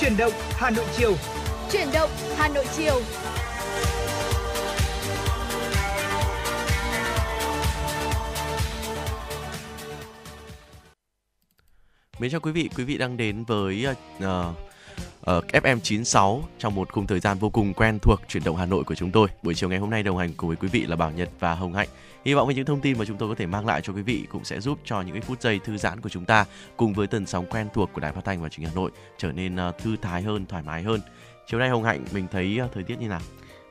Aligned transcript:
Chuyển 0.00 0.16
động 0.16 0.32
Hà 0.50 0.70
Nội 0.70 0.84
chiều. 0.96 1.14
Chuyển 1.72 1.88
động 1.92 2.10
Hà 2.36 2.48
Nội 2.48 2.64
chiều. 2.76 3.00
Mến 12.18 12.30
chào 12.30 12.40
quý 12.40 12.52
vị, 12.52 12.70
quý 12.76 12.84
vị 12.84 12.98
đang 12.98 13.16
đến 13.16 13.44
với 13.44 13.86
uh, 14.18 14.24
Ờ, 15.20 15.36
uh, 15.36 15.44
FM96 15.46 16.40
trong 16.58 16.74
một 16.74 16.92
khung 16.92 17.06
thời 17.06 17.20
gian 17.20 17.38
vô 17.38 17.50
cùng 17.50 17.74
quen 17.74 17.98
thuộc 17.98 18.20
chuyển 18.28 18.44
động 18.44 18.56
Hà 18.56 18.66
Nội 18.66 18.84
của 18.84 18.94
chúng 18.94 19.10
tôi. 19.10 19.28
Buổi 19.42 19.54
chiều 19.54 19.68
ngày 19.68 19.78
hôm 19.78 19.90
nay 19.90 20.02
đồng 20.02 20.18
hành 20.18 20.34
cùng 20.36 20.48
với 20.48 20.56
quý 20.56 20.68
vị 20.68 20.86
là 20.86 20.96
Bảo 20.96 21.10
Nhật 21.10 21.28
và 21.40 21.54
Hồng 21.54 21.74
Hạnh. 21.74 21.88
Hy 22.24 22.34
vọng 22.34 22.46
với 22.46 22.54
những 22.54 22.64
thông 22.64 22.80
tin 22.80 22.98
mà 22.98 23.04
chúng 23.04 23.16
tôi 23.16 23.28
có 23.28 23.34
thể 23.34 23.46
mang 23.46 23.66
lại 23.66 23.80
cho 23.82 23.92
quý 23.92 24.02
vị 24.02 24.26
cũng 24.32 24.44
sẽ 24.44 24.60
giúp 24.60 24.78
cho 24.84 25.02
những 25.02 25.20
phút 25.20 25.42
giây 25.42 25.60
thư 25.64 25.76
giãn 25.76 26.00
của 26.00 26.08
chúng 26.08 26.24
ta 26.24 26.44
cùng 26.76 26.92
với 26.92 27.06
tần 27.06 27.26
sóng 27.26 27.46
quen 27.50 27.68
thuộc 27.74 27.90
của 27.92 28.00
Đài 28.00 28.12
Phát 28.12 28.24
thanh 28.24 28.42
và 28.42 28.48
Truyền 28.48 28.64
hình 28.64 28.70
Hà 28.74 28.80
Nội 28.80 28.90
trở 29.18 29.32
nên 29.32 29.68
uh, 29.68 29.78
thư 29.78 29.96
thái 30.02 30.22
hơn, 30.22 30.46
thoải 30.46 30.62
mái 30.62 30.82
hơn. 30.82 31.00
Chiều 31.46 31.60
nay 31.60 31.68
Hồng 31.68 31.84
Hạnh 31.84 32.04
mình 32.12 32.26
thấy 32.32 32.60
uh, 32.64 32.72
thời 32.72 32.82
tiết 32.82 33.00
như 33.00 33.08
nào? 33.08 33.20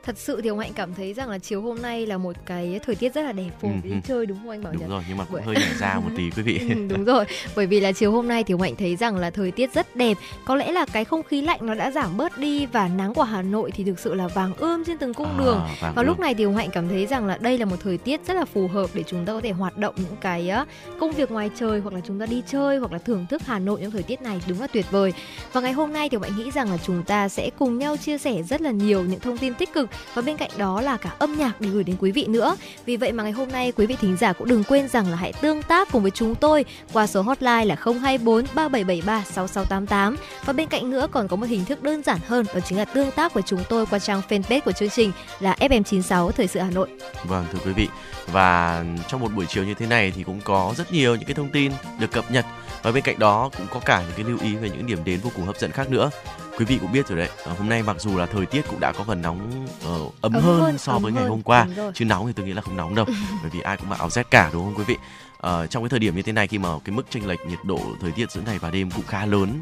Thật 0.04 0.18
sự 0.18 0.42
thì 0.42 0.50
ông 0.50 0.60
hạnh 0.60 0.72
cảm 0.76 0.94
thấy 0.94 1.14
rằng 1.14 1.30
là 1.30 1.38
chiều 1.38 1.62
hôm 1.62 1.82
nay 1.82 2.06
là 2.06 2.18
một 2.18 2.36
cái 2.46 2.80
thời 2.86 2.96
tiết 2.96 3.14
rất 3.14 3.22
là 3.22 3.32
đẹp 3.32 3.50
phù 3.62 3.68
hợp 3.68 3.74
ừ, 3.84 3.90
đi 3.90 3.96
chơi 4.08 4.26
đúng 4.26 4.38
không 4.38 4.50
anh 4.50 4.64
bảo 4.64 4.74
đúng 4.74 4.82
nhật? 4.82 4.90
rồi 4.90 5.04
nhưng 5.08 5.18
mà 5.18 5.26
cũng 5.32 5.42
hơi 5.42 5.56
nhả 5.56 5.74
ra 5.80 5.96
một 5.96 6.10
tí 6.18 6.30
quý 6.36 6.44
vị. 6.44 6.60
Ừ, 6.70 6.76
đúng 6.90 7.04
rồi. 7.06 7.26
Bởi 7.56 7.66
vì 7.68 7.80
là 7.80 7.92
chiều 7.92 8.12
hôm 8.12 8.28
nay 8.28 8.44
thì 8.44 8.54
ông 8.54 8.62
hạnh 8.62 8.76
thấy 8.76 8.96
rằng 8.96 9.16
là 9.18 9.30
thời 9.30 9.52
tiết 9.52 9.74
rất 9.74 9.96
đẹp. 9.96 10.18
Có 10.46 10.56
lẽ 10.56 10.72
là 10.72 10.86
cái 10.86 11.06
không 11.06 11.24
khí 11.24 11.42
lạnh 11.42 11.60
nó 11.62 11.74
đã 11.76 11.92
giảm 11.92 12.18
bớt 12.18 12.38
đi 12.38 12.66
và 12.66 12.88
nắng 12.88 13.14
của 13.14 13.24
hà 13.24 13.42
nội 13.42 13.72
thì 13.72 13.84
thực 13.84 14.00
sự 14.00 14.14
là 14.14 14.28
vàng 14.28 14.54
ươm 14.56 14.84
trên 14.86 14.98
từng 14.98 15.14
cung 15.14 15.28
à, 15.28 15.38
đường. 15.40 15.62
và 15.96 16.04
lúc 16.04 16.20
này 16.20 16.34
thì 16.34 16.44
ông 16.44 16.56
hạnh 16.56 16.70
cảm 16.72 16.90
thấy 16.90 17.06
rằng 17.06 17.26
là 17.26 17.38
đây 17.38 17.58
là 17.58 17.66
một 17.66 17.76
thời 17.84 17.98
tiết 17.98 18.22
rất 18.28 18.34
là 18.34 18.46
phù 18.46 18.68
hợp 18.68 18.90
để 18.94 19.04
chúng 19.08 19.26
ta 19.26 19.34
có 19.34 19.42
thể 19.42 19.52
hoạt 19.52 19.78
động 19.78 19.96
những 19.98 20.16
cái 20.22 20.52
công 21.00 21.12
việc 21.12 21.32
ngoài 21.32 21.50
trời 21.60 21.80
hoặc 21.80 21.94
là 21.94 22.00
chúng 22.08 22.20
ta 22.20 22.26
đi 22.26 22.44
chơi 22.48 22.78
hoặc 22.78 22.92
là 22.92 22.98
thưởng 22.98 23.26
thức 23.30 23.42
hà 23.46 23.60
nội 23.60 23.80
trong 23.82 23.92
thời 23.92 24.04
tiết 24.04 24.22
này 24.22 24.42
đúng 24.48 24.62
là 24.62 24.68
tuyệt 24.68 24.92
vời. 24.92 25.14
Và 25.54 25.62
ngày 25.62 25.72
hôm 25.72 25.94
nay 25.94 26.10
thì 26.10 26.16
ông 26.16 26.24
hạnh 26.24 26.38
nghĩ 26.38 26.52
rằng 26.52 26.72
là 26.72 26.78
chúng 26.78 27.04
ta 27.04 27.30
sẽ 27.30 27.50
cùng 27.60 27.78
nhau 27.78 27.98
chia 27.98 28.18
sẻ 28.18 28.44
rất 28.44 28.62
là 28.62 28.72
nhiều 28.72 29.04
những 29.04 29.20
thông 29.20 29.38
tin 29.38 29.54
tích 29.54 29.74
cực 29.74 29.89
và 30.14 30.22
bên 30.22 30.38
cạnh 30.38 30.50
đó 30.58 30.82
là 30.82 30.98
cả 30.98 31.12
âm 31.20 31.38
nhạc 31.38 31.62
để 31.62 31.70
gửi 31.70 31.84
đến 31.84 31.96
quý 32.00 32.12
vị 32.12 32.26
nữa. 32.28 32.56
Vì 32.86 32.98
vậy 32.98 33.12
mà 33.12 33.24
ngày 33.24 33.32
hôm 33.32 33.52
nay, 33.52 33.72
quý 33.72 33.86
vị 33.86 33.96
thính 34.02 34.18
giả 34.18 34.34
cũng 34.34 34.48
đừng 34.48 34.64
quên 34.64 34.88
rằng 34.88 35.10
là 35.10 35.16
hãy 35.16 35.34
tương 35.34 35.64
tác 35.64 35.92
cùng 35.92 36.02
với 36.02 36.12
chúng 36.12 36.36
tôi 36.36 36.66
qua 36.94 37.08
số 37.08 37.22
hotline 37.22 37.66
là 37.66 37.76
024 37.76 38.46
3773 38.54 39.24
6688 39.24 40.18
và 40.46 40.54
bên 40.54 40.68
cạnh 40.68 40.90
nữa 40.90 41.08
còn 41.12 41.28
có 41.28 41.36
một 41.36 41.46
hình 41.50 41.66
thức 41.66 41.84
đơn 41.84 42.04
giản 42.04 42.20
hơn, 42.28 42.46
đó 42.54 42.60
chính 42.60 42.78
là 42.78 42.86
tương 42.86 43.12
tác 43.12 43.34
với 43.34 43.44
chúng 43.44 43.64
tôi 43.70 43.86
qua 43.86 44.00
trang 44.00 44.22
fanpage 44.30 44.62
của 44.62 44.72
chương 44.72 44.90
trình 44.90 45.12
là 45.40 45.56
FM96 45.60 46.32
Thời 46.32 46.48
sự 46.48 46.60
Hà 46.60 46.72
Nội. 46.72 46.90
Vâng 47.24 47.46
thưa 47.54 47.60
quý 47.66 47.74
vị 47.74 47.88
và 48.32 48.84
trong 49.08 49.22
một 49.22 49.34
buổi 49.36 49.46
chiều 49.46 49.64
như 49.64 49.74
thế 49.74 49.86
này 49.86 50.14
thì 50.16 50.24
cũng 50.24 50.42
có 50.44 50.74
rất 50.78 50.94
nhiều 50.94 51.16
những 51.16 51.26
cái 51.26 51.36
thông 51.36 51.50
tin 51.50 51.72
được 52.00 52.12
cập 52.12 52.32
nhật 52.32 52.46
và 52.84 52.92
bên 52.92 53.04
cạnh 53.04 53.20
đó 53.20 53.50
cũng 53.58 53.68
có 53.72 53.80
cả 53.80 54.02
những 54.02 54.12
cái 54.16 54.26
lưu 54.26 54.38
ý 54.42 54.56
về 54.56 54.70
những 54.70 54.88
điểm 54.88 55.00
đến 55.04 55.20
vô 55.20 55.32
cùng 55.36 55.46
hấp 55.46 55.58
dẫn 55.58 55.72
khác 55.72 55.90
nữa 55.90 56.10
quý 56.60 56.66
vị 56.66 56.78
cũng 56.82 56.92
biết 56.92 57.08
rồi 57.08 57.18
đấy. 57.18 57.30
À, 57.46 57.54
hôm 57.58 57.70
nay 57.70 57.84
mặc 57.84 57.96
dù 58.00 58.18
là 58.18 58.26
thời 58.26 58.46
tiết 58.46 58.62
cũng 58.70 58.80
đã 58.80 58.92
có 58.92 59.04
phần 59.04 59.22
nóng 59.22 59.66
uh, 59.66 60.22
ấm, 60.22 60.34
ấm 60.34 60.44
hơn, 60.44 60.62
hơn 60.62 60.78
so 60.78 60.92
ấm 60.92 61.02
với 61.02 61.12
ngày 61.12 61.26
hôm 61.26 61.42
qua. 61.42 61.68
Chứ 61.94 62.06
nóng 62.06 62.28
thì 62.28 62.34
tôi 62.34 62.46
nghĩ 62.46 62.54
là 62.54 62.62
không 62.62 62.78
nóng 62.78 62.96
đâu 62.96 63.06
bởi 63.42 63.52
vì 63.54 63.60
ai 63.60 63.78
cũng 63.78 63.90
mặc 63.90 64.00
áo 64.00 64.10
rét 64.10 64.32
cả 64.32 64.50
đúng 64.54 64.64
không 64.64 64.76
quý 64.76 64.84
vị? 64.88 64.98
Uh, 65.38 65.70
trong 65.70 65.84
cái 65.84 65.90
thời 65.90 66.00
điểm 66.00 66.16
như 66.16 66.22
thế 66.22 66.32
này 66.32 66.48
khi 66.48 66.58
mà 66.58 66.70
cái 66.86 66.96
mức 66.96 67.06
chênh 67.10 67.28
lệch 67.28 67.40
nhiệt 67.46 67.60
độ 67.64 67.80
thời 68.02 68.12
tiết 68.12 68.32
giữa 68.32 68.42
ngày 68.46 68.60
và 68.60 68.72
đêm 68.72 68.92
cũng 68.92 69.06
khá 69.08 69.26
lớn 69.26 69.62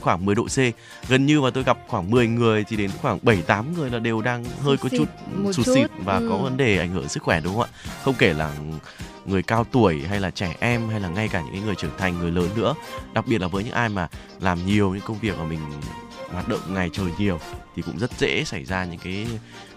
khoảng 0.00 0.24
10 0.24 0.34
độ 0.34 0.44
C. 0.44 0.58
Gần 1.08 1.26
như 1.26 1.40
mà 1.40 1.50
tôi 1.50 1.64
gặp 1.64 1.78
khoảng 1.88 2.10
10 2.10 2.26
người 2.26 2.64
thì 2.64 2.76
đến 2.76 2.90
khoảng 3.02 3.18
7 3.22 3.42
8 3.42 3.74
người 3.74 3.90
là 3.90 3.98
đều 3.98 4.22
đang 4.22 4.44
hơi 4.44 4.76
có 4.76 4.88
chút 4.88 5.08
sụt 5.52 5.66
xịt 5.66 5.90
và 6.04 6.16
ừ. 6.16 6.26
có 6.30 6.36
vấn 6.36 6.56
đề 6.56 6.78
ảnh 6.78 6.90
hưởng 6.90 7.08
sức 7.08 7.22
khỏe 7.22 7.40
đúng 7.40 7.54
không 7.54 7.62
ạ? 7.62 7.68
Không 8.02 8.14
kể 8.18 8.32
là 8.32 8.52
người 9.26 9.42
cao 9.42 9.64
tuổi 9.64 10.02
hay 10.08 10.20
là 10.20 10.30
trẻ 10.30 10.56
em 10.60 10.88
hay 10.88 11.00
là 11.00 11.08
ngay 11.08 11.28
cả 11.28 11.42
những 11.52 11.66
người 11.66 11.74
trưởng 11.74 11.98
thành 11.98 12.18
người 12.18 12.30
lớn 12.30 12.48
nữa. 12.56 12.74
Đặc 13.12 13.26
biệt 13.26 13.40
là 13.40 13.48
với 13.48 13.64
những 13.64 13.74
ai 13.74 13.88
mà 13.88 14.08
làm 14.40 14.66
nhiều 14.66 14.94
những 14.94 15.04
công 15.06 15.18
việc 15.18 15.38
mà 15.38 15.44
mình 15.44 15.60
hoạt 16.34 16.48
động 16.48 16.60
ngày 16.68 16.90
trời 16.92 17.10
nhiều 17.18 17.38
thì 17.76 17.82
cũng 17.82 17.98
rất 17.98 18.10
dễ 18.18 18.44
xảy 18.44 18.64
ra 18.64 18.84
những 18.84 19.00
cái 19.04 19.26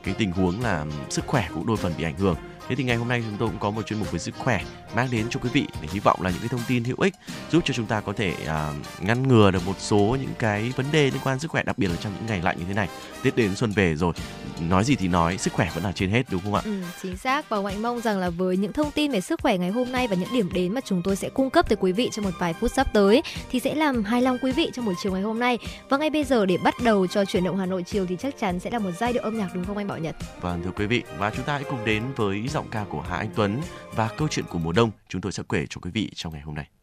cái 0.03 0.15
tình 0.17 0.31
huống 0.31 0.61
là 0.61 0.85
sức 1.09 1.27
khỏe 1.27 1.49
cũng 1.53 1.65
đôi 1.65 1.77
phần 1.77 1.93
bị 1.97 2.03
ảnh 2.03 2.17
hưởng. 2.17 2.35
Thế 2.69 2.75
thì 2.75 2.83
ngày 2.83 2.95
hôm 2.95 3.07
nay 3.07 3.23
chúng 3.25 3.37
tôi 3.37 3.49
cũng 3.49 3.59
có 3.59 3.71
một 3.71 3.87
chuyên 3.87 3.99
mục 3.99 4.11
về 4.11 4.19
sức 4.19 4.35
khỏe 4.37 4.61
mang 4.95 5.07
đến 5.11 5.25
cho 5.29 5.39
quý 5.43 5.49
vị 5.53 5.65
để 5.81 5.87
hy 5.91 5.99
vọng 5.99 6.21
là 6.21 6.29
những 6.29 6.39
cái 6.39 6.49
thông 6.49 6.61
tin 6.67 6.83
hữu 6.83 6.97
ích 6.99 7.15
giúp 7.51 7.63
cho 7.65 7.73
chúng 7.73 7.85
ta 7.85 8.01
có 8.01 8.13
thể 8.13 8.33
uh, 8.43 9.03
ngăn 9.03 9.27
ngừa 9.27 9.51
được 9.51 9.65
một 9.65 9.75
số 9.79 10.17
những 10.21 10.33
cái 10.39 10.73
vấn 10.75 10.85
đề 10.91 11.03
liên 11.03 11.21
quan 11.23 11.39
sức 11.39 11.51
khỏe 11.51 11.63
đặc 11.63 11.77
biệt 11.77 11.87
là 11.87 11.95
trong 11.95 12.13
những 12.13 12.25
ngày 12.25 12.41
lạnh 12.41 12.57
như 12.59 12.65
thế 12.67 12.73
này. 12.73 12.89
Tết 13.23 13.35
đến 13.35 13.55
xuân 13.55 13.71
về 13.71 13.95
rồi, 13.95 14.13
nói 14.59 14.83
gì 14.83 14.95
thì 14.95 15.07
nói, 15.07 15.37
sức 15.37 15.53
khỏe 15.53 15.69
vẫn 15.75 15.83
là 15.83 15.91
trên 15.91 16.09
hết 16.09 16.23
đúng 16.31 16.41
không 16.41 16.53
ạ? 16.53 16.61
Ừ, 16.65 16.81
chính 17.01 17.17
xác 17.17 17.49
và 17.49 17.61
Mạnh 17.61 17.81
mong 17.81 18.01
rằng 18.01 18.19
là 18.19 18.29
với 18.29 18.57
những 18.57 18.73
thông 18.73 18.91
tin 18.91 19.11
về 19.11 19.21
sức 19.21 19.41
khỏe 19.41 19.57
ngày 19.57 19.69
hôm 19.69 19.91
nay 19.91 20.07
và 20.07 20.15
những 20.15 20.33
điểm 20.33 20.49
đến 20.53 20.73
mà 20.73 20.81
chúng 20.81 21.01
tôi 21.03 21.15
sẽ 21.15 21.29
cung 21.29 21.49
cấp 21.49 21.69
tới 21.69 21.77
quý 21.79 21.91
vị 21.91 22.09
trong 22.11 22.25
một 22.25 22.31
vài 22.39 22.53
phút 22.53 22.71
sắp 22.75 22.93
tới 22.93 23.23
thì 23.51 23.59
sẽ 23.59 23.75
làm 23.75 24.03
hài 24.03 24.21
lòng 24.21 24.37
quý 24.41 24.51
vị 24.51 24.69
trong 24.73 24.85
buổi 24.85 24.95
chiều 25.03 25.13
ngày 25.13 25.21
hôm 25.21 25.39
nay. 25.39 25.57
Và 25.89 25.97
ngay 25.97 26.09
bây 26.09 26.23
giờ 26.23 26.45
để 26.45 26.57
bắt 26.63 26.73
đầu 26.83 27.07
cho 27.07 27.25
chuyển 27.25 27.43
động 27.43 27.57
Hà 27.57 27.65
Nội 27.65 27.83
chiều 27.83 28.05
thì 28.05 28.15
chắc 28.19 28.39
chắn 28.39 28.59
sẽ 28.59 28.69
là 28.69 28.79
một 28.79 28.91
giai 28.99 29.13
điệu 29.13 29.23
âm 29.23 29.37
nhạc 29.37 29.49
đúng 29.53 29.65
không 29.65 29.77
anh 29.77 29.87
Bảo 29.87 29.97
Nhật? 29.97 30.15
Vâng 30.41 30.61
thưa 30.63 30.71
quý 30.75 30.85
vị 30.85 31.03
và 31.17 31.31
chúng 31.35 31.45
ta 31.45 31.53
hãy 31.53 31.63
cùng 31.69 31.85
đến 31.85 32.03
với 32.15 32.47
giọng 32.57 32.69
ca 32.71 32.85
của 32.89 33.01
Hà 33.01 33.17
Anh 33.17 33.29
Tuấn 33.35 33.61
và 33.95 34.09
câu 34.17 34.27
chuyện 34.27 34.45
của 34.49 34.59
mùa 34.59 34.71
đông 34.71 34.91
chúng 35.09 35.21
tôi 35.21 35.31
sẽ 35.31 35.43
kể 35.49 35.65
cho 35.69 35.79
quý 35.81 35.91
vị 35.91 36.11
trong 36.15 36.33
ngày 36.33 36.41
hôm 36.41 36.55
nay. 36.55 36.76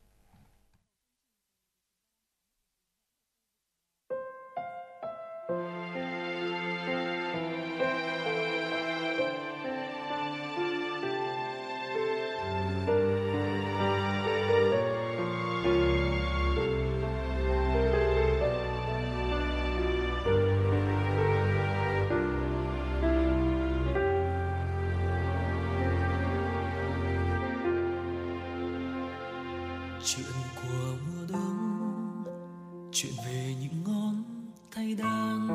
Ai 34.84 34.95
đang 34.95 35.49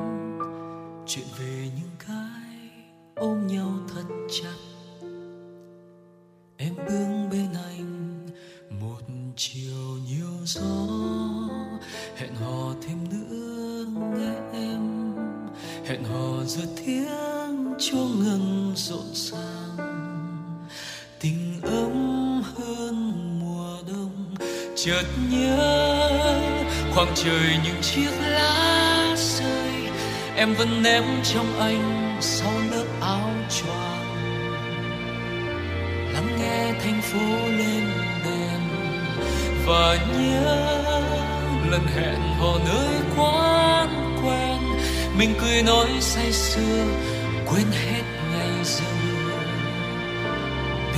chuyện 1.08 1.26
về 1.40 1.70
những 1.76 1.96
cái 2.08 2.86
ôm 3.16 3.48
nhau 3.48 3.72
thật 3.94 4.04
chặt. 4.30 4.56
Em 6.58 6.76
bước 6.76 7.28
bên 7.32 7.48
anh, 7.66 8.28
một 8.80 9.02
chiều 9.36 9.98
nhiều 10.08 10.46
gió, 10.46 10.88
hẹn 12.16 12.36
hò 12.36 12.74
thêm 12.88 12.98
nữa 13.10 13.86
nghe 14.18 14.60
em. 14.60 15.14
Hẹn 15.86 16.04
hò 16.04 16.44
giữa 16.44 16.66
tiếng 16.86 17.74
chuông 17.80 18.20
ngân 18.20 18.74
rộn 18.76 19.14
ràng. 19.14 19.78
Tình 21.20 21.62
ấm 21.62 22.42
hơn 22.56 23.12
mùa 23.40 23.78
đông, 23.88 24.36
chợt 24.76 25.06
nhớ 25.32 26.00
khoảng 26.94 27.12
trời 27.16 27.60
những 27.64 27.82
chiếc 27.82 28.12
lá 28.22 28.69
em 30.40 30.54
vẫn 30.54 30.84
ném 30.84 31.04
trong 31.24 31.60
anh 31.60 32.18
sau 32.22 32.52
lớp 32.72 32.86
áo 33.02 33.32
choàng. 33.50 34.06
Lắng 36.14 36.38
nghe 36.40 36.74
thành 36.84 37.02
phố 37.02 37.20
lên 37.58 37.84
đèn 38.26 38.62
và 39.66 39.98
nhớ 40.18 40.82
lần 41.72 41.82
hẹn 41.96 42.20
hò 42.40 42.58
nơi 42.66 42.96
quán 43.18 44.18
quen. 44.24 44.58
Mình 45.18 45.34
cười 45.42 45.64
nói 45.64 45.88
say 46.00 46.32
sưa, 46.32 46.86
quên 47.46 47.66
hết 47.72 48.04
ngày 48.32 48.64
giờ. 48.64 48.86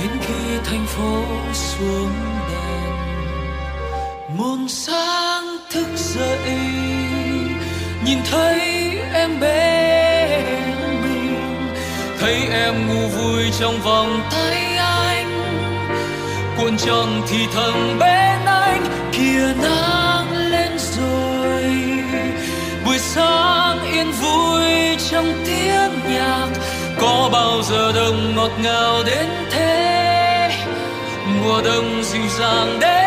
Đến 0.00 0.10
khi 0.20 0.58
thành 0.64 0.86
phố 0.86 1.22
xuống 1.54 2.12
đèn, 2.50 2.94
muôn 4.38 4.68
sáng 4.68 5.56
thức 5.70 5.86
dậy, 5.96 6.58
nhìn 8.04 8.18
thấy 8.30 8.71
trong 13.72 13.80
vòng 13.80 14.20
tay 14.30 14.76
anh. 14.76 15.26
Cuộn 16.58 16.76
tròn 16.76 17.22
thì 17.28 17.46
thầm 17.54 17.98
bên 17.98 18.44
anh 18.46 18.84
kia 19.12 19.54
nắng 19.62 20.50
lên 20.50 20.72
rồi. 20.78 21.64
Buổi 22.86 22.98
sáng 22.98 23.78
yên 23.92 24.10
vui 24.10 24.96
trong 25.10 25.32
tiếng 25.46 26.14
nhạc, 26.14 26.48
có 27.00 27.28
bao 27.32 27.62
giờ 27.62 27.92
đông 27.92 28.36
ngọt 28.36 28.50
ngào 28.62 29.02
đến 29.06 29.26
thế? 29.50 30.50
Mùa 31.26 31.62
đông 31.64 32.02
dịu 32.04 32.22
dàng 32.38 32.78
đến 32.80 33.01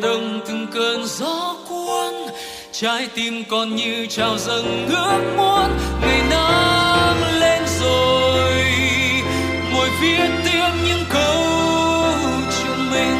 mùa 0.00 0.08
đông 0.08 0.40
từng 0.46 0.66
cơn 0.74 1.06
gió 1.06 1.56
cuốn, 1.68 2.14
trái 2.72 3.08
tim 3.14 3.44
còn 3.50 3.76
như 3.76 4.06
trào 4.06 4.38
dâng 4.38 4.86
ước 4.88 5.34
muốn 5.36 5.78
ngày 6.00 6.22
nắng 6.30 7.40
lên 7.40 7.62
rồi, 7.80 8.64
ngồi 9.72 9.88
viết 10.00 10.28
tiếp 10.44 10.68
những 10.86 11.04
câu 11.10 11.42
chuyện 12.58 12.90
mình. 12.90 13.18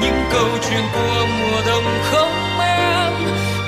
Những 0.00 0.24
câu 0.32 0.48
chuyện 0.70 0.82
của 0.94 1.26
mùa 1.38 1.60
đông 1.66 1.84
không 2.02 2.60
em, 2.60 3.12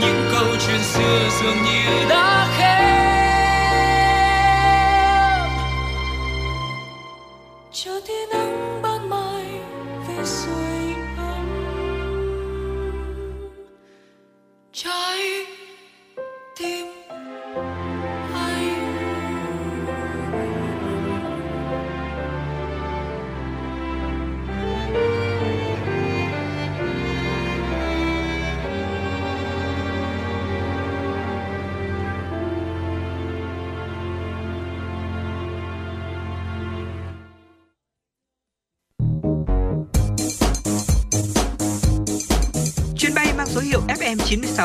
những 0.00 0.30
câu 0.32 0.48
chuyện 0.66 0.80
xưa 0.82 1.28
dường 1.42 1.62
như 1.64 2.05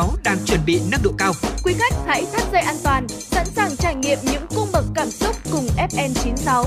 FM96 0.01 0.15
đang 0.23 0.37
chuẩn 0.45 0.59
bị 0.65 0.81
nâng 0.91 1.01
độ 1.03 1.11
cao. 1.17 1.33
Quý 1.63 1.73
khách 1.73 1.93
hãy 2.07 2.25
thắt 2.33 2.51
dây 2.51 2.61
an 2.61 2.75
toàn, 2.83 3.07
sẵn 3.07 3.45
sàng 3.45 3.75
trải 3.77 3.95
nghiệm 3.95 4.17
những 4.23 4.45
cung 4.55 4.67
bậc 4.73 4.85
cảm 4.95 5.09
xúc 5.09 5.35
cùng 5.51 5.65
FN96. 5.77 6.63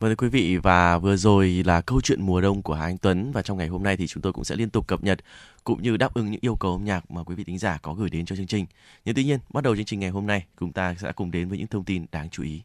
Vâng 0.00 0.10
thưa 0.10 0.14
quý 0.16 0.28
vị 0.28 0.56
và 0.56 0.98
vừa 0.98 1.16
rồi 1.16 1.62
là 1.64 1.80
câu 1.80 2.00
chuyện 2.00 2.22
mùa 2.22 2.40
đông 2.40 2.62
của 2.62 2.74
Hà 2.74 2.84
Anh 2.84 2.98
Tuấn 2.98 3.32
và 3.32 3.42
trong 3.42 3.58
ngày 3.58 3.68
hôm 3.68 3.82
nay 3.82 3.96
thì 3.96 4.06
chúng 4.06 4.22
tôi 4.22 4.32
cũng 4.32 4.44
sẽ 4.44 4.56
liên 4.56 4.70
tục 4.70 4.86
cập 4.86 5.04
nhật 5.04 5.18
cũng 5.64 5.82
như 5.82 5.96
đáp 5.96 6.14
ứng 6.14 6.30
những 6.30 6.40
yêu 6.40 6.56
cầu 6.56 6.72
âm 6.72 6.84
nhạc 6.84 7.10
mà 7.10 7.22
quý 7.22 7.34
vị 7.34 7.44
thính 7.44 7.58
giả 7.58 7.78
có 7.82 7.94
gửi 7.94 8.10
đến 8.10 8.24
cho 8.24 8.36
chương 8.36 8.46
trình. 8.46 8.66
Nhưng 9.04 9.14
tuy 9.14 9.24
nhiên, 9.24 9.38
bắt 9.52 9.64
đầu 9.64 9.76
chương 9.76 9.84
trình 9.84 10.00
ngày 10.00 10.10
hôm 10.10 10.26
nay, 10.26 10.44
chúng 10.60 10.72
ta 10.72 10.94
sẽ 10.98 11.12
cùng 11.12 11.30
đến 11.30 11.48
với 11.48 11.58
những 11.58 11.66
thông 11.66 11.84
tin 11.84 12.06
đáng 12.12 12.30
chú 12.30 12.42
ý. 12.42 12.62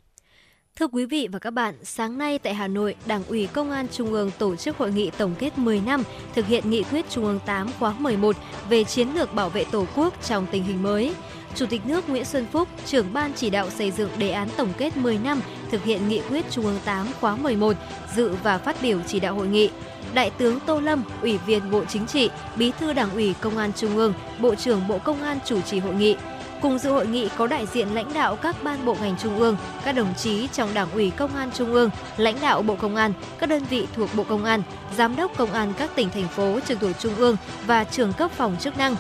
Thưa 0.80 0.88
quý 0.88 1.06
vị 1.06 1.28
và 1.32 1.40
các 1.40 1.52
bạn, 1.52 1.76
sáng 1.84 2.18
nay 2.18 2.40
tại 2.40 2.54
Hà 2.54 2.68
Nội, 2.68 2.96
Đảng 3.06 3.24
ủy 3.28 3.48
Công 3.48 3.72
an 3.72 3.88
Trung 3.92 4.12
ương 4.12 4.32
tổ 4.40 4.56
chức 4.56 4.78
hội 4.78 4.92
nghị 4.92 5.12
tổng 5.18 5.36
kết 5.40 5.58
10 5.58 5.82
năm 5.86 6.04
thực 6.36 6.46
hiện 6.48 6.70
nghị 6.70 6.84
quyết 6.84 7.06
Trung 7.10 7.26
ương 7.26 7.40
8 7.46 7.68
khóa 7.80 7.96
11 8.00 8.36
về 8.70 8.84
chiến 8.84 9.08
lược 9.16 9.34
bảo 9.34 9.50
vệ 9.50 9.66
Tổ 9.72 9.86
quốc 9.96 10.14
trong 10.24 10.48
tình 10.52 10.64
hình 10.64 10.84
mới. 10.84 11.14
Chủ 11.56 11.66
tịch 11.66 11.82
nước 11.86 12.10
Nguyễn 12.10 12.26
Xuân 12.26 12.46
Phúc, 12.52 12.68
trưởng 12.86 13.14
ban 13.14 13.34
chỉ 13.34 13.50
đạo 13.50 13.70
xây 13.70 13.92
dựng 13.92 14.10
đề 14.18 14.32
án 14.32 14.50
tổng 14.58 14.74
kết 14.78 14.98
10 14.98 15.18
năm 15.18 15.42
thực 15.72 15.84
hiện 15.84 16.10
nghị 16.10 16.22
quyết 16.30 16.46
Trung 16.52 16.66
ương 16.66 16.80
8 16.86 17.08
khóa 17.22 17.36
11 17.36 17.76
dự 18.16 18.36
và 18.44 18.58
phát 18.58 18.76
biểu 18.82 19.00
chỉ 19.08 19.20
đạo 19.20 19.36
hội 19.36 19.48
nghị. 19.48 19.70
Đại 20.14 20.30
tướng 20.30 20.60
Tô 20.66 20.80
Lâm, 20.80 21.04
Ủy 21.22 21.38
viên 21.38 21.72
Bộ 21.72 21.86
Chính 21.86 22.08
trị, 22.08 22.30
Bí 22.56 22.72
thư 22.80 22.94
Đảng 22.94 23.12
ủy 23.12 23.36
Công 23.42 23.58
an 23.58 23.72
Trung 23.74 23.98
ương, 23.98 24.14
Bộ 24.40 24.56
trưởng 24.56 24.88
Bộ 24.88 25.00
Công 25.00 25.22
an 25.22 25.40
chủ 25.46 25.62
trì 25.62 25.80
hội 25.80 25.94
nghị. 25.94 26.16
Cùng 26.66 26.78
dự 26.78 26.92
hội 26.92 27.08
nghị 27.08 27.30
có 27.38 27.48
đại 27.48 27.66
diện 27.66 27.88
lãnh 27.96 28.14
đạo 28.14 28.36
các 28.36 28.64
ban 28.64 28.86
bộ 28.86 28.96
ngành 29.02 29.16
trung 29.18 29.40
ương, 29.40 29.58
các 29.84 29.92
đồng 29.92 30.14
chí 30.18 30.48
trong 30.54 30.74
Đảng 30.74 30.92
ủy 30.92 31.12
Công 31.12 31.36
an 31.36 31.50
Trung 31.54 31.74
ương, 31.74 31.90
lãnh 32.18 32.36
đạo 32.42 32.62
Bộ 32.62 32.76
Công 32.76 32.96
an, 32.96 33.14
các 33.40 33.50
đơn 33.50 33.64
vị 33.70 33.88
thuộc 33.96 34.10
Bộ 34.16 34.24
Công 34.24 34.46
an, 34.46 34.62
giám 34.98 35.16
đốc 35.16 35.38
công 35.38 35.52
an 35.52 35.74
các 35.78 35.96
tỉnh 35.96 36.10
thành 36.10 36.28
phố 36.28 36.60
trực 36.66 36.80
thuộc 36.80 36.92
Trung 37.00 37.16
ương 37.16 37.38
và 37.68 37.84
trưởng 37.84 38.14
cấp 38.14 38.32
phòng 38.32 38.56
chức 38.60 38.78
năng. 38.78 38.96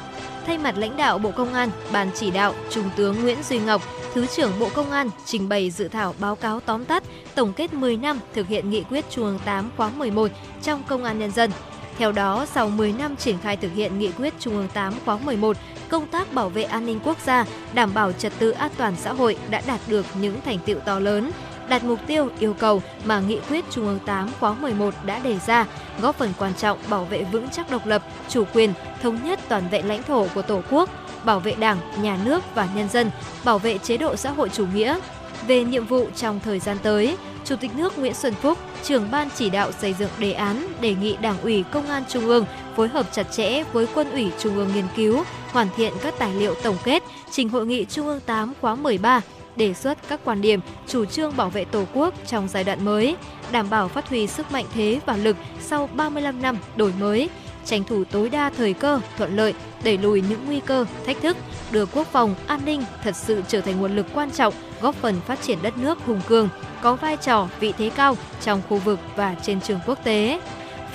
Thay 0.45 0.57
mặt 0.57 0.77
lãnh 0.77 0.97
đạo 0.97 1.17
Bộ 1.17 1.31
Công 1.31 1.53
an, 1.53 1.69
Ban 1.91 2.09
chỉ 2.15 2.31
đạo 2.31 2.53
Trung 2.69 2.89
tướng 2.95 3.21
Nguyễn 3.21 3.43
Duy 3.43 3.59
Ngọc, 3.59 3.81
Thứ 4.13 4.25
trưởng 4.25 4.59
Bộ 4.59 4.69
Công 4.73 4.91
an 4.91 5.09
trình 5.25 5.49
bày 5.49 5.71
dự 5.71 5.87
thảo 5.87 6.15
báo 6.19 6.35
cáo 6.35 6.59
tóm 6.59 6.85
tắt 6.85 7.03
tổng 7.35 7.53
kết 7.53 7.73
10 7.73 7.97
năm 7.97 8.19
thực 8.33 8.47
hiện 8.47 8.69
nghị 8.69 8.83
quyết 8.83 9.05
Trung 9.09 9.25
ương 9.25 9.39
8 9.45 9.69
khóa 9.77 9.89
11 9.89 10.31
trong 10.61 10.83
Công 10.87 11.03
an 11.03 11.19
nhân 11.19 11.31
dân. 11.31 11.51
Theo 11.97 12.11
đó, 12.11 12.45
sau 12.45 12.69
10 12.69 12.93
năm 12.93 13.15
triển 13.15 13.37
khai 13.43 13.57
thực 13.57 13.73
hiện 13.73 13.99
nghị 13.99 14.11
quyết 14.11 14.33
Trung 14.39 14.57
ương 14.57 14.67
8 14.73 14.93
khóa 15.05 15.17
11, 15.17 15.57
công 15.89 16.07
tác 16.07 16.33
bảo 16.33 16.49
vệ 16.49 16.63
an 16.63 16.85
ninh 16.85 16.99
quốc 17.03 17.17
gia, 17.25 17.45
đảm 17.73 17.93
bảo 17.93 18.11
trật 18.11 18.33
tự 18.39 18.51
an 18.51 18.71
toàn 18.77 18.95
xã 18.95 19.13
hội 19.13 19.37
đã 19.49 19.61
đạt 19.67 19.81
được 19.87 20.05
những 20.21 20.41
thành 20.41 20.59
tựu 20.65 20.79
to 20.79 20.99
lớn, 20.99 21.31
đạt 21.69 21.83
mục 21.83 21.99
tiêu 22.07 22.29
yêu 22.39 22.53
cầu 22.53 22.81
mà 23.05 23.19
nghị 23.19 23.39
quyết 23.49 23.65
Trung 23.71 23.87
ương 23.87 23.99
8 24.05 24.29
khóa 24.39 24.53
11 24.53 24.93
đã 25.05 25.19
đề 25.19 25.39
ra, 25.47 25.65
góp 26.01 26.15
phần 26.15 26.33
quan 26.39 26.53
trọng 26.53 26.77
bảo 26.89 27.05
vệ 27.05 27.23
vững 27.23 27.49
chắc 27.51 27.71
độc 27.71 27.85
lập, 27.85 28.03
chủ 28.29 28.43
quyền, 28.53 28.73
thống 29.01 29.19
nhất 29.23 29.39
toàn 29.47 29.63
vẹn 29.71 29.87
lãnh 29.87 30.03
thổ 30.03 30.27
của 30.35 30.41
Tổ 30.41 30.61
quốc, 30.71 30.89
bảo 31.25 31.39
vệ 31.39 31.55
Đảng, 31.55 31.77
nhà 32.01 32.17
nước 32.25 32.43
và 32.55 32.67
nhân 32.75 32.89
dân, 32.89 33.11
bảo 33.43 33.59
vệ 33.59 33.77
chế 33.77 33.97
độ 33.97 34.15
xã 34.15 34.31
hội 34.31 34.49
chủ 34.49 34.65
nghĩa. 34.73 34.99
Về 35.47 35.63
nhiệm 35.63 35.85
vụ 35.85 36.07
trong 36.15 36.39
thời 36.39 36.59
gian 36.59 36.77
tới, 36.83 37.17
Chủ 37.45 37.55
tịch 37.55 37.71
nước 37.75 37.97
Nguyễn 37.97 38.13
Xuân 38.13 38.33
Phúc, 38.33 38.57
trưởng 38.83 39.11
ban 39.11 39.29
chỉ 39.35 39.49
đạo 39.49 39.71
xây 39.71 39.93
dựng 39.93 40.09
đề 40.19 40.33
án 40.33 40.67
đề 40.81 40.95
nghị 40.95 41.17
Đảng 41.21 41.41
ủy 41.41 41.63
Công 41.71 41.89
an 41.89 42.03
Trung 42.09 42.25
ương 42.25 42.45
phối 42.75 42.87
hợp 42.87 43.05
chặt 43.11 43.23
chẽ 43.31 43.63
với 43.63 43.87
Quân 43.93 44.11
ủy 44.11 44.31
Trung 44.39 44.55
ương 44.55 44.69
nghiên 44.75 44.85
cứu, 44.95 45.23
hoàn 45.55 45.69
thiện 45.75 45.93
các 46.01 46.13
tài 46.19 46.33
liệu 46.33 46.55
tổng 46.55 46.77
kết 46.83 47.03
trình 47.31 47.49
hội 47.49 47.65
nghị 47.65 47.85
Trung 47.85 48.07
ương 48.07 48.19
8 48.25 48.53
khóa 48.61 48.75
13 48.75 49.21
đề 49.55 49.73
xuất 49.73 49.97
các 50.09 50.19
quan 50.23 50.41
điểm, 50.41 50.59
chủ 50.87 51.05
trương 51.05 51.37
bảo 51.37 51.49
vệ 51.49 51.65
Tổ 51.65 51.83
quốc 51.93 52.13
trong 52.27 52.47
giai 52.47 52.63
đoạn 52.63 52.85
mới, 52.85 53.15
đảm 53.51 53.69
bảo 53.69 53.87
phát 53.87 54.09
huy 54.09 54.27
sức 54.27 54.51
mạnh 54.51 54.65
thế 54.73 54.99
và 55.05 55.17
lực 55.17 55.37
sau 55.61 55.89
35 55.93 56.41
năm 56.41 56.57
đổi 56.75 56.93
mới, 56.99 57.29
tranh 57.65 57.83
thủ 57.83 58.03
tối 58.03 58.29
đa 58.29 58.49
thời 58.57 58.73
cơ, 58.73 58.99
thuận 59.17 59.35
lợi, 59.35 59.53
đẩy 59.83 59.97
lùi 59.97 60.21
những 60.29 60.45
nguy 60.45 60.59
cơ, 60.59 60.85
thách 61.05 61.21
thức, 61.21 61.37
đưa 61.71 61.85
quốc 61.85 62.07
phòng, 62.07 62.35
an 62.47 62.59
ninh 62.65 62.83
thật 63.03 63.15
sự 63.15 63.43
trở 63.47 63.61
thành 63.61 63.79
nguồn 63.79 63.95
lực 63.95 64.05
quan 64.13 64.31
trọng 64.31 64.53
góp 64.81 64.95
phần 64.95 65.15
phát 65.27 65.41
triển 65.41 65.57
đất 65.61 65.77
nước 65.77 65.99
hùng 66.05 66.21
cường, 66.27 66.49
có 66.81 66.95
vai 66.95 67.17
trò, 67.17 67.47
vị 67.59 67.73
thế 67.77 67.91
cao 67.95 68.17
trong 68.41 68.61
khu 68.69 68.77
vực 68.77 68.99
và 69.15 69.35
trên 69.43 69.61
trường 69.61 69.79
quốc 69.85 70.03
tế. 70.03 70.39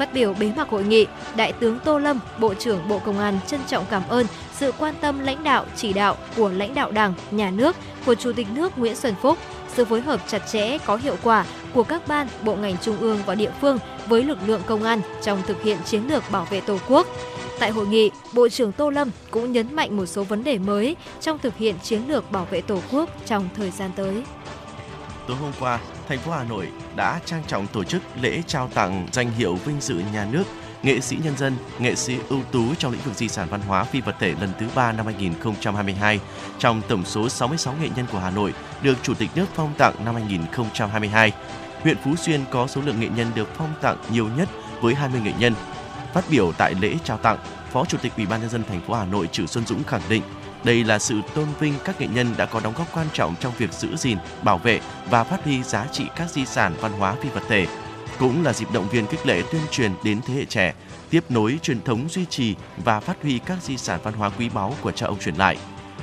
Phát 0.00 0.14
biểu 0.14 0.34
bế 0.40 0.52
mạc 0.56 0.68
hội 0.68 0.84
nghị, 0.84 1.06
Đại 1.36 1.52
tướng 1.52 1.78
Tô 1.84 1.98
Lâm, 1.98 2.20
Bộ 2.38 2.54
trưởng 2.54 2.88
Bộ 2.88 2.98
Công 2.98 3.18
an 3.18 3.38
trân 3.46 3.60
trọng 3.66 3.84
cảm 3.90 4.02
ơn 4.08 4.26
sự 4.52 4.72
quan 4.78 4.94
tâm 5.00 5.18
lãnh 5.18 5.44
đạo, 5.44 5.64
chỉ 5.76 5.92
đạo 5.92 6.16
của 6.36 6.48
lãnh 6.48 6.74
đạo 6.74 6.90
Đảng, 6.90 7.14
Nhà 7.30 7.50
nước, 7.50 7.76
của 8.06 8.14
Chủ 8.14 8.32
tịch 8.32 8.46
nước 8.54 8.78
Nguyễn 8.78 8.96
Xuân 8.96 9.14
Phúc, 9.22 9.38
sự 9.68 9.84
phối 9.84 10.00
hợp 10.00 10.20
chặt 10.28 10.38
chẽ 10.38 10.78
có 10.78 10.96
hiệu 10.96 11.16
quả 11.22 11.46
của 11.74 11.82
các 11.82 12.08
ban, 12.08 12.28
bộ 12.44 12.56
ngành 12.56 12.76
trung 12.82 12.96
ương 13.00 13.18
và 13.26 13.34
địa 13.34 13.50
phương 13.60 13.78
với 14.06 14.22
lực 14.22 14.38
lượng 14.46 14.62
công 14.66 14.82
an 14.82 15.00
trong 15.22 15.42
thực 15.46 15.62
hiện 15.62 15.78
chiến 15.84 16.02
lược 16.08 16.30
bảo 16.30 16.44
vệ 16.50 16.60
Tổ 16.60 16.78
quốc. 16.88 17.06
Tại 17.58 17.70
hội 17.70 17.86
nghị, 17.86 18.10
Bộ 18.32 18.48
trưởng 18.48 18.72
Tô 18.72 18.90
Lâm 18.90 19.10
cũng 19.30 19.52
nhấn 19.52 19.74
mạnh 19.76 19.96
một 19.96 20.06
số 20.06 20.24
vấn 20.24 20.44
đề 20.44 20.58
mới 20.58 20.96
trong 21.20 21.38
thực 21.38 21.56
hiện 21.56 21.74
chiến 21.82 22.02
lược 22.08 22.32
bảo 22.32 22.46
vệ 22.50 22.60
Tổ 22.60 22.80
quốc 22.92 23.10
trong 23.26 23.48
thời 23.56 23.70
gian 23.70 23.90
tới. 23.96 24.22
Tối 25.28 25.36
hôm 25.36 25.52
qua, 25.60 25.80
thành 26.10 26.18
phố 26.18 26.32
Hà 26.32 26.44
Nội 26.44 26.68
đã 26.96 27.20
trang 27.24 27.42
trọng 27.46 27.66
tổ 27.66 27.84
chức 27.84 28.02
lễ 28.20 28.42
trao 28.46 28.68
tặng 28.68 29.06
danh 29.12 29.30
hiệu 29.30 29.54
vinh 29.54 29.80
dự 29.80 30.02
nhà 30.12 30.26
nước 30.30 30.44
nghệ 30.82 31.00
sĩ 31.00 31.16
nhân 31.24 31.36
dân, 31.36 31.56
nghệ 31.78 31.94
sĩ 31.94 32.18
ưu 32.28 32.42
tú 32.52 32.74
trong 32.74 32.92
lĩnh 32.92 33.00
vực 33.00 33.14
di 33.14 33.28
sản 33.28 33.48
văn 33.50 33.60
hóa 33.60 33.84
phi 33.84 34.00
vật 34.00 34.14
thể 34.20 34.34
lần 34.40 34.50
thứ 34.60 34.66
ba 34.74 34.92
năm 34.92 35.06
2022. 35.06 36.20
Trong 36.58 36.82
tổng 36.88 37.04
số 37.04 37.28
66 37.28 37.74
nghệ 37.82 37.88
nhân 37.96 38.06
của 38.12 38.18
Hà 38.18 38.30
Nội 38.30 38.54
được 38.82 38.94
Chủ 39.02 39.14
tịch 39.14 39.30
nước 39.34 39.46
phong 39.54 39.74
tặng 39.78 39.94
năm 40.04 40.14
2022, 40.14 41.32
huyện 41.80 41.96
Phú 42.04 42.16
Xuyên 42.16 42.40
có 42.50 42.66
số 42.66 42.80
lượng 42.80 43.00
nghệ 43.00 43.08
nhân 43.16 43.26
được 43.34 43.48
phong 43.56 43.72
tặng 43.80 43.96
nhiều 44.12 44.28
nhất 44.36 44.48
với 44.80 44.94
20 44.94 45.20
nghệ 45.24 45.32
nhân. 45.38 45.54
Phát 46.14 46.24
biểu 46.30 46.52
tại 46.52 46.74
lễ 46.80 46.94
trao 47.04 47.18
tặng, 47.18 47.38
Phó 47.72 47.84
Chủ 47.84 47.98
tịch 48.02 48.12
Ủy 48.16 48.26
ban 48.26 48.40
nhân 48.40 48.50
dân 48.50 48.64
thành 48.68 48.80
phố 48.80 48.94
Hà 48.94 49.04
Nội 49.04 49.28
Trử 49.32 49.46
Xuân 49.46 49.66
Dũng 49.66 49.84
khẳng 49.84 50.02
định 50.08 50.22
đây 50.64 50.84
là 50.84 50.98
sự 50.98 51.20
tôn 51.34 51.46
vinh 51.60 51.74
các 51.84 52.00
nghệ 52.00 52.06
nhân 52.06 52.34
đã 52.36 52.46
có 52.46 52.60
đóng 52.60 52.74
góp 52.78 52.94
quan 52.94 53.06
trọng 53.12 53.34
trong 53.40 53.52
việc 53.58 53.72
giữ 53.72 53.96
gìn, 53.96 54.18
bảo 54.42 54.58
vệ 54.58 54.80
và 55.10 55.24
phát 55.24 55.44
huy 55.44 55.62
giá 55.62 55.86
trị 55.92 56.04
các 56.16 56.30
di 56.30 56.46
sản 56.46 56.74
văn 56.80 56.92
hóa 56.92 57.14
phi 57.22 57.28
vật 57.28 57.42
thể. 57.48 57.66
Cũng 58.18 58.44
là 58.44 58.52
dịp 58.52 58.68
động 58.72 58.88
viên 58.88 59.06
khích 59.06 59.26
lệ 59.26 59.42
tuyên 59.52 59.62
truyền 59.70 59.92
đến 60.04 60.20
thế 60.26 60.34
hệ 60.34 60.44
trẻ, 60.44 60.74
tiếp 61.10 61.24
nối 61.28 61.58
truyền 61.62 61.82
thống 61.82 62.08
duy 62.08 62.24
trì 62.24 62.54
và 62.84 63.00
phát 63.00 63.22
huy 63.22 63.38
các 63.38 63.58
di 63.62 63.76
sản 63.76 64.00
văn 64.02 64.14
hóa 64.14 64.30
quý 64.38 64.48
báu 64.48 64.74
của 64.82 64.92
cha 64.92 65.06
ông 65.06 65.18
truyền 65.18 65.34
lại. 65.34 65.56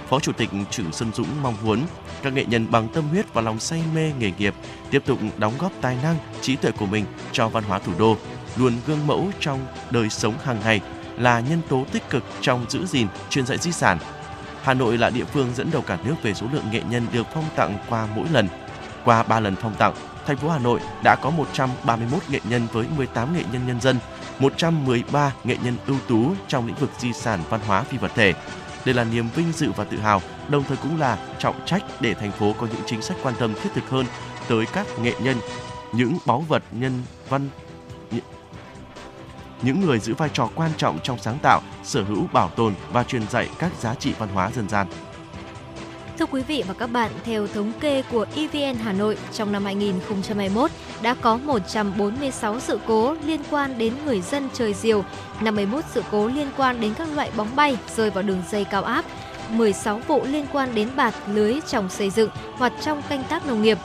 Phó 0.09 0.19
Chủ 0.19 0.31
tịch 0.31 0.49
Trử 0.71 0.83
Xuân 0.91 1.11
Dũng 1.13 1.27
mong 1.43 1.55
muốn 1.63 1.83
các 2.23 2.33
nghệ 2.33 2.45
nhân 2.45 2.71
bằng 2.71 2.87
tâm 2.93 3.07
huyết 3.09 3.33
và 3.33 3.41
lòng 3.41 3.59
say 3.59 3.81
mê 3.95 4.11
nghề 4.19 4.31
nghiệp 4.37 4.53
tiếp 4.89 5.03
tục 5.05 5.19
đóng 5.37 5.53
góp 5.59 5.71
tài 5.81 5.97
năng, 6.03 6.17
trí 6.41 6.55
tuệ 6.55 6.71
của 6.71 6.85
mình 6.85 7.05
cho 7.31 7.49
văn 7.49 7.63
hóa 7.63 7.79
thủ 7.79 7.91
đô, 7.97 8.17
luôn 8.55 8.73
gương 8.87 9.07
mẫu 9.07 9.31
trong 9.39 9.59
đời 9.91 10.09
sống 10.09 10.33
hàng 10.43 10.59
ngày, 10.63 10.81
là 11.17 11.39
nhân 11.39 11.61
tố 11.69 11.85
tích 11.91 12.09
cực 12.09 12.23
trong 12.41 12.65
giữ 12.69 12.85
gìn, 12.85 13.07
truyền 13.29 13.45
dạy 13.45 13.57
di 13.57 13.71
sản, 13.71 13.97
Hà 14.67 14.73
Nội 14.73 14.97
là 14.97 15.09
địa 15.09 15.25
phương 15.25 15.53
dẫn 15.55 15.71
đầu 15.71 15.81
cả 15.81 15.97
nước 16.03 16.15
về 16.21 16.33
số 16.33 16.47
lượng 16.53 16.63
nghệ 16.71 16.81
nhân 16.89 17.07
được 17.11 17.27
phong 17.33 17.43
tặng 17.55 17.77
qua 17.89 18.07
mỗi 18.15 18.25
lần. 18.31 18.47
Qua 19.05 19.23
3 19.23 19.39
lần 19.39 19.55
phong 19.55 19.75
tặng, 19.75 19.93
thành 20.25 20.37
phố 20.37 20.49
Hà 20.49 20.59
Nội 20.59 20.79
đã 21.03 21.15
có 21.15 21.29
131 21.29 22.23
nghệ 22.29 22.39
nhân 22.49 22.67
với 22.71 22.85
18 22.97 23.33
nghệ 23.33 23.43
nhân 23.51 23.67
nhân 23.67 23.81
dân, 23.81 23.97
113 24.39 25.33
nghệ 25.43 25.57
nhân 25.63 25.77
ưu 25.87 25.97
tú 26.07 26.33
trong 26.47 26.67
lĩnh 26.67 26.75
vực 26.75 26.89
di 26.99 27.13
sản 27.13 27.39
văn 27.49 27.61
hóa 27.67 27.83
phi 27.83 27.97
vật 27.97 28.11
thể. 28.15 28.33
Đây 28.85 28.95
là 28.95 29.03
niềm 29.03 29.29
vinh 29.35 29.51
dự 29.51 29.71
và 29.71 29.83
tự 29.83 29.99
hào, 29.99 30.21
đồng 30.49 30.63
thời 30.63 30.77
cũng 30.77 30.99
là 30.99 31.17
trọng 31.39 31.65
trách 31.65 31.83
để 31.99 32.13
thành 32.13 32.31
phố 32.31 32.53
có 32.59 32.67
những 32.67 32.81
chính 32.85 33.01
sách 33.01 33.17
quan 33.23 33.35
tâm 33.39 33.53
thiết 33.53 33.69
thực 33.75 33.89
hơn 33.89 34.05
tới 34.47 34.65
các 34.73 34.87
nghệ 34.99 35.13
nhân, 35.21 35.37
những 35.93 36.17
báu 36.25 36.45
vật 36.47 36.63
nhân 36.71 37.03
văn 37.29 37.49
những 39.61 39.81
người 39.81 39.99
giữ 39.99 40.13
vai 40.13 40.29
trò 40.33 40.49
quan 40.55 40.71
trọng 40.77 40.99
trong 41.03 41.17
sáng 41.19 41.37
tạo, 41.41 41.61
sở 41.83 42.03
hữu, 42.03 42.27
bảo 42.33 42.49
tồn 42.49 42.73
và 42.91 43.03
truyền 43.03 43.27
dạy 43.29 43.49
các 43.59 43.71
giá 43.79 43.95
trị 43.95 44.13
văn 44.19 44.29
hóa 44.29 44.51
dân 44.51 44.69
gian. 44.69 44.87
Thưa 46.19 46.25
quý 46.25 46.41
vị 46.47 46.63
và 46.67 46.73
các 46.73 46.87
bạn, 46.87 47.11
theo 47.23 47.47
thống 47.47 47.71
kê 47.79 48.03
của 48.11 48.25
EVN 48.35 48.77
Hà 48.77 48.93
Nội, 48.93 49.17
trong 49.33 49.51
năm 49.51 49.65
2021 49.65 50.71
đã 51.01 51.15
có 51.21 51.37
146 51.37 52.59
sự 52.59 52.79
cố 52.87 53.15
liên 53.25 53.41
quan 53.49 53.77
đến 53.77 53.93
người 54.05 54.21
dân 54.21 54.49
trời 54.53 54.73
diều, 54.73 55.03
51 55.41 55.83
sự 55.91 56.03
cố 56.11 56.27
liên 56.27 56.47
quan 56.57 56.81
đến 56.81 56.93
các 56.93 57.07
loại 57.15 57.31
bóng 57.37 57.55
bay 57.55 57.77
rơi 57.95 58.09
vào 58.09 58.23
đường 58.23 58.43
dây 58.51 58.65
cao 58.65 58.83
áp, 58.83 59.05
16 59.49 60.01
vụ 60.07 60.25
liên 60.25 60.45
quan 60.51 60.75
đến 60.75 60.89
bạt 60.95 61.13
lưới 61.27 61.59
trong 61.67 61.89
xây 61.89 62.09
dựng 62.09 62.29
hoặc 62.53 62.73
trong 62.81 63.01
canh 63.09 63.23
tác 63.23 63.47
nông 63.47 63.61
nghiệp, 63.61 63.77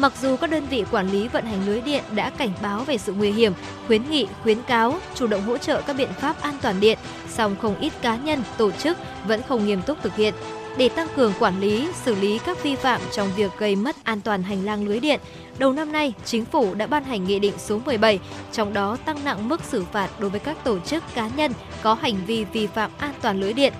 Mặc 0.00 0.12
dù 0.22 0.36
các 0.36 0.50
đơn 0.50 0.66
vị 0.70 0.84
quản 0.90 1.10
lý 1.10 1.28
vận 1.28 1.44
hành 1.44 1.66
lưới 1.66 1.80
điện 1.80 2.04
đã 2.14 2.30
cảnh 2.30 2.52
báo 2.62 2.84
về 2.84 2.98
sự 2.98 3.12
nguy 3.12 3.32
hiểm, 3.32 3.52
khuyến 3.86 4.10
nghị, 4.10 4.26
khuyến 4.42 4.62
cáo, 4.62 4.94
chủ 5.14 5.26
động 5.26 5.42
hỗ 5.42 5.58
trợ 5.58 5.82
các 5.86 5.96
biện 5.96 6.08
pháp 6.20 6.40
an 6.40 6.54
toàn 6.62 6.80
điện, 6.80 6.98
song 7.28 7.56
không 7.62 7.80
ít 7.80 7.92
cá 8.02 8.16
nhân, 8.16 8.42
tổ 8.58 8.70
chức 8.70 8.98
vẫn 9.26 9.42
không 9.48 9.66
nghiêm 9.66 9.82
túc 9.82 10.02
thực 10.02 10.16
hiện. 10.16 10.34
Để 10.76 10.88
tăng 10.88 11.08
cường 11.16 11.32
quản 11.38 11.60
lý, 11.60 11.88
xử 12.04 12.14
lý 12.14 12.38
các 12.38 12.62
vi 12.62 12.76
phạm 12.76 13.00
trong 13.12 13.28
việc 13.36 13.50
gây 13.58 13.76
mất 13.76 13.96
an 14.04 14.20
toàn 14.20 14.42
hành 14.42 14.64
lang 14.64 14.88
lưới 14.88 15.00
điện, 15.00 15.20
đầu 15.58 15.72
năm 15.72 15.92
nay, 15.92 16.12
Chính 16.24 16.44
phủ 16.44 16.74
đã 16.74 16.86
ban 16.86 17.04
hành 17.04 17.24
Nghị 17.24 17.38
định 17.38 17.54
số 17.58 17.80
17, 17.84 18.18
trong 18.52 18.72
đó 18.72 18.96
tăng 19.04 19.24
nặng 19.24 19.48
mức 19.48 19.64
xử 19.64 19.84
phạt 19.92 20.20
đối 20.20 20.30
với 20.30 20.40
các 20.40 20.64
tổ 20.64 20.78
chức 20.78 21.04
cá 21.14 21.28
nhân 21.36 21.52
có 21.82 21.94
hành 21.94 22.16
vi 22.26 22.44
vi 22.44 22.66
phạm 22.66 22.90
an 22.98 23.12
toàn 23.22 23.40
lưới 23.40 23.52
điện. 23.52 23.72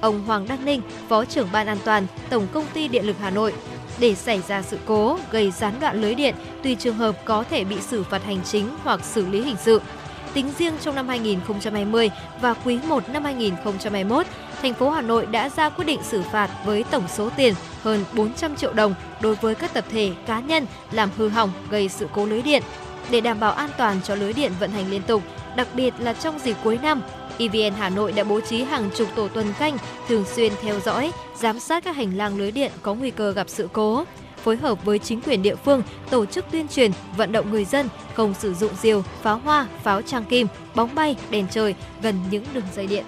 Ông 0.00 0.24
Hoàng 0.26 0.48
Đăng 0.48 0.64
Ninh, 0.64 0.82
Phó 1.08 1.24
trưởng 1.24 1.48
Ban 1.52 1.66
An 1.66 1.78
toàn, 1.84 2.06
Tổng 2.30 2.46
Công 2.52 2.64
ty 2.74 2.88
Điện 2.88 3.06
lực 3.06 3.16
Hà 3.20 3.30
Nội 3.30 3.52
để 4.00 4.14
xảy 4.14 4.42
ra 4.48 4.62
sự 4.62 4.78
cố 4.86 5.18
gây 5.30 5.50
gián 5.50 5.74
đoạn 5.80 6.00
lưới 6.00 6.14
điện, 6.14 6.34
tùy 6.62 6.74
trường 6.74 6.96
hợp 6.96 7.24
có 7.24 7.44
thể 7.50 7.64
bị 7.64 7.80
xử 7.80 8.04
phạt 8.04 8.24
hành 8.24 8.40
chính 8.44 8.68
hoặc 8.84 9.04
xử 9.04 9.26
lý 9.26 9.42
hình 9.42 9.56
sự. 9.64 9.80
Tính 10.34 10.52
riêng 10.58 10.74
trong 10.80 10.94
năm 10.94 11.08
2020 11.08 12.10
và 12.40 12.54
quý 12.54 12.78
1 12.88 13.08
năm 13.08 13.24
2021, 13.24 14.26
thành 14.62 14.74
phố 14.74 14.90
Hà 14.90 15.02
Nội 15.02 15.26
đã 15.26 15.48
ra 15.48 15.68
quyết 15.68 15.84
định 15.84 16.00
xử 16.02 16.22
phạt 16.22 16.50
với 16.64 16.84
tổng 16.90 17.04
số 17.08 17.30
tiền 17.36 17.54
hơn 17.82 18.04
400 18.12 18.56
triệu 18.56 18.72
đồng 18.72 18.94
đối 19.20 19.34
với 19.34 19.54
các 19.54 19.72
tập 19.74 19.84
thể 19.90 20.12
cá 20.26 20.40
nhân 20.40 20.66
làm 20.92 21.10
hư 21.16 21.28
hỏng 21.28 21.50
gây 21.70 21.88
sự 21.88 22.06
cố 22.14 22.26
lưới 22.26 22.42
điện. 22.42 22.62
Để 23.10 23.20
đảm 23.20 23.40
bảo 23.40 23.52
an 23.52 23.70
toàn 23.78 24.00
cho 24.04 24.14
lưới 24.14 24.32
điện 24.32 24.52
vận 24.60 24.70
hành 24.70 24.90
liên 24.90 25.02
tục, 25.02 25.22
đặc 25.56 25.68
biệt 25.74 25.94
là 25.98 26.12
trong 26.12 26.38
dịp 26.38 26.56
cuối 26.64 26.78
năm, 26.82 27.02
EVN 27.38 27.74
Hà 27.78 27.88
Nội 27.88 28.12
đã 28.12 28.24
bố 28.24 28.40
trí 28.40 28.62
hàng 28.62 28.90
chục 28.96 29.08
tổ 29.14 29.28
tuần 29.28 29.46
canh 29.58 29.78
thường 30.08 30.24
xuyên 30.24 30.52
theo 30.62 30.80
dõi, 30.80 31.12
giám 31.36 31.60
sát 31.60 31.84
các 31.84 31.96
hành 31.96 32.16
lang 32.16 32.38
lưới 32.38 32.50
điện 32.50 32.72
có 32.82 32.94
nguy 32.94 33.10
cơ 33.10 33.32
gặp 33.32 33.48
sự 33.48 33.68
cố 33.72 34.04
phối 34.44 34.56
hợp 34.56 34.84
với 34.84 34.98
chính 34.98 35.20
quyền 35.20 35.42
địa 35.42 35.56
phương 35.56 35.82
tổ 36.10 36.26
chức 36.26 36.44
tuyên 36.50 36.68
truyền, 36.68 36.90
vận 37.16 37.32
động 37.32 37.50
người 37.50 37.64
dân 37.64 37.88
không 38.14 38.34
sử 38.34 38.54
dụng 38.54 38.72
diều, 38.80 39.02
pháo 39.22 39.38
hoa, 39.38 39.66
pháo 39.82 40.02
trang 40.02 40.24
kim, 40.24 40.46
bóng 40.74 40.94
bay, 40.94 41.16
đèn 41.30 41.46
trời 41.50 41.74
gần 42.02 42.14
những 42.30 42.44
đường 42.52 42.64
dây 42.74 42.86
điện. 42.86 43.04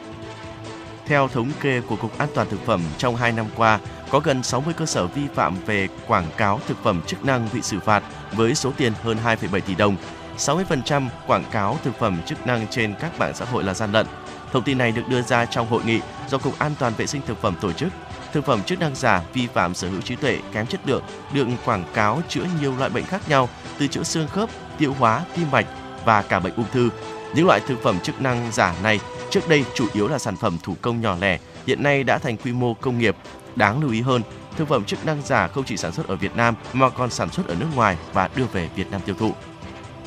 Theo 1.06 1.28
thống 1.28 1.50
kê 1.60 1.80
của 1.80 1.96
Cục 1.96 2.18
An 2.18 2.28
toàn 2.34 2.48
Thực 2.50 2.66
phẩm, 2.66 2.82
trong 2.98 3.16
2 3.16 3.32
năm 3.32 3.46
qua, 3.56 3.80
có 4.10 4.20
gần 4.20 4.42
60 4.42 4.74
cơ 4.76 4.86
sở 4.86 5.06
vi 5.06 5.22
phạm 5.34 5.56
về 5.66 5.88
quảng 6.06 6.26
cáo 6.36 6.60
thực 6.66 6.82
phẩm 6.82 7.00
chức 7.06 7.24
năng 7.24 7.48
bị 7.52 7.62
xử 7.62 7.80
phạt 7.80 8.02
với 8.32 8.54
số 8.54 8.72
tiền 8.76 8.92
hơn 9.02 9.16
2,7 9.24 9.60
tỷ 9.60 9.74
đồng. 9.74 9.96
60% 10.40 11.08
quảng 11.26 11.44
cáo 11.50 11.78
thực 11.84 11.98
phẩm 11.98 12.20
chức 12.26 12.46
năng 12.46 12.66
trên 12.66 12.94
các 13.00 13.18
mạng 13.18 13.32
xã 13.34 13.44
hội 13.44 13.64
là 13.64 13.74
gian 13.74 13.92
lận. 13.92 14.06
Thông 14.52 14.62
tin 14.62 14.78
này 14.78 14.92
được 14.92 15.08
đưa 15.08 15.22
ra 15.22 15.44
trong 15.44 15.68
hội 15.68 15.84
nghị 15.84 16.00
do 16.28 16.38
Cục 16.38 16.58
An 16.58 16.72
toàn 16.78 16.92
vệ 16.96 17.06
sinh 17.06 17.22
thực 17.26 17.42
phẩm 17.42 17.54
tổ 17.60 17.72
chức. 17.72 17.92
Thực 18.32 18.44
phẩm 18.44 18.62
chức 18.62 18.80
năng 18.80 18.94
giả 18.94 19.22
vi 19.32 19.46
phạm 19.46 19.74
sở 19.74 19.88
hữu 19.88 20.00
trí 20.00 20.16
tuệ 20.16 20.38
kém 20.52 20.66
chất 20.66 20.80
lượng, 20.84 21.02
được 21.32 21.46
quảng 21.64 21.84
cáo 21.94 22.22
chữa 22.28 22.44
nhiều 22.60 22.76
loại 22.78 22.90
bệnh 22.90 23.04
khác 23.04 23.28
nhau 23.28 23.48
từ 23.78 23.86
chữa 23.86 24.02
xương 24.02 24.28
khớp, 24.28 24.50
tiêu 24.78 24.94
hóa, 24.98 25.24
tim 25.36 25.50
mạch 25.50 25.66
và 26.04 26.22
cả 26.22 26.40
bệnh 26.40 26.54
ung 26.54 26.66
thư. 26.72 26.90
Những 27.34 27.46
loại 27.46 27.60
thực 27.66 27.82
phẩm 27.82 28.00
chức 28.00 28.20
năng 28.20 28.52
giả 28.52 28.74
này 28.82 29.00
trước 29.30 29.48
đây 29.48 29.64
chủ 29.74 29.86
yếu 29.92 30.08
là 30.08 30.18
sản 30.18 30.36
phẩm 30.36 30.58
thủ 30.62 30.76
công 30.82 31.00
nhỏ 31.00 31.16
lẻ, 31.20 31.38
hiện 31.66 31.82
nay 31.82 32.04
đã 32.04 32.18
thành 32.18 32.36
quy 32.36 32.52
mô 32.52 32.74
công 32.74 32.98
nghiệp. 32.98 33.16
Đáng 33.56 33.80
lưu 33.80 33.90
ý 33.90 34.00
hơn, 34.00 34.22
thực 34.56 34.68
phẩm 34.68 34.84
chức 34.84 35.06
năng 35.06 35.22
giả 35.22 35.48
không 35.48 35.64
chỉ 35.64 35.76
sản 35.76 35.92
xuất 35.92 36.08
ở 36.08 36.16
Việt 36.16 36.36
Nam 36.36 36.54
mà 36.72 36.88
còn 36.88 37.10
sản 37.10 37.30
xuất 37.30 37.46
ở 37.46 37.54
nước 37.54 37.66
ngoài 37.74 37.96
và 38.12 38.30
đưa 38.36 38.44
về 38.44 38.68
Việt 38.76 38.90
Nam 38.90 39.00
tiêu 39.06 39.14
thụ. 39.18 39.34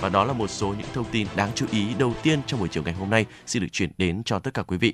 Và 0.03 0.09
đó 0.09 0.23
là 0.23 0.33
một 0.33 0.47
số 0.47 0.67
những 0.67 0.87
thông 0.93 1.05
tin 1.11 1.27
đáng 1.35 1.51
chú 1.55 1.65
ý 1.71 1.93
đầu 1.99 2.13
tiên 2.23 2.39
trong 2.47 2.59
buổi 2.59 2.69
chiều 2.69 2.83
ngày 2.83 2.93
hôm 2.93 3.09
nay 3.09 3.25
xin 3.45 3.61
được 3.61 3.69
chuyển 3.71 3.89
đến 3.97 4.23
cho 4.25 4.39
tất 4.39 4.53
cả 4.53 4.63
quý 4.63 4.77
vị. 4.77 4.93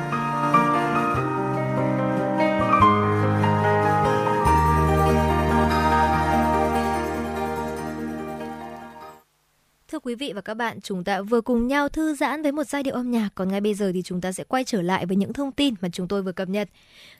Và 10.41 10.43
các 10.43 10.57
bạn, 10.57 10.81
chúng 10.81 11.03
ta 11.03 11.21
vừa 11.21 11.41
cùng 11.41 11.67
nhau 11.67 11.89
thư 11.89 12.15
giãn 12.15 12.41
với 12.41 12.51
một 12.51 12.63
giai 12.63 12.83
điệu 12.83 12.93
âm 12.93 13.11
nhạc. 13.11 13.29
Còn 13.35 13.49
ngay 13.51 13.61
bây 13.61 13.73
giờ 13.73 13.91
thì 13.93 14.01
chúng 14.01 14.21
ta 14.21 14.31
sẽ 14.31 14.43
quay 14.43 14.63
trở 14.63 14.81
lại 14.81 15.05
với 15.05 15.17
những 15.17 15.33
thông 15.33 15.51
tin 15.51 15.73
mà 15.81 15.89
chúng 15.89 16.07
tôi 16.07 16.21
vừa 16.21 16.31
cập 16.31 16.49
nhật. 16.49 16.69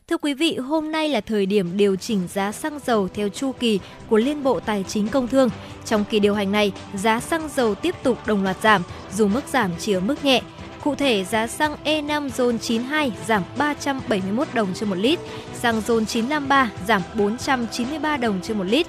Thưa 0.07 0.17
quý 0.17 0.33
vị, 0.33 0.57
hôm 0.57 0.91
nay 0.91 1.09
là 1.09 1.21
thời 1.21 1.45
điểm 1.45 1.77
điều 1.77 1.95
chỉnh 1.95 2.27
giá 2.33 2.51
xăng 2.51 2.79
dầu 2.85 3.07
theo 3.13 3.29
chu 3.29 3.51
kỳ 3.51 3.79
của 4.09 4.17
Liên 4.17 4.43
Bộ 4.43 4.59
Tài 4.59 4.85
chính 4.87 5.07
Công 5.07 5.27
Thương. 5.27 5.49
Trong 5.85 6.05
kỳ 6.09 6.19
điều 6.19 6.33
hành 6.33 6.51
này, 6.51 6.71
giá 6.93 7.19
xăng 7.19 7.49
dầu 7.55 7.75
tiếp 7.75 7.95
tục 8.03 8.17
đồng 8.27 8.43
loạt 8.43 8.57
giảm, 8.61 8.81
dù 9.13 9.27
mức 9.27 9.47
giảm 9.47 9.71
chỉ 9.79 9.93
ở 9.93 9.99
mức 9.99 10.25
nhẹ. 10.25 10.41
Cụ 10.83 10.95
thể, 10.95 11.23
giá 11.23 11.47
xăng 11.47 11.75
E5 11.83 12.29
RON 12.29 12.59
92 12.59 13.11
giảm 13.27 13.43
371 13.57 14.47
đồng 14.53 14.73
trên 14.73 14.89
một 14.89 14.97
lít, 14.97 15.19
xăng 15.53 15.81
RON 15.81 16.05
953 16.05 16.71
giảm 16.87 17.01
493 17.15 18.17
đồng 18.17 18.39
trên 18.41 18.57
một 18.57 18.63
lít, 18.67 18.87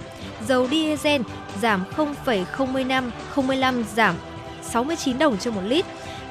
dầu 0.49 0.69
diesel 0.71 1.23
giảm 1.61 1.85
0,05 1.97 3.11
05 3.47 3.85
giảm 3.95 4.15
69 4.63 5.19
đồng 5.19 5.39
trên 5.39 5.55
một 5.55 5.61
lít, 5.65 5.85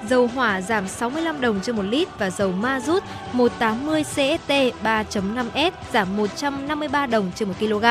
dầu 0.10 0.28
hỏa 0.28 0.62
giảm 0.62 0.88
65 0.88 1.42
đồng 1.42 1.60
trên 1.62 1.76
một 1.76 1.86
lít 1.86 2.08
và 2.20 2.30
dầu 2.30 2.52
ma 2.52 2.80
rút 2.80 3.04
180 3.34 4.04
CST 4.04 4.52
3.5S 4.84 5.72
giảm 5.94 6.18
153 6.18 7.06
đồng 7.06 7.32
trên 7.36 7.48
một 7.48 7.56
kg. 7.60 7.86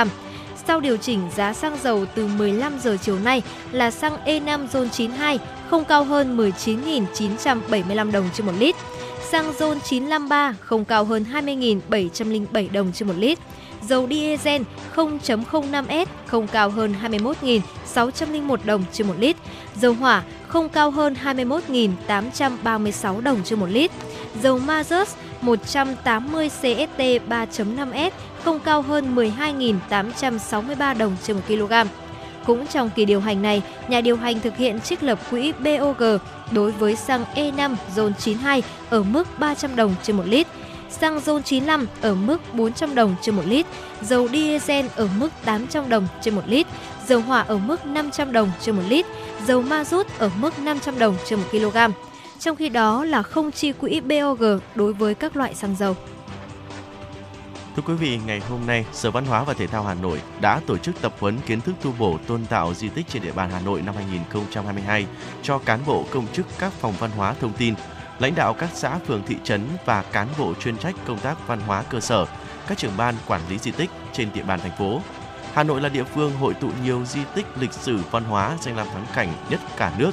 Sau 0.66 0.81
điều 0.81 0.97
chỉnh 0.97 1.21
giá 1.37 1.53
xăng 1.53 1.79
dầu 1.83 2.07
từ 2.14 2.27
15 2.27 2.79
giờ 2.79 2.97
chiều 3.03 3.19
nay 3.19 3.43
là 3.73 3.90
xăng 3.90 4.16
E5 4.25 4.66
RON 4.73 4.90
92 4.90 5.38
không 5.71 5.85
cao 5.85 6.05
hơn 6.05 6.37
19.975 6.37 8.12
đồng 8.12 8.29
trên 8.35 8.47
một 8.47 8.53
lít, 8.59 8.77
xăng 9.31 9.53
RON 9.53 9.81
953 9.81 10.55
không 10.61 10.85
cao 10.85 11.05
hơn 11.05 11.25
20.707 11.33 12.73
đồng 12.73 12.93
trên 12.93 13.09
một 13.09 13.14
lít 13.19 13.38
dầu 13.88 14.07
diesel 14.11 14.62
0.05S 14.95 16.07
không 16.27 16.47
cao 16.47 16.71
hơn 16.71 16.95
21.601 17.03 18.57
đồng 18.64 18.85
trên 18.93 19.07
một 19.07 19.14
lít, 19.19 19.37
dầu 19.77 19.93
hỏa 19.93 20.23
không 20.49 20.69
cao 20.69 20.90
hơn 20.90 21.16
21.836 21.25 23.21
đồng 23.21 23.40
trên 23.45 23.61
một 23.61 23.69
lít, 23.71 23.90
dầu 24.43 24.61
Mazut 24.66 25.07
180 25.40 26.49
CST 26.49 26.99
3.5S 26.99 28.11
không 28.45 28.61
cao 28.61 28.83
hơn 28.83 29.16
12.863 29.16 30.99
đồng 30.99 31.16
trên 31.23 31.37
một 31.37 31.43
kg. 31.49 31.73
Cũng 32.47 32.66
trong 32.66 32.90
kỳ 32.90 33.05
điều 33.05 33.21
hành 33.21 33.43
này, 33.43 33.62
nhà 33.88 34.01
điều 34.01 34.16
hành 34.16 34.40
thực 34.40 34.57
hiện 34.57 34.81
trích 34.81 35.03
lập 35.03 35.19
quỹ 35.31 35.53
BOG 35.53 36.19
đối 36.51 36.73
với 36.73 36.97
xăng 36.97 37.25
E5 37.35 37.75
RON 37.95 38.12
92 38.14 38.62
ở 38.90 39.03
mức 39.03 39.38
300 39.38 39.77
đồng 39.77 39.95
trên 40.03 40.16
một 40.16 40.27
lít, 40.27 40.47
xăng 41.01 41.21
RON 41.21 41.43
95 41.43 41.87
ở 42.01 42.15
mức 42.15 42.55
400 42.55 42.95
đồng 42.95 43.17
trên 43.23 43.35
một 43.37 43.43
lít, 43.47 43.67
dầu 44.03 44.29
diesel 44.29 44.87
ở 44.97 45.09
mức 45.19 45.29
800 45.45 45.89
đồng 45.89 46.09
trên 46.23 46.35
một 46.35 46.43
lít, 46.47 46.67
dầu 47.07 47.21
hỏa 47.21 47.41
ở 47.41 47.59
mức 47.59 47.87
500 47.87 48.33
đồng 48.33 48.51
trên 48.61 48.77
một 48.77 48.83
lít, 48.89 49.07
dầu 49.47 49.63
ma 49.63 49.85
rút 49.85 50.19
ở 50.19 50.31
mức 50.37 50.59
500 50.59 50.99
đồng 50.99 51.17
trên 51.25 51.39
một 51.39 51.47
kg. 51.51 51.77
trong 52.39 52.57
khi 52.57 52.69
đó 52.69 53.05
là 53.05 53.23
không 53.23 53.53
chi 53.53 53.73
quỹ 53.73 54.01
BOG 54.01 54.43
đối 54.75 54.93
với 54.93 55.15
các 55.15 55.37
loại 55.37 55.55
xăng 55.55 55.77
dầu. 55.77 55.97
Thưa 57.77 57.83
quý 57.87 57.95
vị, 57.95 58.19
ngày 58.27 58.41
hôm 58.41 58.67
nay, 58.67 58.85
Sở 58.93 59.11
Văn 59.11 59.25
hóa 59.25 59.45
và 59.45 59.55
Thể 59.55 59.67
thao 59.67 59.83
Hà 59.83 59.95
Nội 59.95 60.21
đã 60.41 60.61
tổ 60.67 60.77
chức 60.77 61.01
tập 61.01 61.15
huấn 61.21 61.39
kiến 61.47 61.61
thức 61.61 61.75
tu 61.83 61.93
bổ 61.99 62.19
tôn 62.27 62.47
tạo 62.47 62.75
di 62.75 62.89
tích 62.89 63.07
trên 63.09 63.23
địa 63.23 63.33
bàn 63.33 63.51
Hà 63.51 63.61
Nội 63.61 63.83
năm 63.83 63.95
2022 63.95 65.07
cho 65.43 65.59
cán 65.59 65.81
bộ 65.87 66.05
công 66.11 66.27
chức 66.33 66.47
các 66.59 66.73
phòng 66.73 66.95
văn 66.99 67.11
hóa 67.17 67.35
thông 67.41 67.53
tin, 67.53 67.75
lãnh 68.20 68.35
đạo 68.35 68.54
các 68.54 68.70
xã 68.74 68.98
phường 68.98 69.22
thị 69.26 69.37
trấn 69.44 69.66
và 69.85 70.02
cán 70.02 70.28
bộ 70.38 70.54
chuyên 70.54 70.76
trách 70.76 70.94
công 71.06 71.18
tác 71.18 71.48
văn 71.48 71.61
hóa 71.61 71.83
cơ 71.83 72.00
sở, 72.00 72.26
các 72.66 72.78
trưởng 72.78 72.96
ban 72.96 73.14
quản 73.26 73.40
lý 73.48 73.59
di 73.59 73.70
tích 73.70 73.90
trên 74.12 74.28
địa 74.35 74.42
bàn 74.42 74.61
thành 74.61 74.76
phố. 74.78 75.00
Hà 75.54 75.62
Nội 75.62 75.80
là 75.80 75.88
địa 75.88 76.04
phương 76.04 76.33
hội 76.37 76.54
tụ 76.54 76.68
nhiều 76.85 77.04
di 77.04 77.20
tích 77.35 77.46
lịch 77.61 77.72
sử 77.72 77.98
văn 78.11 78.24
hóa 78.24 78.56
danh 78.61 78.76
lam 78.76 78.87
thắng 78.87 79.06
cảnh 79.14 79.33
nhất 79.50 79.61
cả 79.76 79.92
nước. 79.98 80.11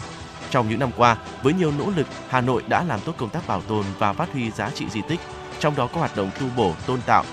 Trong 0.49 0.69
những 0.69 0.79
năm 0.79 0.91
qua, 0.97 1.17
với 1.43 1.53
nhiều 1.53 1.71
nỗ 1.71 1.91
lực, 1.95 2.07
Hà 2.29 2.41
Nội 2.41 2.63
đã 2.67 2.83
làm 2.83 2.99
tốt 3.01 3.13
công 3.17 3.29
tác 3.29 3.47
bảo 3.47 3.61
tồn 3.61 3.85
và 3.99 4.13
phát 4.13 4.33
huy 4.33 4.51
giá 4.51 4.69
trị 4.69 4.89
di 4.89 5.01
tích, 5.07 5.19
trong 5.59 5.75
đó 5.75 5.87
có 5.87 5.99
hoạt 5.99 6.15
động 6.15 6.29
tu 6.39 6.45
bổ, 6.55 6.73
tôn 6.87 7.01
tạo, 7.01 7.23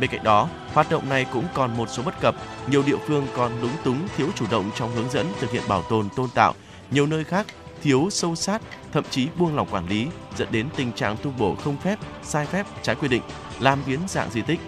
Bên 0.00 0.10
cạnh 0.10 0.22
đó, 0.22 0.48
hoạt 0.72 0.90
động 0.90 1.08
này 1.08 1.26
cũng 1.32 1.44
còn 1.54 1.76
một 1.76 1.88
số 1.90 2.02
bất 2.02 2.20
cập, 2.20 2.34
nhiều 2.70 2.82
địa 2.86 2.96
phương 3.06 3.26
còn 3.36 3.60
lúng 3.60 3.70
túng 3.84 4.08
thiếu 4.16 4.28
chủ 4.34 4.44
động 4.50 4.70
trong 4.74 4.94
hướng 4.94 5.10
dẫn 5.10 5.26
thực 5.40 5.50
hiện 5.50 5.62
bảo 5.68 5.82
tồn 5.82 6.08
tôn 6.16 6.30
tạo, 6.34 6.54
nhiều 6.90 7.06
nơi 7.06 7.24
khác 7.24 7.46
thiếu 7.82 8.08
sâu 8.10 8.34
sát, 8.34 8.62
thậm 8.92 9.04
chí 9.10 9.28
buông 9.38 9.56
lỏng 9.56 9.68
quản 9.70 9.88
lý, 9.88 10.06
dẫn 10.36 10.48
đến 10.50 10.68
tình 10.76 10.92
trạng 10.92 11.16
tu 11.16 11.30
bổ 11.38 11.54
không 11.54 11.76
phép, 11.76 11.98
sai 12.22 12.46
phép, 12.46 12.66
trái 12.82 12.94
quy 12.94 13.08
định, 13.08 13.22
làm 13.60 13.78
biến 13.86 14.00
dạng 14.08 14.30
di 14.30 14.42
tích. 14.42 14.60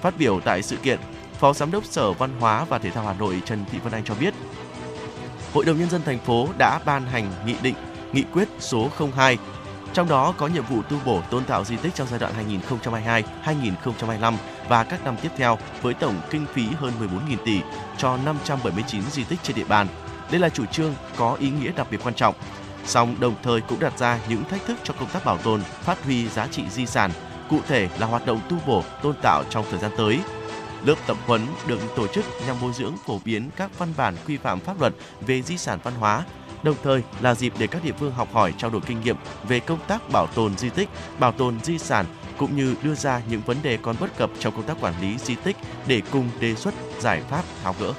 Phát 0.00 0.14
biểu 0.18 0.40
tại 0.40 0.62
sự 0.62 0.76
kiện, 0.76 0.98
Phó 1.38 1.52
Giám 1.52 1.70
đốc 1.70 1.84
Sở 1.84 2.12
Văn 2.12 2.30
hóa 2.40 2.64
và 2.64 2.78
Thể 2.78 2.90
thao 2.90 3.04
Hà 3.04 3.14
Nội 3.14 3.42
Trần 3.44 3.64
Thị 3.72 3.78
Vân 3.78 3.92
Anh 3.92 4.04
cho 4.04 4.14
biết, 4.20 4.34
Hội 5.54 5.64
đồng 5.64 5.78
nhân 5.78 5.90
dân 5.90 6.02
thành 6.04 6.18
phố 6.18 6.48
đã 6.58 6.80
ban 6.84 7.06
hành 7.06 7.32
nghị 7.46 7.54
định, 7.62 7.74
nghị 8.12 8.22
quyết 8.32 8.48
số 8.58 8.90
02 9.16 9.38
trong 9.92 10.08
đó 10.08 10.34
có 10.38 10.46
nhiệm 10.46 10.64
vụ 10.64 10.82
tu 10.82 10.96
bổ 11.04 11.20
tôn 11.30 11.44
tạo 11.44 11.64
di 11.64 11.76
tích 11.76 11.94
trong 11.94 12.06
giai 12.10 12.18
đoạn 12.18 12.32
2022-2025 13.44 14.34
và 14.68 14.84
các 14.84 15.04
năm 15.04 15.16
tiếp 15.22 15.28
theo 15.36 15.58
với 15.82 15.94
tổng 15.94 16.20
kinh 16.30 16.46
phí 16.52 16.66
hơn 16.76 16.92
14.000 17.00 17.36
tỷ 17.44 17.60
cho 17.98 18.16
579 18.24 19.02
di 19.10 19.24
tích 19.24 19.38
trên 19.42 19.56
địa 19.56 19.64
bàn. 19.64 19.86
Đây 20.32 20.40
là 20.40 20.48
chủ 20.48 20.66
trương 20.66 20.94
có 21.16 21.34
ý 21.40 21.50
nghĩa 21.50 21.72
đặc 21.76 21.86
biệt 21.90 22.00
quan 22.04 22.14
trọng. 22.14 22.34
Song 22.84 23.16
đồng 23.20 23.34
thời 23.42 23.60
cũng 23.60 23.80
đặt 23.80 23.98
ra 23.98 24.18
những 24.28 24.44
thách 24.44 24.66
thức 24.66 24.78
cho 24.84 24.94
công 24.98 25.08
tác 25.08 25.24
bảo 25.24 25.38
tồn, 25.38 25.62
phát 25.62 26.04
huy 26.04 26.28
giá 26.28 26.46
trị 26.46 26.62
di 26.70 26.86
sản, 26.86 27.10
cụ 27.48 27.58
thể 27.68 27.88
là 27.98 28.06
hoạt 28.06 28.26
động 28.26 28.40
tu 28.48 28.56
bổ, 28.66 28.84
tôn 29.02 29.14
tạo 29.22 29.44
trong 29.50 29.64
thời 29.70 29.80
gian 29.80 29.90
tới. 29.96 30.18
Lớp 30.84 30.94
tập 31.06 31.16
huấn 31.26 31.46
được 31.66 31.78
tổ 31.96 32.06
chức 32.06 32.24
nhằm 32.46 32.56
bồi 32.62 32.72
dưỡng 32.72 32.94
phổ 33.06 33.20
biến 33.24 33.50
các 33.56 33.78
văn 33.78 33.92
bản 33.96 34.16
quy 34.26 34.36
phạm 34.36 34.60
pháp 34.60 34.80
luật 34.80 34.94
về 35.20 35.42
di 35.42 35.58
sản 35.58 35.78
văn 35.82 35.94
hóa, 35.94 36.24
đồng 36.62 36.76
thời 36.82 37.02
là 37.20 37.34
dịp 37.34 37.52
để 37.58 37.66
các 37.66 37.84
địa 37.84 37.92
phương 37.98 38.12
học 38.12 38.28
hỏi 38.32 38.54
trao 38.58 38.70
đổi 38.70 38.80
kinh 38.86 39.00
nghiệm 39.00 39.16
về 39.48 39.60
công 39.60 39.78
tác 39.88 40.10
bảo 40.10 40.26
tồn 40.26 40.58
di 40.58 40.70
tích, 40.70 40.88
bảo 41.18 41.32
tồn 41.32 41.60
di 41.62 41.78
sản 41.78 42.06
cũng 42.36 42.56
như 42.56 42.74
đưa 42.82 42.94
ra 42.94 43.20
những 43.30 43.40
vấn 43.40 43.56
đề 43.62 43.78
còn 43.82 43.96
bất 44.00 44.16
cập 44.16 44.30
trong 44.38 44.54
công 44.54 44.66
tác 44.66 44.76
quản 44.80 44.94
lý 45.00 45.18
di 45.18 45.34
tích 45.34 45.56
để 45.86 46.02
cùng 46.10 46.30
đề 46.40 46.54
xuất 46.54 46.74
giải 47.00 47.22
pháp 47.30 47.42
tháo 47.62 47.74
gỡ. 47.80 47.92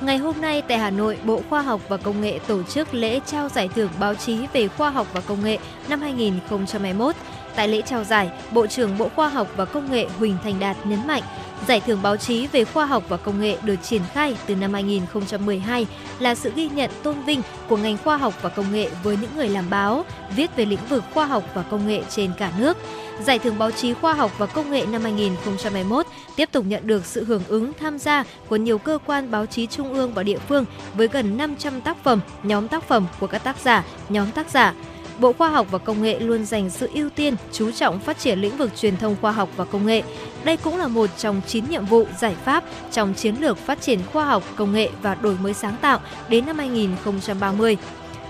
Ngày 0.00 0.18
hôm 0.18 0.40
nay 0.40 0.62
tại 0.62 0.78
Hà 0.78 0.90
Nội, 0.90 1.18
Bộ 1.24 1.42
Khoa 1.50 1.62
học 1.62 1.80
và 1.88 1.96
Công 1.96 2.20
nghệ 2.20 2.38
tổ 2.46 2.62
chức 2.62 2.94
lễ 2.94 3.20
trao 3.26 3.48
giải 3.48 3.68
thưởng 3.68 3.90
báo 4.00 4.14
chí 4.14 4.38
về 4.52 4.68
khoa 4.68 4.90
học 4.90 5.06
và 5.12 5.20
công 5.20 5.44
nghệ 5.44 5.58
năm 5.88 6.00
2021. 6.00 7.14
Tại 7.56 7.68
lễ 7.68 7.82
trao 7.82 8.04
giải, 8.04 8.30
Bộ 8.52 8.66
trưởng 8.66 8.98
Bộ 8.98 9.08
Khoa 9.16 9.28
học 9.28 9.48
và 9.56 9.64
Công 9.64 9.90
nghệ 9.90 10.06
Huỳnh 10.18 10.36
Thành 10.44 10.60
Đạt 10.60 10.76
nhấn 10.86 11.06
mạnh, 11.06 11.22
giải 11.66 11.80
thưởng 11.80 12.02
báo 12.02 12.16
chí 12.16 12.46
về 12.46 12.64
khoa 12.64 12.86
học 12.86 13.04
và 13.08 13.16
công 13.16 13.40
nghệ 13.40 13.56
được 13.62 13.76
triển 13.82 14.02
khai 14.12 14.36
từ 14.46 14.56
năm 14.56 14.72
2012 14.72 15.86
là 16.18 16.34
sự 16.34 16.52
ghi 16.54 16.68
nhận 16.68 16.90
tôn 17.02 17.22
vinh 17.22 17.42
của 17.68 17.76
ngành 17.76 17.96
khoa 18.04 18.16
học 18.16 18.34
và 18.42 18.48
công 18.48 18.72
nghệ 18.72 18.90
với 19.02 19.16
những 19.16 19.30
người 19.36 19.48
làm 19.48 19.70
báo, 19.70 20.04
viết 20.36 20.56
về 20.56 20.64
lĩnh 20.64 20.86
vực 20.88 21.04
khoa 21.14 21.26
học 21.26 21.44
và 21.54 21.62
công 21.62 21.86
nghệ 21.86 22.02
trên 22.08 22.30
cả 22.38 22.52
nước. 22.58 22.76
Giải 23.24 23.38
thưởng 23.38 23.58
báo 23.58 23.70
chí 23.70 23.94
khoa 23.94 24.14
học 24.14 24.30
và 24.38 24.46
công 24.46 24.70
nghệ 24.70 24.86
năm 24.86 25.02
2021 25.02 26.06
tiếp 26.36 26.48
tục 26.52 26.64
nhận 26.68 26.86
được 26.86 27.04
sự 27.04 27.24
hưởng 27.24 27.42
ứng 27.48 27.72
tham 27.80 27.98
gia 27.98 28.24
của 28.48 28.56
nhiều 28.56 28.78
cơ 28.78 28.98
quan 29.06 29.30
báo 29.30 29.46
chí 29.46 29.66
trung 29.66 29.94
ương 29.94 30.14
và 30.14 30.22
địa 30.22 30.38
phương 30.38 30.64
với 30.94 31.08
gần 31.08 31.36
500 31.36 31.80
tác 31.80 32.04
phẩm, 32.04 32.20
nhóm 32.42 32.68
tác 32.68 32.88
phẩm 32.88 33.06
của 33.20 33.26
các 33.26 33.44
tác 33.44 33.56
giả, 33.64 33.84
nhóm 34.08 34.30
tác 34.30 34.50
giả. 34.50 34.74
Bộ 35.20 35.32
Khoa 35.32 35.48
học 35.48 35.66
và 35.70 35.78
Công 35.78 36.02
nghệ 36.02 36.18
luôn 36.20 36.44
dành 36.44 36.70
sự 36.70 36.88
ưu 36.94 37.10
tiên, 37.10 37.36
chú 37.52 37.70
trọng 37.70 38.00
phát 38.00 38.18
triển 38.18 38.38
lĩnh 38.38 38.56
vực 38.56 38.70
truyền 38.76 38.96
thông 38.96 39.16
khoa 39.20 39.32
học 39.32 39.48
và 39.56 39.64
công 39.64 39.86
nghệ. 39.86 40.02
Đây 40.44 40.56
cũng 40.56 40.76
là 40.76 40.88
một 40.88 41.10
trong 41.16 41.40
9 41.46 41.64
nhiệm 41.70 41.86
vụ 41.86 42.04
giải 42.18 42.34
pháp 42.44 42.64
trong 42.92 43.14
chiến 43.14 43.34
lược 43.40 43.58
phát 43.58 43.80
triển 43.80 44.00
khoa 44.12 44.24
học, 44.24 44.42
công 44.56 44.72
nghệ 44.72 44.90
và 45.02 45.14
đổi 45.14 45.36
mới 45.42 45.54
sáng 45.54 45.76
tạo 45.80 46.00
đến 46.28 46.46
năm 46.46 46.58
2030. 46.58 47.76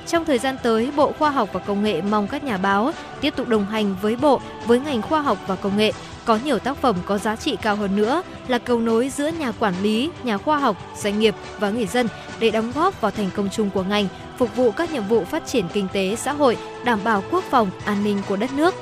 Trong 0.08 0.24
thời 0.24 0.38
gian 0.38 0.56
tới, 0.62 0.90
Bộ 0.96 1.12
Khoa 1.18 1.30
học 1.30 1.48
và 1.52 1.60
Công 1.60 1.82
nghệ 1.82 2.02
mong 2.02 2.28
các 2.28 2.44
nhà 2.44 2.56
báo 2.56 2.92
tiếp 3.20 3.36
tục 3.36 3.48
đồng 3.48 3.66
hành 3.66 3.96
với 4.02 4.16
Bộ, 4.16 4.40
với 4.66 4.80
ngành 4.80 5.02
khoa 5.02 5.20
học 5.20 5.38
và 5.46 5.56
công 5.56 5.76
nghệ, 5.76 5.92
có 6.24 6.38
nhiều 6.44 6.58
tác 6.58 6.76
phẩm 6.76 6.96
có 7.06 7.18
giá 7.18 7.36
trị 7.36 7.56
cao 7.62 7.76
hơn 7.76 7.96
nữa 7.96 8.22
là 8.48 8.58
cầu 8.58 8.80
nối 8.80 9.08
giữa 9.08 9.28
nhà 9.28 9.52
quản 9.52 9.74
lý, 9.82 10.10
nhà 10.22 10.38
khoa 10.38 10.58
học, 10.58 10.76
doanh 10.96 11.18
nghiệp 11.18 11.34
và 11.58 11.70
người 11.70 11.86
dân 11.86 12.08
để 12.38 12.50
đóng 12.50 12.72
góp 12.74 13.00
vào 13.00 13.10
thành 13.10 13.30
công 13.36 13.48
chung 13.52 13.70
của 13.70 13.82
ngành, 13.82 14.08
phục 14.38 14.56
vụ 14.56 14.70
các 14.70 14.92
nhiệm 14.92 15.04
vụ 15.08 15.24
phát 15.24 15.46
triển 15.46 15.64
kinh 15.72 15.88
tế 15.92 16.16
xã 16.16 16.32
hội, 16.32 16.56
đảm 16.84 16.98
bảo 17.04 17.22
quốc 17.30 17.44
phòng, 17.50 17.70
an 17.84 18.04
ninh 18.04 18.18
của 18.28 18.36
đất 18.36 18.52
nước. 18.52 18.74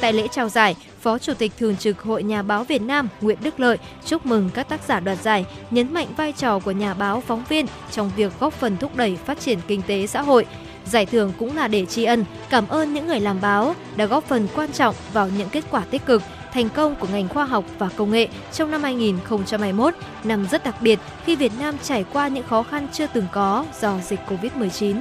Tại 0.00 0.12
lễ 0.12 0.28
trao 0.28 0.48
giải, 0.48 0.76
Phó 1.00 1.18
Chủ 1.18 1.34
tịch 1.34 1.52
Thường 1.58 1.76
trực 1.76 2.02
Hội 2.02 2.22
Nhà 2.22 2.42
báo 2.42 2.64
Việt 2.64 2.82
Nam 2.82 3.08
Nguyễn 3.20 3.38
Đức 3.42 3.60
Lợi 3.60 3.78
chúc 4.04 4.26
mừng 4.26 4.50
các 4.54 4.68
tác 4.68 4.80
giả 4.88 5.00
đoạt 5.00 5.18
giải, 5.22 5.46
nhấn 5.70 5.94
mạnh 5.94 6.06
vai 6.16 6.32
trò 6.32 6.58
của 6.58 6.70
nhà 6.70 6.94
báo 6.94 7.22
phóng 7.26 7.44
viên 7.48 7.66
trong 7.90 8.10
việc 8.16 8.32
góp 8.40 8.52
phần 8.52 8.76
thúc 8.76 8.96
đẩy 8.96 9.16
phát 9.16 9.40
triển 9.40 9.58
kinh 9.68 9.82
tế 9.82 10.06
xã 10.06 10.22
hội, 10.22 10.46
Giải 10.88 11.06
thưởng 11.06 11.32
cũng 11.38 11.56
là 11.56 11.68
để 11.68 11.86
tri 11.86 12.04
ân, 12.04 12.24
cảm 12.50 12.68
ơn 12.68 12.94
những 12.94 13.06
người 13.06 13.20
làm 13.20 13.40
báo 13.40 13.74
đã 13.96 14.06
góp 14.06 14.24
phần 14.24 14.48
quan 14.54 14.72
trọng 14.72 14.94
vào 15.12 15.28
những 15.38 15.48
kết 15.48 15.64
quả 15.70 15.84
tích 15.90 16.06
cực, 16.06 16.22
thành 16.52 16.68
công 16.68 16.94
của 16.94 17.06
ngành 17.12 17.28
khoa 17.28 17.44
học 17.44 17.64
và 17.78 17.88
công 17.96 18.10
nghệ 18.10 18.28
trong 18.52 18.70
năm 18.70 18.82
2021, 18.82 19.94
năm 20.24 20.46
rất 20.50 20.64
đặc 20.64 20.74
biệt 20.80 20.98
khi 21.24 21.36
Việt 21.36 21.52
Nam 21.58 21.78
trải 21.82 22.04
qua 22.12 22.28
những 22.28 22.46
khó 22.46 22.62
khăn 22.62 22.86
chưa 22.92 23.06
từng 23.06 23.26
có 23.32 23.64
do 23.80 23.98
dịch 23.98 24.20
Covid-19. 24.28 25.00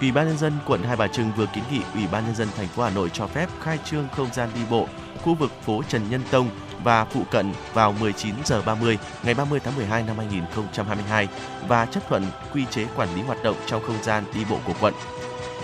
Ủy 0.00 0.12
ban 0.12 0.28
nhân 0.28 0.38
dân 0.38 0.52
quận 0.66 0.82
Hai 0.82 0.96
Bà 0.96 1.06
Trưng 1.06 1.30
vừa 1.36 1.46
kiến 1.54 1.64
nghị 1.72 1.80
Ủy 1.94 2.04
ban 2.12 2.24
nhân 2.26 2.34
dân 2.34 2.48
thành 2.56 2.68
phố 2.68 2.82
Hà 2.82 2.90
Nội 2.90 3.10
cho 3.12 3.26
phép 3.26 3.48
khai 3.60 3.78
trương 3.84 4.08
không 4.16 4.28
gian 4.32 4.48
đi 4.54 4.60
bộ 4.70 4.86
khu 5.22 5.34
vực 5.34 5.50
phố 5.66 5.82
Trần 5.88 6.02
Nhân 6.10 6.20
Tông 6.30 6.50
và 6.84 7.04
phụ 7.04 7.22
cận 7.30 7.52
vào 7.74 7.92
19 7.92 8.34
giờ 8.44 8.62
30 8.62 8.98
ngày 9.22 9.34
30 9.34 9.60
tháng 9.64 9.76
12 9.76 10.02
năm 10.02 10.18
2022 10.18 11.28
và 11.68 11.86
chấp 11.86 12.08
thuận 12.08 12.26
quy 12.52 12.64
chế 12.70 12.86
quản 12.96 13.14
lý 13.14 13.22
hoạt 13.22 13.42
động 13.42 13.56
trong 13.66 13.82
không 13.86 14.02
gian 14.02 14.24
đi 14.34 14.40
bộ 14.50 14.58
của 14.66 14.74
quận. 14.80 14.94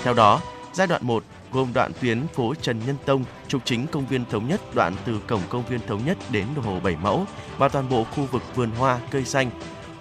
Theo 0.03 0.15
đó, 0.15 0.41
giai 0.73 0.87
đoạn 0.87 1.01
1 1.05 1.25
gồm 1.53 1.73
đoạn 1.73 1.93
tuyến 2.01 2.27
phố 2.27 2.55
Trần 2.55 2.81
Nhân 2.87 2.97
Tông, 3.05 3.25
trục 3.49 3.63
chính 3.65 3.87
công 3.87 4.07
viên 4.07 4.25
Thống 4.25 4.49
Nhất 4.49 4.61
đoạn 4.75 4.97
từ 5.05 5.21
cổng 5.27 5.43
công 5.49 5.67
viên 5.67 5.81
Thống 5.87 6.05
Nhất 6.07 6.19
đến 6.31 6.47
hồ 6.65 6.81
Bảy 6.81 6.97
Mẫu 6.97 7.27
và 7.59 7.69
toàn 7.69 7.89
bộ 7.89 8.05
khu 8.05 8.27
vực 8.31 8.43
vườn 8.55 8.71
hoa, 8.71 8.99
cây 9.11 9.25
xanh, 9.25 9.51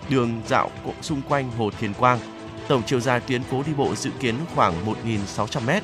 đường 0.10 0.42
dạo 0.48 0.70
xung 1.02 1.22
quanh 1.22 1.52
hồ 1.58 1.70
Thiền 1.80 1.94
Quang. 1.94 2.20
Tổng 2.68 2.82
chiều 2.86 3.00
dài 3.00 3.20
tuyến 3.20 3.44
phố 3.44 3.64
đi 3.66 3.74
bộ 3.74 3.96
dự 3.96 4.10
kiến 4.20 4.36
khoảng 4.56 4.86
1.600 4.86 5.62
m. 5.62 5.84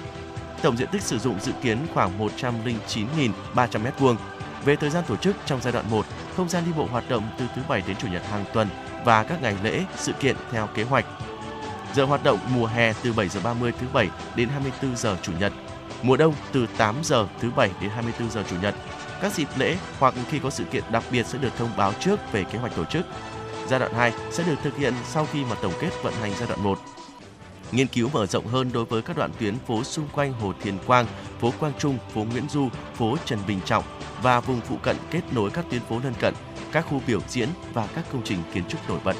Tổng 0.61 0.77
diện 0.77 0.87
tích 0.91 1.01
sử 1.01 1.19
dụng 1.19 1.39
dự 1.39 1.51
kiến 1.61 1.77
khoảng 1.93 2.19
109.300 2.19 3.31
m2 3.55 4.15
về 4.65 4.75
thời 4.75 4.89
gian 4.89 5.03
tổ 5.07 5.15
chức 5.15 5.35
trong 5.45 5.61
giai 5.61 5.73
đoạn 5.73 5.85
1, 5.89 6.05
không 6.37 6.49
gian 6.49 6.63
đi 6.65 6.71
bộ 6.77 6.87
hoạt 6.91 7.09
động 7.09 7.23
từ 7.37 7.45
thứ 7.55 7.61
bảy 7.69 7.83
đến 7.87 7.97
chủ 7.97 8.07
nhật 8.07 8.25
hàng 8.25 8.45
tuần 8.53 8.67
và 9.05 9.23
các 9.23 9.41
ngày 9.41 9.55
lễ, 9.63 9.83
sự 9.95 10.13
kiện 10.13 10.35
theo 10.51 10.67
kế 10.67 10.83
hoạch. 10.83 11.05
Giờ 11.93 12.05
hoạt 12.05 12.23
động 12.23 12.39
mùa 12.55 12.65
hè 12.65 12.93
từ 13.03 13.13
7 13.13 13.29
giờ 13.29 13.39
30 13.43 13.73
thứ 13.79 13.87
bảy 13.93 14.09
đến 14.35 14.49
24 14.49 14.95
giờ 14.95 15.17
chủ 15.21 15.31
nhật. 15.39 15.53
Mùa 16.01 16.17
đông 16.17 16.33
từ 16.51 16.67
8 16.77 16.95
giờ 17.03 17.27
thứ 17.39 17.51
bảy 17.51 17.71
đến 17.81 17.89
24 17.89 18.31
giờ 18.31 18.43
chủ 18.49 18.55
nhật. 18.61 18.75
Các 19.21 19.33
dịp 19.33 19.47
lễ 19.57 19.77
hoặc 19.99 20.13
khi 20.29 20.39
có 20.39 20.49
sự 20.49 20.63
kiện 20.63 20.83
đặc 20.91 21.03
biệt 21.11 21.25
sẽ 21.25 21.37
được 21.37 21.57
thông 21.57 21.77
báo 21.77 21.93
trước 21.99 22.31
về 22.31 22.43
kế 22.43 22.59
hoạch 22.59 22.75
tổ 22.75 22.85
chức. 22.85 23.05
Giai 23.67 23.79
đoạn 23.79 23.93
2 23.93 24.13
sẽ 24.31 24.43
được 24.43 24.55
thực 24.63 24.77
hiện 24.77 24.93
sau 25.07 25.27
khi 25.33 25.45
mà 25.45 25.55
tổng 25.61 25.73
kết 25.79 25.89
vận 26.03 26.13
hành 26.13 26.31
giai 26.39 26.47
đoạn 26.47 26.63
1 26.63 26.79
nghiên 27.71 27.87
cứu 27.87 28.09
mở 28.13 28.25
rộng 28.25 28.47
hơn 28.47 28.69
đối 28.73 28.85
với 28.85 29.01
các 29.01 29.17
đoạn 29.17 29.31
tuyến 29.39 29.55
phố 29.59 29.83
xung 29.83 30.07
quanh 30.13 30.33
Hồ 30.33 30.53
Thiền 30.61 30.77
Quang, 30.87 31.05
phố 31.39 31.53
Quang 31.59 31.73
Trung, 31.79 31.97
phố 32.13 32.23
Nguyễn 32.23 32.49
Du, 32.49 32.69
phố 32.93 33.17
Trần 33.25 33.39
Bình 33.47 33.59
Trọng 33.65 33.83
và 34.21 34.39
vùng 34.39 34.61
phụ 34.61 34.77
cận 34.77 34.95
kết 35.11 35.21
nối 35.31 35.51
các 35.51 35.65
tuyến 35.69 35.81
phố 35.81 35.99
lân 36.03 36.13
cận, 36.19 36.33
các 36.71 36.85
khu 36.89 37.01
biểu 37.07 37.21
diễn 37.27 37.49
và 37.73 37.87
các 37.95 38.05
công 38.11 38.23
trình 38.23 38.39
kiến 38.53 38.63
trúc 38.69 38.89
nổi 38.89 38.99
bật. 39.03 39.15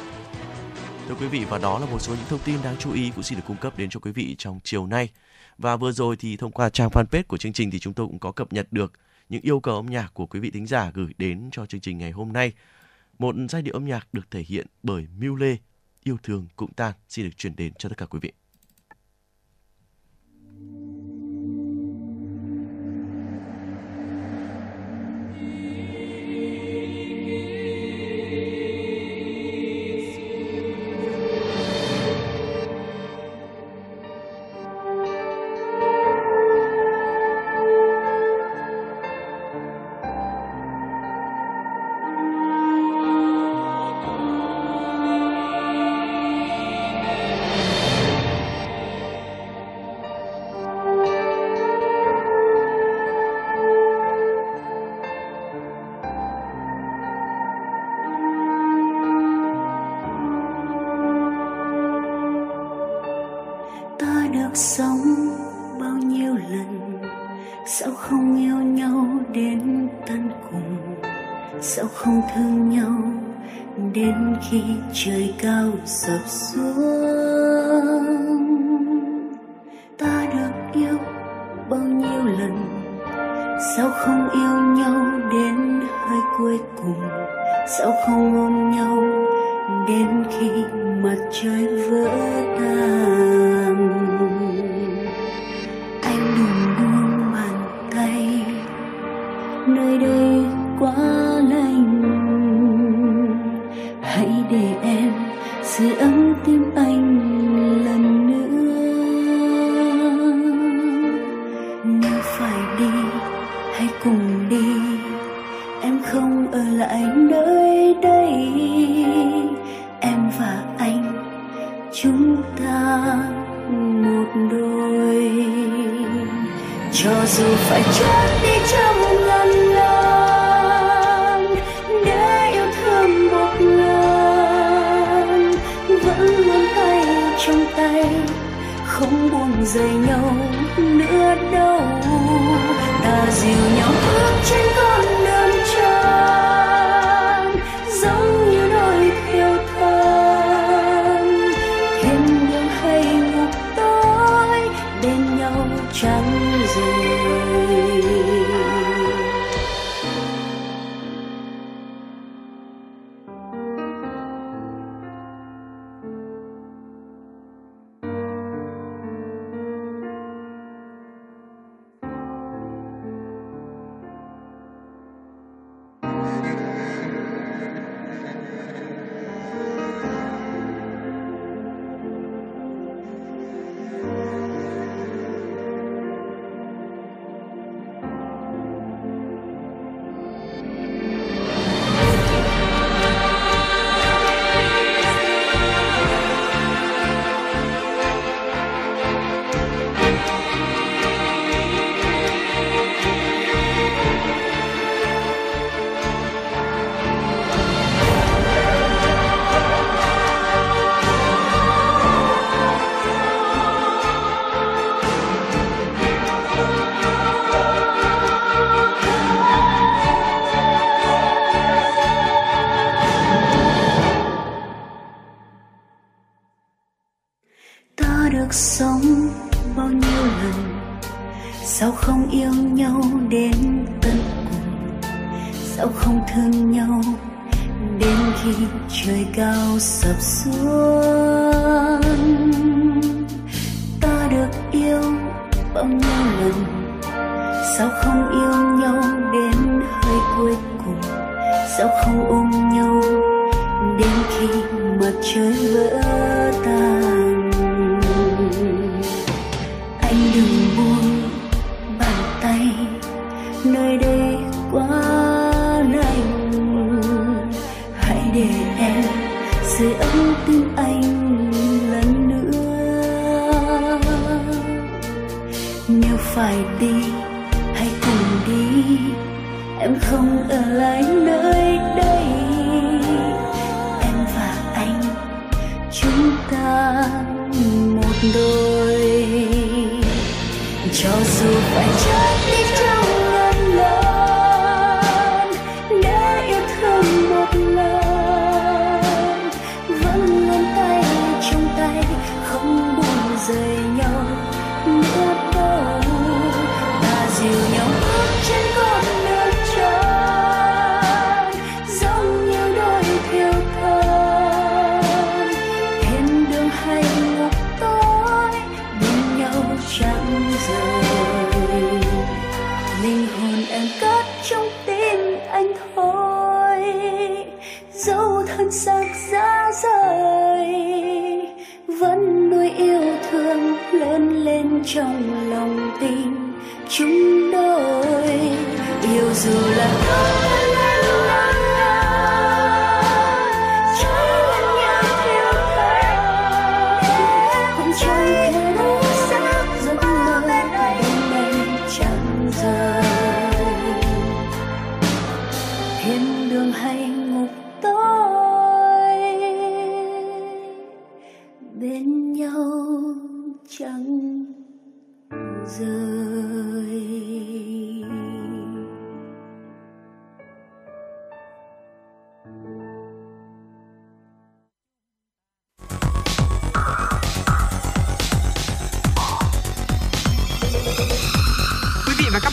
Thưa 1.08 1.16
quý 1.16 1.28
vị 1.28 1.46
và 1.50 1.58
đó 1.58 1.80
là 1.80 1.86
một 1.86 2.00
số 2.00 2.16
những 2.16 2.26
thông 2.30 2.40
tin 2.40 2.56
đáng 2.64 2.76
chú 2.80 2.94
ý 2.94 3.12
cũng 3.16 3.24
xin 3.24 3.38
được 3.38 3.44
cung 3.48 3.58
cấp 3.58 3.78
đến 3.78 3.90
cho 3.90 4.00
quý 4.00 4.12
vị 4.12 4.36
trong 4.38 4.60
chiều 4.64 4.86
nay. 4.88 5.10
Và 5.58 5.76
vừa 5.78 5.92
rồi 5.92 6.16
thì 6.16 6.38
thông 6.38 6.52
qua 6.52 6.70
trang 6.70 6.90
fanpage 6.90 7.24
của 7.28 7.38
chương 7.38 7.54
trình 7.54 7.72
thì 7.72 7.80
chúng 7.80 7.94
tôi 7.94 8.08
cũng 8.08 8.20
có 8.20 8.32
cập 8.32 8.54
nhật 8.54 8.68
được 8.72 8.94
những 9.30 9.42
yêu 9.42 9.60
cầu 9.60 9.76
âm 9.76 9.86
nhạc 9.86 10.14
của 10.14 10.26
quý 10.26 10.40
vị 10.40 10.52
thính 10.52 10.68
giả 10.68 10.92
gửi 10.94 11.14
đến 11.18 11.50
cho 11.52 11.66
chương 11.66 11.82
trình 11.82 11.98
ngày 11.98 12.12
hôm 12.12 12.34
nay. 12.34 12.54
Một 13.20 13.36
giai 13.50 13.62
điệu 13.62 13.74
âm 13.74 13.86
nhạc 13.86 14.08
được 14.14 14.32
thể 14.32 14.42
hiện 14.48 14.68
bởi 14.84 15.08
Miu 15.18 15.36
Lê, 15.36 15.58
Yêu 16.04 16.18
thương 16.24 16.48
cũng 16.56 16.74
tan 16.74 16.94
xin 17.10 17.26
được 17.26 17.38
chuyển 17.38 17.56
đến 17.56 17.74
cho 17.78 17.90
tất 17.90 17.98
cả 17.98 18.06
quý 18.06 18.20
vị. 18.22 18.32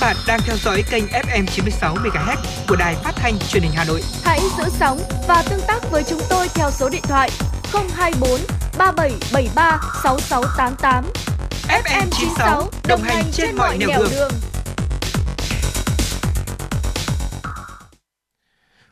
Bạn 0.07 0.17
đang 0.27 0.41
theo 0.47 0.57
dõi 0.57 0.83
kênh 0.91 1.05
FM 1.05 1.47
96 1.47 1.95
MHz 1.95 2.37
của 2.69 2.77
đài 2.77 2.95
phát 2.95 3.13
thanh 3.17 3.39
truyền 3.39 3.63
hình 3.63 3.73
Hà 3.75 3.85
Nội. 3.85 4.01
Hãy 4.25 4.41
giữ 4.59 4.65
sóng 4.69 4.99
và 5.29 5.43
tương 5.51 5.61
tác 5.67 5.91
với 5.91 6.03
chúng 6.05 6.21
tôi 6.31 6.49
theo 6.55 6.71
số 6.71 6.89
điện 6.89 7.03
thoại 7.03 7.31
024 7.95 8.41
3773 8.79 9.81
6688. 10.03 11.05
FM 11.69 12.07
96 12.11 12.71
đồng 12.89 13.03
hành 13.03 13.25
trên 13.33 13.57
mọi 13.57 13.79
nẻo 13.79 13.89
đường. 13.99 14.09
đường. 14.11 14.31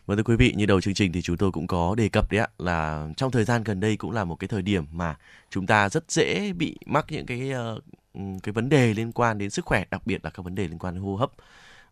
Vâng 0.07 0.17
thưa 0.17 0.23
quý 0.23 0.37
vị, 0.37 0.53
như 0.57 0.67
đầu 0.67 0.81
chương 0.81 0.95
trình 0.95 1.13
thì 1.13 1.23
chúng 1.23 1.37
tôi 1.37 1.53
cũng 1.53 1.67
có 1.67 1.95
đề 1.95 2.09
cập 2.09 2.31
đấy 2.31 2.41
ạ 2.41 2.49
là 2.59 3.07
trong 3.17 3.31
thời 3.31 3.45
gian 3.45 3.65
gần 3.65 3.81
đây 3.81 3.97
cũng 3.97 4.11
là 4.11 4.25
một 4.25 4.37
cái 4.37 4.49
thời 4.49 4.63
điểm 4.63 4.85
mà 4.93 5.17
chúng 5.51 5.67
ta 5.67 5.89
rất 5.89 6.11
dễ 6.11 6.53
bị 6.53 6.77
mắc 6.87 7.05
những 7.09 7.27
cái 7.27 7.53
uh, 7.77 7.85
cái 8.15 8.53
vấn 8.53 8.69
đề 8.69 8.95
liên 8.95 9.13
quan 9.13 9.39
đến 9.39 9.51
sức 9.51 9.65
khỏe, 9.65 9.85
đặc 9.91 10.07
biệt 10.07 10.25
là 10.25 10.31
các 10.31 10.43
vấn 10.43 10.55
đề 10.55 10.69
liên 10.69 10.79
quan 10.79 10.95
đến 10.95 11.03
hô 11.03 11.17
hấp. 11.17 11.31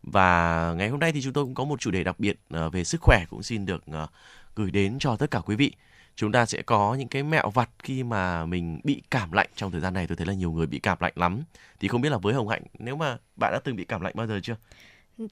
Và 0.03 0.73
ngày 0.77 0.89
hôm 0.89 0.99
nay 0.99 1.11
thì 1.11 1.21
chúng 1.21 1.33
tôi 1.33 1.43
cũng 1.43 1.55
có 1.55 1.63
một 1.63 1.79
chủ 1.79 1.91
đề 1.91 2.03
đặc 2.03 2.19
biệt 2.19 2.39
ờ, 2.49 2.69
về 2.69 2.83
sức 2.83 3.01
khỏe 3.01 3.25
cũng 3.29 3.43
xin 3.43 3.65
được 3.65 3.83
ờ, 3.91 4.07
gửi 4.55 4.71
đến 4.71 4.99
cho 4.99 5.15
tất 5.15 5.31
cả 5.31 5.39
quý 5.39 5.55
vị. 5.55 5.71
Chúng 6.15 6.31
ta 6.31 6.45
sẽ 6.45 6.61
có 6.61 6.95
những 6.95 7.07
cái 7.07 7.23
mẹo 7.23 7.49
vặt 7.49 7.69
khi 7.79 8.03
mà 8.03 8.45
mình 8.45 8.79
bị 8.83 9.01
cảm 9.11 9.31
lạnh 9.31 9.49
trong 9.55 9.71
thời 9.71 9.81
gian 9.81 9.93
này 9.93 10.07
tôi 10.07 10.15
thấy 10.15 10.25
là 10.27 10.33
nhiều 10.33 10.51
người 10.51 10.67
bị 10.67 10.79
cảm 10.79 10.97
lạnh 11.01 11.13
lắm. 11.15 11.43
Thì 11.79 11.87
không 11.87 12.01
biết 12.01 12.09
là 12.09 12.17
với 12.17 12.33
Hồng 12.33 12.49
Hạnh 12.49 12.63
nếu 12.79 12.95
mà 12.95 13.17
bạn 13.35 13.53
đã 13.53 13.59
từng 13.63 13.75
bị 13.75 13.85
cảm 13.85 14.01
lạnh 14.01 14.13
bao 14.15 14.27
giờ 14.27 14.39
chưa? 14.43 14.55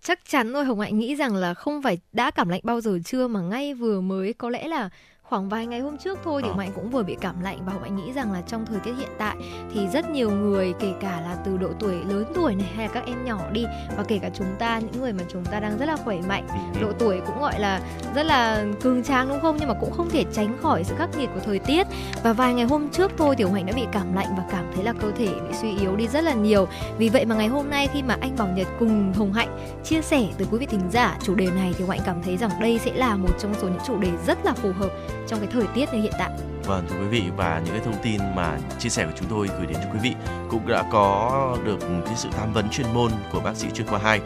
chắc 0.02 0.20
chắn 0.26 0.54
rồi 0.54 0.66
hồng 0.66 0.80
hạnh 0.80 1.00
nghĩ 1.00 1.16
rằng 1.16 1.36
là 1.36 1.54
không 1.54 1.82
phải 1.82 1.98
đã 2.14 2.32
cảm 2.32 2.50
lạnh 2.50 2.62
bao 2.64 2.82
giờ 2.82 3.00
chưa 3.06 3.28
mà 3.28 3.40
ngay 3.42 3.74
vừa 3.74 4.02
mới 4.02 4.34
có 4.34 4.50
lẽ 4.50 4.68
là 4.68 4.90
khoảng 5.32 5.50
vài 5.50 5.68
ngày 5.68 5.80
hôm 5.80 5.98
trước 5.98 6.20
thôi 6.24 6.42
thì 6.44 6.50
ờ. 6.50 6.56
mạnh 6.56 6.72
cũng 6.76 6.90
vừa 6.90 7.04
bị 7.04 7.18
cảm 7.22 7.42
lạnh 7.42 7.60
và 7.66 7.74
mạnh 7.82 7.96
nghĩ 7.96 8.14
rằng 8.14 8.32
là 8.32 8.42
trong 8.42 8.66
thời 8.66 8.80
tiết 8.80 8.94
hiện 8.98 9.10
tại 9.18 9.36
thì 9.74 9.88
rất 9.88 10.10
nhiều 10.10 10.32
người 10.32 10.74
kể 10.80 10.94
cả 11.02 11.22
là 11.22 11.38
từ 11.46 11.58
độ 11.58 11.68
tuổi 11.80 11.96
lớn 12.10 12.26
tuổi 12.36 12.56
này 12.56 12.72
hay 12.76 12.88
là 12.88 12.94
các 12.94 13.06
em 13.06 13.26
nhỏ 13.26 13.40
đi 13.52 13.66
và 13.98 14.04
kể 14.08 14.20
cả 14.22 14.30
chúng 14.34 14.48
ta 14.60 14.80
những 14.80 15.02
người 15.02 15.14
mà 15.14 15.24
chúng 15.32 15.46
ta 15.46 15.60
đang 15.60 15.78
rất 15.78 15.86
là 15.86 15.96
khỏe 15.96 16.18
mạnh 16.28 16.48
ừ. 16.48 16.82
độ 16.82 16.92
tuổi 17.00 17.22
cũng 17.28 17.40
gọi 17.40 17.60
là 17.60 17.82
rất 18.16 18.24
là 18.24 18.66
cường 18.82 19.04
tráng 19.04 19.30
đúng 19.30 19.40
không 19.42 19.58
nhưng 19.60 19.68
mà 19.68 19.74
cũng 19.82 19.92
không 19.92 20.10
thể 20.10 20.26
tránh 20.34 20.58
khỏi 20.62 20.84
sự 20.84 20.96
khắc 20.98 21.18
nghiệt 21.18 21.30
của 21.34 21.42
thời 21.46 21.60
tiết 21.60 21.88
và 22.24 22.34
vài 22.34 22.54
ngày 22.54 22.66
hôm 22.66 22.90
trước 22.90 23.12
thôi 23.18 23.36
thì 23.38 23.46
hạnh 23.54 23.66
đã 23.66 23.74
bị 23.74 23.84
cảm 23.92 24.14
lạnh 24.14 24.28
và 24.38 24.44
cảm 24.52 24.66
thấy 24.76 24.84
là 24.84 24.94
cơ 24.94 25.12
thể 25.12 25.28
bị 25.28 25.54
suy 25.62 25.78
yếu 25.80 25.96
đi 25.96 26.08
rất 26.08 26.24
là 26.24 26.34
nhiều 26.34 26.68
vì 26.98 27.10
vậy 27.10 27.26
mà 27.26 27.36
ngày 27.36 27.48
hôm 27.48 27.70
nay 27.70 27.88
khi 27.94 28.04
mà 28.04 28.18
anh 28.22 28.36
bảo 28.38 28.48
nhật 28.48 28.68
cùng 28.80 29.14
hồng 29.14 29.34
hạnh 29.34 29.80
chia 29.84 30.02
sẻ 30.02 30.28
tới 30.38 30.48
quý 30.52 30.58
vị 30.58 30.66
thính 30.66 30.90
giả 30.92 31.18
chủ 31.24 31.36
đề 31.36 31.46
này 31.46 31.74
thì 31.78 31.86
hạnh 31.90 32.00
cảm 32.06 32.22
thấy 32.24 32.38
rằng 32.38 32.52
đây 32.60 32.80
sẽ 32.86 32.94
là 32.94 33.16
một 33.16 33.30
trong 33.40 33.54
số 33.54 33.68
những 33.68 33.82
chủ 33.88 33.98
đề 33.98 34.10
rất 34.28 34.46
là 34.46 34.54
phù 34.54 34.72
hợp 34.72 34.90
trong 35.28 35.40
cái 35.40 35.50
thời 35.52 35.68
tiết 35.76 35.94
như 35.94 36.02
hiện 36.02 36.14
tại. 36.20 36.32
Vâng 36.66 36.86
thưa 36.90 36.96
quý 37.00 37.08
vị 37.08 37.24
và 37.38 37.62
những 37.66 37.74
cái 37.74 37.86
thông 37.86 38.04
tin 38.04 38.22
mà 38.36 38.58
chia 38.80 38.90
sẻ 38.90 39.06
của 39.06 39.12
chúng 39.16 39.28
tôi 39.30 39.48
gửi 39.58 39.66
đến 39.66 39.78
cho 39.84 39.90
quý 39.94 40.00
vị 40.02 40.16
cũng 40.50 40.68
đã 40.68 40.84
có 40.92 41.58
được 41.66 41.80
cái 42.06 42.16
sự 42.16 42.30
tham 42.32 42.54
vấn 42.54 42.70
chuyên 42.70 42.88
môn 42.94 43.12
của 43.32 43.40
bác 43.40 43.56
sĩ 43.56 43.68
chuyên 43.74 43.88
khoa 43.88 44.00
2, 44.00 44.22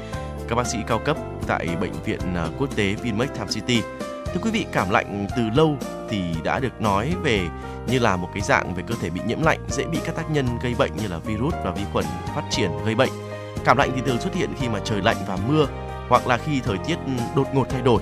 các 0.47 0.55
bác 0.55 0.67
sĩ 0.67 0.77
cao 0.87 0.99
cấp 0.99 1.17
tại 1.47 1.67
bệnh 1.81 1.93
viện 2.05 2.19
à, 2.35 2.47
quốc 2.57 2.75
tế 2.75 2.93
Vinmec 2.93 3.35
Tham 3.35 3.47
City. 3.47 3.81
Thưa 4.25 4.41
quý 4.41 4.51
vị, 4.51 4.65
cảm 4.71 4.89
lạnh 4.89 5.27
từ 5.37 5.43
lâu 5.55 5.77
thì 6.09 6.21
đã 6.43 6.59
được 6.59 6.81
nói 6.81 7.13
về 7.23 7.41
như 7.87 7.99
là 7.99 8.15
một 8.15 8.29
cái 8.33 8.41
dạng 8.41 8.73
về 8.73 8.83
cơ 8.87 8.95
thể 9.01 9.09
bị 9.09 9.21
nhiễm 9.27 9.41
lạnh, 9.41 9.59
dễ 9.69 9.83
bị 9.83 9.97
các 10.05 10.15
tác 10.15 10.31
nhân 10.31 10.45
gây 10.63 10.75
bệnh 10.79 10.91
như 10.95 11.07
là 11.07 11.17
virus 11.17 11.53
và 11.63 11.71
vi 11.71 11.83
khuẩn 11.93 12.05
phát 12.35 12.43
triển 12.49 12.71
gây 12.85 12.95
bệnh. 12.95 13.11
Cảm 13.65 13.77
lạnh 13.77 13.91
thì 13.95 14.01
thường 14.05 14.21
xuất 14.21 14.35
hiện 14.35 14.49
khi 14.59 14.69
mà 14.69 14.79
trời 14.83 15.01
lạnh 15.01 15.17
và 15.27 15.37
mưa 15.47 15.67
hoặc 16.09 16.27
là 16.27 16.37
khi 16.37 16.59
thời 16.59 16.77
tiết 16.77 16.95
ừ, 17.05 17.11
đột 17.35 17.47
ngột 17.53 17.69
thay 17.69 17.81
đổi 17.81 18.01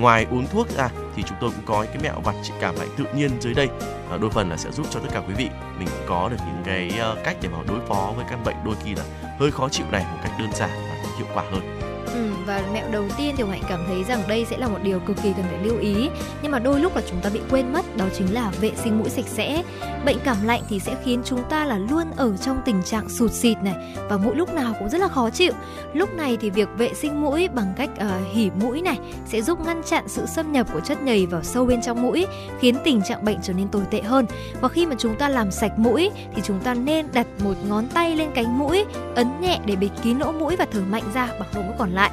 ngoài 0.00 0.26
uống 0.30 0.46
thuốc 0.46 0.68
ra 0.68 0.88
thì 1.16 1.22
chúng 1.26 1.38
tôi 1.40 1.50
cũng 1.50 1.64
có 1.66 1.86
cái 1.86 2.02
mẹo 2.02 2.20
vặt 2.20 2.34
trị 2.42 2.52
cảm 2.60 2.74
lạnh 2.76 2.88
tự 2.96 3.04
nhiên 3.14 3.30
dưới 3.40 3.54
đây. 3.54 3.68
À, 4.10 4.16
đôi 4.16 4.30
phần 4.30 4.50
là 4.50 4.56
sẽ 4.56 4.70
giúp 4.70 4.86
cho 4.90 5.00
tất 5.00 5.08
cả 5.12 5.22
quý 5.28 5.34
vị 5.34 5.48
mình 5.78 5.88
có 6.06 6.28
được 6.28 6.36
những 6.46 6.62
cái 6.64 6.98
ờ, 6.98 7.16
cách 7.24 7.36
để 7.42 7.48
mà 7.48 7.58
đối 7.68 7.80
phó 7.80 8.12
với 8.16 8.24
căn 8.30 8.44
bệnh 8.44 8.56
đôi 8.64 8.74
khi 8.84 8.94
là 8.94 9.04
hơi 9.38 9.50
khó 9.50 9.68
chịu 9.68 9.86
này 9.92 10.04
một 10.12 10.18
cách 10.22 10.32
đơn 10.38 10.52
giản 10.52 10.70
và 10.70 11.10
hiệu 11.18 11.26
quả 11.34 11.44
hơn. 11.50 11.89
Ừ, 12.14 12.20
và 12.46 12.62
mẹo 12.72 12.90
đầu 12.90 13.04
tiên 13.16 13.34
thì 13.38 13.44
Hạnh 13.50 13.62
cảm 13.68 13.84
thấy 13.86 14.04
rằng 14.04 14.22
đây 14.28 14.46
sẽ 14.50 14.58
là 14.58 14.68
một 14.68 14.78
điều 14.82 15.00
cực 15.00 15.16
kỳ 15.22 15.32
cần 15.36 15.44
phải 15.50 15.64
lưu 15.64 15.78
ý. 15.78 16.08
Nhưng 16.42 16.52
mà 16.52 16.58
đôi 16.58 16.80
lúc 16.80 16.96
là 16.96 17.02
chúng 17.10 17.20
ta 17.20 17.30
bị 17.30 17.40
quên 17.50 17.72
mất 17.72 17.96
đó 17.96 18.04
chính 18.18 18.34
là 18.34 18.52
vệ 18.60 18.70
sinh 18.76 18.98
mũi 18.98 19.08
sạch 19.08 19.24
sẽ. 19.28 19.62
Bệnh 20.04 20.18
cảm 20.24 20.36
lạnh 20.44 20.62
thì 20.68 20.80
sẽ 20.80 20.94
khiến 21.04 21.22
chúng 21.24 21.42
ta 21.50 21.64
là 21.64 21.78
luôn 21.78 22.10
ở 22.16 22.36
trong 22.36 22.62
tình 22.64 22.82
trạng 22.82 23.08
sụt 23.08 23.32
xịt 23.32 23.58
này 23.62 23.74
và 24.08 24.16
mũi 24.16 24.36
lúc 24.36 24.54
nào 24.54 24.74
cũng 24.78 24.88
rất 24.88 25.00
là 25.00 25.08
khó 25.08 25.30
chịu. 25.30 25.52
Lúc 25.94 26.14
này 26.14 26.36
thì 26.40 26.50
việc 26.50 26.68
vệ 26.78 26.94
sinh 26.94 27.20
mũi 27.20 27.48
bằng 27.48 27.72
cách 27.76 27.90
uh, 27.94 28.34
hỉ 28.34 28.50
mũi 28.60 28.82
này 28.82 28.98
sẽ 29.26 29.42
giúp 29.42 29.60
ngăn 29.66 29.82
chặn 29.82 30.04
sự 30.08 30.26
xâm 30.26 30.52
nhập 30.52 30.66
của 30.72 30.80
chất 30.80 31.02
nhầy 31.02 31.26
vào 31.26 31.42
sâu 31.42 31.66
bên 31.66 31.82
trong 31.82 32.02
mũi 32.02 32.26
khiến 32.60 32.76
tình 32.84 33.02
trạng 33.02 33.24
bệnh 33.24 33.38
trở 33.42 33.52
nên 33.52 33.68
tồi 33.68 33.82
tệ 33.90 34.00
hơn. 34.00 34.26
Và 34.60 34.68
khi 34.68 34.86
mà 34.86 34.94
chúng 34.98 35.16
ta 35.18 35.28
làm 35.28 35.50
sạch 35.50 35.78
mũi 35.78 36.10
thì 36.34 36.42
chúng 36.44 36.60
ta 36.60 36.74
nên 36.74 37.06
đặt 37.12 37.26
một 37.44 37.54
ngón 37.68 37.88
tay 37.88 38.16
lên 38.16 38.30
cánh 38.34 38.58
mũi 38.58 38.84
ấn 39.14 39.40
nhẹ 39.40 39.58
để 39.66 39.76
bịt 39.76 39.90
kín 40.02 40.18
lỗ 40.18 40.32
mũi 40.32 40.56
và 40.56 40.66
thở 40.72 40.80
mạnh 40.90 41.04
ra 41.14 41.26
bằng 41.26 41.48
lỗ 41.54 41.62
mũi 41.62 41.74
còn 41.78 41.90
lại 41.90 41.99
lại. 42.00 42.10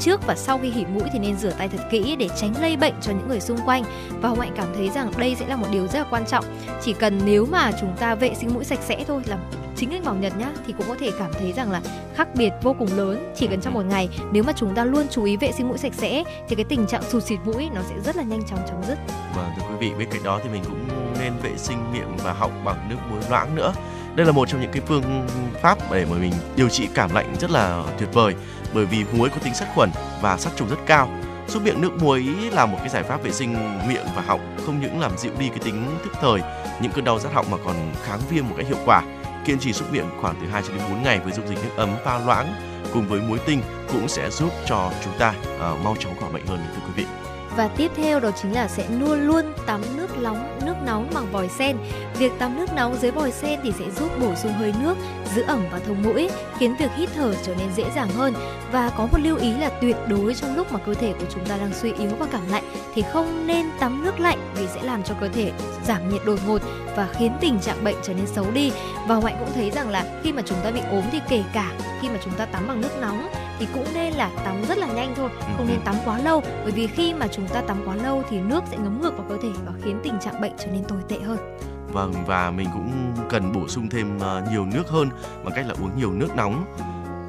Trước 0.00 0.26
và 0.26 0.34
sau 0.36 0.58
khi 0.58 0.70
hỉ 0.70 0.84
mũi 0.84 1.08
thì 1.12 1.18
nên 1.18 1.36
rửa 1.36 1.50
tay 1.50 1.68
thật 1.68 1.84
kỹ 1.90 2.16
để 2.18 2.28
tránh 2.36 2.54
lây 2.60 2.76
bệnh 2.76 2.94
cho 3.00 3.12
những 3.12 3.28
người 3.28 3.40
xung 3.40 3.58
quanh. 3.66 3.84
Và 4.20 4.28
hồng 4.28 4.40
hạnh 4.40 4.52
cảm 4.56 4.66
thấy 4.74 4.90
rằng 4.94 5.12
đây 5.16 5.36
sẽ 5.38 5.46
là 5.46 5.56
một 5.56 5.66
điều 5.72 5.86
rất 5.86 5.98
là 5.98 6.04
quan 6.10 6.26
trọng. 6.26 6.44
Chỉ 6.82 6.92
cần 6.92 7.20
nếu 7.24 7.46
mà 7.46 7.72
chúng 7.80 7.96
ta 7.96 8.14
vệ 8.14 8.34
sinh 8.34 8.54
mũi 8.54 8.64
sạch 8.64 8.78
sẽ 8.82 9.04
thôi 9.06 9.22
là 9.26 9.38
chính 9.76 9.90
anh 9.90 10.04
bảo 10.04 10.14
nhật 10.14 10.36
nhá 10.38 10.50
thì 10.66 10.74
cũng 10.78 10.86
có 10.88 10.94
thể 11.00 11.10
cảm 11.18 11.30
thấy 11.38 11.52
rằng 11.52 11.70
là 11.70 11.80
khác 12.14 12.28
biệt 12.34 12.52
vô 12.62 12.76
cùng 12.78 12.88
lớn. 12.96 13.32
Chỉ 13.36 13.46
cần 13.46 13.60
trong 13.60 13.74
một 13.74 13.84
ngày 13.86 14.08
nếu 14.32 14.42
mà 14.42 14.52
chúng 14.56 14.74
ta 14.74 14.84
luôn 14.84 15.06
chú 15.10 15.24
ý 15.24 15.36
vệ 15.36 15.52
sinh 15.52 15.68
mũi 15.68 15.78
sạch 15.78 15.94
sẽ 15.94 16.24
thì 16.48 16.56
cái 16.56 16.64
tình 16.64 16.86
trạng 16.86 17.02
sụt 17.02 17.22
xịt 17.22 17.38
mũi 17.44 17.68
nó 17.74 17.80
sẽ 17.88 17.94
rất 18.04 18.16
là 18.16 18.22
nhanh 18.22 18.42
chóng 18.46 18.58
chấm 18.68 18.82
dứt. 18.88 18.98
Vâng 19.36 19.50
thưa 19.56 19.62
quý 19.68 19.74
vị 19.80 19.92
bên 19.98 20.08
cạnh 20.10 20.22
đó 20.22 20.40
thì 20.42 20.50
mình 20.50 20.62
cũng 20.64 20.88
nên 21.20 21.32
vệ 21.42 21.50
sinh 21.56 21.92
miệng 21.92 22.16
và 22.24 22.32
họng 22.32 22.64
bằng 22.64 22.88
nước 22.88 22.96
muối 23.10 23.20
loãng 23.30 23.54
nữa. 23.54 23.72
Đây 24.14 24.26
là 24.26 24.32
một 24.32 24.48
trong 24.48 24.60
những 24.60 24.70
cái 24.72 24.82
phương 24.86 25.26
pháp 25.62 25.78
để 25.92 26.06
mà 26.10 26.16
mình 26.16 26.32
điều 26.56 26.68
trị 26.68 26.88
cảm 26.94 27.14
lạnh 27.14 27.34
rất 27.40 27.50
là 27.50 27.84
tuyệt 27.98 28.08
vời 28.12 28.34
bởi 28.74 28.86
vì 28.86 29.04
muối 29.12 29.28
có 29.28 29.36
tính 29.44 29.54
sát 29.54 29.68
khuẩn 29.74 29.90
và 30.22 30.38
sát 30.38 30.50
trùng 30.56 30.68
rất 30.68 30.78
cao. 30.86 31.08
Súc 31.48 31.62
miệng 31.62 31.80
nước 31.80 32.02
muối 32.02 32.22
là 32.52 32.66
một 32.66 32.76
cái 32.78 32.88
giải 32.88 33.02
pháp 33.02 33.22
vệ 33.22 33.32
sinh 33.32 33.78
miệng 33.88 34.06
và 34.16 34.22
họng 34.22 34.56
không 34.66 34.80
những 34.80 35.00
làm 35.00 35.18
dịu 35.18 35.32
đi 35.38 35.48
cái 35.48 35.58
tính 35.58 35.86
thức 36.04 36.12
thời 36.20 36.40
những 36.82 36.92
cơn 36.92 37.04
đau 37.04 37.18
rát 37.18 37.32
họng 37.32 37.50
mà 37.50 37.56
còn 37.64 37.74
kháng 38.02 38.20
viêm 38.30 38.48
một 38.48 38.54
cách 38.56 38.66
hiệu 38.66 38.78
quả. 38.86 39.02
Kiên 39.44 39.58
trì 39.58 39.72
súc 39.72 39.92
miệng 39.92 40.06
khoảng 40.20 40.34
từ 40.40 40.46
2 40.46 40.62
cho 40.62 40.74
đến 40.74 40.82
4 40.90 41.02
ngày 41.02 41.20
với 41.20 41.32
dung 41.32 41.48
dịch 41.48 41.58
nước 41.64 41.70
ấm 41.76 41.90
pha 42.04 42.18
loãng 42.18 42.54
cùng 42.92 43.08
với 43.08 43.20
muối 43.20 43.38
tinh 43.46 43.62
cũng 43.92 44.08
sẽ 44.08 44.30
giúp 44.30 44.50
cho 44.66 44.92
chúng 45.04 45.18
ta 45.18 45.34
uh, 45.54 45.84
mau 45.84 45.96
chóng 45.98 46.20
khỏi 46.20 46.32
bệnh 46.32 46.46
hơn 46.46 46.60
thưa 46.74 46.82
quý 46.86 46.92
vị. 46.96 47.19
Và 47.56 47.68
tiếp 47.68 47.90
theo 47.96 48.20
đó 48.20 48.30
chính 48.42 48.52
là 48.52 48.68
sẽ 48.68 48.86
luôn 48.90 49.26
luôn 49.26 49.44
tắm 49.66 49.80
nước 49.96 50.18
nóng, 50.18 50.58
nước 50.66 50.74
nóng 50.86 51.10
bằng 51.14 51.32
vòi 51.32 51.48
sen. 51.48 51.76
Việc 52.18 52.32
tắm 52.38 52.56
nước 52.56 52.72
nóng 52.76 52.96
dưới 53.00 53.10
vòi 53.10 53.32
sen 53.32 53.60
thì 53.62 53.72
sẽ 53.78 53.84
giúp 53.90 54.10
bổ 54.20 54.34
sung 54.34 54.52
hơi 54.52 54.74
nước, 54.82 54.96
giữ 55.34 55.42
ẩm 55.42 55.64
và 55.72 55.78
thông 55.78 56.02
mũi, 56.02 56.30
khiến 56.58 56.76
việc 56.78 56.90
hít 56.96 57.08
thở 57.14 57.34
trở 57.42 57.54
nên 57.54 57.68
dễ 57.76 57.84
dàng 57.96 58.08
hơn. 58.10 58.34
Và 58.72 58.90
có 58.96 59.06
một 59.12 59.18
lưu 59.22 59.36
ý 59.36 59.52
là 59.52 59.68
tuyệt 59.80 59.96
đối 60.08 60.34
trong 60.34 60.56
lúc 60.56 60.72
mà 60.72 60.78
cơ 60.86 60.94
thể 60.94 61.12
của 61.12 61.26
chúng 61.34 61.46
ta 61.46 61.56
đang 61.56 61.74
suy 61.74 61.92
yếu 61.92 62.10
và 62.18 62.26
cảm 62.32 62.50
lạnh 62.50 62.64
thì 62.94 63.02
không 63.12 63.46
nên 63.46 63.66
tắm 63.80 64.04
nước 64.04 64.20
lạnh 64.20 64.38
vì 64.54 64.66
sẽ 64.74 64.82
làm 64.82 65.02
cho 65.02 65.14
cơ 65.20 65.28
thể 65.28 65.52
giảm 65.86 66.08
nhiệt 66.08 66.24
đột 66.24 66.38
ngột 66.46 66.62
và 66.96 67.08
khiến 67.12 67.32
tình 67.40 67.58
trạng 67.58 67.84
bệnh 67.84 67.96
trở 68.02 68.14
nên 68.14 68.26
xấu 68.26 68.50
đi. 68.50 68.72
Và 69.08 69.14
Hoạnh 69.14 69.36
cũng 69.38 69.52
thấy 69.54 69.70
rằng 69.70 69.88
là 69.88 70.04
khi 70.22 70.32
mà 70.32 70.42
chúng 70.46 70.58
ta 70.64 70.70
bị 70.70 70.80
ốm 70.90 71.02
thì 71.12 71.20
kể 71.28 71.42
cả 71.52 71.72
khi 72.00 72.08
mà 72.08 72.16
chúng 72.24 72.34
ta 72.34 72.46
tắm 72.46 72.68
bằng 72.68 72.80
nước 72.80 73.00
nóng 73.00 73.28
thì 73.60 73.66
cũng 73.74 73.84
nên 73.94 74.12
là 74.12 74.30
tắm 74.44 74.64
rất 74.68 74.78
là 74.78 74.86
nhanh 74.86 75.14
thôi, 75.16 75.30
không 75.56 75.66
nên 75.68 75.80
tắm 75.84 75.94
quá 76.04 76.18
lâu 76.18 76.42
bởi 76.62 76.72
vì 76.72 76.86
khi 76.86 77.14
mà 77.14 77.26
chúng 77.26 77.48
ta 77.48 77.60
tắm 77.60 77.76
quá 77.86 77.94
lâu 77.94 78.22
thì 78.30 78.40
nước 78.40 78.64
sẽ 78.70 78.76
ngấm 78.76 79.02
ngược 79.02 79.16
vào 79.16 79.26
cơ 79.28 79.36
thể 79.42 79.48
và 79.66 79.72
khiến 79.82 80.00
tình 80.02 80.18
trạng 80.20 80.40
bệnh 80.40 80.52
trở 80.58 80.66
nên 80.66 80.84
tồi 80.84 80.98
tệ 81.08 81.18
hơn. 81.18 81.58
Vâng 81.92 82.14
và 82.26 82.50
mình 82.50 82.68
cũng 82.72 82.92
cần 83.28 83.52
bổ 83.52 83.68
sung 83.68 83.88
thêm 83.88 84.18
ờ, 84.20 84.42
nhiều 84.50 84.66
nước 84.66 84.88
hơn 84.88 85.08
bằng 85.44 85.54
cách 85.54 85.66
là 85.68 85.74
uống 85.82 85.90
nhiều 85.96 86.12
nước 86.12 86.36
nóng. 86.36 86.64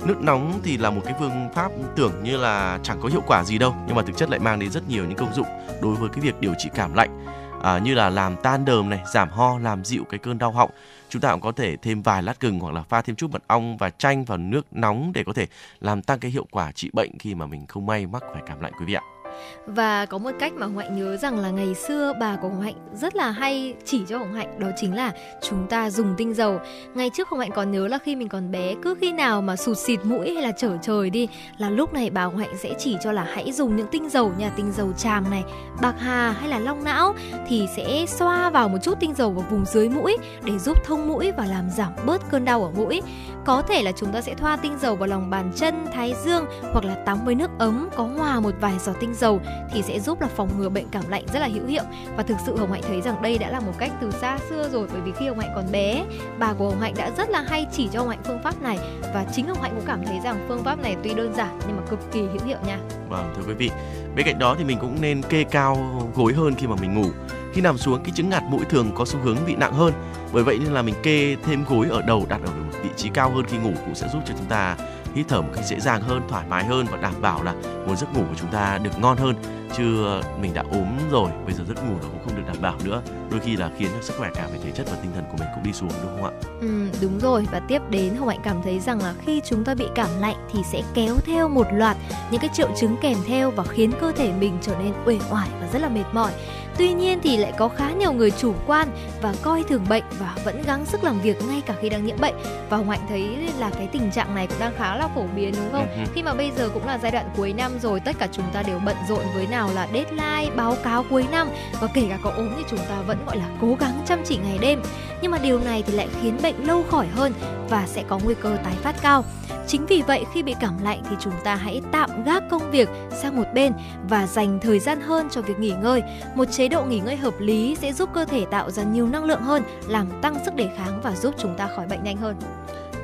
Nước 0.06 0.22
nóng 0.22 0.60
thì 0.64 0.78
là 0.78 0.90
một 0.90 1.02
cái 1.06 1.14
phương 1.20 1.50
pháp 1.56 1.72
tưởng 1.96 2.24
như 2.24 2.38
là 2.38 2.80
chẳng 2.84 2.98
có 3.02 3.10
hiệu 3.10 3.22
quả 3.28 3.44
gì 3.44 3.58
đâu 3.58 3.76
nhưng 3.88 3.96
mà 3.96 4.02
thực 4.02 4.18
chất 4.18 4.30
lại 4.30 4.40
mang 4.40 4.60
đến 4.60 4.72
rất 4.72 4.90
nhiều 4.90 5.06
những 5.06 5.18
công 5.18 5.34
dụng 5.34 5.48
đối 5.82 5.96
với 5.96 6.10
cái 6.10 6.22
việc 6.22 6.40
điều 6.40 6.54
trị 6.58 6.70
cảm 6.76 6.94
lạnh 6.94 7.26
à, 7.64 7.78
như 7.78 7.94
là 7.94 8.10
làm 8.10 8.36
tan 8.36 8.66
đờm 8.66 8.90
này, 8.90 9.00
giảm 9.14 9.30
ho, 9.30 9.60
làm 9.60 9.84
dịu 9.84 10.04
cái 10.10 10.20
cơn 10.20 10.38
đau 10.38 10.52
họng. 10.52 10.70
Chúng 11.12 11.22
ta 11.22 11.32
cũng 11.32 11.41
có 11.41 11.51
thể 11.51 11.78
thêm 11.78 12.01
vài 12.01 12.24
lát 12.24 12.39
gừng 12.39 12.59
hoặc 12.59 12.74
là 12.74 12.84
pha 12.84 13.01
thêm 13.01 13.16
chút 13.16 13.32
mật 13.32 13.43
ong 13.47 13.78
và 13.78 13.89
chanh 13.89 14.26
vào 14.26 14.38
nước 14.38 14.68
nóng 14.72 15.12
để 15.14 15.24
có 15.24 15.34
thể 15.34 15.47
làm 15.80 16.01
tăng 16.01 16.20
cái 16.20 16.32
hiệu 16.32 16.47
quả 16.51 16.72
trị 16.72 16.89
bệnh 16.93 17.18
khi 17.20 17.36
mà 17.36 17.45
mình 17.45 17.66
không 17.68 17.86
may 17.86 18.07
mắc 18.07 18.24
phải 18.34 18.41
cảm 18.45 18.59
lạnh, 18.59 18.74
quý 18.80 18.86
vị 18.86 18.93
ạ. 18.93 19.20
Và 19.66 20.06
có 20.06 20.18
một 20.18 20.32
cách 20.40 20.54
mà 20.54 20.66
Hồng 20.66 20.78
Hạnh 20.78 20.96
nhớ 20.96 21.18
rằng 21.18 21.40
là 21.40 21.50
ngày 21.50 21.76
xưa 21.76 22.14
bà 22.20 22.36
của 22.36 22.50
Hồng 22.50 22.62
Hạnh 22.62 22.76
rất 22.94 23.16
là 23.16 23.32
hay 23.32 23.74
chỉ 23.86 24.02
cho 24.08 24.18
Hồng 24.18 24.34
Hạnh 24.34 24.60
đó 24.60 24.68
chính 24.76 24.96
là 24.96 25.12
chúng 25.42 25.68
ta 25.68 25.90
dùng 25.90 26.14
tinh 26.18 26.34
dầu. 26.34 26.60
Ngày 26.94 27.10
trước 27.14 27.30
Hồng 27.30 27.40
Hạnh 27.40 27.52
còn 27.56 27.72
nhớ 27.72 27.88
là 27.88 27.98
khi 27.98 28.16
mình 28.16 28.30
còn 28.30 28.52
bé 28.52 28.76
cứ 28.84 28.96
khi 29.02 29.12
nào 29.12 29.42
mà 29.42 29.56
sụt 29.56 29.78
xịt 29.78 30.00
mũi 30.04 30.34
hay 30.34 30.44
là 30.44 30.52
trở 30.58 30.78
trời 30.82 31.10
đi 31.10 31.28
là 31.58 31.70
lúc 31.70 31.94
này 31.94 32.10
bà 32.10 32.24
Hồng 32.24 32.38
Hạnh 32.38 32.58
sẽ 32.58 32.74
chỉ 32.80 32.98
cho 33.04 33.12
là 33.12 33.24
hãy 33.34 33.52
dùng 33.52 33.76
những 33.76 33.88
tinh 33.92 34.10
dầu 34.10 34.32
như 34.38 34.46
là 34.46 34.52
tinh 34.56 34.72
dầu 34.72 34.94
tràm 34.98 35.30
này, 35.30 35.44
bạc 35.82 35.96
hà 36.00 36.32
hay 36.32 36.50
là 36.50 36.60
long 36.60 36.84
não 36.84 37.14
thì 37.48 37.68
sẽ 37.76 38.06
xoa 38.08 38.50
vào 38.50 38.70
một 38.70 38.78
chút 38.84 39.00
tinh 39.00 39.14
dầu 39.14 39.32
vào 39.32 39.46
vùng 39.50 39.66
dưới 39.66 39.90
mũi 39.90 40.18
để 40.44 40.60
giúp 40.60 40.78
thông 40.86 41.08
mũi 41.08 41.32
và 41.32 41.46
làm 41.46 41.70
giảm 41.70 41.92
bớt 42.06 42.32
cơn 42.32 42.46
đau 42.46 42.64
ở 42.64 42.72
mũi. 42.72 43.02
Có 43.46 43.62
thể 43.62 43.84
là 43.84 43.92
chúng 43.92 44.12
ta 44.12 44.22
sẽ 44.22 44.34
thoa 44.34 44.56
tinh 44.56 44.78
dầu 44.82 44.96
vào 44.96 45.08
lòng 45.08 45.30
bàn 45.30 45.52
chân, 45.56 45.86
thái 45.94 46.14
dương 46.26 46.46
hoặc 46.74 46.86
là 46.86 46.96
tắm 46.96 47.20
với 47.26 47.36
nước 47.36 47.50
ấm 47.60 47.90
có 47.96 48.04
hòa 48.04 48.40
một 48.40 48.52
vài 48.62 48.74
giọt 48.80 48.94
tinh 49.00 49.14
dầu 49.14 49.20
dầu 49.22 49.41
thì 49.72 49.82
sẽ 49.82 49.99
giúp 49.99 50.22
là 50.22 50.28
phòng 50.28 50.49
ngừa 50.57 50.69
bệnh 50.69 50.86
cảm 50.91 51.09
lạnh 51.09 51.24
rất 51.34 51.39
là 51.39 51.47
hữu 51.47 51.65
hiệu 51.65 51.84
và 52.17 52.24
thực 52.24 52.38
sự 52.45 52.57
Hồng 52.57 52.72
Hạnh 52.72 52.82
thấy 52.88 53.01
rằng 53.01 53.22
đây 53.22 53.38
đã 53.38 53.49
là 53.49 53.59
một 53.59 53.74
cách 53.78 53.91
từ 54.01 54.11
xa 54.11 54.39
xưa 54.49 54.69
rồi 54.69 54.88
bởi 54.91 55.01
vì 55.01 55.11
khi 55.19 55.28
Hồng 55.28 55.39
Hạnh 55.39 55.51
còn 55.55 55.72
bé 55.72 56.05
bà 56.39 56.53
của 56.53 56.69
Hồng 56.69 56.80
Hạnh 56.80 56.93
đã 56.97 57.11
rất 57.17 57.30
là 57.30 57.41
hay 57.41 57.65
chỉ 57.72 57.89
cho 57.91 57.99
Hồng 57.99 58.09
Hạnh 58.09 58.22
phương 58.24 58.43
pháp 58.43 58.61
này 58.61 58.80
và 59.13 59.26
chính 59.34 59.47
Hồng 59.47 59.61
Hạnh 59.61 59.72
cũng 59.76 59.86
cảm 59.88 60.05
thấy 60.05 60.19
rằng 60.24 60.45
phương 60.47 60.63
pháp 60.63 60.80
này 60.80 60.95
tuy 61.03 61.13
đơn 61.13 61.34
giản 61.34 61.59
nhưng 61.67 61.78
mà 61.78 61.84
cực 61.89 61.99
kỳ 62.11 62.22
hữu 62.22 62.45
hiệu 62.45 62.57
nha. 62.67 62.80
Vâng 63.09 63.34
thưa 63.36 63.43
quý 63.47 63.53
vị, 63.53 63.72
bên 64.15 64.26
cạnh 64.26 64.39
đó 64.39 64.55
thì 64.57 64.63
mình 64.63 64.78
cũng 64.82 65.01
nên 65.01 65.22
kê 65.22 65.43
cao 65.43 65.78
gối 66.15 66.34
hơn 66.34 66.53
khi 66.55 66.67
mà 66.67 66.76
mình 66.82 67.01
ngủ. 67.01 67.09
Khi 67.53 67.61
nằm 67.61 67.78
xuống 67.78 67.99
cái 68.03 68.11
chứng 68.15 68.30
ngạt 68.30 68.43
mũi 68.43 68.65
thường 68.69 68.91
có 68.95 69.05
xu 69.05 69.19
hướng 69.19 69.38
bị 69.47 69.55
nặng 69.55 69.74
hơn. 69.74 69.93
Bởi 70.34 70.43
vậy 70.43 70.59
nên 70.63 70.74
là 70.74 70.82
mình 70.82 70.95
kê 71.03 71.36
thêm 71.45 71.63
gối 71.69 71.88
ở 71.89 72.01
đầu 72.01 72.26
đặt 72.30 72.41
ở 72.45 72.51
vị 72.84 72.89
trí 72.95 73.09
cao 73.09 73.32
hơn 73.32 73.45
khi 73.47 73.57
ngủ 73.57 73.72
cũng 73.86 73.95
sẽ 73.95 74.07
giúp 74.13 74.19
cho 74.26 74.34
chúng 74.38 74.47
ta 74.47 74.76
hít 75.16 75.26
thở 75.30 75.41
một 75.41 75.49
cách 75.55 75.66
dễ 75.66 75.80
dàng 75.80 76.01
hơn, 76.01 76.22
thoải 76.30 76.45
mái 76.49 76.66
hơn 76.66 76.86
và 76.91 76.97
đảm 76.97 77.14
bảo 77.22 77.43
là 77.43 77.53
nguồn 77.88 77.97
giấc 77.97 78.14
ngủ 78.14 78.22
của 78.30 78.36
chúng 78.39 78.51
ta 78.51 78.80
được 78.84 78.99
ngon 78.99 79.18
hơn. 79.18 79.36
Chứ 79.78 80.05
ờ, 80.05 80.22
mình 80.41 80.53
đã 80.53 80.64
ốm 80.72 80.88
rồi 81.12 81.32
bây 81.45 81.53
giờ 81.53 81.64
giấc 81.68 81.78
ngủ 81.88 81.95
nó 82.01 82.07
cũng 82.07 82.20
không 82.26 82.36
được 82.36 82.43
đảm 82.47 82.57
bảo 82.62 82.76
nữa. 82.84 83.01
Đôi 83.32 83.39
khi 83.39 83.55
là 83.55 83.70
khiến 83.78 83.89
cho 83.95 84.01
sức 84.01 84.14
khỏe 84.18 84.30
cả 84.34 84.47
về 84.53 84.59
thể 84.64 84.72
chất 84.72 84.88
và 84.91 84.97
tinh 85.01 85.12
thần 85.16 85.24
của 85.32 85.38
mình 85.39 85.47
cũng 85.55 85.64
đi 85.64 85.74
xuống 85.74 85.89
đúng 86.03 86.12
không 86.16 86.24
ạ? 86.24 86.32
Ừ 86.62 86.88
đúng 87.01 87.20
rồi. 87.20 87.47
Và 87.51 87.59
tiếp 87.59 87.82
đến 87.89 88.16
hồng 88.16 88.28
hạnh 88.28 88.39
cảm 88.43 88.62
thấy 88.64 88.80
rằng 88.80 89.01
là 89.01 89.14
khi 89.26 89.41
chúng 89.45 89.64
ta 89.64 89.76
bị 89.76 89.86
cảm 89.95 90.09
lạnh 90.20 90.36
thì 90.53 90.59
sẽ 90.72 90.82
kéo 90.93 91.16
theo 91.26 91.49
một 91.49 91.68
loạt 91.74 91.97
những 92.32 92.41
cái 92.41 92.49
triệu 92.53 92.70
chứng 92.80 92.95
kèm 93.01 93.18
theo 93.28 93.51
và 93.51 93.64
khiến 93.64 93.91
cơ 94.01 94.12
thể 94.12 94.34
mình 94.39 94.57
trở 94.62 94.76
nên 94.76 94.93
uể 95.05 95.20
oải 95.32 95.49
và 95.62 95.68
rất 95.74 95.80
là 95.82 95.89
mệt 95.89 96.05
mỏi. 96.14 96.32
Tuy 96.78 96.93
nhiên 96.93 97.19
thì 97.24 97.38
lại 97.38 97.53
có 97.57 97.67
khá 97.67 97.91
nhiều 97.91 98.13
người 98.13 98.32
chủ 98.32 98.53
quan 98.67 98.88
và 99.22 99.34
coi 99.41 99.63
thường 99.63 99.86
bệnh 99.89 100.03
và 100.19 100.36
vẫn 100.43 100.63
gắng 100.67 100.86
sức 100.86 101.03
làm 101.03 101.22
việc 101.22 101.38
ngay 101.47 101.61
cả 101.65 101.74
khi 101.82 101.89
đang 101.89 102.05
nhiễm 102.05 102.17
bệnh. 102.22 102.36
Và 102.69 102.78
Hồng 102.78 102.89
Hạnh 102.89 103.05
thấy 103.09 103.38
là 103.59 103.69
cái 103.69 103.88
tình 103.91 104.11
trạng 104.11 104.36
này 104.36 104.47
cũng 104.47 104.59
đang 104.59 104.74
khá 104.78 104.95
là 104.95 105.07
phổ 105.15 105.24
biến 105.36 105.53
đúng 105.55 105.72
không? 105.72 105.88
Ừ. 105.95 106.03
Khi 106.13 106.24
mà 106.24 106.34
bây 106.34 106.51
giờ 106.57 106.69
cũng 106.74 106.88
là 106.88 106.97
giai 106.97 107.11
đoạn 107.11 107.30
cuối 107.38 107.53
năm 107.53 107.72
rồi, 107.82 107.99
tất 107.99 108.15
cả 108.19 108.28
chúng 108.32 108.45
ta 108.53 108.63
đều 108.63 108.80
bận 108.86 108.95
rộn 109.09 109.24
với 109.36 109.47
nào 109.47 109.69
là 109.74 109.88
deadline, 109.93 110.55
báo 110.55 110.78
cáo 110.84 111.05
cuối 111.09 111.26
năm 111.32 111.49
và 111.82 111.88
kể 111.93 112.05
cả 112.09 112.17
có 112.24 112.32
ốm 112.32 112.49
thì 112.57 112.63
chúng 112.69 112.80
ta 112.89 113.01
vẫn 113.07 113.17
gọi 113.26 113.38
là 113.38 113.45
cố 113.61 113.78
gắng 113.80 114.01
chăm 114.05 114.19
chỉ 114.26 114.38
ngày 114.38 114.57
đêm. 114.61 114.82
Nhưng 115.22 115.32
mà 115.32 115.38
điều 115.38 115.59
này 115.59 115.84
thì 115.88 115.93
lại 115.93 116.07
khiến 116.22 116.38
bệnh 116.43 116.67
lâu 116.67 116.84
khỏi 116.91 117.07
hơn 117.07 117.34
và 117.69 117.84
sẽ 117.88 118.03
có 118.07 118.19
nguy 118.24 118.34
cơ 118.41 118.57
tái 118.63 118.74
phát 118.82 118.95
cao. 119.01 119.24
Chính 119.72 119.86
vì 119.86 120.01
vậy 120.01 120.26
khi 120.34 120.43
bị 120.43 120.55
cảm 120.59 120.84
lạnh 120.84 121.01
thì 121.09 121.15
chúng 121.19 121.34
ta 121.43 121.55
hãy 121.55 121.82
tạm 121.91 122.24
gác 122.24 122.43
công 122.49 122.72
việc 122.72 122.89
sang 123.11 123.36
một 123.36 123.43
bên 123.53 123.74
và 124.09 124.28
dành 124.28 124.59
thời 124.59 124.80
gian 124.80 125.01
hơn 125.01 125.28
cho 125.32 125.41
việc 125.41 125.59
nghỉ 125.59 125.74
ngơi. 125.82 126.03
Một 126.36 126.45
chế 126.45 126.67
độ 126.67 126.84
nghỉ 126.84 126.99
ngơi 126.99 127.15
hợp 127.17 127.34
lý 127.39 127.76
sẽ 127.76 127.93
giúp 127.93 128.09
cơ 128.13 128.26
thể 128.26 128.45
tạo 128.51 128.72
ra 128.72 128.84
nhiều 128.84 129.07
năng 129.07 129.24
lượng 129.24 129.41
hơn, 129.41 129.63
làm 129.88 130.07
tăng 130.22 130.36
sức 130.45 130.55
đề 130.55 130.69
kháng 130.78 131.01
và 131.03 131.15
giúp 131.15 131.36
chúng 131.38 131.57
ta 131.57 131.69
khỏi 131.76 131.88
bệnh 131.88 132.03
nhanh 132.03 132.17
hơn. 132.17 132.36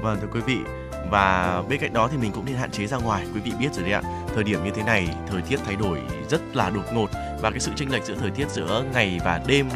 Vâng 0.01 0.17
thưa 0.21 0.27
quý 0.33 0.39
vị, 0.45 0.57
và 1.11 1.63
bên 1.69 1.79
cạnh 1.79 1.93
đó 1.93 2.07
thì 2.11 2.17
mình 2.17 2.31
cũng 2.31 2.45
nên 2.45 2.55
hạn 2.55 2.71
chế 2.71 2.87
ra 2.87 2.97
ngoài 2.97 3.25
quý 3.33 3.41
vị 3.41 3.51
biết 3.59 3.73
rồi 3.73 3.83
đấy 3.83 3.93
ạ 3.93 4.01
thời 4.35 4.43
điểm 4.43 4.63
như 4.63 4.71
thế 4.75 4.83
này 4.83 5.07
thời 5.27 5.41
tiết 5.41 5.59
thay 5.65 5.75
đổi 5.75 5.99
rất 6.29 6.41
là 6.53 6.69
đột 6.69 6.85
ngột 6.93 7.09
và 7.41 7.49
cái 7.51 7.59
sự 7.59 7.71
chênh 7.75 7.91
lệch 7.91 8.03
giữa 8.03 8.15
thời 8.15 8.31
tiết 8.31 8.49
giữa 8.49 8.83
ngày 8.93 9.19
và 9.23 9.41
đêm 9.47 9.69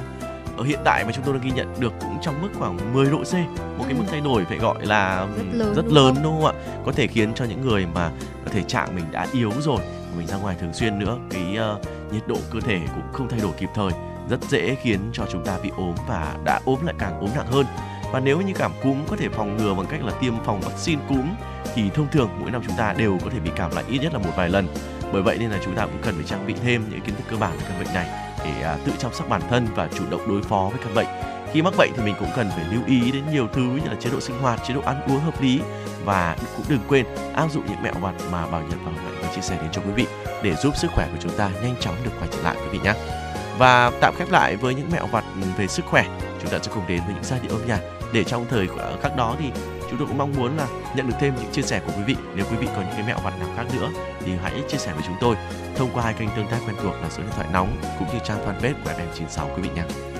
ở 0.58 0.64
hiện 0.64 0.80
tại 0.86 1.06
mà 1.06 1.12
chúng 1.12 1.26
tôi 1.26 1.34
đã 1.34 1.40
ghi 1.44 1.52
nhận 1.52 1.74
được 1.80 1.94
cũng 2.02 2.18
trong 2.22 2.42
mức 2.42 2.50
khoảng 2.60 2.94
10 2.94 3.12
độ 3.12 3.24
C. 3.24 3.34
Một 3.78 3.86
cái 3.88 3.94
mức 3.94 4.04
ừ. 4.08 4.12
thay 4.12 4.22
đổi 4.22 4.46
phải 4.46 4.58
gọi 4.58 4.86
là 4.86 5.28
rất 5.38 5.44
lớn, 5.54 5.76
rất 5.76 5.86
đúng, 5.86 5.96
lớn 5.96 6.16
không? 6.16 6.24
đúng 6.24 6.42
không 6.42 6.46
ạ? 6.46 6.82
Có 6.86 6.92
thể 6.92 7.08
khiến 7.08 7.34
cho 7.34 7.46
những 7.46 7.62
người 7.62 7.86
mà 7.94 8.12
thể 8.52 8.64
trạng 8.64 8.96
mình 8.96 9.06
đã 9.12 9.28
yếu 9.34 9.52
rồi 9.62 9.82
mình 10.18 10.28
ra 10.28 10.38
ngoài 10.38 10.56
thường 10.60 10.74
xuyên 10.74 11.00
nữa 11.00 11.18
cái 11.30 11.58
uh, 11.76 12.14
nhiệt 12.14 12.28
độ 12.28 12.38
cơ 12.52 12.60
thể 12.60 12.80
cũng 12.96 13.14
không 13.14 13.30
thay 13.30 13.40
đổi 13.40 13.52
kịp 13.58 13.70
thời 13.76 13.92
rất 14.30 14.44
dễ 14.50 14.76
khiến 14.76 15.00
cho 15.14 15.26
chúng 15.32 15.46
ta 15.46 15.58
bị 15.64 15.72
ốm 15.78 15.96
và 16.08 16.36
đã 16.46 16.60
ốm 16.66 16.86
lại 16.86 16.96
càng 17.00 17.20
ốm 17.20 17.30
nặng 17.36 17.48
hơn. 17.48 17.66
Và 18.12 18.20
nếu 18.20 18.42
như 18.42 18.54
cảm 18.58 18.72
cúm 18.84 18.98
có 19.08 19.16
thể 19.16 19.30
phòng 19.30 19.58
ngừa 19.58 19.74
bằng 19.74 19.86
cách 19.90 20.04
là 20.04 20.12
tiêm 20.22 20.34
phòng 20.46 20.62
vaccine 20.62 21.02
cúm 21.10 21.30
thì 21.76 21.90
thông 21.90 22.08
thường 22.12 22.30
mỗi 22.40 22.52
năm 22.52 22.62
chúng 22.68 22.78
ta 22.78 22.94
đều 22.98 23.18
có 23.24 23.30
thể 23.30 23.40
bị 23.40 23.50
cảm 23.56 23.72
lạnh 23.76 23.86
ít 23.90 24.00
nhất 24.02 24.14
là 24.14 24.20
một 24.20 24.32
vài 24.36 24.50
lần. 24.50 24.68
Bởi 25.14 25.22
vậy 25.22 25.38
nên 25.40 25.50
là 25.50 25.58
chúng 25.66 25.76
ta 25.76 25.86
cũng 25.86 26.02
cần 26.02 26.16
phải 26.16 26.24
trang 26.24 26.48
bị 26.48 26.54
thêm 26.64 26.84
những 26.90 27.02
kiến 27.02 27.16
thức 27.16 27.24
cơ 27.30 27.38
bản 27.38 27.52
về 27.58 27.64
căn 27.70 27.80
bệnh 27.80 27.94
này 27.94 28.31
để 28.46 28.62
à, 28.64 28.78
tự 28.86 28.92
chăm 29.00 29.14
sóc 29.14 29.30
bản 29.30 29.42
thân 29.50 29.68
và 29.76 29.90
chủ 29.98 30.04
động 30.10 30.28
đối 30.28 30.42
phó 30.42 30.70
với 30.72 30.80
căn 30.84 30.96
bệnh. 30.96 31.08
Khi 31.54 31.62
mắc 31.62 31.74
bệnh 31.78 31.92
thì 31.98 32.04
mình 32.04 32.16
cũng 32.20 32.30
cần 32.36 32.50
phải 32.50 32.66
lưu 32.72 32.82
ý 32.88 33.12
đến 33.12 33.24
nhiều 33.32 33.48
thứ 33.54 33.62
như 33.62 33.90
là 33.90 33.96
chế 34.00 34.10
độ 34.10 34.20
sinh 34.20 34.40
hoạt 34.40 34.60
chế 34.68 34.74
độ 34.74 34.82
ăn 34.82 35.02
uống 35.08 35.20
hợp 35.20 35.42
lý 35.42 35.62
và 36.06 36.38
cũng 36.58 36.66
đừng 36.70 36.82
quên 36.88 37.06
áp 37.34 37.52
dụng 37.52 37.64
những 37.66 37.84
mẹo 37.84 37.94
vặt 38.02 38.14
mà 38.32 38.48
bảo 38.48 38.62
nhật 38.62 38.80
và 38.84 38.92
hồng 38.92 38.96
hạnh 38.96 39.34
chia 39.36 39.42
sẻ 39.42 39.58
đến 39.62 39.70
cho 39.72 39.82
quý 39.82 39.92
vị 39.92 40.06
để 40.44 40.56
giúp 40.56 40.78
sức 40.78 40.92
khỏe 40.92 41.08
của 41.12 41.18
chúng 41.22 41.38
ta 41.38 41.50
nhanh 41.64 41.76
chóng 41.80 41.96
được 42.04 42.12
quay 42.20 42.30
trở 42.32 42.42
lại 42.42 42.56
quý 42.62 42.68
vị 42.72 42.80
nhé. 42.84 42.94
Và 43.58 43.92
tạm 44.02 44.14
khép 44.18 44.32
lại 44.32 44.56
với 44.56 44.76
những 44.76 44.90
mẹo 44.92 45.08
vặt 45.08 45.24
về 45.58 45.68
sức 45.68 45.86
khỏe. 45.86 46.06
Chúng 46.42 46.52
ta 46.52 46.58
sẽ 46.62 46.72
cùng 46.74 46.84
đến 46.88 47.02
với 47.06 47.14
những 47.14 47.24
giai 47.24 47.40
điệu 47.40 47.52
âm 47.52 47.68
nhạc 47.68 47.80
để 48.14 48.24
trong 48.24 48.46
thời 48.50 48.68
ờ, 48.78 48.98
khắc 49.02 49.16
đó 49.16 49.36
thì 49.40 49.52
chúng 49.92 50.00
tôi 50.00 50.08
cũng 50.08 50.18
mong 50.18 50.34
muốn 50.38 50.58
là 50.58 50.68
nhận 50.96 51.08
được 51.08 51.16
thêm 51.20 51.34
những 51.36 51.52
chia 51.52 51.62
sẻ 51.62 51.82
của 51.86 51.94
quý 51.98 52.04
vị 52.04 52.16
nếu 52.36 52.46
quý 52.52 52.58
vị 52.58 52.68
có 52.68 52.82
những 52.82 52.92
cái 52.92 53.04
mẹo 53.08 53.18
vặt 53.24 53.34
nào 53.40 53.50
khác 53.56 53.64
nữa 53.74 53.92
thì 54.20 54.32
hãy 54.44 54.64
chia 54.70 54.78
sẻ 54.78 54.94
với 54.94 55.04
chúng 55.06 55.16
tôi 55.20 55.36
thông 55.76 55.90
qua 55.94 56.04
hai 56.04 56.14
kênh 56.14 56.30
tương 56.36 56.48
tác 56.48 56.60
quen 56.68 56.76
thuộc 56.84 56.94
là 57.02 57.10
số 57.10 57.24
điện 57.24 57.32
thoại 57.36 57.48
nóng 57.54 57.78
cũng 58.00 58.08
như 58.14 58.20
trang 58.24 58.46
fanpage 58.46 58.74
của 58.84 58.92
FM96 58.92 59.56
quý 59.56 59.62
vị 59.62 59.70
nhé. 59.76 60.11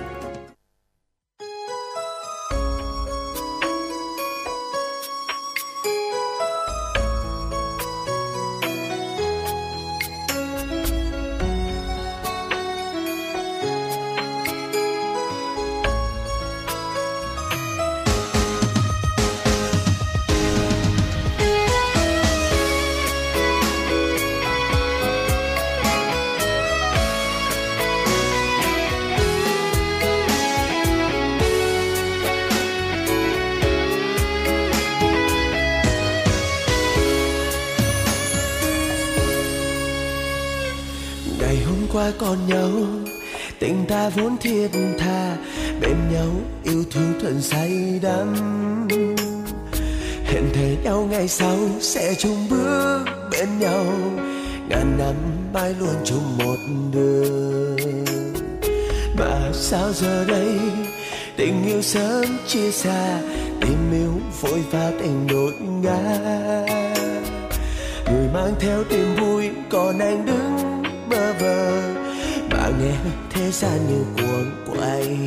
Xa 73.62 73.76
như 73.88 74.04
cuồng 74.16 74.50
quay 74.66 75.18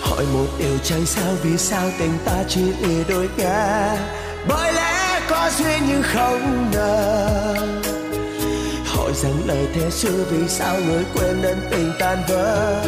hỏi 0.00 0.24
một 0.32 0.46
điều 0.58 0.78
chẳng 0.84 1.06
sao, 1.06 1.32
vì 1.42 1.58
sao 1.58 1.90
tình 1.98 2.18
ta 2.24 2.44
chỉ 2.48 2.60
lìa 2.60 3.04
đôi 3.08 3.28
ta 3.38 3.96
bởi 4.48 4.72
lẽ 4.72 5.20
có 5.28 5.50
duyên 5.58 5.78
nhưng 5.88 6.02
không 6.02 6.70
ngờ. 6.72 7.56
Hỏi 8.86 9.12
rằng 9.14 9.42
lời 9.46 9.66
thế 9.74 9.90
xưa, 9.90 10.24
vì 10.30 10.48
sao 10.48 10.76
người 10.86 11.04
quên 11.14 11.42
nên 11.42 11.56
tình 11.70 11.92
tan 11.98 12.18
vỡ? 12.28 12.84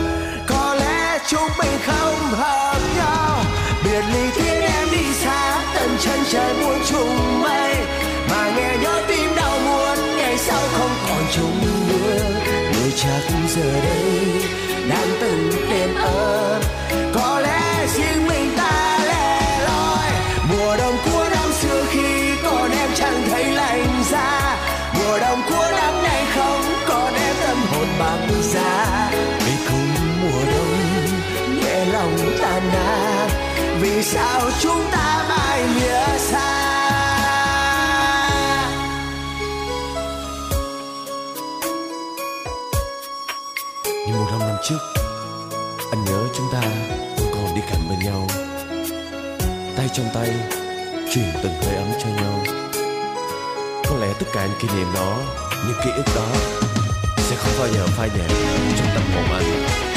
Có 0.49 0.75
lẽ 0.81 1.19
chúng 1.29 1.49
mình 1.59 1.79
không 1.87 2.19
hợp 2.31 2.81
nhau. 2.97 3.45
Biệt 3.85 4.03
ly 4.13 4.31
khiến 4.35 4.61
em 4.61 4.89
đi 4.91 5.15
xa, 5.15 5.63
tận 5.75 5.91
chân 6.01 6.19
trời 6.31 6.55
muôn 6.63 6.79
trùng 6.91 7.43
mây 7.43 7.75
sao 10.51 10.69
không 10.79 10.91
còn 11.09 11.23
chung 11.33 11.61
nữa? 11.63 12.25
Người 12.73 12.93
chắc 12.97 13.23
giờ 13.49 13.81
đây 13.83 14.43
đang 14.91 15.09
từng 15.21 15.51
đêm 15.71 15.95
ơ. 15.95 16.61
Có 17.15 17.41
lẽ 17.41 17.87
riêng 17.95 18.27
mình 18.29 18.51
ta 18.57 18.99
lẻ 19.05 19.61
loi. 19.65 20.11
Mùa 20.51 20.77
đông 20.77 20.97
của 21.05 21.27
năm 21.31 21.53
xưa 21.61 21.85
khi 21.91 22.37
còn 22.43 22.71
em 22.71 22.91
chẳng 22.95 23.23
thấy 23.31 23.45
lạnh 23.45 24.03
ra 24.11 24.57
mùa 24.95 25.19
đông 25.19 25.43
của 25.49 25.69
năm 25.71 26.03
nay 26.03 26.25
không 26.35 26.63
còn 26.89 27.15
em 27.15 27.35
tâm 27.47 27.59
hồn 27.73 27.89
băng 27.99 28.43
giá. 28.43 29.11
Vì 29.47 29.53
cùng 29.69 29.95
mùa 30.23 30.41
đông 30.53 30.77
nhẹ 31.61 31.85
lòng 31.93 32.17
tan 32.43 32.63
nát 32.73 33.29
vì 33.81 34.03
sao 34.03 34.41
chúng 34.61 34.83
ta 34.93 35.25
mãi 35.29 35.63
lìa 35.75 36.19
xa? 36.19 36.50
Từng 51.43 51.53
hơi 51.63 51.75
ấm 51.75 51.89
cho 52.03 52.09
nhau. 52.09 52.41
Có 53.89 53.97
lẽ 54.01 54.09
tất 54.19 54.27
cả 54.33 54.47
những 54.47 54.59
kỷ 54.61 54.69
niệm 54.77 54.87
đó, 54.95 55.19
những 55.67 55.77
ký 55.85 55.91
ức 55.97 56.07
đó 56.17 56.27
sẽ 57.17 57.37
không 57.37 57.53
bao 57.59 57.69
giờ 57.69 57.87
phai 57.87 58.11
nhạt 58.19 58.31
trong 58.79 58.89
tâm 58.95 59.03
hồn 59.15 59.25
anh. 59.33 59.90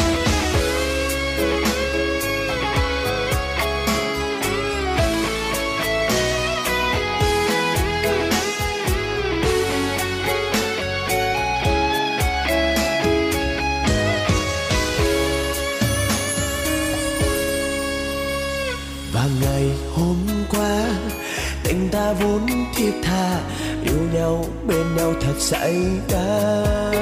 Thiết 22.84 22.94
tha 23.04 23.40
yêu 23.84 24.00
nhau 24.14 24.46
bên 24.68 24.96
nhau 24.96 25.14
thật 25.22 25.34
say 25.40 25.76
đắm 26.10 26.94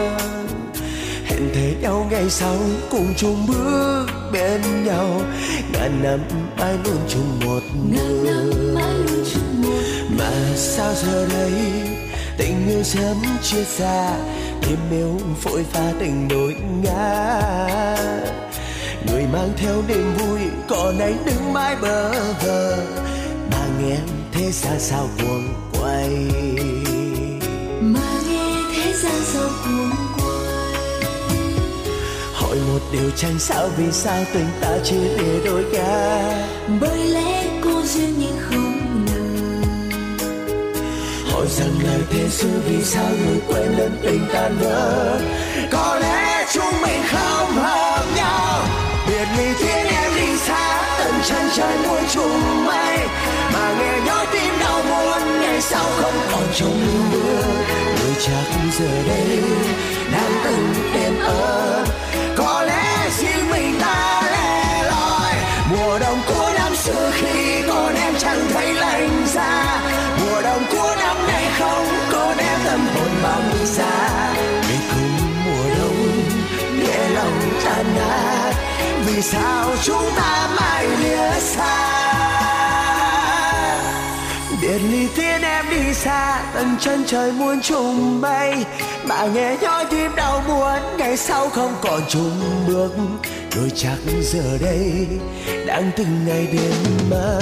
hẹn 1.25 1.49
thề 1.53 1.75
nhau 1.82 2.07
ngày 2.11 2.29
sau 2.29 2.55
cùng 2.91 3.13
chung 3.17 3.47
bước 3.47 4.05
bên 4.34 4.61
nhau. 4.86 5.21
Ngàn 5.73 6.03
năm 6.03 6.19
mãi 6.57 6.73
luôn 6.84 6.97
chung 7.09 7.39
một 7.45 7.59
đường 7.91 8.75
mà 10.19 10.32
sao 10.55 10.93
giờ 10.93 11.27
đây 11.34 11.51
tình 12.38 12.67
yêu 12.67 12.84
sớm 12.84 13.17
chia 13.41 13.63
xa 13.63 14.13
thêm 14.61 14.77
yêu 14.91 15.19
phôi 15.41 15.63
pha 15.63 15.91
tình 15.99 16.27
đôi 16.27 16.55
ngã. 16.84 17.41
Người 19.07 19.25
mang 19.34 19.49
theo 19.57 19.75
niềm 19.88 20.13
vui 20.17 20.39
còn 20.69 20.99
anh 20.99 21.17
đứng 21.25 21.53
mãi 21.53 21.75
bơ 21.82 22.11
vơ. 22.43 22.77
Mà 23.51 23.65
nghe 23.82 23.97
thế 24.32 24.51
gian 24.51 24.79
sao 24.79 25.07
cuồng 25.17 25.50
hỏi 32.51 32.59
một 32.67 32.79
điều 32.91 33.11
chẳng 33.15 33.39
sao 33.39 33.69
vì 33.77 33.91
sao 33.91 34.23
tình 34.33 34.47
ta 34.61 34.77
chia 34.83 34.95
lìa 34.95 35.45
đôi 35.45 35.63
ngả 35.71 36.21
bởi 36.81 36.97
lẽ 36.97 37.43
cô 37.63 37.81
duyên 37.85 38.13
nhưng 38.17 38.37
không 38.49 39.05
ngờ. 39.05 39.67
Hỏi 41.31 41.47
rằng 41.49 41.71
lời 41.83 42.01
thế 42.09 42.29
xưa 42.29 42.59
vì 42.67 42.83
sao 42.83 43.05
người 43.25 43.41
quên 43.47 43.77
lần 43.77 43.97
tình 44.03 44.25
tan 44.33 44.57
vỡ 44.59 45.19
có 45.71 45.99
lẽ 46.01 46.45
chúng 46.53 46.81
mình 46.81 47.01
không 47.11 47.51
hợp 47.51 48.05
nhau. 48.15 48.63
Biệt 49.07 49.27
ly 49.37 49.53
thiên 49.59 49.85
em 49.85 50.11
đi 50.15 50.37
xa 50.37 50.97
tận 50.99 51.13
chân 51.29 51.49
trời 51.55 51.77
muôn 51.87 52.03
trùng 52.13 52.65
mây. 52.65 52.97
Mà 53.53 53.75
nghe 53.79 53.99
nhói 54.05 54.25
tim 54.31 54.53
sao 55.62 55.84
sau 55.84 55.91
không 56.01 56.14
còn 56.32 56.43
chung 56.55 57.09
bước 57.12 57.43
người 57.99 58.16
chắc 58.20 58.45
giờ 58.80 59.03
đây 59.07 59.41
đang 60.12 60.32
từng 60.43 60.74
đêm 60.93 61.20
ở 61.20 61.86
có 62.38 62.64
lẽ 62.68 63.09
riêng 63.18 63.49
mình 63.51 63.80
ta 63.82 64.22
lẻ 64.32 64.84
loi. 64.84 65.34
Mùa 65.72 65.99
đông 65.99 66.22
của 66.28 66.51
năm 66.55 66.76
xưa 66.76 67.12
khi 67.14 67.62
còn 67.68 67.95
em 67.95 68.14
chẳng 68.20 68.47
thấy 68.53 68.74
lạnh 68.74 69.26
ra 69.34 69.82
mùa 70.20 70.41
đông 70.41 70.64
của 70.72 70.95
năm 70.99 71.18
nay 71.28 71.45
không 71.59 71.88
có 72.12 72.34
em 72.38 72.59
tâm 72.66 72.88
hồn 72.95 73.12
băng 73.24 73.66
xa 73.66 74.34
vì 74.70 74.76
cùng 74.89 75.43
mùa 75.45 75.76
đông, 75.78 76.24
để 76.80 77.09
lòng 77.16 77.39
tan 77.66 77.86
nát. 77.95 78.53
Vì 79.05 79.22
sao 79.22 79.70
chúng 79.84 80.09
ta 80.16 80.49
mãi 80.55 80.88
lìa 80.88 81.39
xa? 81.39 82.00
Biệt 84.62 84.80
ly 84.91 85.07
tiễn 85.16 85.41
em 85.41 85.66
đi 85.70 85.93
xa 85.93 86.43
tận 86.53 86.76
chân 86.80 87.03
trời 87.07 87.32
muôn 87.32 87.62
trùng 87.62 88.22
bay. 88.22 88.66
Mà 89.03 89.26
nghe 89.26 89.57
nhói 89.62 89.86
tim 89.86 90.16
đau 90.16 90.43
buồn, 90.47 90.97
ngày 90.97 91.18
sau 91.18 91.49
không 91.49 91.76
còn 91.82 92.01
chung 92.09 92.41
bước. 92.68 92.91
Đôi 93.55 93.72
chắc 93.76 93.97
giờ 94.22 94.57
đây, 94.62 95.07
đang 95.66 95.91
từng 95.97 96.26
ngày 96.28 96.47
đêm 96.53 97.09
mơ. 97.09 97.41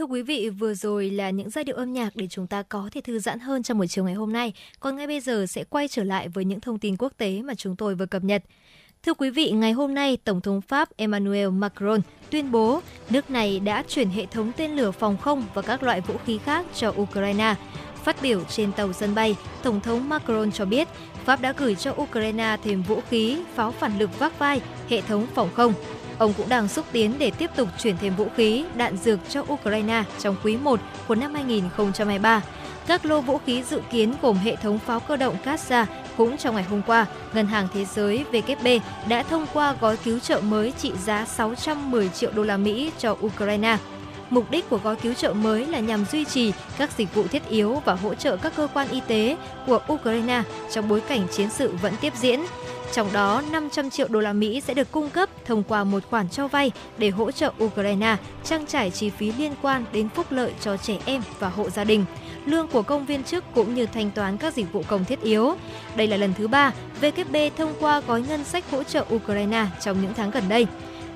Thưa 0.00 0.06
quý 0.06 0.22
vị, 0.22 0.48
vừa 0.48 0.74
rồi 0.74 1.10
là 1.10 1.30
những 1.30 1.50
giai 1.50 1.64
điệu 1.64 1.76
âm 1.76 1.92
nhạc 1.92 2.16
để 2.16 2.26
chúng 2.30 2.46
ta 2.46 2.62
có 2.62 2.88
thể 2.92 3.00
thư 3.00 3.18
giãn 3.18 3.38
hơn 3.38 3.62
trong 3.62 3.78
buổi 3.78 3.88
chiều 3.88 4.04
ngày 4.04 4.14
hôm 4.14 4.32
nay. 4.32 4.52
Còn 4.80 4.96
ngay 4.96 5.06
bây 5.06 5.20
giờ 5.20 5.46
sẽ 5.48 5.64
quay 5.64 5.88
trở 5.88 6.04
lại 6.04 6.28
với 6.28 6.44
những 6.44 6.60
thông 6.60 6.78
tin 6.78 6.96
quốc 6.96 7.12
tế 7.16 7.42
mà 7.42 7.54
chúng 7.54 7.76
tôi 7.76 7.94
vừa 7.94 8.06
cập 8.06 8.24
nhật. 8.24 8.42
Thưa 9.02 9.14
quý 9.14 9.30
vị, 9.30 9.50
ngày 9.50 9.72
hôm 9.72 9.94
nay, 9.94 10.18
Tổng 10.24 10.40
thống 10.40 10.60
Pháp 10.60 10.96
Emmanuel 10.96 11.48
Macron 11.48 12.00
tuyên 12.30 12.52
bố 12.52 12.80
nước 13.10 13.30
này 13.30 13.60
đã 13.60 13.84
chuyển 13.88 14.10
hệ 14.10 14.26
thống 14.26 14.52
tên 14.56 14.76
lửa 14.76 14.90
phòng 14.90 15.16
không 15.16 15.44
và 15.54 15.62
các 15.62 15.82
loại 15.82 16.00
vũ 16.00 16.14
khí 16.26 16.38
khác 16.38 16.66
cho 16.74 16.94
Ukraine. 17.00 17.54
Phát 18.04 18.16
biểu 18.22 18.44
trên 18.44 18.72
tàu 18.72 18.92
sân 18.92 19.14
bay, 19.14 19.36
Tổng 19.62 19.80
thống 19.80 20.08
Macron 20.08 20.52
cho 20.52 20.64
biết 20.64 20.88
Pháp 21.24 21.40
đã 21.40 21.54
gửi 21.56 21.74
cho 21.74 21.94
Ukraine 22.02 22.56
thêm 22.64 22.82
vũ 22.82 23.00
khí, 23.10 23.38
pháo 23.54 23.72
phản 23.72 23.98
lực 23.98 24.18
vác 24.18 24.38
vai, 24.38 24.60
hệ 24.88 25.00
thống 25.00 25.26
phòng 25.34 25.48
không. 25.54 25.74
Ông 26.20 26.32
cũng 26.36 26.48
đang 26.48 26.68
xúc 26.68 26.86
tiến 26.92 27.14
để 27.18 27.30
tiếp 27.30 27.50
tục 27.56 27.68
chuyển 27.78 27.96
thêm 28.00 28.16
vũ 28.16 28.26
khí, 28.36 28.64
đạn 28.74 28.96
dược 28.96 29.18
cho 29.28 29.44
Ukraine 29.52 30.04
trong 30.18 30.36
quý 30.44 30.56
1 30.56 30.80
của 31.08 31.14
năm 31.14 31.34
2023. 31.34 32.42
Các 32.86 33.04
lô 33.06 33.20
vũ 33.20 33.38
khí 33.46 33.62
dự 33.62 33.80
kiến 33.90 34.14
gồm 34.22 34.36
hệ 34.36 34.56
thống 34.56 34.78
pháo 34.78 35.00
cơ 35.00 35.16
động 35.16 35.36
Kasa 35.44 35.86
cũng 36.16 36.36
trong 36.36 36.54
ngày 36.54 36.64
hôm 36.64 36.82
qua, 36.86 37.06
Ngân 37.32 37.46
hàng 37.46 37.68
Thế 37.74 37.84
giới 37.84 38.24
WB 38.32 38.80
đã 39.08 39.22
thông 39.22 39.46
qua 39.52 39.74
gói 39.80 39.96
cứu 39.96 40.18
trợ 40.18 40.40
mới 40.40 40.72
trị 40.78 40.92
giá 41.04 41.24
610 41.24 42.08
triệu 42.08 42.30
đô 42.32 42.42
la 42.42 42.56
Mỹ 42.56 42.90
cho 42.98 43.16
Ukraine. 43.26 43.76
Mục 44.30 44.50
đích 44.50 44.70
của 44.70 44.78
gói 44.84 44.96
cứu 44.96 45.14
trợ 45.14 45.32
mới 45.32 45.66
là 45.66 45.80
nhằm 45.80 46.04
duy 46.12 46.24
trì 46.24 46.52
các 46.78 46.90
dịch 46.96 47.14
vụ 47.14 47.26
thiết 47.26 47.48
yếu 47.48 47.82
và 47.84 47.94
hỗ 47.94 48.14
trợ 48.14 48.36
các 48.36 48.52
cơ 48.56 48.68
quan 48.74 48.88
y 48.88 49.00
tế 49.06 49.36
của 49.66 49.80
Ukraine 49.92 50.42
trong 50.72 50.88
bối 50.88 51.00
cảnh 51.00 51.26
chiến 51.32 51.50
sự 51.50 51.74
vẫn 51.82 51.94
tiếp 52.00 52.12
diễn. 52.16 52.40
Trong 52.92 53.12
đó, 53.12 53.42
500 53.50 53.90
triệu 53.90 54.08
đô 54.08 54.20
la 54.20 54.32
Mỹ 54.32 54.60
sẽ 54.60 54.74
được 54.74 54.92
cung 54.92 55.10
cấp 55.10 55.28
thông 55.44 55.62
qua 55.62 55.84
một 55.84 56.02
khoản 56.10 56.28
cho 56.28 56.48
vay 56.48 56.72
để 56.98 57.10
hỗ 57.10 57.30
trợ 57.30 57.52
Ukraine 57.64 58.16
trang 58.44 58.66
trải 58.66 58.90
chi 58.90 59.10
phí 59.10 59.32
liên 59.32 59.52
quan 59.62 59.84
đến 59.92 60.08
phúc 60.08 60.26
lợi 60.30 60.52
cho 60.60 60.76
trẻ 60.76 60.98
em 61.04 61.22
và 61.38 61.48
hộ 61.48 61.70
gia 61.70 61.84
đình 61.84 62.04
lương 62.46 62.68
của 62.68 62.82
công 62.82 63.06
viên 63.06 63.24
chức 63.24 63.44
cũng 63.54 63.74
như 63.74 63.86
thanh 63.86 64.10
toán 64.10 64.36
các 64.36 64.54
dịch 64.54 64.72
vụ 64.72 64.82
công 64.88 65.04
thiết 65.04 65.22
yếu. 65.22 65.54
Đây 65.96 66.06
là 66.06 66.16
lần 66.16 66.34
thứ 66.38 66.48
ba 66.48 66.72
WB 67.00 67.50
thông 67.56 67.72
qua 67.80 68.00
gói 68.00 68.22
ngân 68.22 68.44
sách 68.44 68.70
hỗ 68.70 68.82
trợ 68.82 69.04
Ukraine 69.14 69.66
trong 69.80 70.02
những 70.02 70.14
tháng 70.16 70.30
gần 70.30 70.44
đây. 70.48 70.66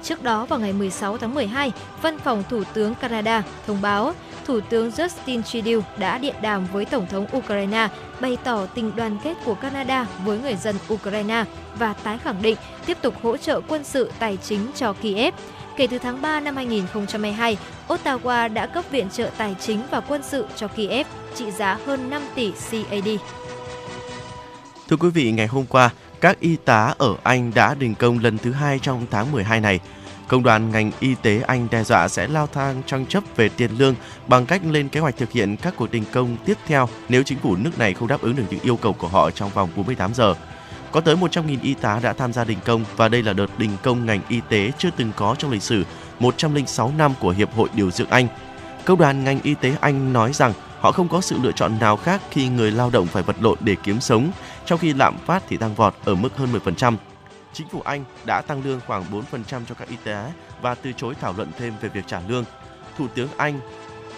Trước 0.05 0.23
đó 0.23 0.47
vào 0.47 0.59
ngày 0.59 0.73
16 0.73 1.19
tháng 1.19 1.35
12, 1.35 1.73
Văn 2.03 2.19
phòng 2.19 2.43
Thủ 2.51 2.63
tướng 2.75 2.95
Canada 2.95 3.43
thông 3.67 3.83
báo 3.83 4.13
Thủ 4.45 4.61
tướng 4.61 4.91
Justin 4.91 5.43
Trudeau 5.43 5.83
đã 5.99 6.19
điện 6.19 6.35
đàm 6.43 6.67
với 6.73 6.85
Tổng 6.85 7.07
thống 7.11 7.27
Ukraine 7.37 7.89
bày 8.21 8.39
tỏ 8.45 8.67
tình 8.67 8.97
đoàn 8.97 9.19
kết 9.25 9.35
của 9.45 9.55
Canada 9.55 10.07
với 10.25 10.39
người 10.39 10.57
dân 10.57 10.77
Ukraine 10.93 11.45
và 11.79 11.93
tái 11.93 12.19
khẳng 12.19 12.43
định 12.43 12.57
tiếp 12.87 12.97
tục 13.03 13.15
hỗ 13.23 13.37
trợ 13.37 13.61
quân 13.69 13.85
sự 13.85 14.13
tài 14.19 14.37
chính 14.37 14.71
cho 14.75 14.93
Kiev. 14.93 15.35
Kể 15.77 15.87
từ 15.87 15.99
tháng 15.99 16.23
3 16.23 16.41
năm 16.41 16.57
2022, 16.57 17.57
Ottawa 17.89 18.53
đã 18.53 18.67
cấp 18.67 18.85
viện 18.91 19.11
trợ 19.11 19.31
tài 19.37 19.57
chính 19.61 19.81
và 19.91 20.01
quân 20.01 20.23
sự 20.23 20.47
cho 20.57 20.69
Kiev 20.69 21.07
trị 21.35 21.51
giá 21.51 21.79
hơn 21.87 22.11
5 22.11 22.23
tỷ 22.35 22.53
CAD. 22.71 23.09
Thưa 24.89 24.97
quý 24.97 25.09
vị, 25.09 25.33
ngày 25.33 25.47
hôm 25.47 25.67
qua, 25.67 25.91
các 26.25 26.41
y 26.41 26.57
tá 26.57 26.95
ở 26.99 27.16
Anh 27.22 27.53
đã 27.55 27.75
đình 27.75 27.95
công 27.95 28.18
lần 28.18 28.39
thứ 28.39 28.53
hai 28.53 28.79
trong 28.79 29.07
tháng 29.11 29.33
12 29.33 29.61
này. 29.61 29.81
Công 30.29 30.43
đoàn 30.43 30.70
ngành 30.70 30.91
y 31.01 31.14
tế 31.22 31.41
Anh 31.47 31.68
đe 31.70 31.85
dọa 31.85 32.09
sẽ 32.09 32.27
lao 32.27 32.47
thang 32.47 32.83
tranh 32.87 33.07
chấp 33.07 33.25
về 33.37 33.49
tiền 33.49 33.70
lương 33.79 33.95
bằng 34.27 34.47
cách 34.47 34.61
lên 34.70 34.89
kế 34.89 35.01
hoạch 35.01 35.16
thực 35.16 35.33
hiện 35.33 35.57
các 35.57 35.75
cuộc 35.77 35.91
đình 35.91 36.05
công 36.12 36.37
tiếp 36.45 36.59
theo 36.66 36.89
nếu 37.09 37.22
chính 37.22 37.39
phủ 37.39 37.57
nước 37.57 37.79
này 37.79 37.95
không 37.95 38.09
đáp 38.09 38.20
ứng 38.20 38.37
được 38.37 38.43
những 38.51 38.61
yêu 38.61 38.77
cầu 38.77 38.93
của 38.93 39.09
họ 39.09 39.31
trong 39.31 39.51
vòng 39.51 39.68
48 39.77 40.14
giờ. 40.14 40.35
Có 40.93 41.01
tới 41.01 41.16
100.000 41.16 41.59
y 41.62 41.75
tá 41.75 42.01
đã 42.03 42.12
tham 42.12 42.33
gia 42.33 42.45
đình 42.45 42.59
công 42.64 42.85
và 42.97 43.09
đây 43.09 43.22
là 43.22 43.33
đợt 43.33 43.59
đình 43.59 43.77
công 43.83 44.07
ngành 44.07 44.20
y 44.29 44.41
tế 44.49 44.72
chưa 44.79 44.91
từng 44.97 45.12
có 45.16 45.35
trong 45.39 45.51
lịch 45.51 45.62
sử 45.62 45.85
106 46.18 46.93
năm 46.99 47.12
của 47.20 47.31
Hiệp 47.31 47.55
hội 47.55 47.68
Điều 47.75 47.91
dưỡng 47.91 48.11
Anh. 48.11 48.27
Công 48.85 48.99
đoàn 48.99 49.25
ngành 49.25 49.41
y 49.43 49.55
tế 49.55 49.72
Anh 49.81 50.12
nói 50.12 50.33
rằng 50.33 50.53
họ 50.85 50.93
không 50.93 51.09
có 51.09 51.20
sự 51.20 51.39
lựa 51.43 51.53
chọn 51.53 51.79
nào 51.81 51.97
khác 51.97 52.22
khi 52.31 52.49
người 52.49 52.70
lao 52.70 52.91
động 52.91 53.07
phải 53.07 53.22
vật 53.22 53.37
lộn 53.41 53.59
để 53.61 53.77
kiếm 53.83 54.01
sống, 54.01 54.31
trong 54.67 54.79
khi 54.79 54.93
lạm 54.93 55.19
phát 55.19 55.43
thì 55.49 55.57
tăng 55.57 55.75
vọt 55.75 55.95
ở 56.05 56.15
mức 56.15 56.37
hơn 56.37 56.53
10%. 56.53 56.97
Chính 57.53 57.69
phủ 57.69 57.81
Anh 57.81 58.05
đã 58.27 58.41
tăng 58.41 58.62
lương 58.65 58.81
khoảng 58.87 59.05
4% 59.12 59.61
cho 59.69 59.75
các 59.75 59.89
y 59.89 59.97
tế 60.05 60.33
và 60.62 60.75
từ 60.75 60.93
chối 60.93 61.15
thảo 61.21 61.35
luận 61.37 61.51
thêm 61.59 61.75
về 61.81 61.89
việc 61.89 62.05
trả 62.07 62.21
lương. 62.29 62.45
Thủ 62.99 63.07
tướng 63.15 63.29
Anh 63.37 63.61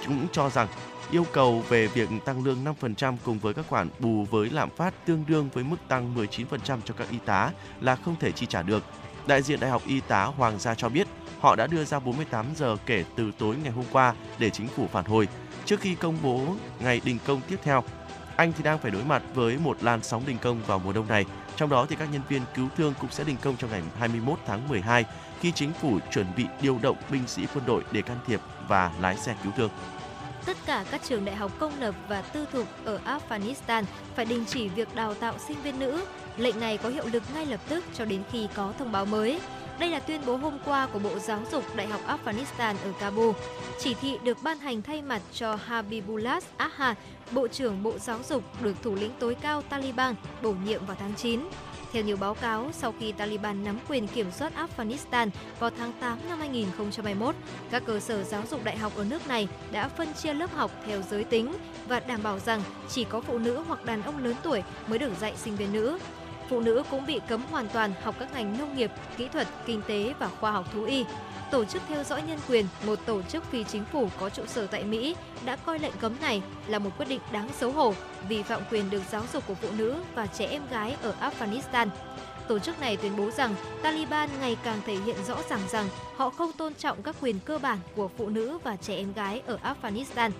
cũng 0.06 0.26
cho 0.32 0.50
rằng 0.50 0.68
yêu 1.10 1.26
cầu 1.32 1.62
về 1.68 1.86
việc 1.86 2.08
tăng 2.24 2.44
lương 2.44 2.64
5% 2.80 3.16
cùng 3.24 3.38
với 3.38 3.54
các 3.54 3.64
khoản 3.68 3.88
bù 3.98 4.26
với 4.30 4.50
lạm 4.50 4.70
phát 4.70 5.06
tương 5.06 5.24
đương 5.28 5.48
với 5.52 5.64
mức 5.64 5.76
tăng 5.88 6.14
19% 6.14 6.78
cho 6.84 6.94
các 6.98 7.10
y 7.10 7.18
tá 7.18 7.50
là 7.80 7.96
không 7.96 8.16
thể 8.20 8.32
chi 8.32 8.46
trả 8.46 8.62
được. 8.62 8.82
Đại 9.26 9.42
diện 9.42 9.60
Đại 9.60 9.70
học 9.70 9.82
Y 9.86 10.00
tá 10.00 10.24
Hoàng 10.24 10.58
gia 10.58 10.74
cho 10.74 10.88
biết 10.88 11.06
họ 11.40 11.56
đã 11.56 11.66
đưa 11.66 11.84
ra 11.84 11.98
48 11.98 12.46
giờ 12.56 12.76
kể 12.86 13.04
từ 13.16 13.30
tối 13.38 13.56
ngày 13.62 13.72
hôm 13.72 13.84
qua 13.92 14.14
để 14.38 14.50
chính 14.50 14.68
phủ 14.68 14.86
phản 14.92 15.04
hồi, 15.04 15.28
trước 15.64 15.80
khi 15.80 15.94
công 15.94 16.18
bố 16.22 16.40
ngày 16.80 17.00
đình 17.04 17.18
công 17.26 17.40
tiếp 17.48 17.56
theo. 17.62 17.84
Anh 18.36 18.52
thì 18.52 18.62
đang 18.62 18.78
phải 18.78 18.90
đối 18.90 19.04
mặt 19.04 19.22
với 19.34 19.58
một 19.58 19.76
làn 19.82 20.02
sóng 20.02 20.22
đình 20.26 20.38
công 20.38 20.60
vào 20.66 20.78
mùa 20.78 20.92
đông 20.92 21.08
này. 21.08 21.24
Trong 21.56 21.70
đó 21.70 21.86
thì 21.88 21.96
các 21.96 22.08
nhân 22.12 22.22
viên 22.28 22.42
cứu 22.54 22.68
thương 22.76 22.94
cũng 23.00 23.10
sẽ 23.10 23.24
đình 23.24 23.36
công 23.42 23.56
trong 23.56 23.70
ngày 23.70 23.82
21 23.98 24.38
tháng 24.46 24.68
12 24.68 25.04
khi 25.40 25.52
chính 25.52 25.72
phủ 25.72 25.98
chuẩn 26.12 26.26
bị 26.36 26.44
điều 26.62 26.78
động 26.82 26.96
binh 27.10 27.26
sĩ 27.26 27.46
quân 27.54 27.64
đội 27.66 27.82
để 27.92 28.02
can 28.02 28.18
thiệp 28.26 28.40
và 28.68 28.92
lái 29.00 29.16
xe 29.16 29.36
cứu 29.42 29.52
thương 29.56 29.70
tất 30.46 30.56
cả 30.66 30.84
các 30.90 31.00
trường 31.04 31.24
đại 31.24 31.36
học 31.36 31.52
công 31.58 31.80
lập 31.80 31.94
và 32.08 32.22
tư 32.22 32.46
thục 32.52 32.66
ở 32.84 33.00
Afghanistan 33.04 33.84
phải 34.14 34.24
đình 34.24 34.44
chỉ 34.48 34.68
việc 34.68 34.94
đào 34.94 35.14
tạo 35.14 35.34
sinh 35.48 35.62
viên 35.62 35.78
nữ. 35.78 36.04
Lệnh 36.36 36.60
này 36.60 36.78
có 36.78 36.88
hiệu 36.88 37.06
lực 37.12 37.22
ngay 37.34 37.46
lập 37.46 37.60
tức 37.68 37.84
cho 37.94 38.04
đến 38.04 38.22
khi 38.32 38.48
có 38.54 38.72
thông 38.78 38.92
báo 38.92 39.04
mới. 39.04 39.40
Đây 39.78 39.90
là 39.90 39.98
tuyên 39.98 40.20
bố 40.26 40.36
hôm 40.36 40.58
qua 40.64 40.86
của 40.92 40.98
Bộ 40.98 41.18
Giáo 41.18 41.40
dục 41.52 41.76
Đại 41.76 41.86
học 41.86 42.00
Afghanistan 42.06 42.74
ở 42.84 42.92
Kabul. 43.00 43.30
Chỉ 43.78 43.94
thị 43.94 44.18
được 44.22 44.38
ban 44.42 44.58
hành 44.58 44.82
thay 44.82 45.02
mặt 45.02 45.22
cho 45.32 45.54
Habibullah 45.54 46.44
Aha, 46.56 46.94
Bộ 47.30 47.48
trưởng 47.48 47.82
Bộ 47.82 47.98
Giáo 47.98 48.18
dục 48.28 48.42
được 48.62 48.82
thủ 48.82 48.94
lĩnh 48.94 49.10
tối 49.18 49.34
cao 49.34 49.62
Taliban 49.62 50.14
bổ 50.42 50.54
nhiệm 50.64 50.86
vào 50.86 50.96
tháng 51.00 51.14
9. 51.14 51.40
Theo 51.92 52.04
nhiều 52.04 52.16
báo 52.16 52.34
cáo, 52.34 52.70
sau 52.72 52.94
khi 53.00 53.12
Taliban 53.12 53.64
nắm 53.64 53.78
quyền 53.88 54.06
kiểm 54.06 54.32
soát 54.32 54.52
Afghanistan 54.56 55.30
vào 55.58 55.70
tháng 55.78 55.92
8 56.00 56.18
năm 56.28 56.38
2021, 56.38 57.34
các 57.70 57.82
cơ 57.86 58.00
sở 58.00 58.24
giáo 58.24 58.42
dục 58.50 58.64
đại 58.64 58.76
học 58.76 58.92
ở 58.96 59.04
nước 59.04 59.28
này 59.28 59.48
đã 59.72 59.88
phân 59.88 60.14
chia 60.14 60.34
lớp 60.34 60.54
học 60.54 60.70
theo 60.86 61.02
giới 61.10 61.24
tính 61.24 61.54
và 61.88 62.00
đảm 62.00 62.22
bảo 62.22 62.38
rằng 62.38 62.62
chỉ 62.88 63.04
có 63.04 63.20
phụ 63.20 63.38
nữ 63.38 63.62
hoặc 63.68 63.84
đàn 63.84 64.02
ông 64.02 64.24
lớn 64.24 64.34
tuổi 64.42 64.62
mới 64.86 64.98
được 64.98 65.12
dạy 65.20 65.32
sinh 65.36 65.56
viên 65.56 65.72
nữ. 65.72 65.98
Phụ 66.48 66.60
nữ 66.60 66.82
cũng 66.90 67.06
bị 67.06 67.20
cấm 67.28 67.42
hoàn 67.50 67.68
toàn 67.68 67.92
học 68.02 68.14
các 68.18 68.32
ngành 68.32 68.58
nông 68.58 68.76
nghiệp, 68.76 68.90
kỹ 69.16 69.28
thuật, 69.28 69.46
kinh 69.66 69.82
tế 69.86 70.14
và 70.18 70.28
khoa 70.40 70.50
học 70.50 70.64
thú 70.72 70.84
y. 70.84 71.04
Tổ 71.50 71.64
chức 71.64 71.82
theo 71.88 72.04
dõi 72.04 72.22
nhân 72.22 72.38
quyền, 72.48 72.66
một 72.86 72.98
tổ 73.06 73.22
chức 73.22 73.44
phi 73.44 73.64
chính 73.64 73.84
phủ 73.84 74.08
có 74.20 74.30
trụ 74.30 74.42
sở 74.46 74.66
tại 74.66 74.84
Mỹ, 74.84 75.16
đã 75.44 75.56
coi 75.56 75.78
lệnh 75.78 75.92
cấm 76.00 76.12
này 76.20 76.42
là 76.66 76.78
một 76.78 76.90
quyết 76.98 77.08
định 77.08 77.20
đáng 77.32 77.48
xấu 77.58 77.70
hổ, 77.70 77.94
vi 78.28 78.42
phạm 78.42 78.60
quyền 78.70 78.90
được 78.90 79.02
giáo 79.10 79.22
dục 79.32 79.44
của 79.46 79.54
phụ 79.54 79.68
nữ 79.78 79.96
và 80.14 80.26
trẻ 80.26 80.46
em 80.46 80.62
gái 80.70 80.96
ở 81.02 81.14
Afghanistan. 81.20 81.88
Tổ 82.48 82.58
chức 82.58 82.80
này 82.80 82.96
tuyên 82.96 83.16
bố 83.16 83.30
rằng 83.30 83.54
Taliban 83.82 84.30
ngày 84.40 84.56
càng 84.64 84.80
thể 84.86 84.94
hiện 84.94 85.16
rõ 85.28 85.36
ràng 85.50 85.60
rằng 85.68 85.88
họ 86.16 86.30
không 86.30 86.52
tôn 86.52 86.74
trọng 86.74 87.02
các 87.02 87.16
quyền 87.20 87.38
cơ 87.40 87.58
bản 87.58 87.78
của 87.96 88.08
phụ 88.18 88.28
nữ 88.28 88.58
và 88.64 88.76
trẻ 88.76 88.96
em 88.96 89.12
gái 89.12 89.42
ở 89.46 89.58
Afghanistan. 89.62 90.30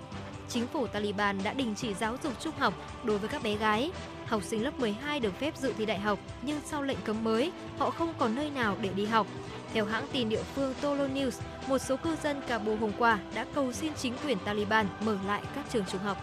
Chính 0.49 0.67
phủ 0.67 0.87
Taliban 0.87 1.39
đã 1.45 1.53
đình 1.53 1.75
chỉ 1.77 1.95
giáo 1.95 2.17
dục 2.23 2.33
trung 2.41 2.55
học 2.59 2.75
đối 3.05 3.19
với 3.19 3.29
các 3.29 3.43
bé 3.43 3.55
gái. 3.55 3.91
Học 4.27 4.43
sinh 4.43 4.65
lớp 4.65 4.81
12 4.81 5.21
được 5.21 5.41
phép 5.41 5.57
dự 5.57 5.73
thi 5.79 5.87
đại 5.87 5.99
học, 5.99 6.19
nhưng 6.43 6.61
sau 6.65 6.83
lệnh 6.83 6.99
cấm 7.05 7.25
mới, 7.25 7.53
họ 7.79 7.91
không 7.91 8.15
còn 8.19 8.35
nơi 8.35 8.51
nào 8.51 8.77
để 8.81 8.91
đi 8.95 9.07
học. 9.07 9.27
Theo 9.73 9.85
hãng 9.85 10.07
tin 10.13 10.29
địa 10.29 10.43
phương 10.55 10.75
Tolo 10.81 11.07
News, 11.07 11.31
một 11.69 11.79
số 11.79 11.97
cư 11.97 12.17
dân 12.23 12.41
Kabul 12.49 12.79
hôm 12.79 12.93
qua 12.99 13.19
đã 13.35 13.47
cầu 13.55 13.73
xin 13.73 13.93
chính 13.95 14.13
quyền 14.25 14.39
Taliban 14.39 14.87
mở 15.01 15.19
lại 15.27 15.43
các 15.55 15.65
trường 15.73 15.85
trung 15.93 16.01
học. 16.01 16.17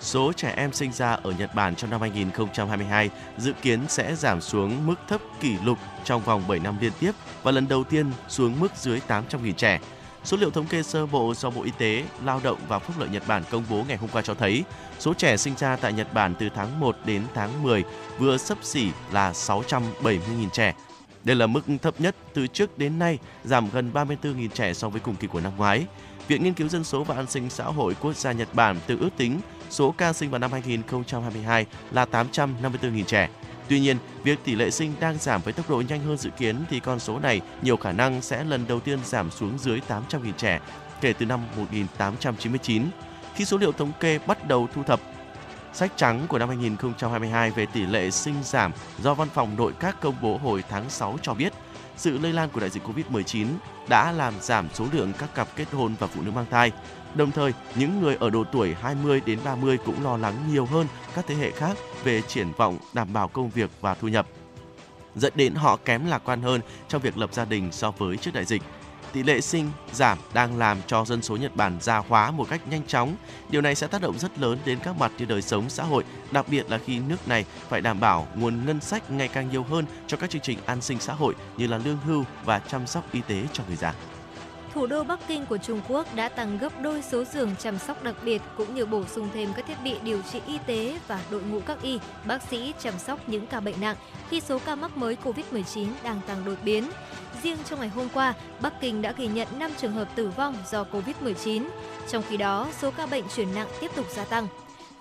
Số 0.00 0.32
trẻ 0.32 0.54
em 0.56 0.72
sinh 0.72 0.92
ra 0.92 1.12
ở 1.12 1.32
Nhật 1.38 1.54
Bản 1.54 1.74
trong 1.76 1.90
năm 1.90 2.00
2022 2.00 3.10
dự 3.38 3.52
kiến 3.62 3.80
sẽ 3.88 4.14
giảm 4.14 4.40
xuống 4.40 4.86
mức 4.86 4.94
thấp 5.08 5.20
kỷ 5.40 5.56
lục 5.64 5.78
trong 6.04 6.22
vòng 6.22 6.42
7 6.48 6.58
năm 6.58 6.76
liên 6.80 6.92
tiếp 7.00 7.12
và 7.42 7.50
lần 7.50 7.68
đầu 7.68 7.84
tiên 7.84 8.10
xuống 8.28 8.60
mức 8.60 8.76
dưới 8.76 9.00
800.000 9.08 9.52
trẻ. 9.52 9.80
Số 10.24 10.36
liệu 10.36 10.50
thống 10.50 10.66
kê 10.66 10.82
sơ 10.82 11.06
bộ 11.06 11.34
do 11.34 11.50
Bộ 11.50 11.62
Y 11.62 11.70
tế, 11.78 12.04
Lao 12.24 12.40
động 12.44 12.58
và 12.68 12.78
Phúc 12.78 12.96
lợi 12.98 13.08
Nhật 13.08 13.22
Bản 13.26 13.42
công 13.50 13.64
bố 13.70 13.84
ngày 13.88 13.96
hôm 13.96 14.10
qua 14.12 14.22
cho 14.22 14.34
thấy, 14.34 14.64
số 14.98 15.14
trẻ 15.14 15.36
sinh 15.36 15.54
ra 15.56 15.76
tại 15.76 15.92
Nhật 15.92 16.14
Bản 16.14 16.34
từ 16.38 16.48
tháng 16.54 16.80
1 16.80 16.96
đến 17.04 17.22
tháng 17.34 17.62
10 17.62 17.84
vừa 18.18 18.36
sấp 18.36 18.58
xỉ 18.62 18.88
là 19.12 19.32
670.000 19.32 20.48
trẻ, 20.52 20.74
đây 21.24 21.36
là 21.36 21.46
mức 21.46 21.60
thấp 21.82 22.00
nhất 22.00 22.16
từ 22.34 22.46
trước 22.46 22.78
đến 22.78 22.98
nay, 22.98 23.18
giảm 23.44 23.68
gần 23.72 23.90
34.000 23.94 24.48
trẻ 24.48 24.74
so 24.74 24.88
với 24.88 25.00
cùng 25.00 25.16
kỳ 25.16 25.26
của 25.26 25.40
năm 25.40 25.52
ngoái. 25.56 25.86
Viện 26.28 26.44
Nghiên 26.44 26.54
cứu 26.54 26.68
Dân 26.68 26.84
số 26.84 27.04
và 27.04 27.14
An 27.14 27.26
sinh 27.26 27.50
xã 27.50 27.64
hội 27.64 27.94
quốc 28.00 28.16
gia 28.16 28.32
Nhật 28.32 28.48
Bản 28.54 28.76
tự 28.86 28.98
ước 29.00 29.10
tính 29.16 29.40
số 29.70 29.94
ca 29.98 30.12
sinh 30.12 30.30
vào 30.30 30.38
năm 30.38 30.52
2022 30.52 31.66
là 31.90 32.06
854.000 32.12 33.04
trẻ. 33.04 33.28
Tuy 33.68 33.80
nhiên, 33.80 33.96
việc 34.22 34.38
tỷ 34.44 34.54
lệ 34.54 34.70
sinh 34.70 34.92
đang 35.00 35.18
giảm 35.18 35.40
với 35.42 35.52
tốc 35.52 35.70
độ 35.70 35.82
nhanh 35.88 36.00
hơn 36.00 36.16
dự 36.16 36.30
kiến 36.30 36.56
thì 36.70 36.80
con 36.80 37.00
số 37.00 37.18
này 37.18 37.40
nhiều 37.62 37.76
khả 37.76 37.92
năng 37.92 38.22
sẽ 38.22 38.44
lần 38.44 38.66
đầu 38.68 38.80
tiên 38.80 38.98
giảm 39.04 39.30
xuống 39.30 39.58
dưới 39.58 39.80
800.000 39.88 40.32
trẻ 40.32 40.60
kể 41.00 41.12
từ 41.12 41.26
năm 41.26 41.40
1899. 41.56 42.82
Khi 43.34 43.44
số 43.44 43.58
liệu 43.58 43.72
thống 43.72 43.92
kê 44.00 44.18
bắt 44.26 44.48
đầu 44.48 44.68
thu 44.74 44.82
thập 44.82 45.00
Sách 45.74 45.92
trắng 45.96 46.26
của 46.28 46.38
năm 46.38 46.48
2022 46.48 47.50
về 47.50 47.66
tỷ 47.66 47.86
lệ 47.86 48.10
sinh 48.10 48.34
giảm 48.42 48.72
do 48.98 49.14
Văn 49.14 49.28
phòng 49.34 49.56
Nội 49.56 49.72
các 49.80 50.00
công 50.00 50.14
bố 50.22 50.36
hồi 50.36 50.64
tháng 50.68 50.90
6 50.90 51.18
cho 51.22 51.34
biết, 51.34 51.52
sự 51.96 52.18
lây 52.18 52.32
lan 52.32 52.48
của 52.52 52.60
đại 52.60 52.70
dịch 52.70 52.82
Covid-19 52.86 53.46
đã 53.88 54.12
làm 54.12 54.34
giảm 54.40 54.68
số 54.74 54.86
lượng 54.92 55.12
các 55.18 55.34
cặp 55.34 55.48
kết 55.56 55.72
hôn 55.72 55.94
và 55.98 56.06
phụ 56.06 56.22
nữ 56.22 56.30
mang 56.30 56.46
thai. 56.50 56.72
Đồng 57.14 57.30
thời, 57.30 57.52
những 57.74 58.00
người 58.02 58.16
ở 58.20 58.30
độ 58.30 58.44
tuổi 58.52 58.74
20 58.74 59.22
đến 59.26 59.38
30 59.44 59.78
cũng 59.84 60.04
lo 60.04 60.16
lắng 60.16 60.34
nhiều 60.52 60.66
hơn 60.66 60.86
các 61.14 61.24
thế 61.28 61.34
hệ 61.34 61.50
khác 61.50 61.76
về 62.04 62.22
triển 62.22 62.52
vọng 62.56 62.78
đảm 62.92 63.12
bảo 63.12 63.28
công 63.28 63.50
việc 63.50 63.70
và 63.80 63.94
thu 63.94 64.08
nhập 64.08 64.26
dẫn 65.16 65.32
đến 65.36 65.54
họ 65.54 65.76
kém 65.76 66.06
lạc 66.06 66.22
quan 66.24 66.42
hơn 66.42 66.60
trong 66.88 67.02
việc 67.02 67.18
lập 67.18 67.34
gia 67.34 67.44
đình 67.44 67.72
so 67.72 67.90
với 67.90 68.16
trước 68.16 68.34
đại 68.34 68.44
dịch 68.44 68.62
tỷ 69.14 69.22
lệ 69.22 69.40
sinh 69.40 69.70
giảm 69.92 70.18
đang 70.34 70.58
làm 70.58 70.78
cho 70.86 71.04
dân 71.04 71.22
số 71.22 71.36
Nhật 71.36 71.56
Bản 71.56 71.78
già 71.80 71.98
hóa 71.98 72.30
một 72.30 72.46
cách 72.50 72.68
nhanh 72.70 72.82
chóng. 72.86 73.16
Điều 73.48 73.62
này 73.62 73.74
sẽ 73.74 73.86
tác 73.86 74.02
động 74.02 74.18
rất 74.18 74.38
lớn 74.38 74.58
đến 74.64 74.78
các 74.84 74.96
mặt 74.96 75.12
như 75.18 75.24
đời 75.24 75.42
sống 75.42 75.70
xã 75.70 75.82
hội, 75.82 76.04
đặc 76.30 76.48
biệt 76.48 76.70
là 76.70 76.78
khi 76.78 76.98
nước 76.98 77.28
này 77.28 77.44
phải 77.68 77.80
đảm 77.80 78.00
bảo 78.00 78.26
nguồn 78.34 78.66
ngân 78.66 78.80
sách 78.80 79.10
ngày 79.10 79.28
càng 79.28 79.50
nhiều 79.50 79.62
hơn 79.62 79.84
cho 80.06 80.16
các 80.16 80.30
chương 80.30 80.42
trình 80.42 80.58
an 80.66 80.80
sinh 80.80 80.98
xã 80.98 81.12
hội 81.12 81.34
như 81.56 81.66
là 81.66 81.78
lương 81.78 81.98
hưu 82.04 82.24
và 82.44 82.58
chăm 82.58 82.86
sóc 82.86 83.12
y 83.12 83.20
tế 83.28 83.42
cho 83.52 83.64
người 83.68 83.76
già 83.76 83.94
thủ 84.74 84.86
đô 84.86 85.04
Bắc 85.04 85.20
Kinh 85.28 85.46
của 85.46 85.56
Trung 85.56 85.80
Quốc 85.88 86.14
đã 86.14 86.28
tăng 86.28 86.58
gấp 86.58 86.82
đôi 86.82 87.02
số 87.02 87.24
giường 87.24 87.54
chăm 87.58 87.78
sóc 87.78 88.02
đặc 88.02 88.14
biệt 88.24 88.42
cũng 88.56 88.74
như 88.74 88.86
bổ 88.86 89.04
sung 89.04 89.28
thêm 89.34 89.48
các 89.56 89.66
thiết 89.66 89.76
bị 89.84 89.94
điều 90.02 90.22
trị 90.32 90.40
y 90.46 90.58
tế 90.66 90.98
và 91.08 91.20
đội 91.30 91.42
ngũ 91.42 91.60
các 91.60 91.82
y, 91.82 91.98
bác 92.24 92.42
sĩ 92.42 92.74
chăm 92.80 92.98
sóc 92.98 93.28
những 93.28 93.46
ca 93.46 93.60
bệnh 93.60 93.80
nặng 93.80 93.96
khi 94.30 94.40
số 94.40 94.58
ca 94.58 94.74
mắc 94.74 94.96
mới 94.96 95.16
COVID-19 95.24 95.86
đang 96.04 96.20
tăng 96.26 96.44
đột 96.44 96.58
biến. 96.64 96.90
Riêng 97.42 97.58
trong 97.64 97.80
ngày 97.80 97.88
hôm 97.88 98.08
qua, 98.14 98.34
Bắc 98.60 98.80
Kinh 98.80 99.02
đã 99.02 99.12
ghi 99.12 99.26
nhận 99.26 99.48
5 99.58 99.70
trường 99.78 99.92
hợp 99.92 100.08
tử 100.14 100.28
vong 100.36 100.56
do 100.70 100.84
COVID-19. 100.92 101.68
Trong 102.10 102.22
khi 102.28 102.36
đó, 102.36 102.68
số 102.80 102.90
ca 102.90 103.06
bệnh 103.06 103.24
chuyển 103.36 103.54
nặng 103.54 103.68
tiếp 103.80 103.90
tục 103.96 104.06
gia 104.10 104.24
tăng. 104.24 104.46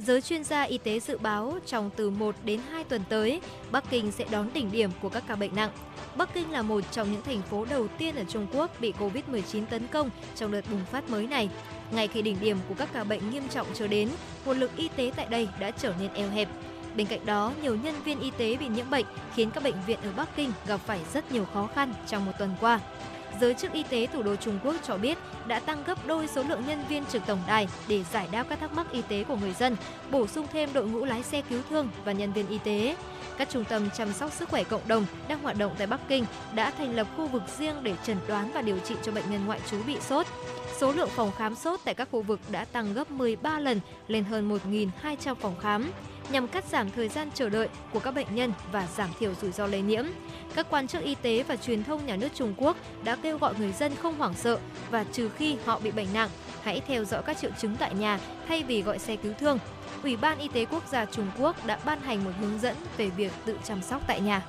Giới 0.05 0.21
chuyên 0.21 0.43
gia 0.43 0.61
y 0.61 0.77
tế 0.77 0.99
dự 0.99 1.17
báo 1.17 1.57
trong 1.65 1.89
từ 1.95 2.09
1 2.09 2.35
đến 2.45 2.59
2 2.71 2.83
tuần 2.83 3.01
tới, 3.09 3.41
Bắc 3.71 3.89
Kinh 3.89 4.11
sẽ 4.11 4.25
đón 4.31 4.49
đỉnh 4.53 4.71
điểm 4.71 4.89
của 5.01 5.09
các 5.09 5.23
ca 5.27 5.35
bệnh 5.35 5.55
nặng. 5.55 5.69
Bắc 6.15 6.33
Kinh 6.33 6.51
là 6.51 6.61
một 6.61 6.83
trong 6.91 7.11
những 7.11 7.21
thành 7.21 7.41
phố 7.41 7.65
đầu 7.65 7.87
tiên 7.87 8.15
ở 8.15 8.23
Trung 8.23 8.47
Quốc 8.53 8.71
bị 8.81 8.93
Covid-19 8.99 9.65
tấn 9.69 9.87
công 9.87 10.09
trong 10.35 10.51
đợt 10.51 10.61
bùng 10.71 10.85
phát 10.91 11.09
mới 11.09 11.27
này. 11.27 11.49
Ngay 11.91 12.07
khi 12.07 12.21
đỉnh 12.21 12.39
điểm 12.39 12.57
của 12.69 12.75
các 12.77 12.89
ca 12.93 13.03
bệnh 13.03 13.31
nghiêm 13.31 13.43
trọng 13.49 13.67
trở 13.73 13.87
đến, 13.87 14.09
nguồn 14.45 14.59
lực 14.59 14.71
y 14.77 14.87
tế 14.95 15.11
tại 15.15 15.25
đây 15.29 15.47
đã 15.59 15.71
trở 15.71 15.93
nên 15.99 16.13
eo 16.13 16.29
hẹp. 16.29 16.47
Bên 16.95 17.07
cạnh 17.07 17.25
đó, 17.25 17.53
nhiều 17.61 17.75
nhân 17.75 17.95
viên 18.05 18.19
y 18.19 18.31
tế 18.37 18.55
bị 18.55 18.67
nhiễm 18.67 18.89
bệnh 18.89 19.05
khiến 19.35 19.51
các 19.51 19.63
bệnh 19.63 19.75
viện 19.87 19.99
ở 20.03 20.11
Bắc 20.15 20.35
Kinh 20.35 20.51
gặp 20.67 20.79
phải 20.85 20.99
rất 21.13 21.31
nhiều 21.31 21.45
khó 21.53 21.69
khăn 21.75 21.93
trong 22.07 22.25
một 22.25 22.31
tuần 22.39 22.55
qua 22.59 22.79
giới 23.41 23.53
chức 23.53 23.73
y 23.73 23.83
tế 23.83 24.07
thủ 24.07 24.23
đô 24.23 24.35
Trung 24.35 24.59
Quốc 24.63 24.75
cho 24.83 24.97
biết 24.97 25.17
đã 25.47 25.59
tăng 25.59 25.83
gấp 25.83 26.07
đôi 26.07 26.27
số 26.27 26.43
lượng 26.43 26.63
nhân 26.67 26.83
viên 26.89 27.05
trực 27.05 27.25
tổng 27.25 27.39
đài 27.47 27.67
để 27.87 28.03
giải 28.03 28.27
đáp 28.31 28.45
các 28.49 28.59
thắc 28.59 28.73
mắc 28.73 28.91
y 28.91 29.01
tế 29.01 29.23
của 29.23 29.35
người 29.35 29.53
dân, 29.53 29.75
bổ 30.11 30.27
sung 30.27 30.47
thêm 30.53 30.69
đội 30.73 30.87
ngũ 30.87 31.05
lái 31.05 31.23
xe 31.23 31.41
cứu 31.41 31.61
thương 31.69 31.89
và 32.05 32.11
nhân 32.11 32.33
viên 32.33 32.47
y 32.47 32.57
tế. 32.57 32.95
Các 33.37 33.49
trung 33.49 33.63
tâm 33.63 33.89
chăm 33.97 34.13
sóc 34.13 34.31
sức 34.31 34.49
khỏe 34.49 34.63
cộng 34.63 34.87
đồng 34.87 35.05
đang 35.27 35.39
hoạt 35.39 35.57
động 35.57 35.75
tại 35.77 35.87
Bắc 35.87 35.99
Kinh 36.07 36.25
đã 36.53 36.71
thành 36.71 36.95
lập 36.95 37.07
khu 37.17 37.27
vực 37.27 37.43
riêng 37.57 37.75
để 37.83 37.93
chẩn 38.03 38.17
đoán 38.27 38.51
và 38.53 38.61
điều 38.61 38.79
trị 38.79 38.95
cho 39.03 39.11
bệnh 39.11 39.31
nhân 39.31 39.45
ngoại 39.45 39.59
trú 39.71 39.77
bị 39.87 39.97
sốt. 40.01 40.27
Số 40.83 40.91
lượng 40.91 41.09
phòng 41.09 41.31
khám 41.37 41.55
sốt 41.55 41.79
tại 41.83 41.93
các 41.93 42.07
khu 42.11 42.21
vực 42.21 42.39
đã 42.51 42.65
tăng 42.65 42.93
gấp 42.93 43.11
13 43.11 43.59
lần 43.59 43.79
lên 44.07 44.23
hơn 44.23 44.59
1.200 45.03 45.35
phòng 45.35 45.55
khám 45.59 45.91
nhằm 46.31 46.47
cắt 46.47 46.65
giảm 46.65 46.91
thời 46.91 47.09
gian 47.09 47.29
chờ 47.33 47.49
đợi 47.49 47.67
của 47.93 47.99
các 47.99 48.11
bệnh 48.11 48.35
nhân 48.35 48.53
và 48.71 48.87
giảm 48.95 49.09
thiểu 49.19 49.33
rủi 49.41 49.51
ro 49.51 49.67
lây 49.67 49.81
nhiễm. 49.81 50.05
Các 50.55 50.67
quan 50.69 50.87
chức 50.87 51.03
y 51.03 51.15
tế 51.15 51.43
và 51.43 51.55
truyền 51.55 51.83
thông 51.83 52.05
nhà 52.05 52.15
nước 52.15 52.27
Trung 52.35 52.53
Quốc 52.57 52.77
đã 53.03 53.15
kêu 53.15 53.37
gọi 53.37 53.53
người 53.59 53.71
dân 53.71 53.95
không 53.95 54.17
hoảng 54.17 54.33
sợ 54.33 54.59
và 54.91 55.03
trừ 55.03 55.29
khi 55.29 55.57
họ 55.65 55.79
bị 55.79 55.91
bệnh 55.91 56.13
nặng, 56.13 56.29
hãy 56.63 56.81
theo 56.87 57.05
dõi 57.05 57.23
các 57.25 57.37
triệu 57.37 57.51
chứng 57.61 57.75
tại 57.75 57.93
nhà 57.93 58.19
thay 58.47 58.63
vì 58.63 58.81
gọi 58.81 58.99
xe 58.99 59.15
cứu 59.15 59.33
thương. 59.39 59.59
Ủy 60.03 60.17
ban 60.17 60.39
Y 60.39 60.47
tế 60.47 60.65
Quốc 60.65 60.83
gia 60.91 61.05
Trung 61.05 61.27
Quốc 61.39 61.65
đã 61.65 61.79
ban 61.85 62.01
hành 62.01 62.23
một 62.23 62.31
hướng 62.39 62.59
dẫn 62.59 62.75
về 62.97 63.09
việc 63.09 63.31
tự 63.45 63.57
chăm 63.63 63.81
sóc 63.81 64.01
tại 64.07 64.21
nhà. 64.21 64.41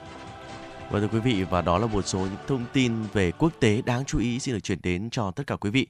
Vâng 0.90 1.02
thưa 1.02 1.08
quý 1.18 1.32
vị 1.32 1.44
và 1.50 1.62
đó 1.62 1.78
là 1.78 1.86
một 1.86 2.06
số 2.06 2.18
những 2.18 2.36
thông 2.46 2.64
tin 2.72 2.92
về 3.12 3.32
quốc 3.32 3.52
tế 3.60 3.82
đáng 3.86 4.04
chú 4.04 4.18
ý 4.18 4.38
xin 4.38 4.54
được 4.54 4.60
chuyển 4.60 4.78
đến 4.82 5.10
cho 5.10 5.30
tất 5.30 5.46
cả 5.46 5.56
quý 5.56 5.70
vị. 5.70 5.86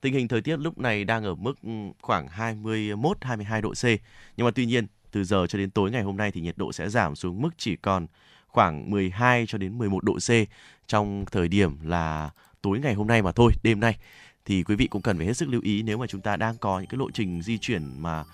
Tình 0.00 0.14
hình 0.14 0.28
thời 0.28 0.40
tiết 0.40 0.56
lúc 0.56 0.78
này 0.78 1.04
đang 1.04 1.24
ở 1.24 1.34
mức 1.34 1.54
ừ, 1.62 1.70
khoảng 2.02 2.26
21-22 2.26 3.62
độ 3.62 3.70
C. 3.70 3.84
Nhưng 4.36 4.44
mà 4.44 4.50
tuy 4.50 4.66
nhiên, 4.66 4.86
từ 5.10 5.24
giờ 5.24 5.46
cho 5.46 5.58
đến 5.58 5.70
tối 5.70 5.90
ngày 5.90 6.02
hôm 6.02 6.16
nay 6.16 6.30
thì 6.30 6.40
nhiệt 6.40 6.58
độ 6.58 6.72
sẽ 6.72 6.88
giảm 6.88 7.16
xuống 7.16 7.42
mức 7.42 7.50
chỉ 7.56 7.76
còn 7.76 8.06
khoảng 8.46 8.90
12 8.90 9.46
cho 9.48 9.58
đến 9.58 9.78
11 9.78 10.04
độ 10.04 10.14
C 10.14 10.30
trong 10.86 11.24
thời 11.32 11.48
điểm 11.48 11.76
là 11.82 12.30
tối 12.62 12.78
ngày 12.78 12.94
hôm 12.94 13.06
nay 13.06 13.22
mà 13.22 13.32
thôi, 13.32 13.52
đêm 13.62 13.80
nay 13.80 13.96
thì 14.44 14.62
quý 14.62 14.76
vị 14.76 14.86
cũng 14.86 15.02
cần 15.02 15.16
phải 15.16 15.26
hết 15.26 15.36
sức 15.36 15.48
lưu 15.48 15.60
ý 15.64 15.82
nếu 15.82 15.98
mà 15.98 16.06
chúng 16.06 16.20
ta 16.20 16.36
đang 16.36 16.56
có 16.56 16.78
những 16.78 16.88
cái 16.88 16.98
lộ 16.98 17.10
trình 17.10 17.42
di 17.42 17.58
chuyển 17.58 18.02
mà 18.02 18.24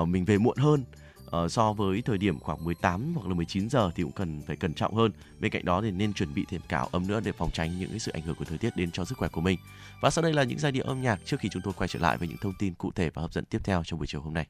uh, 0.00 0.08
mình 0.08 0.24
về 0.24 0.38
muộn 0.38 0.56
hơn 0.56 0.84
uh, 1.26 1.52
so 1.52 1.72
với 1.72 2.02
thời 2.02 2.18
điểm 2.18 2.38
khoảng 2.40 2.64
18 2.64 3.14
hoặc 3.14 3.28
là 3.28 3.34
19 3.34 3.70
giờ 3.70 3.90
thì 3.94 4.02
cũng 4.02 4.12
cần 4.12 4.42
phải 4.46 4.56
cẩn 4.56 4.74
trọng 4.74 4.94
hơn. 4.94 5.10
Bên 5.40 5.50
cạnh 5.50 5.64
đó 5.64 5.80
thì 5.82 5.90
nên 5.90 6.12
chuẩn 6.12 6.34
bị 6.34 6.44
thêm 6.48 6.60
cả 6.68 6.86
ấm 6.92 7.06
nữa 7.06 7.20
để 7.24 7.32
phòng 7.32 7.50
tránh 7.52 7.78
những 7.78 7.90
cái 7.90 7.98
sự 7.98 8.12
ảnh 8.12 8.22
hưởng 8.22 8.36
của 8.36 8.44
thời 8.44 8.58
tiết 8.58 8.76
đến 8.76 8.90
cho 8.90 9.04
sức 9.04 9.18
khỏe 9.18 9.28
của 9.28 9.40
mình. 9.40 9.58
Và 10.00 10.10
sau 10.10 10.22
đây 10.22 10.32
là 10.32 10.42
những 10.42 10.58
giai 10.58 10.72
điệu 10.72 10.84
âm 10.84 11.02
nhạc 11.02 11.20
trước 11.24 11.40
khi 11.40 11.48
chúng 11.52 11.62
tôi 11.62 11.74
quay 11.76 11.88
trở 11.88 11.98
lại 11.98 12.18
với 12.18 12.28
những 12.28 12.38
thông 12.40 12.54
tin 12.58 12.74
cụ 12.74 12.90
thể 12.94 13.10
và 13.10 13.22
hấp 13.22 13.32
dẫn 13.32 13.44
tiếp 13.44 13.58
theo 13.64 13.82
trong 13.84 13.98
buổi 13.98 14.06
chiều 14.06 14.20
hôm 14.20 14.34
nay. 14.34 14.46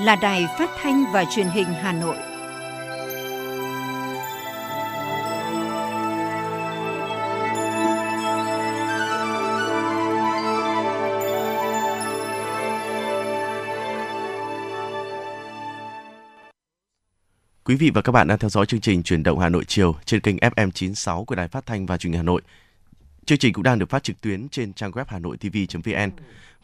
Là 0.00 0.16
Đài 0.16 0.46
Phát 0.58 0.70
thanh 0.82 1.04
và 1.12 1.24
Truyền 1.24 1.46
hình 1.46 1.66
Hà 1.66 1.92
Nội. 1.92 2.16
Quý 17.64 17.76
vị 17.76 17.90
và 17.94 18.02
các 18.02 18.12
bạn 18.12 18.28
đang 18.28 18.38
theo 18.38 18.50
dõi 18.50 18.66
chương 18.66 18.80
trình 18.80 19.02
Truyền 19.02 19.22
động 19.22 19.38
Hà 19.38 19.48
Nội 19.48 19.64
chiều 19.64 19.94
trên 20.04 20.20
kênh 20.20 20.36
FM 20.36 20.70
96 20.70 21.24
của 21.24 21.34
Đài 21.34 21.48
Phát 21.48 21.66
thanh 21.66 21.86
và 21.86 21.96
Truyền 21.96 22.12
hình 22.12 22.18
Hà 22.18 22.22
Nội. 22.22 22.42
Chương 23.30 23.38
trình 23.38 23.52
cũng 23.52 23.62
đang 23.62 23.78
được 23.78 23.90
phát 23.90 24.02
trực 24.02 24.20
tuyến 24.20 24.48
trên 24.48 24.72
trang 24.72 24.90
web 24.90 25.04
hanoitv.vn. 25.08 26.10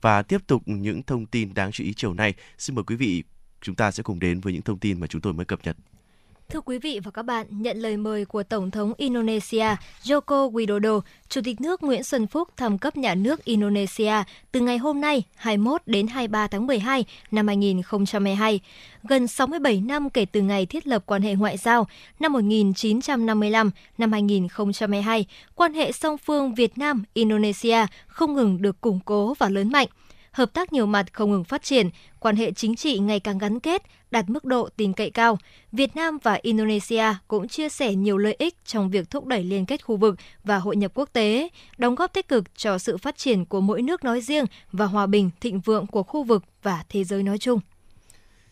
Và 0.00 0.22
tiếp 0.22 0.46
tục 0.46 0.62
những 0.66 1.02
thông 1.02 1.26
tin 1.26 1.54
đáng 1.54 1.72
chú 1.72 1.84
ý 1.84 1.94
chiều 1.94 2.14
nay, 2.14 2.34
xin 2.58 2.76
mời 2.76 2.84
quý 2.84 2.96
vị 2.96 3.22
chúng 3.60 3.74
ta 3.74 3.90
sẽ 3.90 4.02
cùng 4.02 4.18
đến 4.18 4.40
với 4.40 4.52
những 4.52 4.62
thông 4.62 4.78
tin 4.78 5.00
mà 5.00 5.06
chúng 5.06 5.20
tôi 5.20 5.32
mới 5.32 5.44
cập 5.46 5.60
nhật. 5.64 5.76
Thưa 6.48 6.60
quý 6.60 6.78
vị 6.78 7.00
và 7.04 7.10
các 7.10 7.22
bạn, 7.22 7.46
nhận 7.50 7.78
lời 7.78 7.96
mời 7.96 8.24
của 8.24 8.42
Tổng 8.42 8.70
thống 8.70 8.92
Indonesia 8.96 9.66
Joko 10.02 10.52
Widodo, 10.52 11.00
Chủ 11.28 11.40
tịch 11.44 11.60
nước 11.60 11.82
Nguyễn 11.82 12.02
Xuân 12.02 12.26
Phúc 12.26 12.48
thăm 12.56 12.78
cấp 12.78 12.96
nhà 12.96 13.14
nước 13.14 13.44
Indonesia 13.44 14.12
từ 14.52 14.60
ngày 14.60 14.78
hôm 14.78 15.00
nay 15.00 15.22
21 15.36 15.82
đến 15.86 16.06
23 16.06 16.46
tháng 16.46 16.66
12 16.66 17.04
năm 17.30 17.46
2022. 17.46 18.60
Gần 19.02 19.26
67 19.26 19.80
năm 19.80 20.10
kể 20.10 20.24
từ 20.24 20.40
ngày 20.40 20.66
thiết 20.66 20.86
lập 20.86 21.02
quan 21.06 21.22
hệ 21.22 21.34
ngoại 21.34 21.56
giao, 21.56 21.86
năm 22.20 22.32
1955, 22.32 23.70
năm 23.98 24.12
2022, 24.12 25.26
quan 25.54 25.74
hệ 25.74 25.92
song 25.92 26.18
phương 26.18 26.54
Việt 26.54 26.78
Nam-Indonesia 26.78 27.86
không 28.06 28.34
ngừng 28.34 28.62
được 28.62 28.80
củng 28.80 29.00
cố 29.04 29.34
và 29.38 29.48
lớn 29.48 29.72
mạnh– 29.72 29.88
hợp 30.36 30.52
tác 30.52 30.72
nhiều 30.72 30.86
mặt 30.86 31.12
không 31.12 31.30
ngừng 31.30 31.44
phát 31.44 31.62
triển, 31.62 31.90
quan 32.20 32.36
hệ 32.36 32.52
chính 32.52 32.76
trị 32.76 32.98
ngày 32.98 33.20
càng 33.20 33.38
gắn 33.38 33.60
kết, 33.60 33.82
đạt 34.10 34.30
mức 34.30 34.44
độ 34.44 34.68
tin 34.76 34.92
cậy 34.92 35.10
cao. 35.10 35.38
Việt 35.72 35.96
Nam 35.96 36.18
và 36.22 36.38
Indonesia 36.42 37.04
cũng 37.28 37.48
chia 37.48 37.68
sẻ 37.68 37.94
nhiều 37.94 38.18
lợi 38.18 38.36
ích 38.38 38.54
trong 38.64 38.90
việc 38.90 39.10
thúc 39.10 39.26
đẩy 39.26 39.44
liên 39.44 39.66
kết 39.66 39.84
khu 39.84 39.96
vực 39.96 40.16
và 40.44 40.58
hội 40.58 40.76
nhập 40.76 40.92
quốc 40.94 41.08
tế, 41.12 41.48
đóng 41.78 41.94
góp 41.94 42.12
tích 42.12 42.28
cực 42.28 42.44
cho 42.56 42.78
sự 42.78 42.96
phát 42.96 43.16
triển 43.16 43.44
của 43.44 43.60
mỗi 43.60 43.82
nước 43.82 44.04
nói 44.04 44.20
riêng 44.20 44.44
và 44.72 44.86
hòa 44.86 45.06
bình, 45.06 45.30
thịnh 45.40 45.60
vượng 45.60 45.86
của 45.86 46.02
khu 46.02 46.22
vực 46.22 46.44
và 46.62 46.84
thế 46.88 47.04
giới 47.04 47.22
nói 47.22 47.38
chung. 47.38 47.60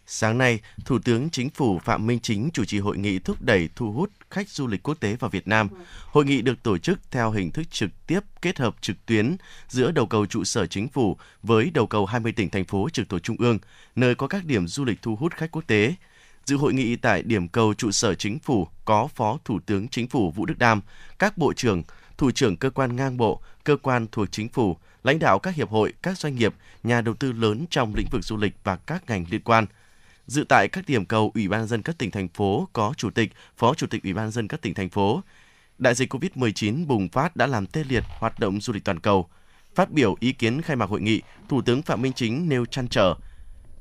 Sáng 0.07 0.39
nay, 0.39 0.61
Thủ 0.85 0.99
tướng 0.99 1.31
Chính 1.31 1.51
phủ 1.51 1.79
Phạm 1.79 2.07
Minh 2.07 2.21
Chính 2.23 2.51
chủ 2.53 2.65
trì 2.65 2.79
hội 2.79 2.99
nghị 2.99 3.19
thúc 3.19 3.43
đẩy 3.43 3.69
thu 3.77 3.93
hút 3.93 4.11
khách 4.31 4.49
du 4.49 4.67
lịch 4.67 4.83
quốc 4.83 4.95
tế 5.01 5.17
vào 5.17 5.31
Việt 5.31 5.49
Nam. 5.49 5.69
Hội 6.07 6.25
nghị 6.25 6.43
được 6.43 6.63
tổ 6.63 6.79
chức 6.79 6.99
theo 7.11 7.31
hình 7.31 7.51
thức 7.51 7.71
trực 7.71 7.91
tiếp 8.07 8.21
kết 8.43 8.59
hợp 8.59 8.77
trực 8.81 9.07
tuyến 9.07 9.37
giữa 9.69 9.91
đầu 9.91 10.07
cầu 10.07 10.27
trụ 10.27 10.45
sở 10.45 10.67
chính 10.67 10.89
phủ 10.89 11.17
với 11.43 11.71
đầu 11.75 11.87
cầu 11.87 12.07
20 12.07 12.33
tỉnh 12.33 12.51
thành 12.51 12.65
phố 12.65 12.89
trực 12.93 13.09
thuộc 13.09 13.23
trung 13.23 13.37
ương, 13.39 13.59
nơi 13.97 14.15
có 14.15 14.27
các 14.27 14.45
điểm 14.45 14.67
du 14.67 14.85
lịch 14.85 15.03
thu 15.03 15.17
hút 15.17 15.33
khách 15.35 15.51
quốc 15.53 15.67
tế. 15.67 15.95
Dự 16.45 16.57
hội 16.57 16.75
nghị 16.75 16.97
tại 16.97 17.23
điểm 17.23 17.49
cầu 17.49 17.75
trụ 17.75 17.91
sở 17.91 18.15
chính 18.15 18.39
phủ 18.39 18.69
có 18.85 19.09
Phó 19.15 19.39
Thủ 19.45 19.61
tướng 19.67 19.89
Chính 19.89 20.09
phủ 20.09 20.31
Vũ 20.31 20.47
Đức 20.47 20.59
Đam, 20.59 20.81
các 21.19 21.39
bộ 21.39 21.53
trưởng, 21.53 21.83
thủ 22.19 22.31
trưởng 22.31 22.57
cơ 22.57 22.71
quan 22.71 22.97
ngang 22.97 23.17
bộ, 23.17 23.41
cơ 23.65 23.77
quan 23.77 24.07
thuộc 24.13 24.29
chính 24.33 24.49
phủ, 24.49 24.77
lãnh 25.05 25.19
đạo 25.19 25.39
các 25.39 25.55
hiệp 25.55 25.71
hội, 25.71 25.93
các 26.03 26.19
doanh 26.19 26.37
nghiệp, 26.37 26.55
nhà 26.83 27.01
đầu 27.01 27.15
tư 27.15 27.33
lớn 27.33 27.65
trong 27.71 27.95
lĩnh 27.95 28.07
vực 28.11 28.25
du 28.25 28.37
lịch 28.37 28.55
và 28.65 28.77
các 28.77 29.03
ngành 29.09 29.25
liên 29.31 29.41
quan– 29.41 29.67
Dự 30.27 30.45
tại 30.49 30.69
các 30.69 30.85
điểm 30.87 31.05
cầu 31.05 31.31
Ủy 31.35 31.49
ban 31.49 31.67
dân 31.67 31.83
các 31.83 31.99
tỉnh 31.99 32.11
thành 32.11 32.29
phố 32.29 32.69
có 32.73 32.95
chủ 32.97 33.11
tịch, 33.11 33.33
phó 33.57 33.75
chủ 33.75 33.87
tịch 33.87 34.03
Ủy 34.03 34.13
ban 34.13 34.31
dân 34.31 34.49
các 34.49 34.63
tỉnh 34.63 34.75
thành 34.75 34.89
phố. 34.89 35.23
Đại 35.79 35.95
dịch 35.95 36.15
COVID-19 36.15 36.87
bùng 36.87 37.09
phát 37.09 37.37
đã 37.37 37.47
làm 37.47 37.67
tê 37.67 37.85
liệt 37.89 38.05
hoạt 38.07 38.39
động 38.39 38.61
du 38.61 38.73
lịch 38.73 38.85
toàn 38.85 39.01
cầu. 39.01 39.29
Phát 39.75 39.91
biểu 39.91 40.17
ý 40.21 40.33
kiến 40.33 40.63
khai 40.63 40.77
mạc 40.77 40.89
hội 40.89 41.01
nghị, 41.01 41.23
Thủ 41.49 41.63
tướng 41.63 41.83
Phạm 41.83 42.03
Minh 42.03 42.13
Chính 42.13 42.49
nêu 42.49 42.67
chăn 42.67 42.89
trở 42.89 43.15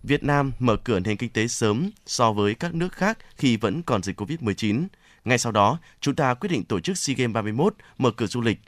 Việt 0.03 0.23
Nam 0.23 0.51
mở 0.59 0.75
cửa 0.75 0.99
nền 0.99 1.17
kinh 1.17 1.29
tế 1.29 1.47
sớm 1.47 1.89
so 2.05 2.31
với 2.31 2.55
các 2.55 2.73
nước 2.73 2.93
khác 2.93 3.17
khi 3.37 3.57
vẫn 3.57 3.81
còn 3.83 4.03
dịch 4.03 4.21
COVID-19. 4.21 4.87
Ngay 5.25 5.37
sau 5.37 5.51
đó, 5.51 5.79
chúng 6.01 6.15
ta 6.15 6.33
quyết 6.33 6.49
định 6.49 6.63
tổ 6.63 6.79
chức 6.79 6.97
SEA 6.97 7.15
Games 7.15 7.33
31 7.33 7.75
mở 7.97 8.11
cửa 8.11 8.25
du 8.25 8.41
lịch. 8.41 8.59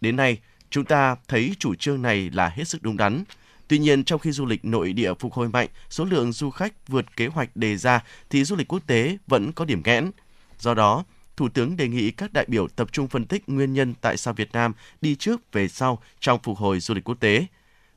Đến 0.00 0.16
nay, 0.16 0.38
chúng 0.70 0.84
ta 0.84 1.16
thấy 1.28 1.54
chủ 1.58 1.74
trương 1.74 2.02
này 2.02 2.30
là 2.32 2.48
hết 2.48 2.68
sức 2.68 2.82
đúng 2.82 2.96
đắn. 2.96 3.24
Tuy 3.74 3.78
nhiên, 3.78 4.04
trong 4.04 4.20
khi 4.20 4.32
du 4.32 4.46
lịch 4.46 4.64
nội 4.64 4.92
địa 4.92 5.14
phục 5.14 5.32
hồi 5.32 5.48
mạnh, 5.48 5.68
số 5.90 6.04
lượng 6.04 6.32
du 6.32 6.50
khách 6.50 6.88
vượt 6.88 7.16
kế 7.16 7.26
hoạch 7.26 7.56
đề 7.56 7.76
ra 7.76 8.04
thì 8.30 8.44
du 8.44 8.56
lịch 8.56 8.72
quốc 8.72 8.82
tế 8.86 9.18
vẫn 9.26 9.52
có 9.52 9.64
điểm 9.64 9.82
nghẽn. 9.84 10.10
Do 10.58 10.74
đó, 10.74 11.04
Thủ 11.36 11.48
tướng 11.48 11.76
đề 11.76 11.88
nghị 11.88 12.10
các 12.10 12.32
đại 12.32 12.44
biểu 12.48 12.68
tập 12.68 12.88
trung 12.92 13.08
phân 13.08 13.24
tích 13.24 13.48
nguyên 13.48 13.72
nhân 13.72 13.94
tại 14.00 14.16
sao 14.16 14.34
Việt 14.34 14.52
Nam 14.52 14.72
đi 15.00 15.16
trước 15.16 15.52
về 15.52 15.68
sau 15.68 16.02
trong 16.20 16.40
phục 16.42 16.58
hồi 16.58 16.80
du 16.80 16.94
lịch 16.94 17.04
quốc 17.04 17.20
tế. 17.20 17.46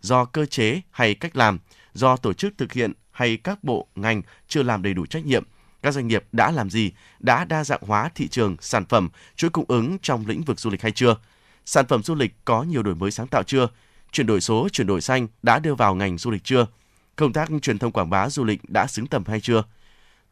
Do 0.02 0.26
cơ 0.26 0.46
chế 0.46 0.82
hay 0.92 1.14
cách 1.14 1.36
làm, 1.36 1.60
do 1.94 2.18
tổ 2.18 2.34
chức 2.34 2.54
thực 2.58 2.74
hiện 2.74 2.94
hay 3.12 3.38
các 3.38 3.64
bộ 3.64 3.88
ngành 3.96 4.22
chưa 4.48 4.64
làm 4.64 4.82
đầy 4.82 4.94
đủ 4.94 5.06
trách 5.06 5.26
nhiệm, 5.26 5.44
các 5.82 5.94
doanh 5.94 6.08
nghiệp 6.08 6.24
đã 6.32 6.52
làm 6.52 6.70
gì, 6.70 6.92
đã 7.20 7.46
đa 7.46 7.64
dạng 7.64 7.82
hóa 7.82 8.10
thị 8.16 8.28
trường, 8.28 8.56
sản 8.62 8.86
phẩm, 8.86 9.10
chuỗi 9.36 9.50
cung 9.50 9.66
ứng 9.68 9.98
trong 10.02 10.28
lĩnh 10.28 10.42
vực 10.42 10.60
du 10.60 10.70
lịch 10.70 10.82
hay 10.82 10.92
chưa? 10.92 11.16
Sản 11.66 11.86
phẩm 11.88 12.04
du 12.04 12.16
lịch 12.16 12.36
có 12.46 12.64
nhiều 12.64 12.84
đổi 12.84 12.96
mới 12.96 13.12
sáng 13.12 13.28
tạo 13.28 13.44
chưa? 13.44 13.68
Chuyển 14.12 14.28
đổi 14.28 14.42
số, 14.42 14.70
chuyển 14.70 14.88
đổi 14.88 15.02
xanh 15.02 15.28
đã 15.44 15.60
đưa 15.60 15.76
vào 15.76 15.96
ngành 15.96 16.18
du 16.18 16.32
lịch 16.32 16.44
chưa? 16.44 16.66
Công 17.16 17.34
tác 17.34 17.50
truyền 17.62 17.80
thông 17.80 17.92
quảng 17.92 18.10
bá 18.10 18.30
du 18.30 18.44
lịch 18.44 18.70
đã 18.70 18.88
xứng 18.88 19.08
tầm 19.08 19.24
hay 19.28 19.42
chưa? 19.42 19.64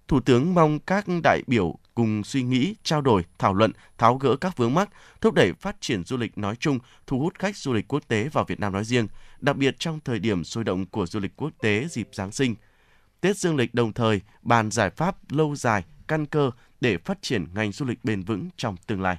Thủ 0.08 0.20
tướng 0.20 0.54
mong 0.54 0.80
các 0.80 1.06
đại 1.24 1.42
biểu 1.48 1.76
cùng 1.96 2.24
suy 2.24 2.44
nghĩ, 2.44 2.76
trao 2.84 3.02
đổi, 3.02 3.26
thảo 3.40 3.54
luận, 3.54 3.72
tháo 3.98 4.18
gỡ 4.18 4.36
các 4.36 4.58
vướng 4.58 4.74
mắc, 4.74 4.90
thúc 5.22 5.34
đẩy 5.34 5.54
phát 5.54 5.76
triển 5.80 6.04
du 6.04 6.18
lịch 6.18 6.38
nói 6.38 6.56
chung, 6.56 6.80
thu 7.08 7.20
hút 7.20 7.40
khách 7.40 7.58
du 7.58 7.74
lịch 7.74 7.88
quốc 7.88 8.04
tế 8.08 8.30
vào 8.30 8.46
Việt 8.46 8.60
Nam 8.60 8.74
nói 8.74 8.84
riêng, 8.84 9.08
đặc 9.42 9.58
biệt 9.58 9.76
trong 9.80 10.00
thời 10.06 10.20
điểm 10.20 10.44
sôi 10.44 10.64
động 10.64 10.86
của 10.86 11.06
du 11.06 11.20
lịch 11.20 11.36
quốc 11.36 11.52
tế 11.62 11.88
dịp 11.90 12.10
Giáng 12.12 12.32
sinh. 12.32 12.56
Tết 13.22 13.38
Dương 13.38 13.56
lịch 13.56 13.74
đồng 13.74 13.94
thời 13.94 14.22
bàn 14.42 14.72
giải 14.72 14.90
pháp 14.90 15.32
lâu 15.32 15.56
dài, 15.56 15.84
căn 16.08 16.26
cơ 16.26 16.52
để 16.82 16.98
phát 16.98 17.22
triển 17.22 17.46
ngành 17.54 17.72
du 17.72 17.86
lịch 17.86 18.04
bền 18.04 18.22
vững 18.22 18.50
trong 18.58 18.78
tương 18.88 19.02
lai. 19.02 19.18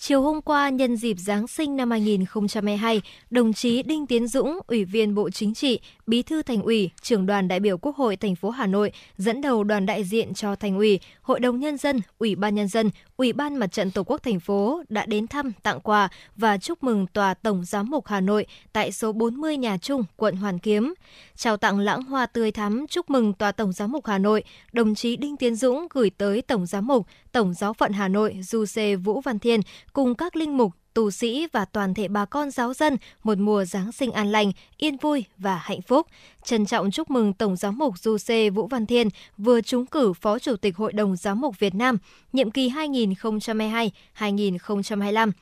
Chiều 0.00 0.22
hôm 0.22 0.42
qua, 0.42 0.68
nhân 0.68 0.96
dịp 0.96 1.16
Giáng 1.18 1.46
sinh 1.46 1.76
năm 1.76 1.90
2022, 1.90 3.02
đồng 3.30 3.52
chí 3.52 3.82
Đinh 3.82 4.06
Tiến 4.06 4.26
Dũng, 4.26 4.58
Ủy 4.66 4.84
viên 4.84 5.14
Bộ 5.14 5.30
Chính 5.30 5.54
trị, 5.54 5.80
Bí 6.06 6.22
thư 6.22 6.42
Thành 6.42 6.62
ủy, 6.62 6.90
trưởng 7.02 7.26
đoàn 7.26 7.48
đại 7.48 7.60
biểu 7.60 7.78
Quốc 7.78 7.96
hội 7.96 8.16
thành 8.16 8.36
phố 8.36 8.50
Hà 8.50 8.66
Nội 8.66 8.92
dẫn 9.16 9.40
đầu 9.40 9.64
đoàn 9.64 9.86
đại 9.86 10.04
diện 10.04 10.34
cho 10.34 10.54
Thành 10.56 10.76
ủy, 10.76 11.00
Hội 11.22 11.40
đồng 11.40 11.60
nhân 11.60 11.76
dân, 11.76 12.00
Ủy 12.18 12.34
ban 12.34 12.54
nhân 12.54 12.68
dân, 12.68 12.90
Ủy 13.16 13.32
ban 13.32 13.56
Mặt 13.56 13.72
trận 13.72 13.90
Tổ 13.90 14.02
quốc 14.04 14.22
thành 14.22 14.40
phố 14.40 14.82
đã 14.88 15.06
đến 15.06 15.26
thăm, 15.26 15.52
tặng 15.62 15.80
quà 15.80 16.08
và 16.36 16.58
chúc 16.58 16.82
mừng 16.82 17.06
tòa 17.06 17.34
Tổng 17.34 17.64
giám 17.64 17.90
mục 17.90 18.06
Hà 18.06 18.20
Nội 18.20 18.46
tại 18.72 18.92
số 18.92 19.12
40 19.12 19.56
Nhà 19.56 19.76
Trung, 19.78 20.04
quận 20.16 20.36
Hoàn 20.36 20.58
Kiếm. 20.58 20.94
Trao 21.36 21.56
tặng 21.56 21.78
lãng 21.78 22.02
hoa 22.02 22.26
tươi 22.26 22.50
thắm 22.50 22.86
chúc 22.86 23.10
mừng 23.10 23.32
tòa 23.32 23.52
Tổng 23.52 23.72
giám 23.72 23.92
mục 23.92 24.06
Hà 24.06 24.18
Nội, 24.18 24.44
đồng 24.72 24.94
chí 24.94 25.16
Đinh 25.16 25.36
Tiến 25.36 25.54
Dũng 25.54 25.86
gửi 25.90 26.10
tới 26.10 26.42
Tổng 26.42 26.66
giám 26.66 26.86
mục, 26.86 27.06
Tổng 27.38 27.54
giáo 27.54 27.72
phận 27.72 27.92
Hà 27.92 28.08
Nội 28.08 28.36
Du 28.42 28.66
Sê 28.66 28.96
Vũ 28.96 29.20
Văn 29.20 29.38
Thiên 29.38 29.60
cùng 29.92 30.14
các 30.14 30.36
linh 30.36 30.56
mục, 30.56 30.72
tù 30.94 31.10
sĩ 31.10 31.46
và 31.52 31.64
toàn 31.64 31.94
thể 31.94 32.08
bà 32.08 32.24
con 32.24 32.50
giáo 32.50 32.74
dân 32.74 32.96
một 33.22 33.38
mùa 33.38 33.64
Giáng 33.64 33.92
sinh 33.92 34.12
an 34.12 34.32
lành, 34.32 34.52
yên 34.76 34.96
vui 34.96 35.24
và 35.36 35.56
hạnh 35.56 35.82
phúc. 35.82 36.06
Trân 36.44 36.66
trọng 36.66 36.90
chúc 36.90 37.10
mừng 37.10 37.32
Tổng 37.32 37.56
giám 37.56 37.78
mục 37.78 37.98
Du 37.98 38.18
Sê 38.18 38.50
Vũ 38.50 38.66
Văn 38.66 38.86
Thiên 38.86 39.08
vừa 39.36 39.60
trúng 39.60 39.86
cử 39.86 40.12
Phó 40.12 40.38
Chủ 40.38 40.56
tịch 40.56 40.76
Hội 40.76 40.92
đồng 40.92 41.16
Giám 41.16 41.40
mục 41.40 41.58
Việt 41.58 41.74
Nam, 41.74 41.98
nhiệm 42.32 42.50
kỳ 42.50 42.70
2022-2025. 42.70 45.32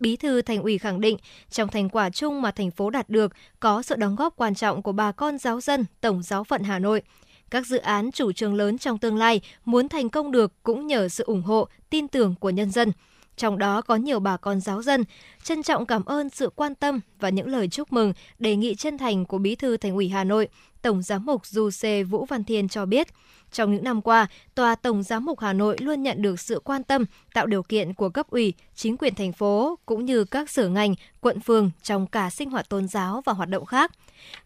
Bí 0.00 0.16
thư 0.16 0.42
Thành 0.42 0.62
ủy 0.62 0.78
khẳng 0.78 1.00
định, 1.00 1.16
trong 1.50 1.68
thành 1.68 1.88
quả 1.88 2.10
chung 2.10 2.42
mà 2.42 2.50
thành 2.50 2.70
phố 2.70 2.90
đạt 2.90 3.10
được 3.10 3.32
có 3.60 3.82
sự 3.82 3.96
đóng 3.96 4.16
góp 4.16 4.36
quan 4.36 4.54
trọng 4.54 4.82
của 4.82 4.92
bà 4.92 5.12
con 5.12 5.38
giáo 5.38 5.60
dân 5.60 5.84
Tổng 6.00 6.22
giáo 6.22 6.44
phận 6.44 6.62
Hà 6.62 6.78
Nội. 6.78 7.02
Các 7.50 7.66
dự 7.66 7.78
án 7.78 8.12
chủ 8.12 8.32
trương 8.32 8.54
lớn 8.54 8.78
trong 8.78 8.98
tương 8.98 9.16
lai 9.16 9.40
muốn 9.64 9.88
thành 9.88 10.08
công 10.08 10.32
được 10.32 10.52
cũng 10.62 10.86
nhờ 10.86 11.08
sự 11.08 11.24
ủng 11.24 11.42
hộ, 11.42 11.68
tin 11.90 12.08
tưởng 12.08 12.34
của 12.40 12.50
nhân 12.50 12.70
dân– 12.70 12.92
trong 13.36 13.58
đó 13.58 13.82
có 13.82 13.96
nhiều 13.96 14.20
bà 14.20 14.36
con 14.36 14.60
giáo 14.60 14.82
dân. 14.82 15.04
Trân 15.42 15.62
trọng 15.62 15.86
cảm 15.86 16.04
ơn 16.04 16.30
sự 16.30 16.50
quan 16.56 16.74
tâm 16.74 17.00
và 17.20 17.28
những 17.28 17.48
lời 17.48 17.68
chúc 17.68 17.92
mừng, 17.92 18.12
đề 18.38 18.56
nghị 18.56 18.74
chân 18.74 18.98
thành 18.98 19.24
của 19.24 19.38
Bí 19.38 19.54
thư 19.54 19.76
Thành 19.76 19.94
ủy 19.94 20.08
Hà 20.08 20.24
Nội, 20.24 20.48
Tổng 20.84 21.02
giám 21.02 21.26
mục 21.26 21.46
Du 21.46 21.70
Sê 21.70 22.02
Vũ 22.02 22.24
Văn 22.24 22.44
Thiên 22.44 22.68
cho 22.68 22.86
biết, 22.86 23.08
trong 23.52 23.74
những 23.74 23.84
năm 23.84 24.02
qua, 24.02 24.26
Tòa 24.54 24.74
Tổng 24.74 25.02
giám 25.02 25.24
mục 25.24 25.40
Hà 25.40 25.52
Nội 25.52 25.76
luôn 25.80 26.02
nhận 26.02 26.22
được 26.22 26.40
sự 26.40 26.60
quan 26.64 26.82
tâm, 26.82 27.04
tạo 27.34 27.46
điều 27.46 27.62
kiện 27.62 27.94
của 27.94 28.08
cấp 28.08 28.30
ủy, 28.30 28.54
chính 28.74 28.96
quyền 28.96 29.14
thành 29.14 29.32
phố 29.32 29.78
cũng 29.86 30.04
như 30.04 30.24
các 30.24 30.50
sở 30.50 30.68
ngành, 30.68 30.94
quận 31.20 31.40
phường 31.40 31.70
trong 31.82 32.06
cả 32.06 32.30
sinh 32.30 32.50
hoạt 32.50 32.68
tôn 32.68 32.88
giáo 32.88 33.22
và 33.24 33.32
hoạt 33.32 33.48
động 33.48 33.64
khác. 33.64 33.92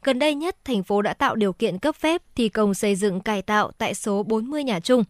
Gần 0.02 0.18
đây 0.18 0.34
nhất, 0.34 0.56
thành 0.64 0.82
phố 0.82 1.02
đã 1.02 1.14
tạo 1.14 1.36
điều 1.36 1.52
kiện 1.52 1.78
cấp 1.78 1.96
phép 1.96 2.22
thi 2.34 2.48
công 2.48 2.74
xây 2.74 2.94
dựng 2.94 3.20
cải 3.20 3.42
tạo 3.42 3.70
tại 3.78 3.94
số 3.94 4.22
40 4.22 4.64
nhà 4.64 4.80
chung. 4.80 5.04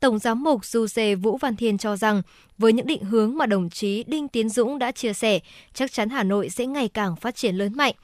Tổng 0.00 0.18
giám 0.18 0.42
mục 0.42 0.64
Du 0.64 0.86
Sê 0.86 1.14
Vũ 1.14 1.36
Văn 1.36 1.56
Thiên 1.56 1.78
cho 1.78 1.96
rằng, 1.96 2.22
với 2.58 2.72
những 2.72 2.86
định 2.86 3.04
hướng 3.04 3.36
mà 3.36 3.46
đồng 3.46 3.70
chí 3.70 4.04
Đinh 4.06 4.28
Tiến 4.28 4.48
Dũng 4.48 4.78
đã 4.78 4.92
chia 4.92 5.12
sẻ, 5.12 5.38
chắc 5.74 5.92
chắn 5.92 6.08
Hà 6.08 6.22
Nội 6.22 6.50
sẽ 6.50 6.66
ngày 6.66 6.88
càng 6.88 7.16
phát 7.16 7.34
triển 7.34 7.56
lớn 7.56 7.72
mạnh. 7.76 7.94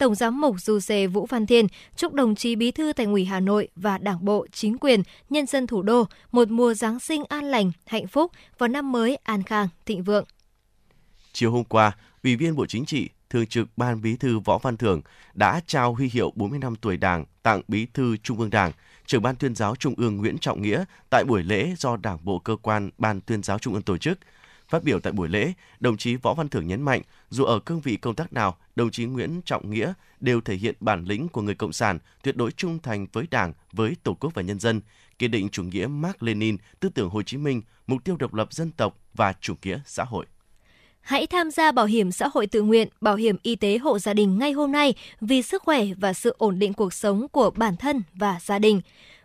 Tổng 0.00 0.14
giám 0.14 0.40
mục 0.40 0.60
Du 0.60 0.80
Sê 0.80 1.06
Vũ 1.06 1.26
Văn 1.26 1.46
Thiên 1.46 1.66
chúc 1.96 2.14
đồng 2.14 2.34
chí 2.34 2.56
Bí 2.56 2.70
thư 2.70 2.92
Thành 2.92 3.12
ủy 3.12 3.24
Hà 3.24 3.40
Nội 3.40 3.68
và 3.76 3.98
Đảng 3.98 4.24
bộ, 4.24 4.46
chính 4.52 4.78
quyền, 4.78 5.02
nhân 5.30 5.46
dân 5.46 5.66
thủ 5.66 5.82
đô 5.82 6.04
một 6.32 6.50
mùa 6.50 6.74
Giáng 6.74 7.00
sinh 7.00 7.22
an 7.28 7.44
lành, 7.44 7.72
hạnh 7.86 8.06
phúc 8.06 8.32
và 8.58 8.68
năm 8.68 8.92
mới 8.92 9.16
an 9.16 9.42
khang, 9.42 9.68
thịnh 9.86 10.02
vượng. 10.02 10.24
Chiều 11.32 11.52
hôm 11.52 11.64
qua, 11.64 11.96
Ủy 12.24 12.36
viên 12.36 12.56
Bộ 12.56 12.66
Chính 12.66 12.84
trị, 12.84 13.08
Thường 13.30 13.46
trực 13.46 13.68
Ban 13.76 14.02
Bí 14.02 14.16
thư 14.16 14.38
Võ 14.38 14.58
Văn 14.58 14.76
Thưởng 14.76 15.00
đã 15.34 15.60
trao 15.66 15.94
huy 15.94 16.10
hiệu 16.12 16.32
40 16.34 16.58
năm 16.58 16.76
tuổi 16.76 16.96
Đảng 16.96 17.24
tặng 17.42 17.62
Bí 17.68 17.86
thư 17.94 18.16
Trung 18.16 18.38
ương 18.38 18.50
Đảng, 18.50 18.72
trưởng 19.06 19.22
Ban 19.22 19.36
tuyên 19.36 19.54
giáo 19.54 19.76
Trung 19.76 19.94
ương 19.96 20.16
Nguyễn 20.16 20.38
Trọng 20.38 20.62
Nghĩa 20.62 20.84
tại 21.10 21.24
buổi 21.24 21.42
lễ 21.42 21.74
do 21.78 21.96
Đảng 21.96 22.18
bộ 22.22 22.38
cơ 22.38 22.56
quan 22.62 22.90
Ban 22.98 23.20
tuyên 23.20 23.42
giáo 23.42 23.58
Trung 23.58 23.74
ương 23.74 23.82
tổ 23.82 23.96
chức. 23.96 24.18
Phát 24.70 24.84
biểu 24.84 25.00
tại 25.00 25.12
buổi 25.12 25.28
lễ, 25.28 25.52
đồng 25.80 25.96
chí 25.96 26.16
Võ 26.16 26.34
Văn 26.34 26.48
Thưởng 26.48 26.66
nhấn 26.66 26.82
mạnh, 26.82 27.02
dù 27.30 27.44
ở 27.44 27.58
cương 27.58 27.80
vị 27.80 27.96
công 27.96 28.14
tác 28.14 28.32
nào, 28.32 28.56
đồng 28.76 28.90
chí 28.90 29.04
Nguyễn 29.04 29.40
Trọng 29.44 29.70
Nghĩa 29.70 29.92
đều 30.20 30.40
thể 30.40 30.54
hiện 30.54 30.74
bản 30.80 31.04
lĩnh 31.04 31.28
của 31.28 31.42
người 31.42 31.54
cộng 31.54 31.72
sản, 31.72 31.98
tuyệt 32.22 32.36
đối 32.36 32.52
trung 32.52 32.78
thành 32.82 33.06
với 33.12 33.24
Đảng, 33.30 33.52
với 33.72 33.96
Tổ 34.02 34.14
quốc 34.14 34.30
và 34.34 34.42
nhân 34.42 34.58
dân, 34.58 34.80
kiên 35.18 35.30
định 35.30 35.48
chủ 35.48 35.62
nghĩa 35.62 35.86
Mark 35.86 36.22
Lenin, 36.22 36.56
tư 36.80 36.88
tưởng 36.88 37.10
Hồ 37.10 37.22
Chí 37.22 37.36
Minh, 37.36 37.62
mục 37.86 38.04
tiêu 38.04 38.16
độc 38.16 38.34
lập 38.34 38.52
dân 38.52 38.70
tộc 38.70 38.98
và 39.14 39.32
chủ 39.40 39.54
nghĩa 39.62 39.78
xã 39.86 40.04
hội. 40.04 40.26
Hãy 41.00 41.26
tham 41.26 41.50
gia 41.50 41.72
bảo 41.72 41.86
hiểm 41.86 42.12
xã 42.12 42.28
hội 42.34 42.46
tự 42.46 42.62
nguyện, 42.62 42.88
bảo 43.00 43.16
hiểm 43.16 43.36
y 43.42 43.56
tế 43.56 43.78
hộ 43.78 43.98
gia 43.98 44.14
đình 44.14 44.38
ngay 44.38 44.52
hôm 44.52 44.72
nay 44.72 44.94
vì 45.20 45.42
sức 45.42 45.62
khỏe 45.62 45.84
và 45.98 46.12
sự 46.12 46.34
ổn 46.38 46.58
định 46.58 46.72
cuộc 46.72 46.92
sống 46.92 47.28
của 47.28 47.50
bản 47.50 47.76
thân 47.76 48.02
và 48.14 48.38
gia 48.40 48.58
đình. 48.58 48.80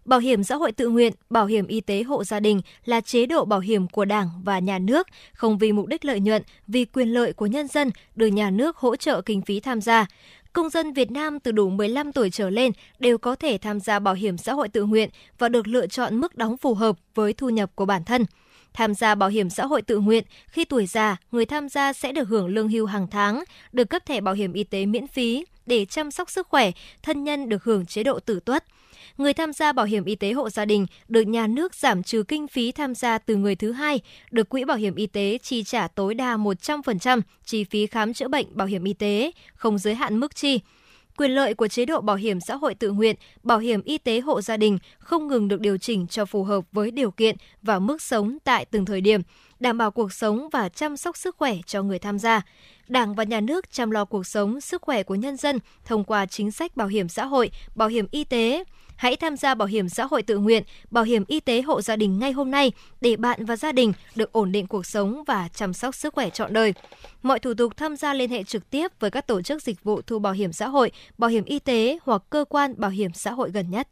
Bảo 0.05 0.19
hiểm 0.19 0.43
xã 0.43 0.55
hội 0.55 0.71
tự 0.71 0.89
nguyện, 0.89 1.13
bảo 1.29 1.45
hiểm 1.45 1.67
y 1.67 1.81
tế 1.81 2.03
hộ 2.03 2.23
gia 2.23 2.39
đình 2.39 2.61
là 2.85 3.01
chế 3.01 3.25
độ 3.25 3.45
bảo 3.45 3.59
hiểm 3.59 3.87
của 3.87 4.05
Đảng 4.05 4.29
và 4.43 4.59
nhà 4.59 4.79
nước, 4.79 5.07
không 5.33 5.57
vì 5.57 5.71
mục 5.71 5.87
đích 5.87 6.05
lợi 6.05 6.19
nhuận, 6.19 6.41
vì 6.67 6.85
quyền 6.85 7.07
lợi 7.07 7.33
của 7.33 7.45
nhân 7.45 7.67
dân, 7.67 7.91
được 8.15 8.27
nhà 8.27 8.49
nước 8.49 8.77
hỗ 8.77 8.95
trợ 8.95 9.21
kinh 9.21 9.41
phí 9.41 9.59
tham 9.59 9.81
gia. 9.81 10.05
Công 10.53 10.69
dân 10.69 10.93
Việt 10.93 11.11
Nam 11.11 11.39
từ 11.39 11.51
đủ 11.51 11.69
15 11.69 12.11
tuổi 12.11 12.29
trở 12.29 12.49
lên 12.49 12.71
đều 12.99 13.17
có 13.17 13.35
thể 13.35 13.57
tham 13.57 13.79
gia 13.79 13.99
bảo 13.99 14.13
hiểm 14.13 14.37
xã 14.37 14.53
hội 14.53 14.69
tự 14.69 14.83
nguyện 14.83 15.09
và 15.37 15.49
được 15.49 15.67
lựa 15.67 15.87
chọn 15.87 16.15
mức 16.15 16.37
đóng 16.37 16.57
phù 16.57 16.73
hợp 16.73 16.95
với 17.15 17.33
thu 17.33 17.49
nhập 17.49 17.71
của 17.75 17.85
bản 17.85 18.03
thân. 18.03 18.25
Tham 18.73 18.93
gia 18.93 19.15
bảo 19.15 19.29
hiểm 19.29 19.49
xã 19.49 19.65
hội 19.65 19.81
tự 19.81 19.99
nguyện, 19.99 20.23
khi 20.47 20.65
tuổi 20.65 20.85
già, 20.85 21.17
người 21.31 21.45
tham 21.45 21.69
gia 21.69 21.93
sẽ 21.93 22.11
được 22.11 22.27
hưởng 22.27 22.47
lương 22.47 22.69
hưu 22.69 22.85
hàng 22.85 23.07
tháng, 23.07 23.43
được 23.71 23.89
cấp 23.89 24.05
thẻ 24.05 24.21
bảo 24.21 24.33
hiểm 24.33 24.53
y 24.53 24.63
tế 24.63 24.85
miễn 24.85 25.07
phí 25.07 25.45
để 25.65 25.85
chăm 25.85 26.11
sóc 26.11 26.29
sức 26.29 26.47
khỏe, 26.47 26.71
thân 27.03 27.23
nhân 27.23 27.49
được 27.49 27.63
hưởng 27.63 27.85
chế 27.85 28.03
độ 28.03 28.19
tử 28.19 28.39
tuất 28.45 28.63
người 29.17 29.33
tham 29.33 29.53
gia 29.53 29.73
bảo 29.73 29.85
hiểm 29.85 30.05
y 30.05 30.15
tế 30.15 30.31
hộ 30.31 30.49
gia 30.49 30.65
đình 30.65 30.85
được 31.07 31.21
nhà 31.21 31.47
nước 31.47 31.75
giảm 31.75 32.03
trừ 32.03 32.23
kinh 32.23 32.47
phí 32.47 32.71
tham 32.71 32.95
gia 32.95 33.17
từ 33.17 33.35
người 33.35 33.55
thứ 33.55 33.71
hai, 33.71 33.99
được 34.31 34.49
quỹ 34.49 34.63
bảo 34.63 34.77
hiểm 34.77 34.95
y 34.95 35.07
tế 35.07 35.37
chi 35.43 35.63
trả 35.63 35.87
tối 35.87 36.13
đa 36.13 36.37
100% 36.37 37.21
chi 37.45 37.63
phí 37.63 37.87
khám 37.87 38.13
chữa 38.13 38.27
bệnh 38.27 38.47
bảo 38.51 38.67
hiểm 38.67 38.83
y 38.83 38.93
tế, 38.93 39.31
không 39.55 39.77
giới 39.77 39.95
hạn 39.95 40.17
mức 40.17 40.35
chi. 40.35 40.59
Quyền 41.17 41.31
lợi 41.31 41.53
của 41.53 41.67
chế 41.67 41.85
độ 41.85 42.01
bảo 42.01 42.15
hiểm 42.15 42.39
xã 42.47 42.55
hội 42.55 42.75
tự 42.75 42.91
nguyện, 42.91 43.15
bảo 43.43 43.59
hiểm 43.59 43.81
y 43.81 43.97
tế 43.97 44.19
hộ 44.19 44.41
gia 44.41 44.57
đình 44.57 44.77
không 44.99 45.27
ngừng 45.27 45.47
được 45.47 45.59
điều 45.59 45.77
chỉnh 45.77 46.07
cho 46.07 46.25
phù 46.25 46.43
hợp 46.43 46.65
với 46.71 46.91
điều 46.91 47.11
kiện 47.11 47.35
và 47.61 47.79
mức 47.79 48.01
sống 48.01 48.37
tại 48.43 48.65
từng 48.65 48.85
thời 48.85 49.01
điểm, 49.01 49.21
đảm 49.59 49.77
bảo 49.77 49.91
cuộc 49.91 50.13
sống 50.13 50.49
và 50.51 50.69
chăm 50.69 50.97
sóc 50.97 51.17
sức 51.17 51.35
khỏe 51.37 51.57
cho 51.65 51.83
người 51.83 51.99
tham 51.99 52.19
gia. 52.19 52.41
Đảng 52.87 53.15
và 53.15 53.23
nhà 53.23 53.41
nước 53.41 53.71
chăm 53.71 53.91
lo 53.91 54.05
cuộc 54.05 54.27
sống, 54.27 54.61
sức 54.61 54.81
khỏe 54.81 55.03
của 55.03 55.15
nhân 55.15 55.37
dân 55.37 55.59
thông 55.85 56.03
qua 56.03 56.25
chính 56.25 56.51
sách 56.51 56.77
bảo 56.77 56.87
hiểm 56.87 57.09
xã 57.09 57.25
hội, 57.25 57.51
bảo 57.75 57.87
hiểm 57.87 58.07
y 58.11 58.23
tế, 58.23 58.63
Hãy 58.95 59.15
tham 59.15 59.37
gia 59.37 59.55
bảo 59.55 59.67
hiểm 59.67 59.89
xã 59.89 60.05
hội 60.05 60.23
tự 60.23 60.37
nguyện, 60.37 60.63
bảo 60.91 61.03
hiểm 61.03 61.23
y 61.27 61.39
tế 61.39 61.61
hộ 61.61 61.81
gia 61.81 61.95
đình 61.95 62.19
ngay 62.19 62.31
hôm 62.31 62.51
nay 62.51 62.71
để 63.01 63.15
bạn 63.15 63.45
và 63.45 63.55
gia 63.55 63.71
đình 63.71 63.93
được 64.15 64.31
ổn 64.31 64.51
định 64.51 64.67
cuộc 64.67 64.85
sống 64.85 65.23
và 65.27 65.47
chăm 65.47 65.73
sóc 65.73 65.95
sức 65.95 66.13
khỏe 66.13 66.29
trọn 66.29 66.53
đời. 66.53 66.73
Mọi 67.23 67.39
thủ 67.39 67.53
tục 67.53 67.77
tham 67.77 67.95
gia 67.95 68.13
liên 68.13 68.29
hệ 68.29 68.43
trực 68.43 68.69
tiếp 68.69 68.91
với 68.99 69.11
các 69.11 69.27
tổ 69.27 69.41
chức 69.41 69.63
dịch 69.63 69.83
vụ 69.83 70.01
thu 70.01 70.19
bảo 70.19 70.33
hiểm 70.33 70.53
xã 70.53 70.67
hội, 70.67 70.91
bảo 71.17 71.29
hiểm 71.29 71.43
y 71.43 71.59
tế 71.59 71.97
hoặc 72.03 72.21
cơ 72.29 72.45
quan 72.49 72.73
bảo 72.77 72.91
hiểm 72.91 73.13
xã 73.13 73.31
hội 73.31 73.51
gần 73.51 73.69
nhất. 73.69 73.87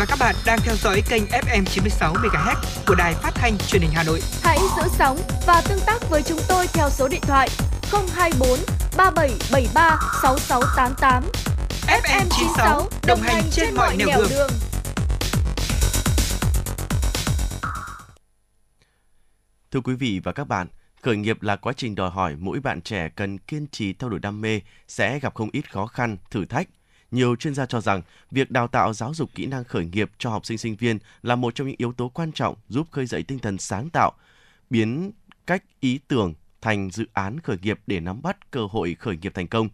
Và 0.00 0.06
các 0.06 0.18
bạn 0.20 0.34
đang 0.46 0.58
theo 0.64 0.74
dõi 0.76 1.02
kênh 1.08 1.22
FM 1.24 1.64
96 1.64 2.14
MHz 2.14 2.54
của 2.86 2.94
đài 2.94 3.14
phát 3.14 3.30
thanh 3.34 3.58
truyền 3.58 3.82
hình 3.82 3.90
Hà 3.94 4.02
Nội. 4.02 4.20
Hãy 4.42 4.58
giữ 4.76 4.82
sóng 4.98 5.18
và 5.46 5.62
tương 5.68 5.80
tác 5.86 6.10
với 6.10 6.22
chúng 6.22 6.38
tôi 6.48 6.66
theo 6.72 6.90
số 6.90 7.08
điện 7.08 7.20
thoại 7.22 7.48
024 7.92 8.58
3773 8.96 9.98
6688. 10.22 11.24
FM 11.86 12.26
96 12.30 12.88
đồng 13.06 13.20
hành 13.20 13.42
trên 13.50 13.74
mọi 13.74 13.96
nẻo 13.96 14.08
đường. 14.16 14.28
đường. 14.30 14.50
Thưa 19.70 19.80
quý 19.80 19.94
vị 19.94 20.20
và 20.24 20.32
các 20.32 20.48
bạn, 20.48 20.66
khởi 21.02 21.16
nghiệp 21.16 21.42
là 21.42 21.56
quá 21.56 21.72
trình 21.76 21.94
đòi 21.94 22.10
hỏi 22.10 22.36
mỗi 22.38 22.60
bạn 22.60 22.80
trẻ 22.80 23.08
cần 23.16 23.38
kiên 23.38 23.66
trì 23.66 23.92
theo 23.92 24.10
đuổi 24.10 24.20
đam 24.20 24.40
mê 24.40 24.60
sẽ 24.88 25.18
gặp 25.18 25.34
không 25.34 25.48
ít 25.52 25.72
khó 25.72 25.86
khăn, 25.86 26.16
thử 26.30 26.44
thách. 26.44 26.68
Nhiều 27.10 27.36
chuyên 27.36 27.54
gia 27.54 27.66
cho 27.66 27.80
rằng 27.80 28.02
việc 28.30 28.50
đào 28.50 28.68
tạo 28.68 28.92
giáo 28.92 29.14
dục 29.14 29.30
kỹ 29.34 29.46
năng 29.46 29.64
khởi 29.64 29.84
nghiệp 29.84 30.10
cho 30.18 30.30
học 30.30 30.46
sinh 30.46 30.58
sinh 30.58 30.76
viên 30.76 30.98
là 31.22 31.36
một 31.36 31.54
trong 31.54 31.66
những 31.66 31.76
yếu 31.78 31.92
tố 31.92 32.08
quan 32.08 32.32
trọng 32.32 32.56
giúp 32.68 32.86
khơi 32.90 33.06
dậy 33.06 33.22
tinh 33.22 33.38
thần 33.38 33.58
sáng 33.58 33.90
tạo, 33.90 34.12
biến 34.70 35.10
cách 35.46 35.64
ý 35.80 35.98
tưởng 36.08 36.34
thành 36.60 36.90
dự 36.90 37.06
án 37.12 37.40
khởi 37.40 37.56
nghiệp 37.62 37.80
để 37.86 38.00
nắm 38.00 38.22
bắt 38.22 38.50
cơ 38.50 38.66
hội 38.70 38.96
khởi 38.98 39.16
nghiệp 39.16 39.32
thành 39.34 39.48
công. 39.48 39.68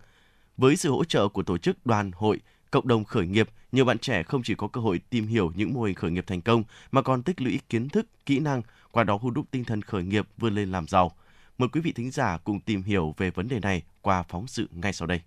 Với 0.56 0.76
sự 0.76 0.90
hỗ 0.90 1.04
trợ 1.04 1.28
của 1.28 1.42
tổ 1.42 1.58
chức 1.58 1.86
đoàn 1.86 2.10
hội, 2.14 2.40
cộng 2.70 2.88
đồng 2.88 3.04
khởi 3.04 3.26
nghiệp, 3.26 3.48
nhiều 3.72 3.84
bạn 3.84 3.98
trẻ 3.98 4.22
không 4.22 4.42
chỉ 4.42 4.54
có 4.54 4.68
cơ 4.68 4.80
hội 4.80 5.00
tìm 5.10 5.26
hiểu 5.26 5.52
những 5.56 5.74
mô 5.74 5.82
hình 5.82 5.94
khởi 5.94 6.10
nghiệp 6.10 6.24
thành 6.26 6.40
công 6.40 6.64
mà 6.92 7.02
còn 7.02 7.22
tích 7.22 7.40
lũy 7.40 7.60
kiến 7.68 7.88
thức, 7.88 8.06
kỹ 8.26 8.38
năng, 8.38 8.62
qua 8.90 9.04
đó 9.04 9.18
hôn 9.22 9.34
đúc 9.34 9.46
tinh 9.50 9.64
thần 9.64 9.82
khởi 9.82 10.04
nghiệp 10.04 10.28
vươn 10.36 10.54
lên 10.54 10.72
làm 10.72 10.88
giàu. 10.88 11.12
Mời 11.58 11.68
quý 11.68 11.80
vị 11.80 11.92
thính 11.92 12.10
giả 12.10 12.38
cùng 12.44 12.60
tìm 12.60 12.82
hiểu 12.82 13.14
về 13.16 13.30
vấn 13.30 13.48
đề 13.48 13.60
này 13.60 13.82
qua 14.02 14.22
phóng 14.22 14.46
sự 14.46 14.68
ngay 14.72 14.92
sau 14.92 15.06
đây. 15.06 15.20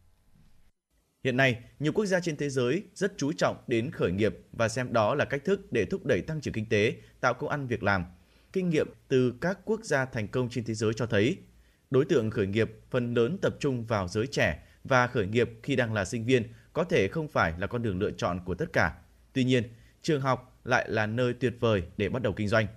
Hiện 1.24 1.38
nay, 1.38 1.60
nhiều 1.80 1.92
quốc 1.92 2.06
gia 2.06 2.20
trên 2.20 2.38
thế 2.38 2.50
giới 2.50 2.84
rất 2.96 3.14
chú 3.18 3.32
trọng 3.38 3.64
đến 3.68 3.92
khởi 3.92 4.12
nghiệp 4.12 4.38
và 4.52 4.70
xem 4.70 4.94
đó 4.94 5.16
là 5.16 5.26
cách 5.26 5.46
thức 5.46 5.72
để 5.72 5.86
thúc 5.86 6.06
đẩy 6.06 6.22
tăng 6.22 6.42
trưởng 6.42 6.54
kinh 6.54 6.70
tế, 6.70 6.96
tạo 7.20 7.34
công 7.34 7.50
ăn 7.50 7.68
việc 7.68 7.84
làm. 7.84 8.06
Kinh 8.54 8.70
nghiệm 8.70 8.88
từ 9.08 9.34
các 9.42 9.60
quốc 9.66 9.84
gia 9.84 10.06
thành 10.06 10.28
công 10.28 10.50
trên 10.50 10.64
thế 10.64 10.74
giới 10.74 10.94
cho 10.94 11.06
thấy 11.06 11.38
Đối 11.92 12.06
tượng 12.06 12.32
khởi 12.32 12.48
nghiệp 12.48 12.72
phần 12.90 13.14
lớn 13.14 13.38
tập 13.42 13.56
trung 13.60 13.86
vào 13.86 14.08
giới 14.08 14.28
trẻ 14.28 14.64
và 14.84 15.08
khởi 15.08 15.28
nghiệp 15.28 15.50
khi 15.64 15.76
đang 15.76 15.94
là 15.94 16.06
sinh 16.06 16.26
viên 16.26 16.44
có 16.74 16.84
thể 16.84 17.08
không 17.08 17.28
phải 17.28 17.54
là 17.58 17.68
con 17.68 17.82
đường 17.82 18.00
lựa 18.00 18.12
chọn 18.12 18.40
của 18.46 18.56
tất 18.56 18.74
cả. 18.74 18.94
Tuy 19.34 19.44
nhiên, 19.44 19.64
trường 20.02 20.22
học 20.22 20.60
lại 20.64 20.86
là 20.90 21.06
nơi 21.06 21.34
tuyệt 21.34 21.54
vời 21.60 21.84
để 21.98 22.10
bắt 22.10 22.22
đầu 22.22 22.34
kinh 22.34 22.48
doanh. 22.48 22.68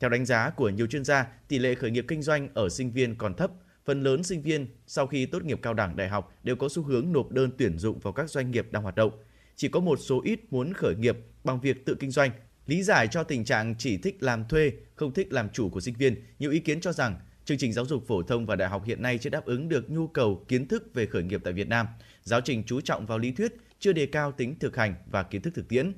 Theo 0.00 0.10
đánh 0.10 0.24
giá 0.24 0.50
của 0.50 0.68
nhiều 0.68 0.86
chuyên 0.86 1.04
gia, 1.04 1.26
tỷ 1.48 1.58
lệ 1.58 1.74
khởi 1.74 1.90
nghiệp 1.90 2.04
kinh 2.08 2.22
doanh 2.22 2.48
ở 2.54 2.68
sinh 2.68 2.90
viên 2.92 3.14
còn 3.16 3.34
thấp. 3.34 3.50
Phần 3.84 4.02
lớn 4.02 4.22
sinh 4.22 4.42
viên 4.42 4.66
sau 4.86 5.06
khi 5.06 5.26
tốt 5.26 5.42
nghiệp 5.42 5.58
cao 5.62 5.74
đẳng 5.74 5.96
đại 5.96 6.08
học 6.08 6.32
đều 6.42 6.56
có 6.56 6.68
xu 6.68 6.82
hướng 6.82 7.12
nộp 7.12 7.30
đơn 7.30 7.50
tuyển 7.58 7.78
dụng 7.78 7.98
vào 7.98 8.12
các 8.12 8.30
doanh 8.30 8.50
nghiệp 8.50 8.66
đang 8.70 8.82
hoạt 8.82 8.94
động. 8.94 9.10
Chỉ 9.56 9.68
có 9.68 9.80
một 9.80 9.98
số 10.02 10.20
ít 10.24 10.40
muốn 10.50 10.72
khởi 10.72 10.94
nghiệp 10.94 11.18
bằng 11.44 11.60
việc 11.60 11.86
tự 11.86 11.94
kinh 11.94 12.10
doanh. 12.10 12.30
Lý 12.66 12.82
giải 12.82 13.08
cho 13.08 13.24
tình 13.24 13.44
trạng 13.44 13.74
chỉ 13.78 13.96
thích 13.96 14.16
làm 14.20 14.48
thuê, 14.48 14.72
không 14.94 15.14
thích 15.14 15.32
làm 15.32 15.48
chủ 15.48 15.68
của 15.68 15.80
sinh 15.80 15.94
viên, 15.94 16.24
nhiều 16.38 16.50
ý 16.50 16.58
kiến 16.58 16.80
cho 16.80 16.92
rằng 16.92 17.16
Chương 17.44 17.58
trình 17.58 17.72
giáo 17.72 17.84
dục 17.84 18.06
phổ 18.06 18.22
thông 18.22 18.46
và 18.46 18.56
đại 18.56 18.68
học 18.68 18.84
hiện 18.84 19.02
nay 19.02 19.18
chưa 19.18 19.30
đáp 19.30 19.44
ứng 19.44 19.68
được 19.68 19.90
nhu 19.90 20.06
cầu 20.06 20.44
kiến 20.48 20.68
thức 20.68 20.94
về 20.94 21.06
khởi 21.06 21.22
nghiệp 21.22 21.40
tại 21.44 21.52
Việt 21.52 21.68
Nam. 21.68 21.86
Giáo 22.22 22.40
trình 22.40 22.62
chú 22.66 22.80
trọng 22.80 23.06
vào 23.06 23.18
lý 23.18 23.32
thuyết, 23.32 23.52
chưa 23.78 23.92
đề 23.92 24.06
cao 24.06 24.32
tính 24.32 24.58
thực 24.58 24.76
hành 24.76 24.94
và 25.10 25.22
kiến 25.22 25.42
thức 25.42 25.54
thực 25.54 25.68
tiễn. 25.68 25.92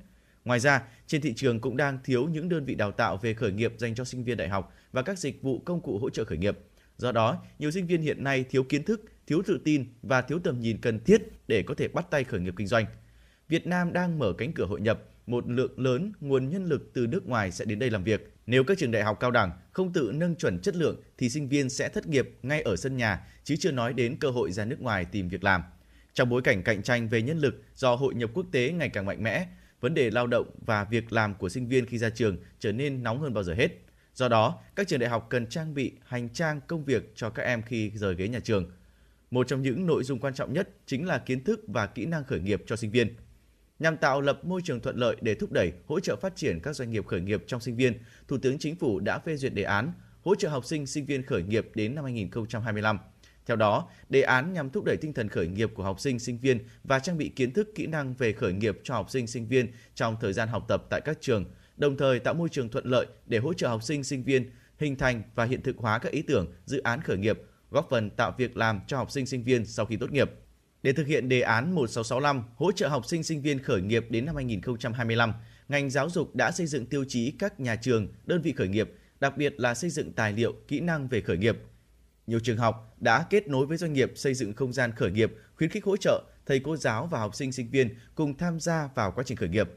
Ngoài 0.44 0.60
ra, 0.60 0.82
trên 1.06 1.20
thị 1.20 1.32
trường 1.36 1.60
cũng 1.60 1.76
đang 1.76 1.98
thiếu 2.04 2.28
những 2.28 2.48
đơn 2.48 2.64
vị 2.64 2.74
đào 2.74 2.92
tạo 2.92 3.16
về 3.16 3.34
khởi 3.34 3.52
nghiệp 3.52 3.72
dành 3.78 3.94
cho 3.94 4.04
sinh 4.04 4.24
viên 4.24 4.36
đại 4.36 4.48
học 4.48 4.72
và 4.92 5.02
các 5.02 5.18
dịch 5.18 5.42
vụ 5.42 5.58
công 5.58 5.80
cụ 5.80 5.98
hỗ 5.98 6.10
trợ 6.10 6.24
khởi 6.24 6.38
nghiệp. 6.38 6.58
Do 6.98 7.12
đó, 7.12 7.44
nhiều 7.58 7.70
sinh 7.70 7.86
viên 7.86 8.02
hiện 8.02 8.24
nay 8.24 8.44
thiếu 8.50 8.62
kiến 8.62 8.84
thức, 8.84 9.04
thiếu 9.26 9.42
tự 9.46 9.60
tin 9.64 9.84
và 10.02 10.22
thiếu 10.22 10.38
tầm 10.38 10.60
nhìn 10.60 10.78
cần 10.80 11.04
thiết 11.04 11.22
để 11.48 11.62
có 11.62 11.74
thể 11.74 11.88
bắt 11.88 12.06
tay 12.10 12.24
khởi 12.24 12.40
nghiệp 12.40 12.54
kinh 12.56 12.66
doanh. 12.66 12.86
Việt 13.48 13.66
Nam 13.66 13.92
đang 13.92 14.18
mở 14.18 14.32
cánh 14.38 14.52
cửa 14.52 14.66
hội 14.66 14.80
nhập, 14.80 15.02
một 15.26 15.48
lượng 15.48 15.80
lớn 15.80 16.12
nguồn 16.20 16.50
nhân 16.50 16.64
lực 16.64 16.90
từ 16.94 17.06
nước 17.06 17.28
ngoài 17.28 17.52
sẽ 17.52 17.64
đến 17.64 17.78
đây 17.78 17.90
làm 17.90 18.04
việc. 18.04 18.32
Nếu 18.46 18.64
các 18.64 18.78
trường 18.78 18.90
đại 18.90 19.02
học 19.02 19.16
cao 19.20 19.30
đẳng 19.30 19.50
không 19.72 19.92
tự 19.92 20.12
nâng 20.14 20.36
chuẩn 20.36 20.58
chất 20.58 20.76
lượng 20.76 21.02
thì 21.18 21.28
sinh 21.28 21.48
viên 21.48 21.70
sẽ 21.70 21.88
thất 21.88 22.06
nghiệp 22.06 22.30
ngay 22.42 22.62
ở 22.62 22.76
sân 22.76 22.96
nhà, 22.96 23.26
chứ 23.44 23.56
chưa 23.56 23.72
nói 23.72 23.92
đến 23.92 24.16
cơ 24.16 24.30
hội 24.30 24.52
ra 24.52 24.64
nước 24.64 24.80
ngoài 24.80 25.04
tìm 25.04 25.28
việc 25.28 25.44
làm. 25.44 25.62
Trong 26.14 26.28
bối 26.28 26.42
cảnh 26.42 26.62
cạnh 26.62 26.82
tranh 26.82 27.08
về 27.08 27.22
nhân 27.22 27.38
lực 27.38 27.62
do 27.74 27.94
hội 27.94 28.14
nhập 28.14 28.30
quốc 28.34 28.46
tế 28.52 28.72
ngày 28.72 28.88
càng 28.88 29.06
mạnh 29.06 29.22
mẽ, 29.22 29.46
vấn 29.80 29.94
đề 29.94 30.10
lao 30.10 30.26
động 30.26 30.50
và 30.66 30.84
việc 30.84 31.12
làm 31.12 31.34
của 31.34 31.48
sinh 31.48 31.68
viên 31.68 31.86
khi 31.86 31.98
ra 31.98 32.10
trường 32.10 32.36
trở 32.58 32.72
nên 32.72 33.02
nóng 33.02 33.20
hơn 33.20 33.34
bao 33.34 33.44
giờ 33.44 33.54
hết. 33.54 33.68
Do 34.16 34.28
đó, 34.28 34.58
các 34.76 34.88
trường 34.88 35.00
đại 35.00 35.10
học 35.10 35.26
cần 35.30 35.46
trang 35.46 35.74
bị 35.74 35.92
hành 36.04 36.28
trang 36.28 36.60
công 36.66 36.84
việc 36.84 37.12
cho 37.14 37.30
các 37.30 37.42
em 37.42 37.62
khi 37.62 37.90
rời 37.94 38.14
ghế 38.14 38.28
nhà 38.28 38.40
trường. 38.40 38.70
Một 39.30 39.48
trong 39.48 39.62
những 39.62 39.86
nội 39.86 40.04
dung 40.04 40.20
quan 40.20 40.34
trọng 40.34 40.52
nhất 40.52 40.68
chính 40.86 41.06
là 41.06 41.18
kiến 41.18 41.44
thức 41.44 41.60
và 41.66 41.86
kỹ 41.86 42.06
năng 42.06 42.24
khởi 42.24 42.40
nghiệp 42.40 42.62
cho 42.66 42.76
sinh 42.76 42.90
viên. 42.90 43.16
Nhằm 43.78 43.96
tạo 43.96 44.20
lập 44.20 44.44
môi 44.44 44.60
trường 44.64 44.80
thuận 44.80 44.96
lợi 44.96 45.16
để 45.20 45.34
thúc 45.34 45.52
đẩy, 45.52 45.72
hỗ 45.86 46.00
trợ 46.00 46.16
phát 46.16 46.36
triển 46.36 46.60
các 46.62 46.76
doanh 46.76 46.90
nghiệp 46.90 47.06
khởi 47.06 47.20
nghiệp 47.20 47.44
trong 47.46 47.60
sinh 47.60 47.76
viên, 47.76 47.98
Thủ 48.28 48.38
tướng 48.38 48.58
Chính 48.58 48.76
phủ 48.76 49.00
đã 49.00 49.18
phê 49.18 49.36
duyệt 49.36 49.54
đề 49.54 49.62
án 49.62 49.92
hỗ 50.22 50.34
trợ 50.34 50.48
học 50.48 50.64
sinh 50.64 50.86
sinh 50.86 51.06
viên 51.06 51.22
khởi 51.22 51.42
nghiệp 51.42 51.70
đến 51.74 51.94
năm 51.94 52.04
2025. 52.04 52.98
Theo 53.46 53.56
đó, 53.56 53.88
đề 54.08 54.22
án 54.22 54.52
nhằm 54.52 54.70
thúc 54.70 54.84
đẩy 54.84 54.96
tinh 54.96 55.12
thần 55.12 55.28
khởi 55.28 55.48
nghiệp 55.48 55.70
của 55.74 55.82
học 55.82 56.00
sinh 56.00 56.18
sinh 56.18 56.38
viên 56.38 56.58
và 56.84 56.98
trang 56.98 57.18
bị 57.18 57.28
kiến 57.28 57.52
thức 57.52 57.68
kỹ 57.74 57.86
năng 57.86 58.14
về 58.14 58.32
khởi 58.32 58.52
nghiệp 58.52 58.78
cho 58.84 58.94
học 58.94 59.10
sinh 59.10 59.26
sinh 59.26 59.48
viên 59.48 59.72
trong 59.94 60.16
thời 60.20 60.32
gian 60.32 60.48
học 60.48 60.64
tập 60.68 60.82
tại 60.90 61.00
các 61.00 61.18
trường, 61.20 61.44
đồng 61.76 61.96
thời 61.96 62.18
tạo 62.18 62.34
môi 62.34 62.48
trường 62.48 62.68
thuận 62.68 62.86
lợi 62.86 63.06
để 63.26 63.38
hỗ 63.38 63.52
trợ 63.52 63.68
học 63.68 63.82
sinh 63.82 64.04
sinh 64.04 64.22
viên 64.22 64.50
hình 64.78 64.96
thành 64.96 65.22
và 65.34 65.44
hiện 65.44 65.62
thực 65.62 65.76
hóa 65.78 65.98
các 65.98 66.12
ý 66.12 66.22
tưởng, 66.22 66.52
dự 66.64 66.78
án 66.78 67.00
khởi 67.02 67.16
nghiệp, 67.16 67.40
góp 67.70 67.86
phần 67.90 68.10
tạo 68.10 68.32
việc 68.38 68.56
làm 68.56 68.80
cho 68.86 68.96
học 68.96 69.10
sinh 69.10 69.26
sinh 69.26 69.42
viên 69.42 69.66
sau 69.66 69.86
khi 69.86 69.96
tốt 69.96 70.12
nghiệp. 70.12 70.30
Để 70.82 70.92
thực 70.92 71.06
hiện 71.06 71.28
đề 71.28 71.40
án 71.40 71.74
1665 71.74 72.42
hỗ 72.56 72.72
trợ 72.72 72.88
học 72.88 73.06
sinh 73.06 73.22
sinh 73.22 73.42
viên 73.42 73.62
khởi 73.62 73.82
nghiệp 73.82 74.06
đến 74.10 74.26
năm 74.26 74.36
2025, 74.36 75.32
ngành 75.68 75.90
giáo 75.90 76.10
dục 76.10 76.34
đã 76.34 76.50
xây 76.50 76.66
dựng 76.66 76.86
tiêu 76.86 77.04
chí 77.08 77.30
các 77.30 77.60
nhà 77.60 77.76
trường, 77.76 78.08
đơn 78.26 78.42
vị 78.42 78.52
khởi 78.52 78.68
nghiệp, 78.68 78.90
đặc 79.20 79.36
biệt 79.36 79.60
là 79.60 79.74
xây 79.74 79.90
dựng 79.90 80.12
tài 80.12 80.32
liệu, 80.32 80.52
kỹ 80.68 80.80
năng 80.80 81.08
về 81.08 81.20
khởi 81.20 81.36
nghiệp. 81.36 81.58
Nhiều 82.26 82.40
trường 82.40 82.56
học 82.56 82.96
đã 83.00 83.26
kết 83.30 83.48
nối 83.48 83.66
với 83.66 83.76
doanh 83.76 83.92
nghiệp 83.92 84.12
xây 84.14 84.34
dựng 84.34 84.52
không 84.52 84.72
gian 84.72 84.92
khởi 84.92 85.10
nghiệp, 85.10 85.32
khuyến 85.56 85.70
khích 85.70 85.84
hỗ 85.84 85.96
trợ 85.96 86.22
thầy 86.46 86.60
cô 86.60 86.76
giáo 86.76 87.06
và 87.06 87.18
học 87.18 87.34
sinh 87.34 87.52
sinh 87.52 87.70
viên 87.70 87.88
cùng 88.14 88.38
tham 88.38 88.60
gia 88.60 88.88
vào 88.94 89.12
quá 89.12 89.24
trình 89.26 89.36
khởi 89.36 89.48
nghiệp. 89.48 89.70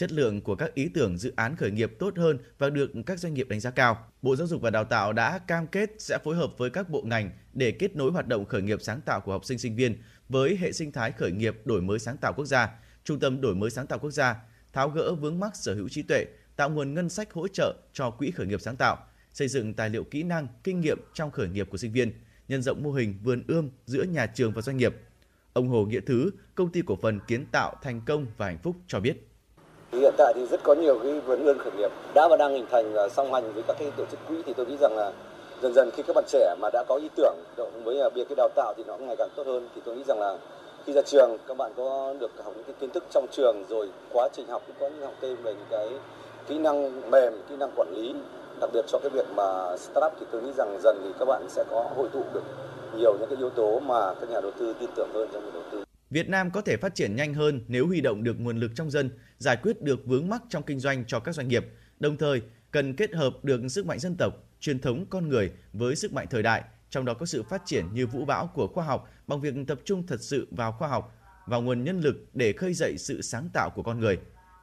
Chất 0.00 0.12
lượng 0.12 0.40
của 0.40 0.54
các 0.54 0.74
ý 0.74 0.88
tưởng 0.88 1.18
dự 1.18 1.32
án 1.36 1.56
khởi 1.56 1.70
nghiệp 1.70 1.92
tốt 1.98 2.16
hơn 2.16 2.38
và 2.58 2.70
được 2.70 2.90
các 3.06 3.18
doanh 3.18 3.34
nghiệp 3.34 3.48
đánh 3.48 3.60
giá 3.60 3.70
cao. 3.70 4.06
Bộ 4.22 4.36
Giáo 4.36 4.46
dục 4.46 4.62
và 4.62 4.70
Đào 4.70 4.84
tạo 4.84 5.12
đã 5.12 5.38
cam 5.38 5.66
kết 5.66 5.90
sẽ 5.98 6.18
phối 6.24 6.36
hợp 6.36 6.52
với 6.58 6.70
các 6.70 6.90
bộ 6.90 7.02
ngành 7.02 7.30
để 7.52 7.70
kết 7.70 7.96
nối 7.96 8.10
hoạt 8.10 8.28
động 8.28 8.44
khởi 8.44 8.62
nghiệp 8.62 8.78
sáng 8.82 9.00
tạo 9.00 9.20
của 9.20 9.32
học 9.32 9.44
sinh 9.44 9.58
sinh 9.58 9.76
viên 9.76 10.02
với 10.28 10.56
hệ 10.56 10.72
sinh 10.72 10.92
thái 10.92 11.12
khởi 11.12 11.32
nghiệp 11.32 11.56
đổi 11.64 11.82
mới 11.82 11.98
sáng 11.98 12.16
tạo 12.16 12.32
quốc 12.32 12.44
gia, 12.44 12.70
Trung 13.04 13.18
tâm 13.18 13.40
đổi 13.40 13.54
mới 13.54 13.70
sáng 13.70 13.86
tạo 13.86 13.98
quốc 13.98 14.10
gia, 14.10 14.36
tháo 14.72 14.88
gỡ 14.88 15.14
vướng 15.14 15.40
mắc 15.40 15.56
sở 15.56 15.74
hữu 15.74 15.88
trí 15.88 16.02
tuệ, 16.02 16.24
tạo 16.56 16.70
nguồn 16.70 16.94
ngân 16.94 17.08
sách 17.08 17.32
hỗ 17.32 17.48
trợ 17.48 17.76
cho 17.92 18.10
quỹ 18.10 18.30
khởi 18.30 18.46
nghiệp 18.46 18.60
sáng 18.60 18.76
tạo, 18.76 18.96
xây 19.32 19.48
dựng 19.48 19.74
tài 19.74 19.90
liệu 19.90 20.04
kỹ 20.04 20.22
năng, 20.22 20.46
kinh 20.64 20.80
nghiệm 20.80 20.98
trong 21.14 21.30
khởi 21.30 21.48
nghiệp 21.48 21.68
của 21.70 21.78
sinh 21.78 21.92
viên, 21.92 22.12
nhân 22.48 22.62
rộng 22.62 22.82
mô 22.82 22.92
hình 22.92 23.18
vườn 23.22 23.42
ươm 23.48 23.70
giữa 23.86 24.02
nhà 24.02 24.26
trường 24.26 24.52
và 24.52 24.62
doanh 24.62 24.76
nghiệp. 24.76 24.94
Ông 25.52 25.68
Hồ 25.68 25.84
Nghĩa 25.84 26.00
Thứ, 26.00 26.30
công 26.54 26.72
ty 26.72 26.82
cổ 26.86 26.98
phần 27.02 27.20
kiến 27.26 27.46
tạo 27.46 27.74
thành 27.82 28.00
công 28.06 28.26
và 28.36 28.46
hạnh 28.46 28.58
phúc 28.62 28.76
cho 28.86 29.00
biết. 29.00 29.29
Hiện 29.92 30.14
tại 30.16 30.32
thì 30.36 30.46
rất 30.46 30.60
có 30.62 30.74
nhiều 30.74 30.98
cái 31.02 31.20
vườn 31.20 31.44
ươm 31.44 31.58
khởi 31.58 31.72
nghiệp 31.72 31.90
đã 32.14 32.28
và 32.28 32.36
đang 32.36 32.52
hình 32.52 32.66
thành 32.70 32.94
song 33.10 33.32
hành 33.32 33.52
với 33.52 33.62
các 33.66 33.76
cái 33.78 33.92
tổ 33.96 34.04
chức 34.10 34.20
quỹ. 34.28 34.42
Thì 34.46 34.52
tôi 34.52 34.66
nghĩ 34.66 34.76
rằng 34.80 34.96
là 34.96 35.12
dần 35.62 35.74
dần 35.74 35.90
khi 35.90 36.02
các 36.02 36.16
bạn 36.16 36.24
trẻ 36.28 36.54
mà 36.60 36.70
đã 36.72 36.84
có 36.88 36.94
ý 36.94 37.08
tưởng 37.16 37.36
với 37.84 38.10
việc 38.14 38.28
cái 38.28 38.36
đào 38.36 38.48
tạo 38.54 38.74
thì 38.76 38.84
nó 38.86 38.96
ngày 38.96 39.16
càng 39.16 39.28
tốt 39.36 39.46
hơn. 39.46 39.68
Thì 39.74 39.80
tôi 39.84 39.96
nghĩ 39.96 40.02
rằng 40.08 40.20
là 40.20 40.38
khi 40.86 40.92
ra 40.92 41.02
trường, 41.02 41.36
các 41.46 41.56
bạn 41.56 41.72
có 41.76 42.14
được 42.20 42.30
học 42.44 42.52
những 42.56 42.64
cái 42.64 42.74
kiến 42.80 42.90
thức 42.90 43.04
trong 43.10 43.26
trường, 43.32 43.64
rồi 43.68 43.90
quá 44.12 44.28
trình 44.32 44.46
học 44.46 44.62
cũng 44.66 44.76
có 44.80 44.88
những 44.88 45.02
học 45.02 45.14
thêm 45.20 45.36
về 45.42 45.54
những 45.54 45.66
cái 45.70 45.88
kỹ 46.48 46.58
năng 46.58 47.10
mềm, 47.10 47.32
kỹ 47.48 47.56
năng 47.56 47.70
quản 47.76 47.88
lý. 47.94 48.14
Đặc 48.60 48.70
biệt 48.72 48.84
cho 48.88 48.98
cái 48.98 49.10
việc 49.10 49.26
mà 49.34 49.76
startup 49.76 50.12
thì 50.20 50.26
tôi 50.32 50.42
nghĩ 50.42 50.52
rằng 50.56 50.78
dần 50.82 51.00
thì 51.04 51.10
các 51.18 51.24
bạn 51.24 51.46
sẽ 51.48 51.64
có 51.70 51.84
hội 51.96 52.08
tụ 52.12 52.22
được 52.32 52.42
nhiều 52.96 53.12
những 53.20 53.28
cái 53.28 53.38
yếu 53.38 53.50
tố 53.50 53.80
mà 53.80 54.14
các 54.20 54.30
nhà 54.30 54.40
đầu 54.40 54.50
tư 54.58 54.74
tin 54.80 54.90
tưởng 54.96 55.08
hơn 55.14 55.28
trong 55.32 55.42
việc 55.42 55.50
đầu 55.54 55.62
tư. 55.70 55.89
Việt 56.10 56.28
Nam 56.28 56.50
có 56.50 56.60
thể 56.60 56.76
phát 56.76 56.94
triển 56.94 57.16
nhanh 57.16 57.34
hơn 57.34 57.64
nếu 57.68 57.86
huy 57.86 58.00
động 58.00 58.22
được 58.22 58.40
nguồn 58.40 58.56
lực 58.56 58.72
trong 58.74 58.90
dân, 58.90 59.10
giải 59.38 59.56
quyết 59.56 59.82
được 59.82 60.06
vướng 60.06 60.28
mắc 60.28 60.42
trong 60.48 60.62
kinh 60.62 60.80
doanh 60.80 61.04
cho 61.04 61.20
các 61.20 61.34
doanh 61.34 61.48
nghiệp, 61.48 61.66
đồng 62.00 62.16
thời 62.16 62.42
cần 62.70 62.96
kết 62.96 63.14
hợp 63.14 63.32
được 63.42 63.68
sức 63.68 63.86
mạnh 63.86 63.98
dân 63.98 64.16
tộc, 64.18 64.34
truyền 64.60 64.78
thống 64.78 65.06
con 65.10 65.28
người 65.28 65.52
với 65.72 65.96
sức 65.96 66.12
mạnh 66.12 66.26
thời 66.30 66.42
đại, 66.42 66.62
trong 66.90 67.04
đó 67.04 67.14
có 67.14 67.26
sự 67.26 67.42
phát 67.42 67.62
triển 67.66 67.84
như 67.92 68.06
vũ 68.06 68.24
bão 68.24 68.46
của 68.46 68.66
khoa 68.66 68.84
học 68.84 69.10
bằng 69.26 69.40
việc 69.40 69.54
tập 69.66 69.80
trung 69.84 70.06
thật 70.06 70.20
sự 70.20 70.48
vào 70.50 70.72
khoa 70.72 70.88
học, 70.88 71.16
vào 71.46 71.62
nguồn 71.62 71.84
nhân 71.84 72.00
lực 72.00 72.16
để 72.34 72.52
khơi 72.52 72.74
dậy 72.74 72.94
sự 72.98 73.22
sáng 73.22 73.48
tạo 73.52 73.70
của 73.70 73.82
con 73.82 74.00
người. 74.00 74.18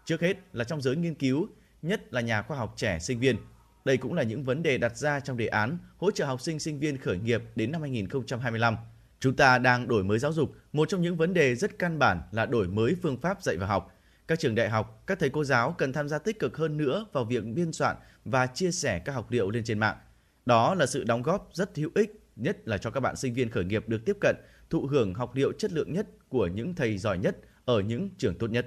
Trước 0.06 0.22
hết 0.22 0.38
là 0.54 0.64
trong 0.64 0.82
giới 0.82 0.96
nghiên 0.96 1.16
cứu, 1.16 1.48
nhất 1.82 2.14
là 2.14 2.22
nhà 2.22 2.42
khoa 2.42 2.58
học 2.58 2.74
trẻ 2.76 3.00
sinh 3.00 3.20
viên. 3.20 3.38
Đây 3.86 3.98
cũng 3.98 4.14
là 4.14 4.24
những 4.24 4.44
vấn 4.44 4.64
đề 4.64 4.78
đặt 4.78 4.98
ra 4.98 5.20
trong 5.20 5.38
đề 5.38 5.48
án 5.48 5.78
hỗ 5.98 6.12
trợ 6.12 6.26
học 6.26 6.42
sinh 6.42 6.60
sinh 6.60 6.80
viên 6.80 6.98
khởi 6.98 7.18
nghiệp 7.18 7.42
đến 7.56 7.72
năm 7.72 7.82
2025. 7.82 8.76
Chúng 9.20 9.36
ta 9.36 9.58
đang 9.58 9.88
đổi 9.88 10.04
mới 10.04 10.20
giáo 10.20 10.34
dục, 10.34 10.56
một 10.74 10.90
trong 10.90 11.02
những 11.02 11.18
vấn 11.18 11.34
đề 11.34 11.56
rất 11.56 11.80
căn 11.80 12.00
bản 12.00 12.22
là 12.32 12.46
đổi 12.46 12.68
mới 12.68 12.96
phương 13.02 13.18
pháp 13.18 13.44
dạy 13.44 13.58
và 13.58 13.68
học. 13.68 13.94
Các 14.28 14.40
trường 14.40 14.56
đại 14.56 14.70
học, 14.70 15.04
các 15.08 15.20
thầy 15.20 15.30
cô 15.30 15.44
giáo 15.44 15.76
cần 15.78 15.94
tham 15.94 16.10
gia 16.10 16.20
tích 16.20 16.40
cực 16.40 16.58
hơn 16.58 16.78
nữa 16.78 17.06
vào 17.14 17.26
việc 17.26 17.44
biên 17.46 17.74
soạn 17.74 17.96
và 18.26 18.48
chia 18.48 18.72
sẻ 18.72 19.00
các 19.00 19.14
học 19.14 19.32
liệu 19.32 19.50
lên 19.50 19.64
trên 19.64 19.80
mạng. 19.80 19.98
Đó 20.46 20.76
là 20.76 20.86
sự 20.86 21.04
đóng 21.04 21.22
góp 21.22 21.50
rất 21.54 21.78
hữu 21.78 21.90
ích, 21.96 22.24
nhất 22.36 22.68
là 22.68 22.78
cho 22.78 22.92
các 22.92 23.00
bạn 23.00 23.16
sinh 23.16 23.34
viên 23.34 23.50
khởi 23.50 23.64
nghiệp 23.64 23.90
được 23.90 24.06
tiếp 24.06 24.18
cận, 24.22 24.36
thụ 24.70 24.86
hưởng 24.86 25.14
học 25.14 25.36
liệu 25.36 25.52
chất 25.52 25.72
lượng 25.72 25.94
nhất 25.94 26.08
của 26.30 26.48
những 26.48 26.76
thầy 26.76 26.98
giỏi 26.98 27.18
nhất 27.18 27.38
ở 27.66 27.80
những 27.80 28.10
trường 28.18 28.36
tốt 28.38 28.48
nhất. 28.48 28.66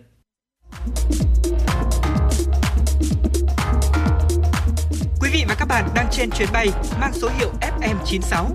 Bạn 5.71 5.89
đang 5.95 6.07
trên 6.11 6.31
chuyến 6.31 6.49
bay 6.53 6.69
mang 7.01 7.13
số 7.13 7.29
hiệu 7.39 7.51
FM96. 7.61 8.47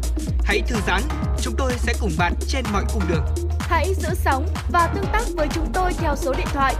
Hãy 0.43 0.61
thư 0.67 0.75
giãn, 0.87 1.01
chúng 1.41 1.53
tôi 1.57 1.71
sẽ 1.77 1.93
cùng 2.01 2.11
bạn 2.17 2.33
trên 2.47 2.65
mọi 2.73 2.83
cung 2.93 3.03
đường. 3.09 3.25
Hãy 3.59 3.93
giữ 3.95 4.09
sóng 4.13 4.47
và 4.71 4.91
tương 4.95 5.05
tác 5.13 5.23
với 5.35 5.47
chúng 5.53 5.67
tôi 5.73 5.93
theo 5.93 6.15
số 6.15 6.33
điện 6.33 6.47
thoại 6.53 6.75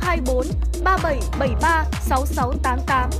024 0.00 0.46
3773 0.84 1.84
6688. 2.00 3.10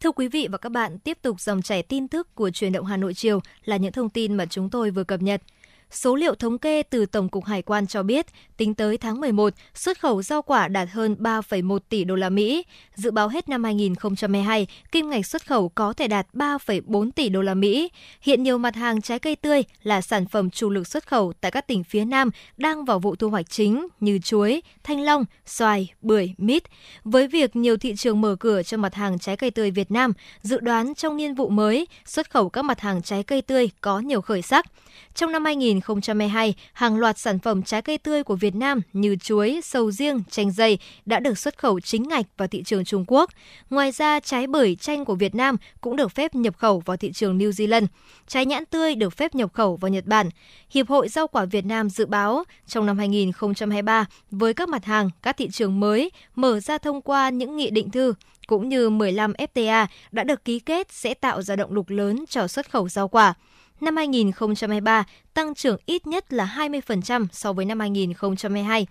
Thưa 0.00 0.12
quý 0.12 0.28
vị 0.28 0.48
và 0.50 0.58
các 0.58 0.72
bạn, 0.72 0.98
tiếp 0.98 1.18
tục 1.22 1.40
dòng 1.40 1.62
chảy 1.62 1.82
tin 1.82 2.08
tức 2.08 2.34
của 2.34 2.50
truyền 2.50 2.72
động 2.72 2.86
Hà 2.86 2.96
Nội 2.96 3.14
chiều 3.14 3.40
là 3.64 3.76
những 3.76 3.92
thông 3.92 4.10
tin 4.10 4.34
mà 4.34 4.46
chúng 4.46 4.70
tôi 4.70 4.90
vừa 4.90 5.04
cập 5.04 5.22
nhật. 5.22 5.42
Số 5.90 6.14
liệu 6.14 6.34
thống 6.34 6.58
kê 6.58 6.82
từ 6.82 7.06
Tổng 7.06 7.28
cục 7.28 7.44
Hải 7.44 7.62
quan 7.62 7.86
cho 7.86 8.02
biết, 8.02 8.26
tính 8.56 8.74
tới 8.74 8.98
tháng 8.98 9.20
11, 9.20 9.54
xuất 9.74 10.00
khẩu 10.00 10.22
rau 10.22 10.42
quả 10.42 10.68
đạt 10.68 10.88
hơn 10.90 11.16
3,1 11.18 11.78
tỷ 11.88 12.04
đô 12.04 12.14
la 12.14 12.28
Mỹ. 12.28 12.64
Dự 12.94 13.10
báo 13.10 13.28
hết 13.28 13.48
năm 13.48 13.64
2022, 13.64 14.66
kim 14.92 15.10
ngạch 15.10 15.26
xuất 15.26 15.46
khẩu 15.46 15.68
có 15.68 15.92
thể 15.92 16.08
đạt 16.08 16.26
3,4 16.32 17.10
tỷ 17.10 17.28
đô 17.28 17.42
la 17.42 17.54
Mỹ. 17.54 17.90
Hiện 18.20 18.42
nhiều 18.42 18.58
mặt 18.58 18.74
hàng 18.74 19.00
trái 19.00 19.18
cây 19.18 19.36
tươi 19.36 19.62
là 19.82 20.00
sản 20.00 20.26
phẩm 20.26 20.50
chủ 20.50 20.70
lực 20.70 20.86
xuất 20.86 21.06
khẩu 21.06 21.32
tại 21.40 21.50
các 21.50 21.66
tỉnh 21.66 21.84
phía 21.84 22.04
Nam 22.04 22.30
đang 22.56 22.84
vào 22.84 22.98
vụ 22.98 23.16
thu 23.16 23.30
hoạch 23.30 23.50
chính 23.50 23.86
như 24.00 24.18
chuối, 24.18 24.62
thanh 24.84 25.02
long, 25.02 25.24
xoài, 25.46 25.92
bưởi, 26.02 26.34
mít. 26.38 26.62
Với 27.04 27.28
việc 27.28 27.56
nhiều 27.56 27.76
thị 27.76 27.94
trường 27.96 28.20
mở 28.20 28.36
cửa 28.40 28.62
cho 28.62 28.76
mặt 28.76 28.94
hàng 28.94 29.18
trái 29.18 29.36
cây 29.36 29.50
tươi 29.50 29.70
Việt 29.70 29.90
Nam, 29.90 30.12
dự 30.42 30.60
đoán 30.60 30.94
trong 30.94 31.16
niên 31.16 31.34
vụ 31.34 31.48
mới, 31.48 31.86
xuất 32.04 32.30
khẩu 32.30 32.48
các 32.48 32.64
mặt 32.64 32.80
hàng 32.80 33.02
trái 33.02 33.22
cây 33.22 33.42
tươi 33.42 33.70
có 33.80 33.98
nhiều 33.98 34.20
khởi 34.20 34.42
sắc. 34.42 34.66
Trong 35.14 35.32
năm 35.32 35.44
2022, 35.44 36.54
hàng 36.72 36.96
loạt 36.96 37.18
sản 37.18 37.38
phẩm 37.38 37.62
trái 37.62 37.82
cây 37.82 37.98
tươi 37.98 38.22
của 38.24 38.36
Việt 38.36 38.54
Nam 38.54 38.80
như 38.92 39.16
chuối, 39.16 39.60
sầu 39.64 39.90
riêng, 39.90 40.22
chanh 40.30 40.50
dây 40.50 40.78
đã 41.06 41.20
được 41.20 41.38
xuất 41.38 41.58
khẩu 41.58 41.80
chính 41.80 42.02
ngạch 42.02 42.26
vào 42.36 42.48
thị 42.48 42.62
trường 42.62 42.84
Trung 42.84 43.04
Quốc. 43.06 43.30
Ngoài 43.70 43.92
ra, 43.92 44.20
trái 44.20 44.46
bưởi 44.46 44.76
chanh 44.76 45.04
của 45.04 45.14
Việt 45.14 45.34
Nam 45.34 45.56
cũng 45.80 45.96
được 45.96 46.12
phép 46.12 46.34
nhập 46.34 46.56
khẩu 46.58 46.80
vào 46.80 46.96
thị 46.96 47.12
trường 47.12 47.38
New 47.38 47.50
Zealand. 47.50 47.86
Trái 48.26 48.46
nhãn 48.46 48.66
tươi 48.66 48.94
được 48.94 49.16
phép 49.16 49.34
nhập 49.34 49.52
khẩu 49.52 49.76
vào 49.76 49.88
Nhật 49.88 50.04
Bản. 50.06 50.28
Hiệp 50.70 50.88
hội 50.88 51.08
Rau 51.08 51.26
quả 51.26 51.44
Việt 51.44 51.64
Nam 51.64 51.90
dự 51.90 52.06
báo 52.06 52.44
trong 52.66 52.86
năm 52.86 52.98
2023, 52.98 54.06
với 54.30 54.54
các 54.54 54.68
mặt 54.68 54.84
hàng, 54.84 55.10
các 55.22 55.36
thị 55.36 55.48
trường 55.52 55.80
mới 55.80 56.10
mở 56.34 56.60
ra 56.60 56.78
thông 56.78 57.02
qua 57.02 57.28
những 57.28 57.56
nghị 57.56 57.70
định 57.70 57.90
thư, 57.90 58.14
cũng 58.46 58.68
như 58.68 58.90
15 58.90 59.32
FTA 59.32 59.86
đã 60.12 60.24
được 60.24 60.44
ký 60.44 60.58
kết 60.58 60.92
sẽ 60.92 61.14
tạo 61.14 61.42
ra 61.42 61.56
động 61.56 61.72
lực 61.72 61.90
lớn 61.90 62.24
cho 62.28 62.48
xuất 62.48 62.70
khẩu 62.70 62.88
rau 62.88 63.08
quả 63.08 63.34
năm 63.80 63.96
2023 63.96 65.04
tăng 65.34 65.54
trưởng 65.54 65.76
ít 65.86 66.06
nhất 66.06 66.32
là 66.32 66.54
20% 66.56 67.26
so 67.32 67.52
với 67.52 67.64
năm 67.64 67.80
2022. 67.80 68.86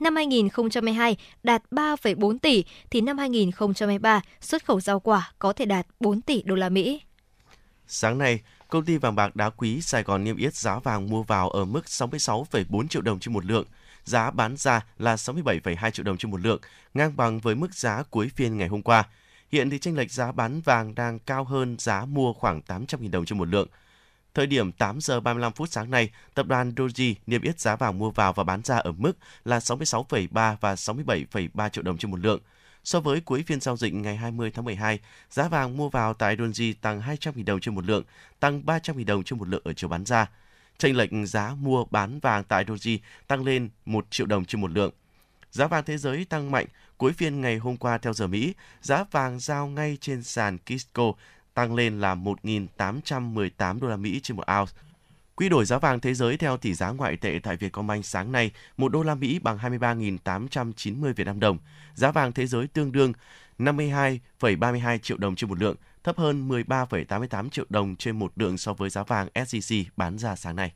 Năm 0.00 0.16
2022 0.16 1.16
đạt 1.42 1.62
3,4 1.70 2.38
tỷ 2.38 2.64
thì 2.90 3.00
năm 3.00 3.18
2023 3.18 4.20
xuất 4.40 4.64
khẩu 4.64 4.80
rau 4.80 5.00
quả 5.00 5.32
có 5.38 5.52
thể 5.52 5.64
đạt 5.64 5.86
4 6.00 6.20
tỷ 6.20 6.42
đô 6.42 6.54
la 6.54 6.68
Mỹ. 6.68 7.00
Sáng 7.86 8.18
nay, 8.18 8.40
công 8.68 8.84
ty 8.84 8.96
vàng 8.96 9.14
bạc 9.14 9.36
đá 9.36 9.50
quý 9.50 9.80
Sài 9.80 10.02
Gòn 10.02 10.24
niêm 10.24 10.36
yết 10.36 10.54
giá 10.54 10.78
vàng 10.78 11.10
mua 11.10 11.22
vào 11.22 11.50
ở 11.50 11.64
mức 11.64 11.84
66,4 11.86 12.88
triệu 12.88 13.02
đồng 13.02 13.18
trên 13.18 13.34
một 13.34 13.44
lượng, 13.44 13.64
giá 14.04 14.30
bán 14.30 14.56
ra 14.56 14.84
là 14.98 15.14
67,2 15.14 15.90
triệu 15.90 16.04
đồng 16.04 16.16
trên 16.16 16.30
một 16.30 16.40
lượng, 16.40 16.60
ngang 16.94 17.16
bằng 17.16 17.38
với 17.38 17.54
mức 17.54 17.74
giá 17.74 18.02
cuối 18.10 18.30
phiên 18.36 18.56
ngày 18.56 18.68
hôm 18.68 18.82
qua. 18.82 19.04
Hiện 19.52 19.70
thì 19.70 19.78
chênh 19.78 19.96
lệch 19.96 20.10
giá 20.10 20.32
bán 20.32 20.60
vàng 20.60 20.94
đang 20.94 21.18
cao 21.18 21.44
hơn 21.44 21.76
giá 21.78 22.04
mua 22.04 22.32
khoảng 22.32 22.60
800.000 22.66 23.10
đồng 23.10 23.24
trên 23.24 23.38
một 23.38 23.48
lượng. 23.48 23.68
Thời 24.38 24.46
điểm 24.46 24.72
8 24.72 25.00
giờ 25.00 25.20
35 25.20 25.52
phút 25.52 25.68
sáng 25.70 25.90
nay, 25.90 26.10
tập 26.34 26.46
đoàn 26.46 26.72
Doji 26.76 27.14
niêm 27.26 27.42
yết 27.42 27.60
giá 27.60 27.76
vàng 27.76 27.98
mua 27.98 28.10
vào 28.10 28.32
và 28.32 28.44
bán 28.44 28.62
ra 28.64 28.76
ở 28.76 28.92
mức 28.92 29.12
là 29.44 29.58
66,3 29.58 30.56
và 30.60 30.74
67,3 30.74 31.68
triệu 31.68 31.82
đồng 31.82 31.98
trên 31.98 32.10
một 32.10 32.20
lượng. 32.20 32.40
So 32.84 33.00
với 33.00 33.20
cuối 33.20 33.44
phiên 33.46 33.60
giao 33.60 33.76
dịch 33.76 33.94
ngày 33.94 34.16
20 34.16 34.50
tháng 34.50 34.64
12, 34.64 34.98
giá 35.30 35.48
vàng 35.48 35.76
mua 35.76 35.88
vào 35.88 36.14
tại 36.14 36.36
Doji 36.36 36.74
tăng 36.80 37.00
200.000 37.00 37.44
đồng 37.44 37.60
trên 37.60 37.74
một 37.74 37.84
lượng, 37.84 38.04
tăng 38.40 38.62
300.000 38.62 39.04
đồng 39.04 39.24
trên 39.24 39.38
một 39.38 39.48
lượng 39.48 39.62
ở 39.64 39.72
chiều 39.72 39.88
bán 39.88 40.04
ra. 40.04 40.30
Chênh 40.78 40.96
lệch 40.96 41.10
giá 41.24 41.54
mua 41.60 41.84
bán 41.84 42.20
vàng 42.20 42.44
tại 42.44 42.64
Doji 42.64 42.98
tăng 43.26 43.44
lên 43.44 43.70
1 43.86 44.06
triệu 44.10 44.26
đồng 44.26 44.44
trên 44.44 44.60
một 44.60 44.70
lượng. 44.70 44.92
Giá 45.50 45.66
vàng 45.66 45.84
thế 45.84 45.98
giới 45.98 46.24
tăng 46.24 46.50
mạnh 46.50 46.66
cuối 46.98 47.12
phiên 47.12 47.40
ngày 47.40 47.56
hôm 47.56 47.76
qua 47.76 47.98
theo 47.98 48.12
giờ 48.12 48.26
Mỹ, 48.26 48.54
giá 48.80 49.04
vàng 49.10 49.40
giao 49.40 49.66
ngay 49.66 49.98
trên 50.00 50.22
sàn 50.22 50.58
Kisco 50.58 51.12
tăng 51.58 51.74
lên 51.74 52.00
là 52.00 52.14
1.818 52.14 53.80
đô 53.80 53.88
la 53.88 53.96
Mỹ 53.96 54.20
trên 54.22 54.36
một 54.36 54.44
ounce. 54.60 54.72
Quy 55.36 55.48
đổi 55.48 55.64
giá 55.64 55.78
vàng 55.78 56.00
thế 56.00 56.14
giới 56.14 56.36
theo 56.36 56.56
tỷ 56.56 56.74
giá 56.74 56.90
ngoại 56.90 57.16
tệ 57.16 57.40
tại 57.42 57.56
Vietcombank 57.56 58.04
sáng 58.04 58.32
nay, 58.32 58.50
1 58.76 58.92
đô 58.92 59.02
la 59.02 59.14
Mỹ 59.14 59.38
bằng 59.38 59.58
23.890 59.58 61.12
Việt 61.12 61.24
Nam 61.24 61.40
đồng. 61.40 61.58
Giá 61.94 62.10
vàng 62.10 62.32
thế 62.32 62.46
giới 62.46 62.66
tương 62.66 62.92
đương 62.92 63.12
52,32 63.58 64.98
triệu 64.98 65.16
đồng 65.16 65.36
trên 65.36 65.50
một 65.50 65.58
lượng, 65.58 65.76
thấp 66.04 66.18
hơn 66.18 66.48
13,88 66.48 67.50
triệu 67.50 67.64
đồng 67.68 67.96
trên 67.96 68.18
một 68.18 68.32
lượng 68.36 68.58
so 68.58 68.72
với 68.72 68.90
giá 68.90 69.02
vàng 69.02 69.28
SJC 69.34 69.84
bán 69.96 70.18
ra 70.18 70.36
sáng 70.36 70.56
nay. 70.56 70.72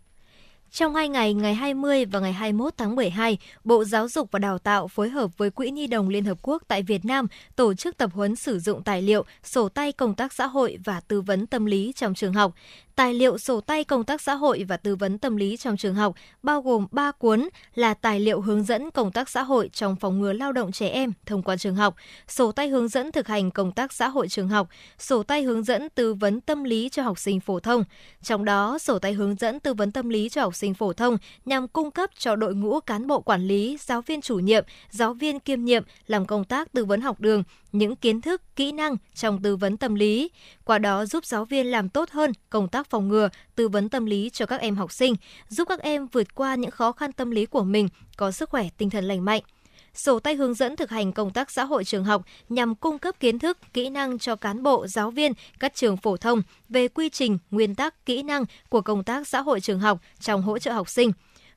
Trong 0.73 0.95
hai 0.95 1.09
ngày, 1.09 1.35
ngày 1.35 1.55
20 1.55 2.05
và 2.05 2.21
ngày 2.21 2.33
21 2.33 2.75
tháng 2.77 2.97
12, 2.97 3.39
Bộ 3.65 3.85
Giáo 3.85 4.09
dục 4.09 4.29
và 4.31 4.39
Đào 4.39 4.59
tạo 4.59 4.89
phối 4.89 5.09
hợp 5.09 5.39
với 5.39 5.51
Quỹ 5.51 5.71
Nhi 5.71 5.87
đồng 5.87 6.09
Liên 6.09 6.25
Hợp 6.25 6.39
Quốc 6.43 6.63
tại 6.69 6.83
Việt 6.83 7.05
Nam 7.05 7.27
tổ 7.57 7.75
chức 7.75 7.97
tập 7.97 8.11
huấn 8.15 8.37
sử 8.37 8.59
dụng 8.59 8.83
tài 8.83 9.03
liệu, 9.03 9.25
sổ 9.45 9.69
tay 9.69 9.93
công 9.93 10.15
tác 10.15 10.33
xã 10.33 10.47
hội 10.47 10.79
và 10.85 11.01
tư 11.01 11.21
vấn 11.21 11.47
tâm 11.47 11.67
lý 11.67 11.93
trong 11.97 12.15
trường 12.15 12.33
học. 12.33 12.55
Tài 12.95 13.15
liệu 13.15 13.39
sổ 13.39 13.61
tay 13.61 13.85
công 13.85 14.05
tác 14.05 14.21
xã 14.21 14.35
hội 14.35 14.65
và 14.69 14.77
tư 14.77 14.97
vấn 14.97 15.19
tâm 15.19 15.37
lý 15.37 15.57
trong 15.57 15.77
trường 15.77 15.95
học 15.95 16.15
bao 16.43 16.63
gồm 16.63 16.87
3 16.91 17.13
cuốn 17.13 17.49
là 17.75 17.95
tài 17.95 18.21
liệu 18.21 18.41
hướng 18.41 18.65
dẫn 18.65 18.91
công 18.91 19.13
tác 19.13 19.29
xã 19.29 19.43
hội 19.43 19.71
trong 19.73 19.97
phòng 19.97 20.21
ngừa 20.21 20.33
lao 20.33 20.53
động 20.53 20.73
trẻ 20.73 20.89
em 20.89 21.13
thông 21.27 21.43
qua 21.43 21.57
trường 21.57 21.75
học, 21.75 21.95
sổ 22.29 22.53
tay 22.53 22.69
hướng 22.69 22.89
dẫn 22.89 23.13
thực 23.13 23.29
hành 23.29 23.51
công 23.51 23.73
tác 23.73 23.93
xã 23.93 24.09
hội 24.09 24.29
trường 24.29 24.49
học, 24.49 24.69
sổ 24.99 25.23
tay 25.23 25.43
hướng 25.43 25.65
dẫn 25.65 25.89
tư 25.95 26.15
vấn 26.15 26.41
tâm 26.41 26.65
lý 26.65 26.89
cho 26.89 27.03
học 27.03 27.19
sinh 27.19 27.41
phổ 27.41 27.61
thông. 27.61 27.85
Trong 28.23 28.45
đó, 28.45 28.79
sổ 28.79 28.99
tay 28.99 29.13
hướng 29.13 29.35
dẫn 29.35 29.61
tư 29.61 29.75
vấn 29.75 29.93
tâm 29.93 30.09
lý 30.09 30.29
cho 30.29 30.43
học 30.43 30.55
sinh 30.55 30.62
phổ 30.75 30.93
thông 30.93 31.19
nhằm 31.45 31.69
cung 31.69 31.91
cấp 31.91 32.11
cho 32.19 32.37
đội 32.37 32.55
ngũ 32.55 32.81
cán 32.81 33.07
bộ 33.07 33.21
quản 33.21 33.49
lý, 33.49 33.77
giáo 33.81 34.03
viên 34.03 34.21
chủ 34.21 34.37
nhiệm, 34.37 34.65
giáo 34.91 35.15
viên 35.15 35.41
kiêm 35.41 35.65
nhiệm 35.65 35.83
làm 36.07 36.27
công 36.27 36.45
tác 36.45 36.73
tư 36.73 36.85
vấn 36.85 37.01
học 37.01 37.21
đường 37.21 37.43
những 37.73 37.97
kiến 37.97 38.21
thức, 38.21 38.43
kỹ 38.57 38.73
năng 38.73 38.97
trong 39.15 39.43
tư 39.43 39.57
vấn 39.57 39.77
tâm 39.77 39.95
lý, 39.95 40.31
qua 40.65 40.79
đó 40.79 41.05
giúp 41.07 41.25
giáo 41.25 41.45
viên 41.45 41.67
làm 41.67 41.89
tốt 41.89 42.11
hơn 42.11 42.33
công 42.51 42.69
tác 42.69 42.91
phòng 42.91 43.09
ngừa, 43.09 43.29
tư 43.55 43.69
vấn 43.69 43.89
tâm 43.89 44.07
lý 44.07 44.31
cho 44.31 44.47
các 44.47 44.61
em 44.61 44.77
học 44.77 44.93
sinh, 44.93 45.15
giúp 45.49 45.69
các 45.69 45.81
em 45.81 46.07
vượt 46.07 46.35
qua 46.35 46.55
những 46.55 46.71
khó 46.71 46.93
khăn 46.93 47.13
tâm 47.13 47.31
lý 47.31 47.47
của 47.47 47.65
mình, 47.65 47.89
có 48.17 48.31
sức 48.31 48.51
khỏe 48.51 48.69
tinh 48.79 48.91
thần 48.91 49.05
lành 49.05 49.25
mạnh 49.25 49.43
sổ 49.95 50.19
tay 50.19 50.35
hướng 50.35 50.55
dẫn 50.55 50.77
thực 50.77 50.91
hành 50.91 51.13
công 51.13 51.31
tác 51.31 51.51
xã 51.51 51.65
hội 51.65 51.85
trường 51.85 52.05
học 52.05 52.23
nhằm 52.49 52.75
cung 52.75 52.99
cấp 52.99 53.21
kiến 53.21 53.39
thức, 53.39 53.59
kỹ 53.73 53.89
năng 53.89 54.19
cho 54.19 54.37
cán 54.37 54.63
bộ, 54.63 54.87
giáo 54.87 55.11
viên 55.11 55.33
các 55.61 55.75
trường 55.75 55.97
phổ 55.97 56.17
thông 56.17 56.43
về 56.69 56.89
quy 56.89 57.09
trình, 57.09 57.39
nguyên 57.51 57.75
tắc, 57.75 58.07
kỹ 58.07 58.23
năng 58.23 58.45
của 58.69 58.81
công 58.81 59.05
tác 59.05 59.29
xã 59.29 59.41
hội 59.41 59.61
trường 59.61 59.81
học 59.81 59.99
trong 60.21 60.43
hỗ 60.43 60.59
trợ 60.59 60.73
học 60.73 60.89
sinh 60.89 61.13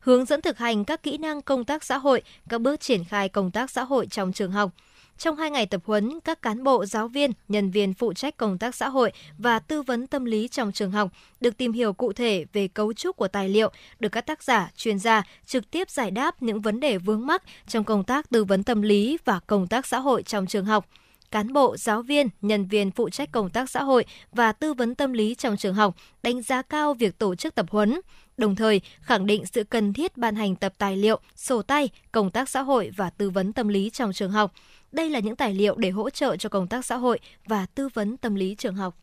hướng 0.06 0.26
dẫn 0.26 0.42
thực 0.42 0.58
hành 0.58 0.86
các 0.86 1.04
kỹ 1.04 1.18
năng 1.18 1.42
công 1.42 1.66
tác 1.66 1.84
xã 1.84 1.98
hội, 1.98 2.22
các 2.50 2.62
bước 2.62 2.80
triển 2.80 3.04
khai 3.04 3.30
công 3.30 3.52
tác 3.52 3.72
xã 3.72 3.84
hội 3.84 4.08
trong 4.08 4.34
trường 4.34 4.52
học, 4.52 4.72
trong 5.18 5.36
hai 5.36 5.52
ngày 5.52 5.66
tập 5.66 5.82
huấn, 5.86 6.20
các 6.20 6.42
cán 6.42 6.64
bộ, 6.64 6.86
giáo 6.86 7.08
viên, 7.08 7.32
nhân 7.48 7.72
viên 7.72 7.94
phụ 7.94 8.14
trách 8.14 8.38
công 8.38 8.58
tác 8.58 8.76
xã 8.76 8.90
hội 8.90 9.12
và 9.38 9.60
tư 9.60 9.82
vấn 9.82 10.08
tâm 10.08 10.26
lý 10.26 10.48
trong 10.48 10.72
trường 10.72 10.92
học 10.92 11.12
được 11.42 11.58
tìm 11.58 11.72
hiểu 11.72 11.94
cụ 11.94 12.14
thể 12.14 12.46
về 12.54 12.68
cấu 12.68 12.94
trúc 12.94 13.18
của 13.18 13.28
tài 13.28 13.50
liệu, 13.50 13.72
được 14.00 14.10
các 14.10 14.26
tác 14.26 14.44
giả, 14.44 14.72
chuyên 14.76 15.00
gia 15.00 15.24
trực 15.46 15.72
tiếp 15.72 15.90
giải 15.90 16.12
đáp 16.12 16.42
những 16.44 16.62
vấn 16.62 16.80
đề 16.80 16.98
vướng 16.98 17.26
mắc 17.26 17.44
trong 17.68 17.84
công 17.84 18.04
tác 18.04 18.30
tư 18.30 18.44
vấn 18.44 18.64
tâm 18.64 18.82
lý 18.82 19.18
và 19.26 19.40
công 19.48 19.68
tác 19.68 19.86
xã 19.86 20.00
hội 20.00 20.24
trong 20.24 20.48
trường 20.48 20.66
học. 20.66 20.86
Cán 21.32 21.54
bộ, 21.54 21.78
giáo 21.78 22.02
viên, 22.02 22.28
nhân 22.42 22.66
viên 22.66 22.92
phụ 22.92 23.10
trách 23.10 23.32
công 23.32 23.50
tác 23.50 23.70
xã 23.70 23.84
hội 23.84 24.06
và 24.32 24.52
tư 24.52 24.74
vấn 24.74 24.96
tâm 24.96 25.14
lý 25.14 25.36
trong 25.36 25.58
trường 25.58 25.74
học 25.74 25.96
đánh 26.24 26.42
giá 26.42 26.62
cao 26.62 26.94
việc 26.94 27.18
tổ 27.20 27.36
chức 27.36 27.56
tập 27.56 27.66
huấn, 27.70 28.02
đồng 28.38 28.56
thời 28.56 28.82
khẳng 29.02 29.26
định 29.26 29.46
sự 29.46 29.64
cần 29.64 29.94
thiết 29.94 30.18
ban 30.18 30.36
hành 30.36 30.56
tập 30.56 30.74
tài 30.78 30.98
liệu, 30.98 31.20
sổ 31.36 31.62
tay, 31.62 31.90
công 32.12 32.32
tác 32.32 32.50
xã 32.50 32.62
hội 32.62 32.92
và 32.98 33.10
tư 33.10 33.30
vấn 33.30 33.54
tâm 33.54 33.68
lý 33.68 33.90
trong 33.90 34.14
trường 34.14 34.32
học, 34.32 34.54
đây 34.96 35.10
là 35.10 35.20
những 35.20 35.36
tài 35.36 35.54
liệu 35.54 35.76
để 35.76 35.90
hỗ 35.90 36.10
trợ 36.10 36.38
cho 36.38 36.50
công 36.50 36.68
tác 36.68 36.86
xã 36.86 36.96
hội 36.96 37.20
và 37.48 37.66
tư 37.66 37.90
vấn 37.94 38.18
tâm 38.18 38.36
lý 38.36 38.56
trường 38.56 38.76
học. 38.76 38.98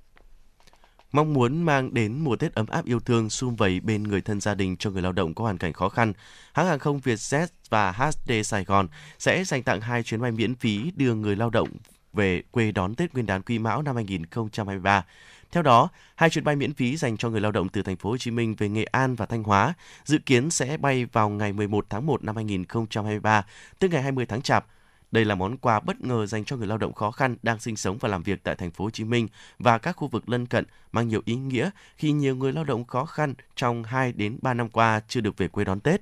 Mong 1.12 1.32
muốn 1.32 1.62
mang 1.62 1.94
đến 1.94 2.18
mùa 2.24 2.36
Tết 2.36 2.54
ấm 2.54 2.66
áp 2.66 2.84
yêu 2.84 3.00
thương 3.00 3.30
sum 3.30 3.56
vầy 3.56 3.80
bên 3.80 4.02
người 4.02 4.20
thân 4.20 4.40
gia 4.40 4.54
đình 4.54 4.76
cho 4.76 4.90
người 4.90 5.02
lao 5.02 5.12
động 5.12 5.34
có 5.34 5.44
hoàn 5.44 5.58
cảnh 5.58 5.72
khó 5.72 5.88
khăn, 5.88 6.12
hãng 6.52 6.66
hàng 6.66 6.78
không 6.78 6.98
Vietjet 6.98 7.46
và 7.68 7.92
HD 7.92 8.32
Sài 8.44 8.64
Gòn 8.64 8.88
sẽ 9.18 9.44
dành 9.44 9.62
tặng 9.62 9.80
hai 9.80 10.02
chuyến 10.02 10.20
bay 10.20 10.32
miễn 10.32 10.54
phí 10.54 10.92
đưa 10.96 11.14
người 11.14 11.36
lao 11.36 11.50
động 11.50 11.68
về 12.12 12.42
quê 12.50 12.72
đón 12.72 12.94
Tết 12.94 13.14
Nguyên 13.14 13.26
đán 13.26 13.42
Quý 13.42 13.58
Mão 13.58 13.82
năm 13.82 13.96
2023. 13.96 15.04
Theo 15.52 15.62
đó, 15.62 15.88
hai 16.14 16.30
chuyến 16.30 16.44
bay 16.44 16.56
miễn 16.56 16.74
phí 16.74 16.96
dành 16.96 17.16
cho 17.16 17.30
người 17.30 17.40
lao 17.40 17.52
động 17.52 17.68
từ 17.68 17.82
thành 17.82 17.96
phố 17.96 18.10
Hồ 18.10 18.16
Chí 18.16 18.30
Minh 18.30 18.54
về 18.58 18.68
Nghệ 18.68 18.84
An 18.84 19.14
và 19.14 19.26
Thanh 19.26 19.42
Hóa 19.42 19.74
dự 20.04 20.18
kiến 20.18 20.50
sẽ 20.50 20.76
bay 20.76 21.04
vào 21.04 21.28
ngày 21.28 21.52
11 21.52 21.86
tháng 21.90 22.06
1 22.06 22.24
năm 22.24 22.36
2023, 22.36 23.44
tức 23.78 23.88
ngày 23.88 24.02
20 24.02 24.26
tháng 24.26 24.42
Chạp 24.42 24.66
đây 25.12 25.24
là 25.24 25.34
món 25.34 25.56
quà 25.56 25.80
bất 25.80 26.00
ngờ 26.00 26.26
dành 26.26 26.44
cho 26.44 26.56
người 26.56 26.66
lao 26.66 26.78
động 26.78 26.92
khó 26.92 27.10
khăn 27.10 27.36
đang 27.42 27.58
sinh 27.58 27.76
sống 27.76 27.98
và 27.98 28.08
làm 28.08 28.22
việc 28.22 28.42
tại 28.42 28.54
thành 28.54 28.70
phố 28.70 28.84
Hồ 28.84 28.90
Chí 28.90 29.04
Minh 29.04 29.28
và 29.58 29.78
các 29.78 29.92
khu 29.92 30.08
vực 30.08 30.28
lân 30.28 30.46
cận, 30.46 30.64
mang 30.92 31.08
nhiều 31.08 31.22
ý 31.24 31.34
nghĩa 31.34 31.70
khi 31.96 32.12
nhiều 32.12 32.36
người 32.36 32.52
lao 32.52 32.64
động 32.64 32.84
khó 32.84 33.04
khăn 33.04 33.34
trong 33.56 33.84
2 33.84 34.12
đến 34.12 34.38
3 34.42 34.54
năm 34.54 34.68
qua 34.68 35.00
chưa 35.08 35.20
được 35.20 35.36
về 35.36 35.48
quê 35.48 35.64
đón 35.64 35.80
Tết 35.80 36.00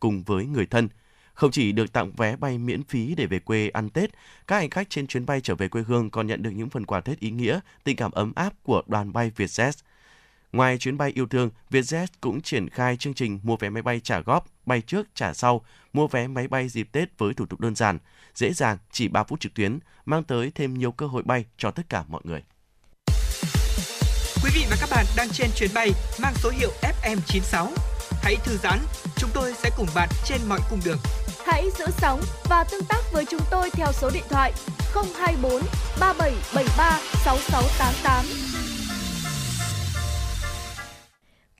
cùng 0.00 0.22
với 0.22 0.46
người 0.46 0.66
thân. 0.66 0.88
Không 1.34 1.50
chỉ 1.50 1.72
được 1.72 1.92
tặng 1.92 2.12
vé 2.16 2.36
bay 2.36 2.58
miễn 2.58 2.82
phí 2.82 3.14
để 3.14 3.26
về 3.26 3.38
quê 3.38 3.68
ăn 3.68 3.90
Tết, 3.90 4.10
các 4.46 4.56
hành 4.56 4.70
khách 4.70 4.90
trên 4.90 5.06
chuyến 5.06 5.26
bay 5.26 5.40
trở 5.40 5.54
về 5.54 5.68
quê 5.68 5.82
hương 5.86 6.10
còn 6.10 6.26
nhận 6.26 6.42
được 6.42 6.50
những 6.50 6.70
phần 6.70 6.86
quà 6.86 7.00
Tết 7.00 7.20
ý 7.20 7.30
nghĩa, 7.30 7.60
tình 7.84 7.96
cảm 7.96 8.10
ấm 8.10 8.32
áp 8.36 8.52
của 8.62 8.82
đoàn 8.86 9.12
bay 9.12 9.32
Vietjet. 9.36 9.72
Ngoài 10.52 10.78
chuyến 10.78 10.98
bay 10.98 11.10
yêu 11.14 11.26
thương, 11.26 11.50
Vietjet 11.70 12.06
cũng 12.20 12.40
triển 12.40 12.68
khai 12.68 12.96
chương 12.96 13.14
trình 13.14 13.40
mua 13.42 13.56
vé 13.56 13.70
máy 13.70 13.82
bay 13.82 14.00
trả 14.00 14.20
góp, 14.20 14.46
bay 14.66 14.80
trước 14.80 15.08
trả 15.14 15.34
sau, 15.34 15.64
mua 15.92 16.06
vé 16.06 16.26
máy 16.26 16.48
bay 16.48 16.68
dịp 16.68 16.88
Tết 16.92 17.18
với 17.18 17.34
thủ 17.34 17.46
tục 17.46 17.60
đơn 17.60 17.74
giản, 17.74 17.98
dễ 18.38 18.52
dàng, 18.52 18.78
chỉ 18.92 19.08
3 19.08 19.22
phút 19.24 19.40
trực 19.40 19.54
tuyến, 19.54 19.78
mang 20.04 20.24
tới 20.24 20.52
thêm 20.54 20.74
nhiều 20.74 20.92
cơ 20.92 21.06
hội 21.06 21.22
bay 21.22 21.44
cho 21.56 21.70
tất 21.70 21.82
cả 21.88 22.04
mọi 22.08 22.20
người. 22.24 22.42
Quý 24.44 24.50
vị 24.54 24.66
và 24.70 24.76
các 24.80 24.88
bạn 24.90 25.04
đang 25.16 25.28
trên 25.32 25.50
chuyến 25.56 25.70
bay 25.74 25.90
mang 26.22 26.34
số 26.36 26.50
hiệu 26.50 26.70
FM96. 27.02 27.66
Hãy 28.22 28.36
thư 28.44 28.56
giãn, 28.56 28.78
chúng 29.16 29.30
tôi 29.34 29.54
sẽ 29.54 29.70
cùng 29.76 29.86
bạn 29.94 30.08
trên 30.24 30.40
mọi 30.48 30.60
cung 30.70 30.80
đường. 30.84 30.98
Hãy 31.46 31.64
giữ 31.78 31.86
sóng 31.98 32.20
và 32.48 32.64
tương 32.70 32.84
tác 32.88 33.00
với 33.12 33.24
chúng 33.30 33.42
tôi 33.50 33.70
theo 33.70 33.92
số 33.92 34.10
điện 34.14 34.24
thoại 34.30 34.52
024 34.94 35.62
3773 36.00 37.00
6688. 37.24 38.67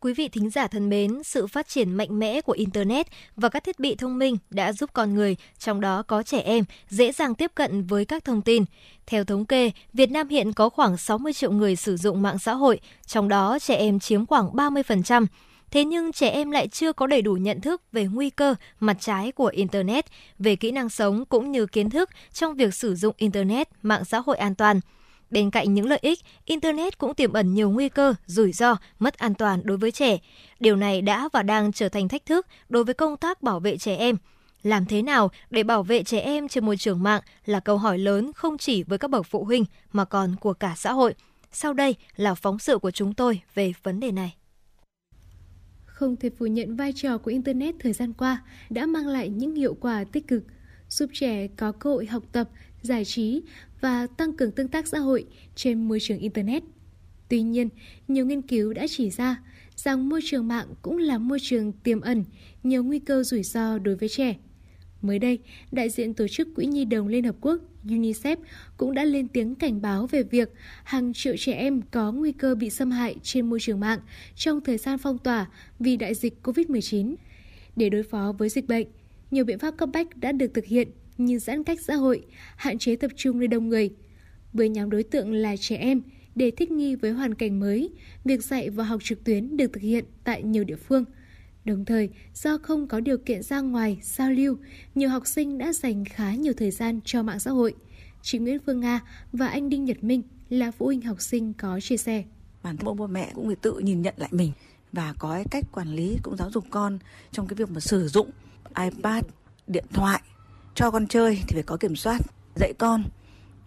Quý 0.01 0.13
vị 0.13 0.29
thính 0.29 0.51
giả 0.51 0.67
thân 0.67 0.89
mến, 0.89 1.23
sự 1.25 1.47
phát 1.47 1.69
triển 1.69 1.93
mạnh 1.93 2.19
mẽ 2.19 2.41
của 2.41 2.53
Internet 2.53 3.07
và 3.37 3.49
các 3.49 3.65
thiết 3.65 3.79
bị 3.81 3.95
thông 3.95 4.19
minh 4.19 4.37
đã 4.51 4.73
giúp 4.73 4.91
con 4.93 5.15
người, 5.15 5.37
trong 5.59 5.81
đó 5.81 6.03
có 6.03 6.23
trẻ 6.23 6.39
em, 6.41 6.65
dễ 6.89 7.13
dàng 7.13 7.35
tiếp 7.35 7.53
cận 7.55 7.83
với 7.83 8.05
các 8.05 8.25
thông 8.25 8.43
tin. 8.43 8.65
Theo 9.07 9.25
thống 9.25 9.45
kê, 9.45 9.71
Việt 9.93 10.11
Nam 10.11 10.29
hiện 10.29 10.53
có 10.53 10.69
khoảng 10.69 10.97
60 10.97 11.33
triệu 11.33 11.53
người 11.53 11.77
sử 11.77 11.97
dụng 11.97 12.23
mạng 12.23 12.39
xã 12.39 12.55
hội, 12.55 12.81
trong 13.07 13.29
đó 13.29 13.59
trẻ 13.59 13.75
em 13.75 14.01
chiếm 14.01 14.27
khoảng 14.27 14.51
30%. 14.53 15.27
Thế 15.71 15.85
nhưng 15.85 16.13
trẻ 16.13 16.29
em 16.29 16.51
lại 16.51 16.69
chưa 16.69 16.93
có 16.93 17.07
đầy 17.07 17.23
đủ 17.23 17.33
nhận 17.33 17.61
thức 17.61 17.83
về 17.93 18.05
nguy 18.05 18.31
cơ, 18.31 18.55
mặt 18.81 18.97
trái 19.01 19.33
của 19.33 19.47
Internet, 19.47 20.05
về 20.39 20.57
kỹ 20.57 20.71
năng 20.71 20.89
sống 20.89 21.25
cũng 21.25 21.53
như 21.53 21.67
kiến 21.67 21.91
thức 21.91 22.11
trong 22.33 22.55
việc 22.55 22.75
sử 22.75 22.95
dụng 22.95 23.15
Internet, 23.19 23.69
mạng 23.83 24.05
xã 24.05 24.19
hội 24.19 24.37
an 24.37 24.55
toàn– 24.55 24.81
Bên 25.31 25.51
cạnh 25.51 25.75
những 25.75 25.89
lợi 25.89 25.99
ích, 26.03 26.19
Internet 26.45 26.99
cũng 26.99 27.15
tiềm 27.15 27.33
ẩn 27.33 27.55
nhiều 27.55 27.71
nguy 27.71 27.89
cơ, 27.89 28.15
rủi 28.27 28.53
ro, 28.53 28.77
mất 28.99 29.19
an 29.19 29.35
toàn 29.35 29.61
đối 29.65 29.77
với 29.77 29.91
trẻ. 29.91 30.19
Điều 30.61 30.77
này 30.77 31.03
đã 31.03 31.29
và 31.33 31.43
đang 31.43 31.73
trở 31.73 31.89
thành 31.89 32.09
thách 32.09 32.27
thức 32.27 32.47
đối 32.69 32.85
với 32.85 32.95
công 32.95 33.17
tác 33.17 33.43
bảo 33.43 33.61
vệ 33.61 33.77
trẻ 33.77 33.97
em. 33.97 34.17
Làm 34.63 34.87
thế 34.87 35.03
nào 35.03 35.31
để 35.51 35.63
bảo 35.63 35.83
vệ 35.83 36.03
trẻ 36.03 36.21
em 36.21 36.49
trên 36.49 36.67
môi 36.67 36.77
trường 36.77 37.03
mạng 37.03 37.23
là 37.45 37.61
câu 37.61 37.79
hỏi 37.79 37.99
lớn 37.99 38.33
không 38.33 38.59
chỉ 38.59 38.83
với 38.83 38.99
các 38.99 39.11
bậc 39.11 39.27
phụ 39.27 39.45
huynh 39.45 39.65
mà 39.93 40.05
còn 40.05 40.37
của 40.41 40.53
cả 40.53 40.75
xã 40.77 40.93
hội. 40.93 41.15
Sau 41.53 41.73
đây 41.73 41.95
là 42.17 42.35
phóng 42.35 42.59
sự 42.59 42.79
của 42.79 42.91
chúng 42.91 43.15
tôi 43.15 43.41
về 43.55 43.73
vấn 43.83 44.01
đề 44.01 44.11
này. 44.11 44.37
Không 45.85 46.17
thể 46.17 46.31
phủ 46.39 46.47
nhận 46.47 46.77
vai 46.77 46.93
trò 46.97 47.19
của 47.19 47.31
Internet 47.31 47.75
thời 47.81 47.93
gian 47.93 48.13
qua 48.13 48.43
đã 48.71 48.87
mang 48.87 49.07
lại 49.07 49.29
những 49.29 49.55
hiệu 49.55 49.77
quả 49.81 50.05
tích 50.13 50.29
cực, 50.29 50.43
giúp 50.89 51.11
trẻ 51.13 51.49
có 51.57 51.73
cơ 51.73 51.91
hội 51.91 52.07
học 52.07 52.23
tập, 52.33 52.49
giải 52.83 53.05
trí 53.05 53.43
và 53.81 54.07
tăng 54.07 54.33
cường 54.33 54.53
tương 54.53 54.69
tác 54.69 54.89
xã 54.89 54.99
hội 54.99 55.25
trên 55.55 55.89
môi 55.89 55.99
trường 56.01 56.19
Internet. 56.19 56.63
Tuy 57.29 57.43
nhiên, 57.43 57.69
nhiều 58.09 58.27
nghiên 58.27 58.43
cứu 58.43 58.73
đã 58.73 58.87
chỉ 58.89 59.11
ra 59.11 59.43
rằng 59.77 60.09
môi 60.09 60.21
trường 60.25 60.49
mạng 60.49 60.67
cũng 60.83 60.99
là 60.99 61.19
môi 61.19 61.39
trường 61.43 61.73
tiềm 61.73 62.01
ẩn 62.01 62.25
nhiều 62.63 62.85
nguy 62.85 62.99
cơ 62.99 63.23
rủi 63.23 63.43
ro 63.43 63.79
đối 63.79 63.97
với 63.97 64.09
trẻ. 64.09 64.37
Mới 65.03 65.19
đây, 65.19 65.39
đại 65.73 65.89
diện 65.89 66.15
Tổ 66.15 66.29
chức 66.29 66.49
Quỹ 66.55 66.67
Nhi 66.67 66.85
đồng 66.85 67.09
Liên 67.09 67.25
Hợp 67.25 67.37
Quốc 67.41 67.61
UNICEF 67.85 68.37
cũng 68.77 68.95
đã 68.95 69.05
lên 69.05 69.29
tiếng 69.29 69.55
cảnh 69.55 69.83
báo 69.83 70.07
về 70.07 70.23
việc 70.23 70.53
hàng 70.85 71.13
triệu 71.13 71.35
trẻ 71.39 71.53
em 71.53 71.83
có 71.91 72.13
nguy 72.13 72.33
cơ 72.33 72.55
bị 72.55 72.71
xâm 72.71 72.91
hại 72.91 73.17
trên 73.23 73.51
môi 73.51 73.61
trường 73.61 73.81
mạng 73.81 73.99
trong 74.35 74.61
thời 74.61 74.79
gian 74.79 74.99
phong 74.99 75.19
tỏa 75.19 75.47
vì 75.79 75.97
đại 75.97 76.15
dịch 76.15 76.35
COVID-19. 76.43 77.15
Để 77.77 77.89
đối 77.89 78.03
phó 78.03 78.35
với 78.39 78.49
dịch 78.49 78.67
bệnh, 78.67 78.87
nhiều 79.31 79.45
biện 79.45 79.59
pháp 79.59 79.77
cấp 79.77 79.89
bách 79.93 80.17
đã 80.17 80.33
được 80.33 80.51
thực 80.55 80.65
hiện 80.65 80.89
như 81.19 81.39
giãn 81.39 81.65
cách 81.65 81.81
xã 81.81 81.95
hội, 81.95 82.27
hạn 82.57 82.79
chế 82.79 82.97
tập 82.97 83.11
trung 83.17 83.39
nơi 83.39 83.49
đông 83.49 83.69
người. 83.69 83.91
Với 84.53 84.69
nhóm 84.69 84.91
đối 84.91 85.03
tượng 85.03 85.33
là 85.33 85.57
trẻ 85.57 85.77
em, 85.77 86.03
để 86.35 86.51
thích 86.51 86.71
nghi 86.71 86.95
với 86.95 87.11
hoàn 87.11 87.35
cảnh 87.35 87.61
mới, 87.61 87.91
việc 88.25 88.45
dạy 88.45 88.71
và 88.71 88.85
học 88.85 89.01
trực 89.05 89.25
tuyến 89.25 89.57
được 89.57 89.73
thực 89.73 89.83
hiện 89.83 90.05
tại 90.25 90.43
nhiều 90.43 90.65
địa 90.65 90.77
phương. 90.77 91.05
Đồng 91.65 91.85
thời, 91.85 92.11
do 92.35 92.59
không 92.59 92.89
có 92.89 93.01
điều 93.01 93.19
kiện 93.19 93.43
ra 93.43 93.61
ngoài, 93.61 93.99
giao 94.03 94.31
lưu, 94.31 94.57
nhiều 94.95 95.09
học 95.09 95.27
sinh 95.27 95.59
đã 95.59 95.73
dành 95.73 96.05
khá 96.05 96.35
nhiều 96.35 96.53
thời 96.57 96.71
gian 96.71 97.01
cho 97.05 97.23
mạng 97.23 97.41
xã 97.41 97.51
hội. 97.51 97.75
Chị 98.23 98.39
Nguyễn 98.39 98.59
Phương 98.67 98.81
Nga 98.81 99.01
và 99.33 99.47
anh 99.47 99.69
Đinh 99.69 99.85
Nhật 99.85 100.05
Minh 100.05 100.23
là 100.49 100.71
phụ 100.71 100.87
huynh 100.87 101.03
học 101.03 101.21
sinh 101.21 101.53
có 101.53 101.81
chia 101.81 101.97
sẻ. 101.97 102.25
Bản 102.63 102.77
thân 102.77 102.97
bố 102.97 103.07
mẹ 103.07 103.31
cũng 103.35 103.47
phải 103.47 103.57
tự 103.57 103.79
nhìn 103.79 104.03
nhận 104.03 104.15
lại 104.17 104.29
mình 104.33 104.53
và 104.93 105.15
có 105.19 105.35
cái 105.35 105.45
cách 105.51 105.65
quản 105.73 105.89
lý 105.89 106.17
cũng 106.23 106.37
giáo 106.37 106.51
dục 106.51 106.65
con 106.71 106.99
trong 107.33 107.47
cái 107.47 107.55
việc 107.55 107.71
mà 107.71 107.81
sử 107.81 108.09
dụng 108.09 108.31
iPad, 108.77 109.25
điện 109.67 109.85
thoại 109.93 110.23
cho 110.79 110.91
con 110.91 111.07
chơi 111.07 111.43
thì 111.49 111.55
phải 111.55 111.63
có 111.63 111.77
kiểm 111.77 111.97
soát, 111.97 112.19
dạy 112.55 112.73
con. 112.79 113.03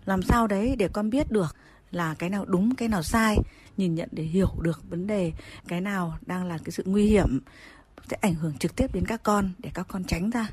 Làm 0.06 0.22
sao 0.22 0.48
đấy 0.48 0.76
để 0.80 0.88
con 0.94 1.10
biết 1.10 1.32
được 1.32 1.56
là 1.92 2.16
cái 2.20 2.30
nào 2.30 2.46
đúng, 2.48 2.76
cái 2.78 2.90
nào 2.90 3.02
sai, 3.02 3.38
nhìn 3.78 3.96
nhận 3.96 4.10
để 4.12 4.24
hiểu 4.24 4.48
được 4.62 4.80
vấn 4.90 5.08
đề, 5.08 5.32
cái 5.68 5.82
nào 5.82 6.14
đang 6.26 6.46
là 6.46 6.58
cái 6.66 6.72
sự 6.72 6.84
nguy 6.86 7.06
hiểm, 7.06 7.40
sẽ 8.04 8.18
ảnh 8.22 8.34
hưởng 8.34 8.58
trực 8.58 8.76
tiếp 8.76 8.88
đến 8.94 9.04
các 9.08 9.22
con 9.24 9.50
để 9.60 9.70
các 9.74 9.86
con 9.90 10.04
tránh 10.04 10.30
ra, 10.30 10.48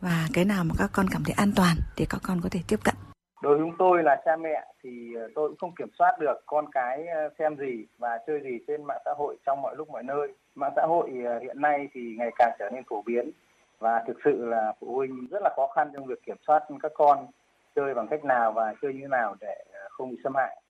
và 0.00 0.28
cái 0.34 0.44
nào 0.44 0.64
mà 0.64 0.74
các 0.78 0.90
con 0.92 1.06
cảm 1.10 1.24
thấy 1.24 1.34
an 1.36 1.52
toàn 1.56 1.76
để 1.96 2.06
các 2.08 2.20
con 2.22 2.40
có 2.40 2.48
thể 2.48 2.60
tiếp 2.68 2.80
cận. 2.84 2.94
Đối 3.42 3.56
với 3.56 3.66
chúng 3.66 3.76
tôi 3.78 4.02
là 4.02 4.16
cha 4.24 4.36
mẹ 4.36 4.64
thì 4.82 4.90
ờ, 5.14 5.28
tôi 5.34 5.48
cũng 5.48 5.58
không 5.58 5.74
kiểm 5.78 5.90
soát 5.98 6.12
được 6.20 6.34
con 6.46 6.64
cái 6.72 7.06
ờ, 7.06 7.28
xem 7.38 7.56
gì 7.56 7.86
và 7.98 8.18
chơi 8.26 8.40
gì 8.44 8.58
trên 8.66 8.84
mạng 8.84 9.02
xã 9.04 9.10
hội 9.18 9.36
trong 9.46 9.62
mọi 9.62 9.76
lúc 9.76 9.88
mọi 9.88 10.02
nơi. 10.02 10.28
Mạng 10.54 10.72
xã 10.76 10.82
hội 10.82 11.10
ờ, 11.26 11.38
hiện 11.42 11.60
nay 11.60 11.88
thì 11.94 12.00
ngày 12.18 12.30
càng 12.38 12.56
trở 12.58 12.70
nên 12.72 12.82
phổ 12.90 13.02
biến 13.02 13.30
và 13.78 14.04
thực 14.06 14.16
sự 14.24 14.44
là 14.44 14.72
phụ 14.80 14.96
huynh 14.96 15.26
rất 15.30 15.42
là 15.42 15.50
khó 15.56 15.68
khăn 15.74 15.90
trong 15.94 16.06
việc 16.06 16.22
kiểm 16.26 16.36
soát 16.46 16.62
các 16.82 16.92
con 16.94 17.26
chơi 17.74 17.94
bằng 17.94 18.06
cách 18.10 18.24
nào 18.24 18.52
và 18.52 18.74
chơi 18.82 18.94
như 18.94 19.00
thế 19.02 19.08
nào 19.08 19.36
để 19.40 19.64
ờ, 19.72 19.88
không 19.90 20.10
bị 20.10 20.16
xâm 20.24 20.32
hại. 20.34 20.62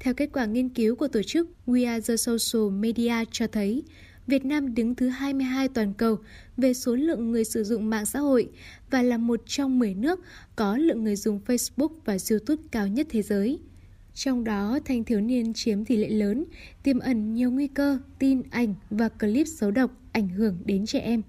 Theo 0.00 0.14
kết 0.14 0.28
quả 0.32 0.44
nghiên 0.44 0.68
cứu 0.68 0.96
của 0.96 1.08
tổ 1.08 1.22
chức 1.22 1.48
We 1.66 1.88
Are 1.88 2.12
the 2.12 2.16
Social 2.16 2.78
Media 2.78 3.24
cho 3.30 3.46
thấy, 3.46 3.84
Việt 4.26 4.44
Nam 4.44 4.74
đứng 4.74 4.94
thứ 4.94 5.08
22 5.08 5.68
toàn 5.68 5.94
cầu 5.94 6.16
về 6.56 6.74
số 6.74 6.94
lượng 6.94 7.32
người 7.32 7.44
sử 7.44 7.64
dụng 7.64 7.90
mạng 7.90 8.06
xã 8.06 8.18
hội 8.18 8.50
và 8.90 9.02
là 9.02 9.18
một 9.18 9.40
trong 9.46 9.78
10 9.78 9.94
nước 9.94 10.20
có 10.56 10.76
lượng 10.76 11.04
người 11.04 11.16
dùng 11.16 11.40
Facebook 11.46 11.90
và 12.04 12.16
YouTube 12.30 12.62
cao 12.72 12.88
nhất 12.88 13.06
thế 13.10 13.22
giới. 13.22 13.60
Trong 14.14 14.44
đó, 14.44 14.78
thanh 14.84 15.04
thiếu 15.04 15.20
niên 15.20 15.52
chiếm 15.54 15.84
tỷ 15.84 15.96
lệ 15.96 16.08
lớn, 16.08 16.44
tiềm 16.82 16.98
ẩn 16.98 17.34
nhiều 17.34 17.50
nguy 17.50 17.66
cơ 17.68 17.98
tin, 18.18 18.42
ảnh 18.50 18.74
và 18.90 19.08
clip 19.08 19.46
xấu 19.46 19.70
độc 19.70 19.90
ảnh 20.12 20.28
hưởng 20.28 20.58
đến 20.64 20.86
trẻ 20.86 21.00
em. 21.00 21.22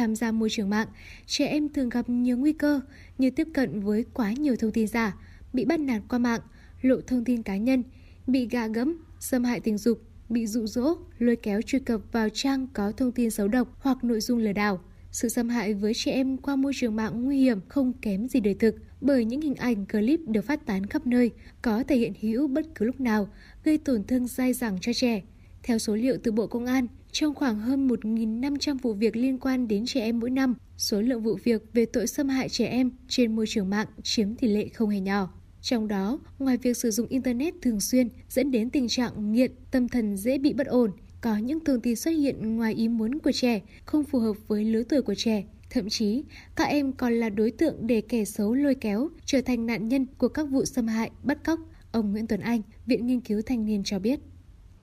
Tham 0.00 0.16
gia 0.16 0.32
môi 0.32 0.50
trường 0.50 0.70
mạng, 0.70 0.88
trẻ 1.26 1.46
em 1.46 1.68
thường 1.68 1.88
gặp 1.88 2.08
nhiều 2.08 2.36
nguy 2.36 2.52
cơ 2.52 2.80
như 3.18 3.30
tiếp 3.30 3.48
cận 3.54 3.80
với 3.80 4.04
quá 4.14 4.32
nhiều 4.32 4.56
thông 4.56 4.72
tin 4.72 4.86
giả, 4.86 5.16
bị 5.52 5.64
bắt 5.64 5.80
nạt 5.80 6.02
qua 6.08 6.18
mạng, 6.18 6.40
lộ 6.82 7.00
thông 7.06 7.24
tin 7.24 7.42
cá 7.42 7.56
nhân, 7.56 7.82
bị 8.26 8.48
gạ 8.50 8.66
gẫm, 8.66 8.98
xâm 9.18 9.44
hại 9.44 9.60
tình 9.60 9.78
dục, 9.78 10.02
bị 10.28 10.46
dụ 10.46 10.66
dỗ, 10.66 10.94
lôi 11.18 11.36
kéo 11.36 11.62
truy 11.62 11.78
cập 11.78 12.00
vào 12.12 12.28
trang 12.28 12.66
có 12.72 12.92
thông 12.92 13.12
tin 13.12 13.30
xấu 13.30 13.48
độc 13.48 13.76
hoặc 13.80 14.04
nội 14.04 14.20
dung 14.20 14.38
lừa 14.38 14.52
đảo. 14.52 14.80
Sự 15.12 15.28
xâm 15.28 15.48
hại 15.48 15.74
với 15.74 15.94
trẻ 15.94 16.12
em 16.12 16.36
qua 16.36 16.56
môi 16.56 16.72
trường 16.74 16.96
mạng 16.96 17.24
nguy 17.24 17.40
hiểm 17.40 17.60
không 17.68 17.92
kém 17.92 18.28
gì 18.28 18.40
đời 18.40 18.54
thực 18.54 18.76
bởi 19.00 19.24
những 19.24 19.40
hình 19.40 19.54
ảnh 19.54 19.86
clip 19.86 20.20
được 20.26 20.44
phát 20.44 20.66
tán 20.66 20.86
khắp 20.86 21.06
nơi 21.06 21.30
có 21.62 21.84
thể 21.88 21.96
hiện 21.96 22.12
hữu 22.20 22.48
bất 22.48 22.66
cứ 22.74 22.84
lúc 22.84 23.00
nào, 23.00 23.28
gây 23.64 23.78
tổn 23.78 24.04
thương 24.04 24.26
dai 24.26 24.52
dẳng 24.52 24.78
cho 24.80 24.92
trẻ. 24.92 25.22
Theo 25.62 25.78
số 25.78 25.94
liệu 25.94 26.16
từ 26.22 26.32
Bộ 26.32 26.46
Công 26.46 26.66
an, 26.66 26.86
trong 27.12 27.34
khoảng 27.34 27.58
hơn 27.60 27.88
1.500 27.88 28.78
vụ 28.82 28.92
việc 28.92 29.16
liên 29.16 29.38
quan 29.38 29.68
đến 29.68 29.86
trẻ 29.86 30.00
em 30.00 30.20
mỗi 30.20 30.30
năm, 30.30 30.54
số 30.76 31.00
lượng 31.00 31.22
vụ 31.22 31.38
việc 31.44 31.62
về 31.72 31.86
tội 31.86 32.06
xâm 32.06 32.28
hại 32.28 32.48
trẻ 32.48 32.66
em 32.66 32.90
trên 33.08 33.36
môi 33.36 33.46
trường 33.48 33.70
mạng 33.70 33.86
chiếm 34.02 34.34
tỷ 34.34 34.48
lệ 34.48 34.68
không 34.68 34.88
hề 34.88 35.00
nhỏ. 35.00 35.32
Trong 35.60 35.88
đó, 35.88 36.18
ngoài 36.38 36.56
việc 36.56 36.76
sử 36.76 36.90
dụng 36.90 37.08
Internet 37.08 37.54
thường 37.62 37.80
xuyên 37.80 38.08
dẫn 38.28 38.50
đến 38.50 38.70
tình 38.70 38.88
trạng 38.88 39.32
nghiện, 39.32 39.52
tâm 39.70 39.88
thần 39.88 40.16
dễ 40.16 40.38
bị 40.38 40.52
bất 40.52 40.66
ổn, 40.66 40.90
có 41.20 41.36
những 41.36 41.64
thông 41.64 41.80
tin 41.80 41.96
xuất 41.96 42.10
hiện 42.10 42.56
ngoài 42.56 42.74
ý 42.74 42.88
muốn 42.88 43.18
của 43.18 43.32
trẻ, 43.32 43.60
không 43.84 44.04
phù 44.04 44.18
hợp 44.18 44.36
với 44.48 44.64
lứa 44.64 44.82
tuổi 44.82 45.02
của 45.02 45.14
trẻ. 45.14 45.44
Thậm 45.70 45.88
chí, 45.88 46.24
các 46.56 46.64
em 46.64 46.92
còn 46.92 47.12
là 47.12 47.28
đối 47.28 47.50
tượng 47.50 47.86
để 47.86 48.00
kẻ 48.00 48.24
xấu 48.24 48.54
lôi 48.54 48.74
kéo, 48.74 49.08
trở 49.24 49.40
thành 49.40 49.66
nạn 49.66 49.88
nhân 49.88 50.06
của 50.18 50.28
các 50.28 50.44
vụ 50.44 50.64
xâm 50.64 50.86
hại, 50.86 51.10
bắt 51.22 51.44
cóc. 51.44 51.60
Ông 51.92 52.12
Nguyễn 52.12 52.26
Tuấn 52.26 52.40
Anh, 52.40 52.62
Viện 52.86 53.06
Nghiên 53.06 53.20
cứu 53.20 53.42
Thanh 53.46 53.66
niên 53.66 53.82
cho 53.84 53.98
biết. 53.98 54.20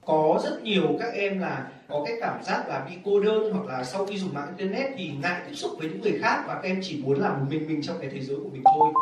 Có 0.07 0.39
rất 0.43 0.63
nhiều 0.63 0.84
các 0.99 1.13
em 1.13 1.39
là 1.39 1.67
có 1.88 2.03
cái 2.07 2.15
cảm 2.21 2.43
giác 2.43 2.67
là 2.67 2.85
bị 2.89 2.95
cô 3.05 3.19
đơn 3.19 3.53
hoặc 3.53 3.65
là 3.65 3.84
sau 3.84 4.05
khi 4.05 4.17
dùng 4.17 4.34
mạng 4.34 4.53
internet 4.57 4.91
thì 4.97 5.11
ngại 5.21 5.41
tiếp 5.47 5.53
xúc 5.53 5.71
với 5.79 5.89
những 5.89 6.01
người 6.01 6.19
khác 6.21 6.43
và 6.47 6.53
các 6.53 6.63
em 6.63 6.79
chỉ 6.84 7.01
muốn 7.03 7.19
làm 7.19 7.39
một 7.39 7.45
mình 7.49 7.67
mình 7.67 7.81
trong 7.81 7.97
cái 8.01 8.09
thế 8.13 8.21
giới 8.21 8.38
của 8.38 8.49
mình 8.51 8.61
thôi. 8.65 8.93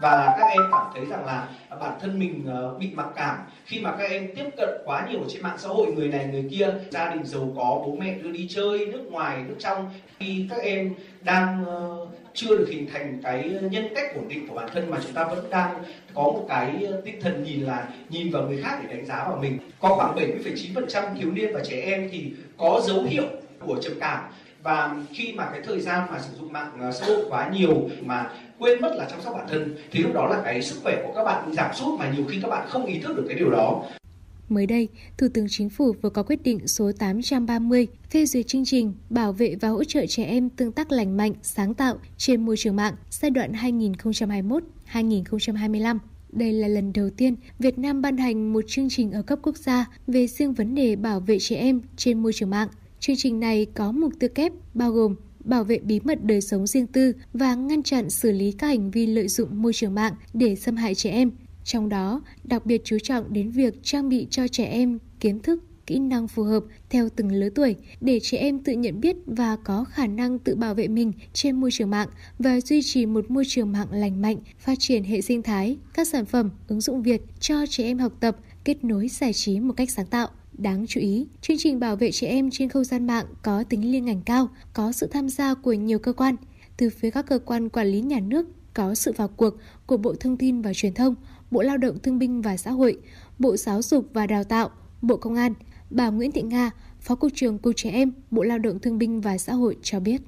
Và 0.00 0.34
các 0.38 0.46
em 0.50 0.62
cảm 0.72 0.86
thấy 0.94 1.06
rằng 1.06 1.26
là 1.26 1.48
bản 1.80 1.98
thân 2.00 2.18
mình 2.18 2.44
ờ, 2.46 2.74
bị 2.78 2.90
mặc 2.94 3.06
cảm 3.16 3.36
khi 3.64 3.80
mà 3.80 3.94
các 3.98 4.10
em 4.10 4.28
tiếp 4.36 4.44
cận 4.56 4.68
quá 4.84 5.06
nhiều 5.10 5.20
trên 5.28 5.42
mạng 5.42 5.58
xã 5.58 5.68
hội, 5.68 5.92
người 5.92 6.08
này 6.08 6.28
người 6.32 6.48
kia, 6.50 6.74
gia 6.90 7.10
đình 7.10 7.24
giàu 7.24 7.52
có, 7.56 7.82
bố 7.86 7.96
mẹ 8.00 8.14
đưa 8.14 8.30
đi 8.30 8.48
chơi 8.50 8.86
nước 8.86 9.02
ngoài, 9.10 9.42
nước 9.48 9.56
trong. 9.58 9.90
Khi 10.18 10.46
các 10.50 10.58
em 10.62 10.94
đang 11.22 11.64
ờ, 11.64 12.06
chưa 12.34 12.56
được 12.56 12.66
hình 12.68 12.86
thành 12.92 13.20
cái 13.22 13.58
nhân 13.70 13.88
cách 13.94 14.14
ổn 14.14 14.28
định 14.28 14.48
của 14.48 14.54
bản 14.54 14.68
thân 14.72 14.90
mà 14.90 14.98
chúng 15.02 15.12
ta 15.12 15.24
vẫn 15.24 15.50
đang 15.50 15.84
có 16.14 16.22
một 16.22 16.46
cái 16.48 16.84
ờ, 16.90 17.00
tinh 17.04 17.20
thần 17.20 17.44
nhìn 17.44 17.60
là 17.60 17.88
nhìn 18.08 18.30
vào 18.30 18.42
người 18.42 18.62
khác 18.62 18.78
để 18.82 18.96
đánh 18.96 19.06
giá 19.06 19.24
vào 19.28 19.38
mình. 19.42 19.58
Có 19.80 19.88
khoảng 19.88 20.14
70,9% 20.16 21.14
thiếu 21.18 21.30
niên 21.30 21.54
và 21.54 21.60
trẻ 21.64 21.80
em 21.80 22.08
thì 22.12 22.32
có 22.56 22.80
dấu 22.84 23.02
hiệu 23.02 23.24
của 23.58 23.78
trầm 23.82 23.92
cảm. 24.00 24.24
Và 24.62 24.96
khi 25.12 25.32
mà 25.32 25.48
cái 25.50 25.60
thời 25.64 25.80
gian 25.80 26.08
mà 26.10 26.18
sử 26.18 26.36
dụng 26.38 26.52
mạng 26.52 26.70
ờ, 26.80 26.92
xã 26.92 27.06
hội 27.06 27.24
quá 27.28 27.50
nhiều 27.52 27.88
mà 28.02 28.30
quên 28.58 28.80
mất 28.80 28.94
là 28.96 29.06
chăm 29.10 29.20
sóc 29.20 29.34
bản 29.34 29.46
thân 29.48 29.76
thì 29.90 30.02
lúc 30.02 30.12
đó 30.14 30.26
là 30.26 30.42
cái 30.44 30.62
sức 30.62 30.80
khỏe 30.82 31.02
của 31.06 31.12
các 31.14 31.24
bạn 31.24 31.52
giảm 31.52 31.74
sút 31.74 32.00
mà 32.00 32.12
nhiều 32.16 32.24
khi 32.28 32.38
các 32.42 32.48
bạn 32.48 32.66
không 32.68 32.86
ý 32.86 32.98
thức 32.98 33.16
được 33.16 33.24
cái 33.28 33.38
điều 33.38 33.50
đó. 33.50 33.82
Mới 34.48 34.66
đây, 34.66 34.88
Thủ 35.18 35.26
tướng 35.34 35.46
Chính 35.48 35.68
phủ 35.68 35.92
vừa 36.02 36.10
có 36.10 36.22
quyết 36.22 36.42
định 36.42 36.68
số 36.68 36.92
830 36.98 37.86
phê 38.10 38.26
duyệt 38.26 38.46
chương 38.46 38.64
trình 38.64 38.94
bảo 39.10 39.32
vệ 39.32 39.56
và 39.60 39.68
hỗ 39.68 39.84
trợ 39.84 40.06
trẻ 40.08 40.24
em 40.24 40.50
tương 40.50 40.72
tác 40.72 40.92
lành 40.92 41.16
mạnh, 41.16 41.32
sáng 41.42 41.74
tạo 41.74 41.98
trên 42.16 42.46
môi 42.46 42.56
trường 42.56 42.76
mạng 42.76 42.94
giai 43.10 43.30
đoạn 43.30 43.52
2021-2025. 43.52 45.98
Đây 46.32 46.52
là 46.52 46.68
lần 46.68 46.92
đầu 46.92 47.10
tiên 47.10 47.36
Việt 47.58 47.78
Nam 47.78 48.02
ban 48.02 48.16
hành 48.16 48.52
một 48.52 48.64
chương 48.68 48.88
trình 48.90 49.12
ở 49.12 49.22
cấp 49.22 49.38
quốc 49.42 49.56
gia 49.56 49.86
về 50.06 50.26
riêng 50.26 50.54
vấn 50.54 50.74
đề 50.74 50.96
bảo 50.96 51.20
vệ 51.20 51.38
trẻ 51.40 51.56
em 51.56 51.80
trên 51.96 52.22
môi 52.22 52.32
trường 52.32 52.50
mạng. 52.50 52.68
Chương 53.00 53.16
trình 53.18 53.40
này 53.40 53.66
có 53.74 53.92
mục 53.92 54.12
tiêu 54.18 54.30
kép 54.34 54.52
bao 54.74 54.92
gồm 54.92 55.14
bảo 55.44 55.64
vệ 55.64 55.78
bí 55.78 56.00
mật 56.04 56.24
đời 56.24 56.40
sống 56.40 56.66
riêng 56.66 56.86
tư 56.86 57.12
và 57.32 57.54
ngăn 57.54 57.82
chặn 57.82 58.10
xử 58.10 58.32
lý 58.32 58.52
các 58.52 58.66
hành 58.66 58.90
vi 58.90 59.06
lợi 59.06 59.28
dụng 59.28 59.62
môi 59.62 59.72
trường 59.72 59.94
mạng 59.94 60.12
để 60.34 60.56
xâm 60.56 60.76
hại 60.76 60.94
trẻ 60.94 61.10
em. 61.10 61.30
Trong 61.64 61.88
đó, 61.88 62.22
đặc 62.44 62.66
biệt 62.66 62.82
chú 62.84 62.98
trọng 63.02 63.32
đến 63.32 63.50
việc 63.50 63.74
trang 63.82 64.08
bị 64.08 64.26
cho 64.30 64.48
trẻ 64.48 64.64
em 64.64 64.98
kiến 65.20 65.40
thức, 65.40 65.64
kỹ 65.86 65.98
năng 65.98 66.28
phù 66.28 66.42
hợp 66.42 66.64
theo 66.90 67.08
từng 67.16 67.32
lứa 67.32 67.48
tuổi 67.54 67.76
để 68.00 68.20
trẻ 68.22 68.38
em 68.38 68.58
tự 68.58 68.72
nhận 68.72 69.00
biết 69.00 69.16
và 69.26 69.56
có 69.56 69.84
khả 69.84 70.06
năng 70.06 70.38
tự 70.38 70.56
bảo 70.56 70.74
vệ 70.74 70.88
mình 70.88 71.12
trên 71.32 71.60
môi 71.60 71.70
trường 71.70 71.90
mạng 71.90 72.08
và 72.38 72.60
duy 72.60 72.82
trì 72.82 73.06
một 73.06 73.30
môi 73.30 73.44
trường 73.48 73.72
mạng 73.72 73.88
lành 73.90 74.22
mạnh, 74.22 74.36
phát 74.58 74.74
triển 74.78 75.04
hệ 75.04 75.20
sinh 75.20 75.42
thái, 75.42 75.76
các 75.94 76.08
sản 76.08 76.24
phẩm, 76.24 76.50
ứng 76.68 76.80
dụng 76.80 77.02
Việt 77.02 77.22
cho 77.40 77.66
trẻ 77.70 77.84
em 77.84 77.98
học 77.98 78.12
tập, 78.20 78.36
kết 78.64 78.84
nối 78.84 79.08
giải 79.08 79.32
trí 79.32 79.60
một 79.60 79.74
cách 79.76 79.90
sáng 79.90 80.06
tạo. 80.06 80.28
Đáng 80.52 80.86
chú 80.88 81.00
ý, 81.00 81.26
chương 81.40 81.56
trình 81.60 81.80
bảo 81.80 81.96
vệ 81.96 82.12
trẻ 82.12 82.28
em 82.28 82.50
trên 82.50 82.68
không 82.68 82.84
gian 82.84 83.06
mạng 83.06 83.26
có 83.42 83.64
tính 83.64 83.92
liên 83.92 84.04
ngành 84.04 84.22
cao, 84.22 84.48
có 84.72 84.92
sự 84.92 85.06
tham 85.06 85.28
gia 85.28 85.54
của 85.54 85.72
nhiều 85.72 85.98
cơ 85.98 86.12
quan. 86.12 86.36
Từ 86.76 86.90
phía 86.90 87.10
các 87.10 87.26
cơ 87.26 87.38
quan 87.38 87.68
quản 87.68 87.86
lý 87.86 88.00
nhà 88.00 88.20
nước 88.20 88.46
có 88.74 88.94
sự 88.94 89.12
vào 89.12 89.28
cuộc 89.28 89.54
của 89.86 89.96
Bộ 89.96 90.14
Thông 90.20 90.36
tin 90.36 90.62
và 90.62 90.74
Truyền 90.74 90.94
thông, 90.94 91.14
Bộ 91.54 91.62
Lao 91.62 91.76
động 91.76 91.98
Thương 92.02 92.18
binh 92.18 92.42
và 92.42 92.56
Xã 92.56 92.70
hội, 92.70 92.96
Bộ 93.38 93.56
Giáo 93.56 93.82
dục 93.82 94.04
và 94.12 94.26
Đào 94.26 94.44
tạo, 94.44 94.68
Bộ 95.02 95.16
Công 95.16 95.34
an. 95.34 95.52
Bà 95.90 96.08
Nguyễn 96.08 96.32
Thị 96.32 96.42
Nga, 96.42 96.70
Phó 97.00 97.14
Cục 97.14 97.32
trưởng 97.34 97.58
Cục 97.58 97.72
Trẻ 97.76 97.90
Em, 97.90 98.12
Bộ 98.30 98.42
Lao 98.42 98.58
động 98.58 98.78
Thương 98.82 98.98
binh 98.98 99.20
và 99.20 99.38
Xã 99.38 99.52
hội 99.52 99.76
cho 99.82 100.00
biết. 100.00 100.20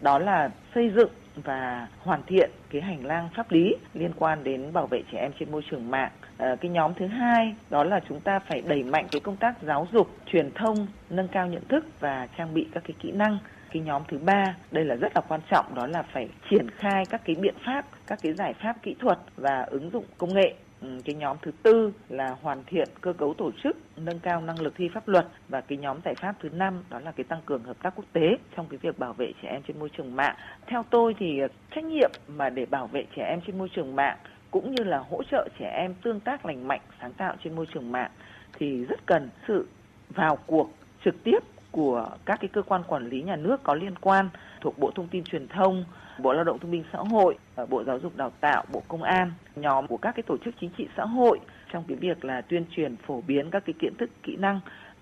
Đó 0.00 0.18
là 0.18 0.50
xây 0.74 0.90
dựng 0.96 1.10
và 1.44 1.88
hoàn 1.98 2.22
thiện 2.26 2.50
cái 2.70 2.82
hành 2.82 3.06
lang 3.06 3.28
pháp 3.36 3.52
lý 3.52 3.74
liên 3.94 4.12
quan 4.18 4.44
đến 4.44 4.72
bảo 4.72 4.86
vệ 4.86 5.02
trẻ 5.12 5.18
em 5.18 5.32
trên 5.40 5.52
môi 5.52 5.62
trường 5.70 5.90
mạng. 5.90 6.12
À, 6.36 6.56
cái 6.60 6.70
nhóm 6.70 6.92
thứ 6.98 7.06
hai 7.06 7.54
đó 7.70 7.84
là 7.84 8.00
chúng 8.08 8.20
ta 8.20 8.38
phải 8.48 8.62
đẩy 8.66 8.82
mạnh 8.82 9.06
cái 9.10 9.20
công 9.20 9.36
tác 9.36 9.62
giáo 9.66 9.86
dục, 9.92 10.10
truyền 10.32 10.50
thông, 10.54 10.86
nâng 11.10 11.28
cao 11.28 11.46
nhận 11.46 11.68
thức 11.68 11.84
và 12.00 12.28
trang 12.38 12.54
bị 12.54 12.66
các 12.72 12.82
cái 12.86 12.94
kỹ 13.02 13.12
năng 13.12 13.38
cái 13.72 13.82
nhóm 13.82 14.02
thứ 14.08 14.18
ba 14.18 14.56
đây 14.70 14.84
là 14.84 14.94
rất 14.94 15.12
là 15.14 15.20
quan 15.28 15.40
trọng 15.50 15.74
đó 15.74 15.86
là 15.86 16.02
phải 16.12 16.28
triển 16.50 16.70
khai 16.70 17.04
các 17.10 17.20
cái 17.24 17.36
biện 17.36 17.54
pháp 17.66 17.84
các 18.10 18.18
cái 18.22 18.32
giải 18.32 18.54
pháp 18.54 18.82
kỹ 18.82 18.94
thuật 18.98 19.18
và 19.36 19.62
ứng 19.62 19.90
dụng 19.90 20.04
công 20.18 20.34
nghệ. 20.34 20.54
Ừ, 20.80 20.88
cái 21.04 21.14
nhóm 21.14 21.36
thứ 21.42 21.50
tư 21.62 21.92
là 22.08 22.36
hoàn 22.42 22.64
thiện 22.66 22.88
cơ 23.00 23.12
cấu 23.12 23.34
tổ 23.34 23.50
chức 23.62 23.76
nâng 23.96 24.18
cao 24.18 24.40
năng 24.40 24.60
lực 24.60 24.74
thi 24.76 24.88
pháp 24.94 25.08
luật. 25.08 25.26
Và 25.48 25.60
cái 25.60 25.78
nhóm 25.78 25.98
giải 26.04 26.14
pháp 26.14 26.34
thứ 26.42 26.48
năm 26.48 26.84
đó 26.90 27.00
là 27.00 27.12
cái 27.12 27.24
tăng 27.24 27.40
cường 27.46 27.64
hợp 27.64 27.76
tác 27.82 27.92
quốc 27.96 28.04
tế 28.12 28.36
trong 28.56 28.66
cái 28.66 28.78
việc 28.82 28.98
bảo 28.98 29.12
vệ 29.12 29.32
trẻ 29.42 29.48
em 29.48 29.62
trên 29.68 29.78
môi 29.78 29.88
trường 29.96 30.16
mạng. 30.16 30.36
Theo 30.66 30.84
tôi 30.90 31.14
thì 31.18 31.38
ờ, 31.38 31.48
trách 31.74 31.84
nhiệm 31.84 32.10
mà 32.28 32.50
để 32.50 32.66
bảo 32.66 32.86
vệ 32.86 33.04
trẻ 33.16 33.24
em 33.24 33.40
trên 33.46 33.58
môi 33.58 33.68
trường 33.74 33.96
mạng 33.96 34.18
cũng 34.50 34.74
như 34.74 34.84
là 34.84 34.98
hỗ 34.98 35.22
trợ 35.30 35.48
trẻ 35.58 35.70
em 35.76 35.94
tương 36.02 36.20
tác 36.20 36.46
lành 36.46 36.68
mạnh 36.68 36.80
sáng 37.00 37.12
tạo 37.12 37.34
trên 37.44 37.56
môi 37.56 37.66
trường 37.74 37.92
mạng 37.92 38.10
thì 38.58 38.84
rất 38.84 39.06
cần 39.06 39.28
sự 39.48 39.68
vào 40.08 40.38
cuộc 40.46 40.70
trực 41.04 41.24
tiếp 41.24 41.38
của 41.70 42.08
các 42.24 42.40
cái 42.40 42.48
cơ 42.52 42.62
quan 42.62 42.82
quản 42.84 43.08
lý 43.08 43.22
nhà 43.22 43.36
nước 43.36 43.62
có 43.62 43.74
liên 43.74 43.98
quan 43.98 44.28
thuộc 44.60 44.78
Bộ 44.78 44.90
Thông 44.94 45.08
tin 45.08 45.24
Truyền 45.24 45.48
thông, 45.48 45.84
Bộ 46.22 46.32
Lao 46.32 46.44
động 46.44 46.58
Thương 46.58 46.70
binh 46.70 46.84
Xã 46.92 46.98
hội, 46.98 47.38
Bộ 47.68 47.84
Giáo 47.84 47.98
dục 47.98 48.16
Đào 48.16 48.32
tạo, 48.40 48.64
Bộ 48.72 48.82
Công 48.88 49.02
an, 49.02 49.32
nhóm 49.56 49.86
của 49.86 49.96
các 49.96 50.12
cái 50.16 50.22
tổ 50.22 50.36
chức 50.44 50.54
chính 50.60 50.70
trị 50.78 50.86
xã 50.96 51.04
hội 51.04 51.40
trong 51.72 51.84
cái 51.88 51.96
việc 51.96 52.24
là 52.24 52.40
tuyên 52.40 52.64
truyền 52.76 52.96
phổ 53.06 53.20
biến 53.20 53.50
các 53.50 53.62
cái 53.66 53.74
kiến 53.78 53.94
thức 53.98 54.10
kỹ 54.22 54.36
năng 54.36 54.60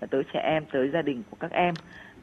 tới 0.09 0.23
trẻ 0.33 0.39
em, 0.39 0.63
tới 0.71 0.89
gia 0.93 1.01
đình 1.01 1.23
của 1.29 1.37
các 1.39 1.51
em 1.51 1.73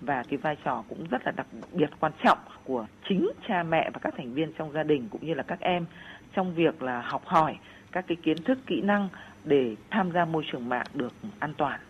và 0.01 0.23
cái 0.29 0.37
vai 0.37 0.57
trò 0.65 0.85
cũng 0.89 1.07
rất 1.11 1.23
là 1.25 1.33
đặc 1.37 1.47
biệt 1.73 1.91
quan 2.01 2.13
trọng 2.25 2.39
của 2.65 2.87
chính 3.09 3.31
cha 3.49 3.63
mẹ 3.63 3.91
và 3.95 4.01
các 4.03 4.15
thành 4.17 4.35
viên 4.35 4.53
trong 4.59 4.73
gia 4.73 4.83
đình 4.83 5.09
cũng 5.11 5.27
như 5.27 5.35
là 5.35 5.43
các 5.43 5.61
em 5.61 5.87
trong 6.35 6.55
việc 6.55 6.83
là 6.83 7.01
học 7.01 7.23
hỏi 7.25 7.57
các 7.93 8.05
cái 8.09 8.17
kiến 8.23 8.37
thức 8.45 8.59
kỹ 8.67 8.81
năng 8.81 9.09
để 9.45 9.77
tham 9.91 10.13
gia 10.13 10.25
môi 10.25 10.45
trường 10.53 10.69
mạng 10.69 10.87
được 10.95 11.13
an 11.39 11.55
toàn. 11.59 11.81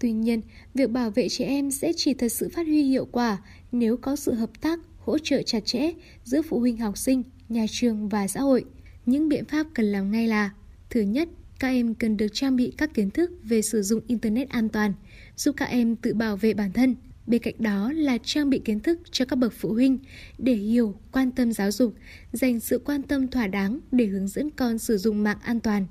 Tuy 0.00 0.12
nhiên, 0.12 0.40
việc 0.74 0.90
bảo 0.90 1.10
vệ 1.10 1.26
trẻ 1.30 1.44
em 1.44 1.70
sẽ 1.70 1.92
chỉ 1.96 2.14
thật 2.14 2.28
sự 2.28 2.48
phát 2.56 2.66
huy 2.66 2.82
hiệu 2.82 3.06
quả 3.12 3.38
nếu 3.72 3.96
có 3.96 4.16
sự 4.16 4.34
hợp 4.34 4.50
tác, 4.60 4.78
hỗ 5.08 5.18
trợ 5.18 5.42
chặt 5.42 5.60
chẽ 5.64 5.90
giữa 6.24 6.42
phụ 6.42 6.60
huynh 6.60 6.76
học 6.76 6.98
sinh, 6.98 7.22
nhà 7.48 7.66
trường 7.70 8.08
và 8.08 8.28
xã 8.28 8.40
hội. 8.40 8.64
Những 9.06 9.28
biện 9.28 9.44
pháp 9.44 9.66
cần 9.74 9.86
làm 9.86 10.10
ngay 10.10 10.28
là 10.28 10.50
Thứ 10.90 11.00
nhất, 11.00 11.28
các 11.58 11.68
em 11.68 11.94
cần 11.94 12.16
được 12.16 12.26
trang 12.32 12.56
bị 12.56 12.72
các 12.76 12.94
kiến 12.94 13.10
thức 13.10 13.30
về 13.42 13.62
sử 13.62 13.82
dụng 13.82 14.00
Internet 14.06 14.48
an 14.48 14.68
toàn, 14.68 14.92
giúp 15.36 15.54
các 15.56 15.64
em 15.64 15.96
tự 15.96 16.14
bảo 16.14 16.36
vệ 16.36 16.54
bản 16.54 16.72
thân. 16.72 16.96
Bên 17.26 17.42
cạnh 17.42 17.54
đó 17.58 17.92
là 17.92 18.18
trang 18.24 18.50
bị 18.50 18.58
kiến 18.58 18.80
thức 18.80 18.98
cho 19.10 19.24
các 19.24 19.36
bậc 19.36 19.52
phụ 19.52 19.72
huynh 19.72 19.98
để 20.38 20.54
hiểu, 20.54 20.94
quan 21.12 21.30
tâm 21.30 21.52
giáo 21.52 21.70
dục, 21.70 21.94
dành 22.32 22.60
sự 22.60 22.78
quan 22.84 23.02
tâm 23.02 23.28
thỏa 23.28 23.46
đáng 23.46 23.80
để 23.92 24.06
hướng 24.06 24.28
dẫn 24.28 24.50
con 24.50 24.78
sử 24.78 24.96
dụng 24.96 25.22
mạng 25.22 25.38
an 25.42 25.60
toàn. 25.60 25.86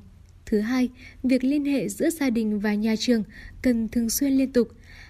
Thứ 0.46 0.60
hai, 0.60 0.90
việc 1.24 1.44
liên 1.44 1.66
hệ 1.66 1.90
giữa 1.90 2.10
gia 2.10 2.30
đình 2.30 2.60
và 2.60 2.74
nhà 2.74 2.96
trường 3.00 3.24
cần 3.62 3.88
thường 3.88 4.10
xuyên 4.10 4.34
liên 4.34 4.54
tục. 4.54 4.68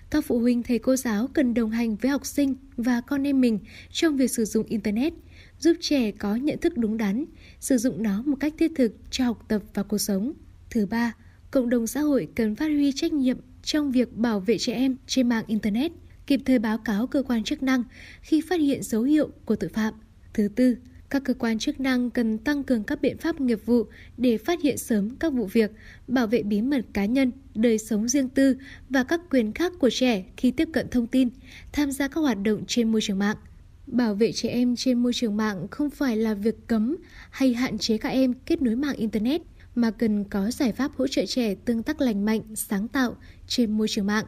Các 0.09 0.25
phụ 0.25 0.39
huynh 0.39 0.63
thầy 0.63 0.79
cô 0.79 0.95
giáo 0.95 1.27
cần 1.33 1.53
đồng 1.53 1.69
hành 1.69 1.95
với 1.95 2.11
học 2.11 2.25
sinh 2.25 2.55
và 2.77 3.01
con 3.01 3.27
em 3.27 3.41
mình 3.41 3.59
trong 3.91 4.17
việc 4.17 4.31
sử 4.31 4.45
dụng 4.45 4.65
Internet, 4.65 5.13
giúp 5.59 5.73
trẻ 5.81 6.11
có 6.11 6.35
nhận 6.35 6.59
thức 6.59 6.77
đúng 6.77 6.97
đắn, 6.97 7.25
sử 7.59 7.77
dụng 7.77 8.03
nó 8.03 8.21
một 8.21 8.35
cách 8.39 8.53
thiết 8.57 8.71
thực 8.75 8.93
cho 9.11 9.25
học 9.25 9.45
tập 9.47 9.61
và 9.73 9.83
cuộc 9.83 9.97
sống. 9.97 10.33
Thứ 10.69 10.85
ba, 10.85 11.15
cộng 11.51 11.69
đồng 11.69 11.87
xã 11.87 12.01
hội 12.01 12.27
cần 12.35 12.55
phát 12.55 12.67
huy 12.67 12.91
trách 12.91 13.13
nhiệm 13.13 13.37
trong 13.63 13.91
việc 13.91 14.17
bảo 14.17 14.39
vệ 14.39 14.57
trẻ 14.57 14.73
em 14.73 14.95
trên 15.07 15.29
mạng 15.29 15.43
Internet, 15.47 15.91
kịp 16.27 16.41
thời 16.45 16.59
báo 16.59 16.77
cáo 16.77 17.07
cơ 17.07 17.23
quan 17.23 17.43
chức 17.43 17.63
năng 17.63 17.83
khi 18.21 18.41
phát 18.41 18.59
hiện 18.59 18.83
dấu 18.83 19.03
hiệu 19.03 19.29
của 19.45 19.55
tội 19.55 19.69
phạm. 19.69 19.93
Thứ 20.33 20.47
tư, 20.55 20.75
các 21.09 21.23
cơ 21.23 21.33
quan 21.33 21.59
chức 21.59 21.79
năng 21.79 22.09
cần 22.09 22.37
tăng 22.37 22.63
cường 22.63 22.83
các 22.83 23.01
biện 23.01 23.17
pháp 23.17 23.41
nghiệp 23.41 23.59
vụ 23.65 23.83
để 24.17 24.37
phát 24.37 24.61
hiện 24.61 24.77
sớm 24.77 25.15
các 25.15 25.33
vụ 25.33 25.45
việc, 25.45 25.71
bảo 26.07 26.27
vệ 26.27 26.43
bí 26.43 26.61
mật 26.61 26.81
cá 26.93 27.05
nhân, 27.05 27.31
đời 27.55 27.77
sống 27.77 28.07
riêng 28.07 28.29
tư 28.29 28.57
và 28.89 29.03
các 29.03 29.21
quyền 29.29 29.53
khác 29.53 29.73
của 29.79 29.89
trẻ 29.89 30.25
khi 30.37 30.51
tiếp 30.51 30.69
cận 30.73 30.89
thông 30.89 31.07
tin, 31.07 31.29
tham 31.71 31.91
gia 31.91 32.07
các 32.07 32.21
hoạt 32.21 32.37
động 32.43 32.63
trên 32.67 32.91
môi 32.91 33.01
trường 33.01 33.19
mạng. 33.19 33.37
Bảo 33.87 34.15
vệ 34.15 34.31
trẻ 34.31 34.49
em 34.49 34.75
trên 34.75 35.03
môi 35.03 35.13
trường 35.13 35.37
mạng 35.37 35.67
không 35.71 35.89
phải 35.89 36.17
là 36.17 36.33
việc 36.33 36.67
cấm 36.67 36.95
hay 37.29 37.53
hạn 37.53 37.77
chế 37.77 37.97
các 37.97 38.09
em 38.09 38.33
kết 38.45 38.61
nối 38.61 38.75
mạng 38.75 38.95
Internet, 38.95 39.41
mà 39.75 39.91
cần 39.91 40.23
có 40.23 40.51
giải 40.51 40.71
pháp 40.71 40.91
hỗ 40.95 41.07
trợ 41.07 41.25
trẻ 41.25 41.55
tương 41.55 41.83
tác 41.83 42.01
lành 42.01 42.25
mạnh, 42.25 42.41
sáng 42.55 42.87
tạo 42.87 43.15
trên 43.47 43.77
môi 43.77 43.87
trường 43.87 44.05
mạng, 44.05 44.25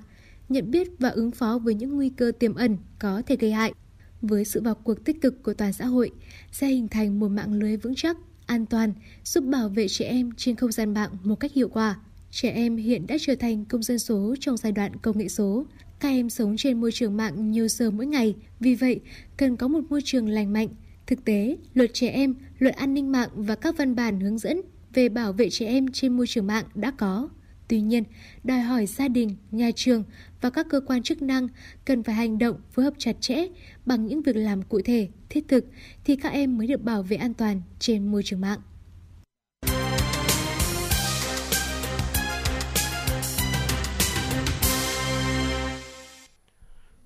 nhận 0.49 0.71
biết 0.71 0.87
và 0.99 1.09
ứng 1.09 1.31
phó 1.31 1.59
với 1.63 1.73
những 1.73 1.95
nguy 1.95 2.09
cơ 2.09 2.31
tiềm 2.39 2.55
ẩn 2.55 2.77
có 2.99 3.21
thể 3.25 3.35
gây 3.35 3.51
hại. 3.51 3.73
Với 4.21 4.45
sự 4.45 4.61
vào 4.61 4.75
cuộc 4.75 5.05
tích 5.05 5.21
cực 5.21 5.43
của 5.43 5.53
toàn 5.53 5.73
xã 5.73 5.85
hội, 5.85 6.11
sẽ 6.51 6.67
hình 6.67 6.87
thành 6.87 7.19
một 7.19 7.27
mạng 7.27 7.53
lưới 7.53 7.77
vững 7.77 7.95
chắc, 7.95 8.17
an 8.45 8.65
toàn, 8.65 8.93
giúp 9.23 9.43
bảo 9.43 9.69
vệ 9.69 9.87
trẻ 9.87 10.05
em 10.05 10.31
trên 10.37 10.55
không 10.55 10.71
gian 10.71 10.93
mạng 10.93 11.09
một 11.23 11.35
cách 11.35 11.53
hiệu 11.53 11.69
quả. 11.69 11.99
Trẻ 12.31 12.49
em 12.49 12.77
hiện 12.77 13.07
đã 13.07 13.15
trở 13.21 13.35
thành 13.35 13.65
công 13.65 13.83
dân 13.83 13.99
số 13.99 14.35
trong 14.39 14.57
giai 14.57 14.71
đoạn 14.71 14.95
công 14.95 15.17
nghệ 15.17 15.27
số. 15.27 15.65
Các 15.99 16.09
em 16.09 16.29
sống 16.29 16.57
trên 16.57 16.81
môi 16.81 16.91
trường 16.91 17.17
mạng 17.17 17.51
nhiều 17.51 17.67
giờ 17.67 17.91
mỗi 17.91 18.05
ngày, 18.05 18.35
vì 18.59 18.75
vậy 18.75 18.99
cần 19.37 19.57
có 19.57 19.67
một 19.67 19.81
môi 19.89 20.01
trường 20.05 20.29
lành 20.29 20.53
mạnh. 20.53 20.67
Thực 21.07 21.25
tế, 21.25 21.57
luật 21.73 21.89
trẻ 21.93 22.09
em, 22.09 22.35
luật 22.59 22.75
an 22.75 22.93
ninh 22.93 23.11
mạng 23.11 23.29
và 23.35 23.55
các 23.55 23.77
văn 23.77 23.95
bản 23.95 24.19
hướng 24.19 24.37
dẫn 24.37 24.61
về 24.93 25.09
bảo 25.09 25.33
vệ 25.33 25.49
trẻ 25.49 25.65
em 25.65 25.91
trên 25.91 26.17
môi 26.17 26.27
trường 26.27 26.47
mạng 26.47 26.65
đã 26.75 26.91
có. 26.91 27.29
Tuy 27.69 27.81
nhiên, 27.81 28.03
đòi 28.43 28.59
hỏi 28.59 28.85
gia 28.85 29.07
đình, 29.07 29.35
nhà 29.51 29.69
trường 29.75 30.03
và 30.41 30.49
các 30.49 30.67
cơ 30.69 30.81
quan 30.87 31.03
chức 31.03 31.21
năng 31.21 31.47
cần 31.85 32.03
phải 32.03 32.15
hành 32.15 32.37
động 32.37 32.61
phối 32.71 32.85
hợp 32.85 32.93
chặt 32.97 33.15
chẽ 33.21 33.47
bằng 33.85 34.05
những 34.05 34.21
việc 34.21 34.35
làm 34.35 34.61
cụ 34.61 34.81
thể, 34.85 35.09
thiết 35.29 35.47
thực 35.47 35.65
thì 36.03 36.15
các 36.15 36.29
em 36.29 36.57
mới 36.57 36.67
được 36.67 36.81
bảo 36.81 37.03
vệ 37.03 37.17
an 37.17 37.33
toàn 37.33 37.61
trên 37.79 38.11
môi 38.11 38.23
trường 38.23 38.41
mạng. 38.41 38.59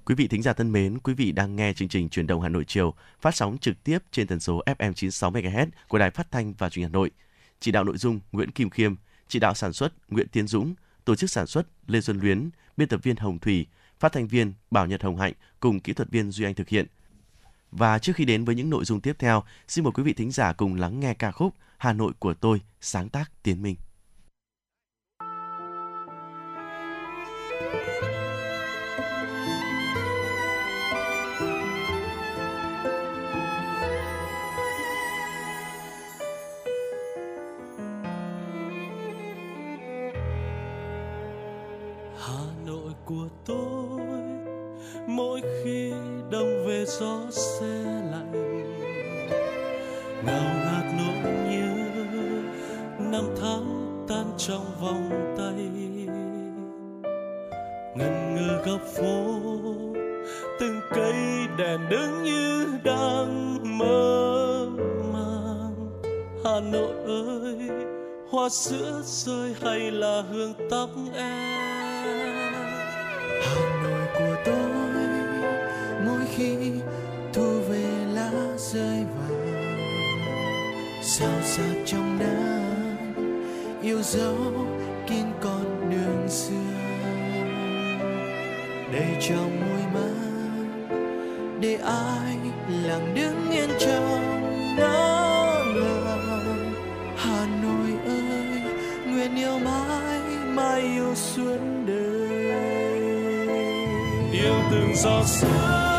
Quý 0.06 0.16
vị 0.16 0.28
thính 0.28 0.42
giả 0.42 0.54
thân 0.54 0.72
mến, 0.72 1.00
quý 1.00 1.14
vị 1.14 1.32
đang 1.32 1.56
nghe 1.56 1.74
chương 1.74 1.88
trình 1.88 2.10
Truyền 2.10 2.28
động 2.28 2.42
Hà 2.42 2.50
Nội 2.50 2.64
chiều 2.68 2.94
phát 3.22 3.36
sóng 3.36 3.58
trực 3.58 3.84
tiếp 3.84 4.00
trên 4.12 4.28
tần 4.28 4.40
số 4.40 4.62
FM 4.66 4.94
96 4.94 5.32
MHz 5.32 5.68
của 5.88 5.98
Đài 5.98 6.12
Phát 6.12 6.32
thanh 6.32 6.54
và 6.58 6.70
Truyền 6.70 6.84
hình 6.84 6.90
Hà 6.92 6.94
Nội. 6.94 7.12
Chỉ 7.60 7.72
đạo 7.72 7.84
nội 7.84 7.98
dung 7.98 8.20
Nguyễn 8.32 8.52
Kim 8.52 8.70
Khiêm, 8.70 8.96
chỉ 9.28 9.40
đạo 9.40 9.54
sản 9.54 9.74
xuất 9.74 9.94
Nguyễn 10.10 10.28
Tiến 10.28 10.48
Dũng, 10.48 10.76
tổ 11.06 11.16
chức 11.16 11.30
sản 11.30 11.48
xuất 11.48 11.68
Lê 11.88 12.02
Xuân 12.02 12.20
Luyến, 12.20 12.50
biên 12.78 12.88
tập 12.88 13.00
viên 13.04 13.16
Hồng 13.16 13.40
Thủy, 13.40 13.66
phát 14.00 14.12
thanh 14.12 14.28
viên 14.28 14.54
Bảo 14.72 14.88
Nhật 14.88 15.04
Hồng 15.04 15.18
Hạnh 15.18 15.34
cùng 15.60 15.80
kỹ 15.80 15.94
thuật 15.94 16.10
viên 16.10 16.32
Duy 16.32 16.46
Anh 16.46 16.56
thực 16.56 16.70
hiện. 16.70 16.88
Và 17.72 18.00
trước 18.00 18.16
khi 18.16 18.26
đến 18.26 18.46
với 18.46 18.56
những 18.56 18.70
nội 18.70 18.86
dung 18.86 19.02
tiếp 19.02 19.16
theo, 19.20 19.44
xin 19.68 19.84
mời 19.84 19.92
quý 19.92 20.04
vị 20.04 20.14
thính 20.14 20.32
giả 20.32 20.54
cùng 20.54 20.76
lắng 20.76 21.00
nghe 21.00 21.14
ca 21.14 21.32
khúc 21.32 21.56
Hà 21.78 21.94
Nội 21.94 22.14
của 22.20 22.34
tôi 22.34 22.62
sáng 22.82 23.10
tác 23.10 23.32
Tiến 23.44 23.62
Minh. 23.62 23.76
Trong 54.48 54.66
vòng 54.82 55.34
tay. 55.38 55.54
Ngần 57.96 58.36
ngừ 58.36 58.62
góc 58.66 58.82
phố, 58.82 59.40
từng 60.60 60.82
cây 60.90 61.14
đèn 61.58 61.80
đứng 61.90 62.24
như 62.24 62.66
đang 62.84 63.58
mơ 63.78 64.68
màng. 65.14 65.76
Hà 66.46 66.60
nội 66.60 66.94
ơi, 67.06 67.70
hoa 68.30 68.50
sữa 68.50 69.02
rơi 69.04 69.56
hay 69.62 69.92
là 69.92 70.24
hương 70.32 70.54
tóc 70.70 70.90
em? 71.14 72.34
Hà 73.44 73.84
nội 73.84 74.08
của 74.14 74.36
tôi, 74.46 75.06
mỗi 76.06 76.26
khi 76.36 76.72
thu 77.34 77.60
về 77.70 77.86
lá 78.14 78.32
rơi 78.58 79.04
vàng 79.04 79.78
sao 81.02 81.42
sắc 81.44 81.76
trong 81.86 82.20
nắng 82.20 82.43
yêu 83.84 84.02
dấu 84.02 84.36
kín 85.08 85.26
con 85.42 85.90
đường 85.92 86.30
xưa. 86.30 86.54
Đầy 88.94 89.18
trong 89.22 89.62
môi 89.62 89.82
mắt 89.94 90.96
để 91.60 91.76
ai 91.76 92.38
lặng 92.84 93.14
đứng 93.16 93.52
yên 93.52 93.70
trong 93.80 94.20
nắng 94.78 95.76
lòng 95.76 96.74
hà 97.18 97.48
nội 97.64 97.94
ơi, 98.06 98.62
nguyện 99.06 99.36
yêu 99.36 99.60
mãi 99.60 100.22
mãi 100.56 100.82
yêu 100.82 101.16
suốt 101.16 101.58
đời. 101.88 103.02
Yêu 104.32 104.54
từng 104.72 104.96
giọt 104.96 105.24
sương 105.26 105.93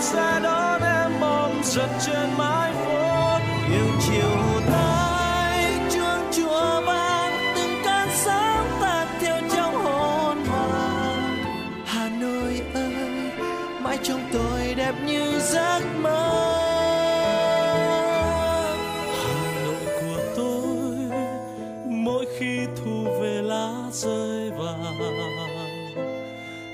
sẽ 0.00 0.06
xe 0.16 0.40
đón 0.42 0.82
em 0.82 1.20
mong 1.20 1.60
giật 1.64 1.88
trên 2.06 2.28
mái 2.38 2.72
phố 2.72 3.38
yêu 3.70 3.86
chiều 4.00 4.60
tay 4.72 5.78
chuông 5.90 6.32
chùa 6.32 6.80
vang 6.86 7.32
từng 7.56 7.82
cơn 7.84 8.08
sáng 8.14 8.66
tan 8.80 9.06
theo 9.20 9.40
trong 9.56 9.74
hồn 9.74 10.44
hoàng. 10.44 11.36
Hà 11.86 12.08
nội 12.20 12.60
ơi, 12.74 13.30
mãi 13.82 13.98
trong 14.02 14.20
tôi 14.32 14.74
đẹp 14.76 14.94
như 15.06 15.40
giấc 15.40 15.80
mơ. 16.02 16.30
Hà 19.24 19.62
Nội 19.64 19.86
của 20.00 20.22
tôi, 20.36 20.96
mỗi 21.84 22.26
khi 22.38 22.58
thu 22.76 23.04
về 23.20 23.42
lá 23.42 23.72
rơi 23.92 24.50
vàng. 24.50 24.80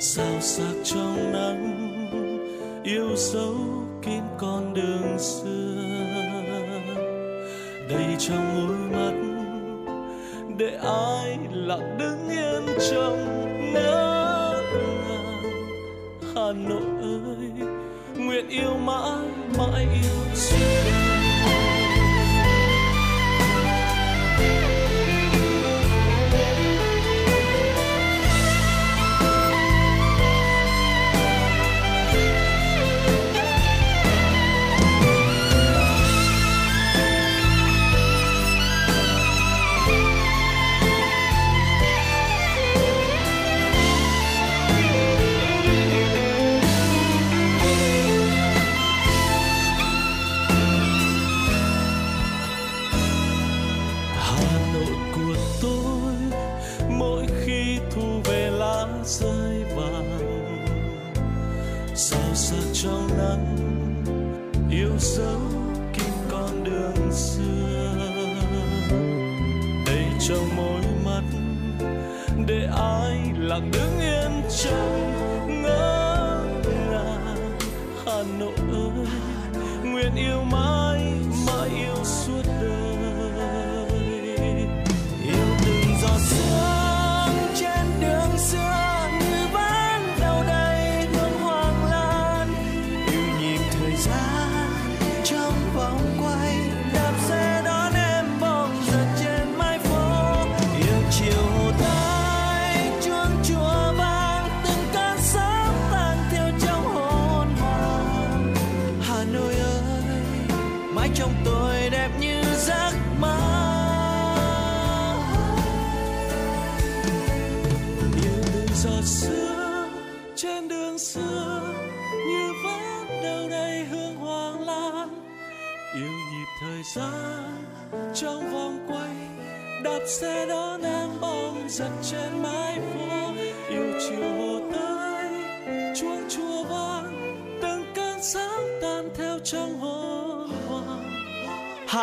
Sao 0.01 0.41
sắc 0.41 0.75
trong 0.85 1.33
nắng 1.33 1.36
dấu 3.17 3.55
kín 4.03 4.23
con 4.39 4.75
đường 4.75 5.19
xưa. 5.19 5.83
Đầy 7.89 8.17
trong 8.19 8.67
môi 8.67 8.77
mắt, 8.93 9.15
để 10.59 10.79
ai 10.83 11.39
lặng 11.53 11.97
đứng 11.99 12.29
yên 12.29 12.79
trong 12.91 13.73
ngỡ 13.73 14.63
ngàng 14.73 15.43
hà 16.35 16.53
nội 16.53 17.03
ơi, 17.03 17.69
nguyện 18.17 18.49
yêu 18.49 18.77
mãi 18.85 19.27
mãi 19.59 19.87
yêu 19.93 20.35
xưa. 20.35 20.96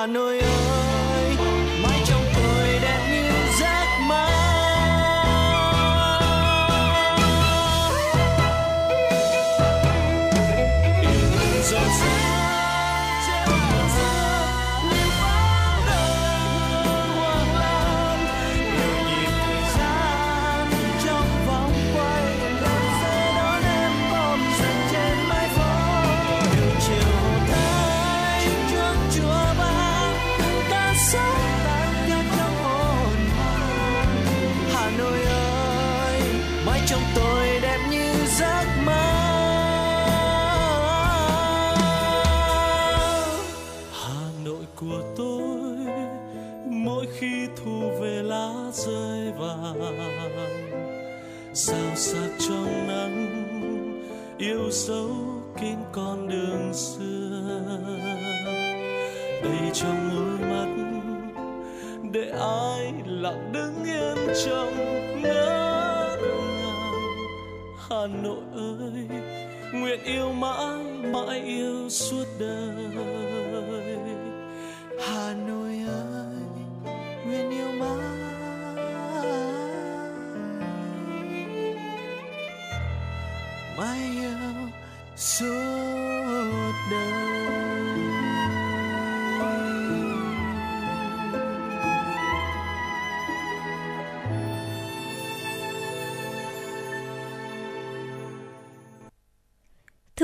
Hà 0.04 0.08
nội 0.08 0.40
ơi 0.40 0.53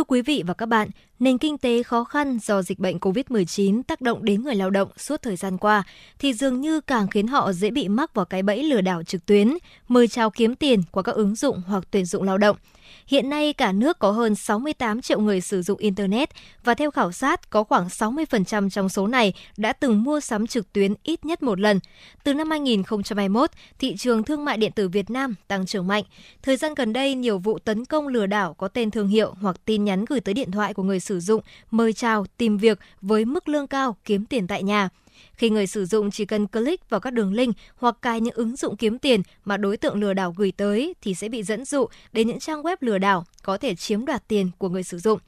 quý 0.10 0.22
vị 0.22 0.44
và 0.48 0.54
các 0.54 0.66
bạn, 0.66 0.90
nền 1.20 1.38
kinh 1.38 1.58
tế 1.58 1.84
khó 1.84 2.04
khăn 2.04 2.40
do 2.42 2.62
dịch 2.62 2.80
bệnh 2.80 2.98
COVID-19 2.98 3.84
tác 3.84 4.02
động 4.02 4.26
đến 4.26 4.44
người 4.44 4.56
lao 4.56 4.70
động 4.70 4.90
suốt 4.98 5.22
thời 5.22 5.36
gian 5.36 5.58
qua 5.58 5.84
thì 6.20 6.34
dường 6.34 6.62
như 6.62 6.82
càng 6.82 7.08
khiến 7.08 7.28
họ 7.28 7.54
dễ 7.54 7.72
bị 7.72 7.88
mắc 7.88 8.14
vào 8.14 8.26
cái 8.26 8.44
bẫy 8.44 8.64
lừa 8.64 8.82
đảo 8.82 9.04
trực 9.04 9.26
tuyến, 9.26 9.54
mời 9.88 10.08
chào 10.08 10.30
kiếm 10.30 10.56
tiền 10.56 10.84
qua 10.92 11.04
các 11.04 11.16
ứng 11.16 11.36
dụng 11.36 11.62
hoặc 11.68 11.84
tuyển 11.92 12.06
dụng 12.06 12.24
lao 12.24 12.38
động. 12.38 12.58
Hiện 13.08 13.30
nay 13.30 13.54
cả 13.54 13.72
nước 13.72 14.00
có 14.00 14.12
hơn 14.12 14.36
68 14.36 15.02
triệu 15.02 15.20
người 15.20 15.42
sử 15.42 15.62
dụng 15.62 15.80
internet 15.80 16.30
và 16.64 16.74
theo 16.74 16.92
khảo 16.92 17.12
sát 17.12 17.50
có 17.50 17.64
khoảng 17.64 17.88
60% 17.88 18.70
trong 18.70 18.90
số 18.90 19.08
này 19.08 19.34
đã 19.58 19.74
từng 19.74 20.04
mua 20.04 20.20
sắm 20.20 20.48
trực 20.48 20.74
tuyến 20.74 20.94
ít 21.04 21.26
nhất 21.26 21.44
một 21.44 21.60
lần. 21.60 21.80
Từ 22.24 22.34
năm 22.34 22.50
2021, 22.50 23.50
thị 23.80 23.96
trường 23.98 24.24
thương 24.24 24.46
mại 24.46 24.58
điện 24.58 24.72
tử 24.72 24.90
Việt 24.90 25.10
Nam 25.10 25.36
tăng 25.48 25.66
trưởng 25.66 25.88
mạnh. 25.88 26.04
Thời 26.42 26.58
gian 26.58 26.74
gần 26.74 26.94
đây, 26.94 27.16
nhiều 27.16 27.40
vụ 27.40 27.60
tấn 27.60 27.86
công 27.86 28.08
lừa 28.08 28.26
đảo 28.26 28.54
có 28.54 28.68
tên 28.68 28.92
thương 28.92 29.08
hiệu 29.08 29.34
hoặc 29.42 29.56
tin 29.66 29.86
nhắn 29.86 30.06
gửi 30.06 30.20
tới 30.20 30.34
điện 30.34 30.52
thoại 30.52 30.74
của 30.74 30.84
người 30.84 31.00
sử 31.00 31.20
dụng 31.20 31.42
mời 31.72 31.94
chào 31.94 32.26
tìm 32.38 32.58
việc 32.58 32.80
với 33.02 33.26
mức 33.26 33.50
lương 33.50 33.68
cao 33.68 33.96
kiếm 34.06 34.26
tiền 34.26 34.48
tại 34.48 34.64
nhà. 34.64 34.90
Khi 35.34 35.50
người 35.50 35.68
sử 35.68 35.86
dụng 35.86 36.12
chỉ 36.12 36.26
cần 36.26 36.48
click 36.48 36.90
vào 36.90 37.00
các 37.00 37.14
đường 37.14 37.34
link 37.34 37.56
hoặc 37.76 37.98
cài 38.02 38.22
những 38.22 38.36
ứng 38.36 38.56
dụng 38.56 38.78
kiếm 38.78 39.00
tiền 39.00 39.22
mà 39.46 39.58
đối 39.58 39.78
tượng 39.78 39.96
lừa 39.96 40.14
đảo 40.14 40.34
gửi 40.38 40.52
tới 40.52 40.94
thì 41.02 41.16
sẽ 41.16 41.30
bị 41.30 41.44
dẫn 41.44 41.66
dụ 41.66 41.86
đến 42.12 42.28
những 42.28 42.40
trang 42.40 42.64
web 42.64 42.78
lừa 42.80 42.98
đảo 42.98 43.26
có 43.44 43.58
thể 43.58 43.76
chiếm 43.76 44.06
đoạt 44.06 44.28
tiền 44.28 44.52
của 44.58 44.70
người 44.70 44.84
sử 44.84 44.98
dụng. 44.98 45.20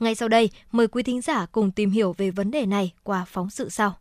Ngay 0.00 0.14
sau 0.14 0.28
đây, 0.28 0.50
mời 0.72 0.88
quý 0.88 1.02
thính 1.02 1.20
giả 1.20 1.46
cùng 1.46 1.70
tìm 1.70 1.90
hiểu 1.90 2.12
về 2.12 2.30
vấn 2.30 2.50
đề 2.50 2.66
này 2.66 2.92
qua 3.02 3.24
phóng 3.28 3.50
sự 3.50 3.68
sau. 3.68 3.98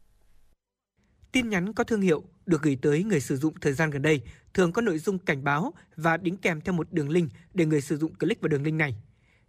Tin 1.32 1.50
nhắn 1.50 1.74
có 1.74 1.84
thương 1.84 2.02
hiệu 2.02 2.24
được 2.46 2.62
gửi 2.62 2.78
tới 2.82 3.04
người 3.04 3.20
sử 3.20 3.38
dụng 3.38 3.54
thời 3.62 3.74
gian 3.74 3.90
gần 3.90 4.02
đây 4.02 4.22
thường 4.54 4.72
có 4.72 4.82
nội 4.82 4.98
dung 4.98 5.20
cảnh 5.20 5.44
báo 5.44 5.74
và 5.96 6.18
đính 6.18 6.38
kèm 6.38 6.62
theo 6.62 6.74
một 6.74 6.88
đường 6.92 7.10
link 7.10 7.32
để 7.54 7.66
người 7.66 7.82
sử 7.82 7.98
dụng 7.98 8.16
click 8.16 8.42
vào 8.42 8.48
đường 8.48 8.64
link 8.64 8.78
này. 8.78 8.96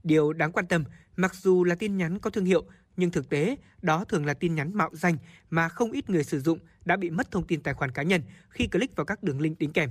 Điều 0.02 0.32
đáng 0.32 0.52
quan 0.52 0.66
tâm, 0.66 0.85
mặc 1.16 1.35
dù 1.35 1.64
là 1.64 1.74
tin 1.74 1.97
nhắn 1.97 2.18
có 2.18 2.31
thương 2.31 2.44
hiệu 2.44 2.64
nhưng 3.01 3.10
thực 3.10 3.28
tế 3.28 3.56
đó 3.82 4.05
thường 4.05 4.27
là 4.27 4.35
tin 4.35 4.55
nhắn 4.55 4.70
mạo 4.74 4.90
danh 4.93 5.16
mà 5.51 5.68
không 5.68 5.93
ít 5.93 6.10
người 6.10 6.24
sử 6.24 6.40
dụng 6.40 6.59
đã 6.85 6.97
bị 6.97 7.10
mất 7.10 7.31
thông 7.31 7.47
tin 7.47 7.62
tài 7.62 7.74
khoản 7.74 7.90
cá 7.90 8.02
nhân 8.02 8.22
khi 8.48 8.66
click 8.66 8.97
vào 8.97 9.06
các 9.06 9.22
đường 9.22 9.40
link 9.40 9.59
đính 9.59 9.72
kèm. 9.72 9.90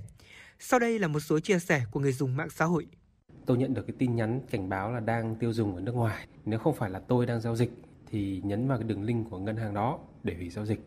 Sau 0.59 0.79
đây 0.79 0.99
là 0.99 1.07
một 1.07 1.19
số 1.19 1.39
chia 1.39 1.59
sẻ 1.59 1.83
của 1.91 1.99
người 1.99 2.11
dùng 2.11 2.37
mạng 2.37 2.49
xã 2.49 2.65
hội. 2.65 2.87
Tôi 3.45 3.57
nhận 3.57 3.73
được 3.73 3.87
cái 3.87 3.95
tin 3.99 4.15
nhắn 4.15 4.41
cảnh 4.51 4.69
báo 4.69 4.91
là 4.91 4.99
đang 4.99 5.35
tiêu 5.35 5.53
dùng 5.53 5.75
ở 5.75 5.81
nước 5.81 5.95
ngoài. 5.95 6.27
Nếu 6.45 6.59
không 6.59 6.75
phải 6.75 6.89
là 6.89 6.99
tôi 6.99 7.25
đang 7.25 7.41
giao 7.41 7.55
dịch 7.55 7.71
thì 8.11 8.41
nhấn 8.43 8.67
vào 8.67 8.77
cái 8.77 8.87
đường 8.87 9.03
link 9.03 9.29
của 9.29 9.37
ngân 9.37 9.57
hàng 9.57 9.73
đó 9.73 9.99
để 10.23 10.35
hủy 10.35 10.49
giao 10.49 10.65
dịch. 10.65 10.79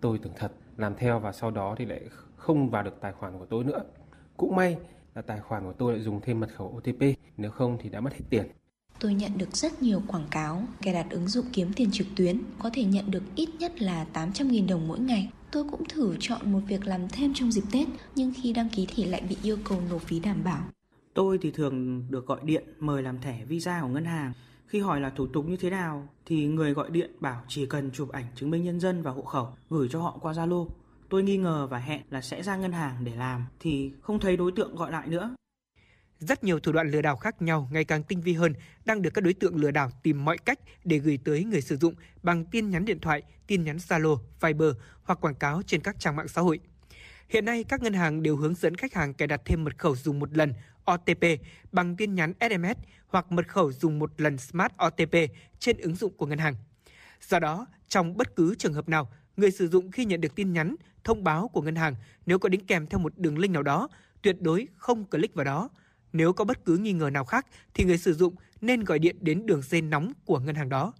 Tôi 0.00 0.18
tưởng 0.18 0.32
thật, 0.36 0.52
làm 0.76 0.94
theo 0.94 1.20
và 1.20 1.32
sau 1.32 1.50
đó 1.50 1.74
thì 1.78 1.84
lại 1.84 2.00
không 2.36 2.70
vào 2.70 2.82
được 2.82 3.00
tài 3.00 3.12
khoản 3.12 3.38
của 3.38 3.46
tôi 3.46 3.64
nữa. 3.64 3.84
Cũng 4.36 4.56
may 4.56 4.76
là 5.14 5.22
tài 5.22 5.40
khoản 5.40 5.64
của 5.64 5.72
tôi 5.72 5.92
lại 5.92 6.02
dùng 6.02 6.20
thêm 6.20 6.40
mật 6.40 6.48
khẩu 6.56 6.76
OTP, 6.76 7.18
nếu 7.36 7.50
không 7.50 7.78
thì 7.80 7.88
đã 7.88 8.00
mất 8.00 8.12
hết 8.12 8.24
tiền. 8.30 8.46
Tôi 9.04 9.14
nhận 9.14 9.38
được 9.38 9.56
rất 9.56 9.82
nhiều 9.82 10.02
quảng 10.06 10.26
cáo 10.30 10.62
cài 10.82 10.94
đặt 10.94 11.06
ứng 11.10 11.28
dụng 11.28 11.46
kiếm 11.52 11.72
tiền 11.76 11.90
trực 11.92 12.06
tuyến 12.16 12.40
có 12.58 12.70
thể 12.72 12.84
nhận 12.84 13.10
được 13.10 13.22
ít 13.34 13.48
nhất 13.58 13.82
là 13.82 14.06
800.000 14.14 14.68
đồng 14.68 14.88
mỗi 14.88 14.98
ngày. 14.98 15.30
Tôi 15.52 15.64
cũng 15.70 15.84
thử 15.88 16.16
chọn 16.20 16.52
một 16.52 16.60
việc 16.68 16.86
làm 16.86 17.08
thêm 17.08 17.32
trong 17.34 17.52
dịp 17.52 17.62
Tết, 17.72 17.88
nhưng 18.14 18.32
khi 18.36 18.52
đăng 18.52 18.68
ký 18.68 18.86
thì 18.94 19.04
lại 19.04 19.22
bị 19.28 19.36
yêu 19.42 19.58
cầu 19.64 19.82
nộp 19.90 20.02
phí 20.02 20.20
đảm 20.20 20.44
bảo. 20.44 20.64
Tôi 21.14 21.38
thì 21.42 21.50
thường 21.50 22.04
được 22.10 22.26
gọi 22.26 22.40
điện 22.44 22.64
mời 22.78 23.02
làm 23.02 23.20
thẻ 23.20 23.44
visa 23.44 23.82
của 23.82 23.88
ngân 23.88 24.04
hàng. 24.04 24.32
Khi 24.66 24.80
hỏi 24.80 25.00
là 25.00 25.10
thủ 25.10 25.26
tục 25.26 25.48
như 25.48 25.56
thế 25.56 25.70
nào, 25.70 26.08
thì 26.26 26.46
người 26.46 26.72
gọi 26.72 26.90
điện 26.90 27.10
bảo 27.20 27.42
chỉ 27.48 27.66
cần 27.66 27.90
chụp 27.90 28.12
ảnh 28.12 28.26
chứng 28.36 28.50
minh 28.50 28.64
nhân 28.64 28.80
dân 28.80 29.02
và 29.02 29.10
hộ 29.10 29.22
khẩu, 29.22 29.48
gửi 29.70 29.88
cho 29.90 30.00
họ 30.00 30.18
qua 30.20 30.32
Zalo. 30.32 30.68
Tôi 31.08 31.22
nghi 31.22 31.36
ngờ 31.36 31.66
và 31.70 31.78
hẹn 31.78 32.02
là 32.10 32.20
sẽ 32.20 32.42
ra 32.42 32.56
ngân 32.56 32.72
hàng 32.72 33.04
để 33.04 33.12
làm, 33.16 33.44
thì 33.60 33.92
không 34.00 34.20
thấy 34.20 34.36
đối 34.36 34.52
tượng 34.52 34.76
gọi 34.76 34.92
lại 34.92 35.08
nữa. 35.08 35.34
Rất 36.28 36.44
nhiều 36.44 36.60
thủ 36.60 36.72
đoạn 36.72 36.90
lừa 36.90 37.02
đảo 37.02 37.16
khác 37.16 37.42
nhau 37.42 37.68
ngày 37.72 37.84
càng 37.84 38.02
tinh 38.02 38.20
vi 38.20 38.32
hơn 38.32 38.54
đang 38.84 39.02
được 39.02 39.10
các 39.14 39.24
đối 39.24 39.34
tượng 39.34 39.56
lừa 39.56 39.70
đảo 39.70 39.90
tìm 40.02 40.24
mọi 40.24 40.38
cách 40.38 40.58
để 40.84 40.98
gửi 40.98 41.18
tới 41.24 41.44
người 41.44 41.60
sử 41.60 41.76
dụng 41.76 41.94
bằng 42.22 42.44
tin 42.44 42.70
nhắn 42.70 42.84
điện 42.84 43.00
thoại, 43.00 43.22
tin 43.46 43.64
nhắn 43.64 43.76
Zalo, 43.76 44.18
Viber 44.40 44.68
hoặc 45.02 45.20
quảng 45.20 45.34
cáo 45.34 45.62
trên 45.66 45.80
các 45.80 45.96
trang 45.98 46.16
mạng 46.16 46.28
xã 46.28 46.42
hội. 46.42 46.60
Hiện 47.28 47.44
nay, 47.44 47.64
các 47.64 47.82
ngân 47.82 47.92
hàng 47.92 48.22
đều 48.22 48.36
hướng 48.36 48.54
dẫn 48.54 48.74
khách 48.74 48.94
hàng 48.94 49.14
cài 49.14 49.28
đặt 49.28 49.40
thêm 49.44 49.64
mật 49.64 49.78
khẩu 49.78 49.96
dùng 49.96 50.18
một 50.18 50.36
lần 50.36 50.54
OTP 50.92 51.24
bằng 51.72 51.96
tin 51.96 52.14
nhắn 52.14 52.32
SMS 52.40 52.78
hoặc 53.06 53.32
mật 53.32 53.48
khẩu 53.48 53.72
dùng 53.72 53.98
một 53.98 54.20
lần 54.20 54.38
Smart 54.38 54.72
OTP 54.86 55.14
trên 55.58 55.78
ứng 55.78 55.94
dụng 55.94 56.16
của 56.16 56.26
ngân 56.26 56.38
hàng. 56.38 56.54
Do 57.28 57.38
đó, 57.38 57.66
trong 57.88 58.16
bất 58.16 58.36
cứ 58.36 58.54
trường 58.54 58.74
hợp 58.74 58.88
nào, 58.88 59.12
người 59.36 59.50
sử 59.50 59.68
dụng 59.68 59.90
khi 59.90 60.04
nhận 60.04 60.20
được 60.20 60.34
tin 60.34 60.52
nhắn, 60.52 60.76
thông 61.04 61.24
báo 61.24 61.48
của 61.48 61.62
ngân 61.62 61.76
hàng 61.76 61.94
nếu 62.26 62.38
có 62.38 62.48
đính 62.48 62.66
kèm 62.66 62.86
theo 62.86 62.98
một 62.98 63.18
đường 63.18 63.38
link 63.38 63.54
nào 63.54 63.62
đó, 63.62 63.88
tuyệt 64.22 64.36
đối 64.40 64.68
không 64.76 65.04
click 65.04 65.34
vào 65.34 65.44
đó. 65.44 65.70
Nếu 66.14 66.32
có 66.32 66.44
bất 66.44 66.64
cứ 66.64 66.76
nghi 66.76 66.92
ngờ 66.92 67.10
nào 67.10 67.24
khác 67.24 67.46
thì 67.74 67.84
người 67.84 67.98
sử 67.98 68.14
dụng 68.14 68.34
nên 68.60 68.84
gọi 68.84 68.98
điện 68.98 69.16
đến 69.20 69.46
đường 69.46 69.62
dây 69.62 69.82
nóng 69.82 70.12
của 70.24 70.38
ngân 70.38 70.54
hàng 70.54 70.68
đó. 70.68 70.92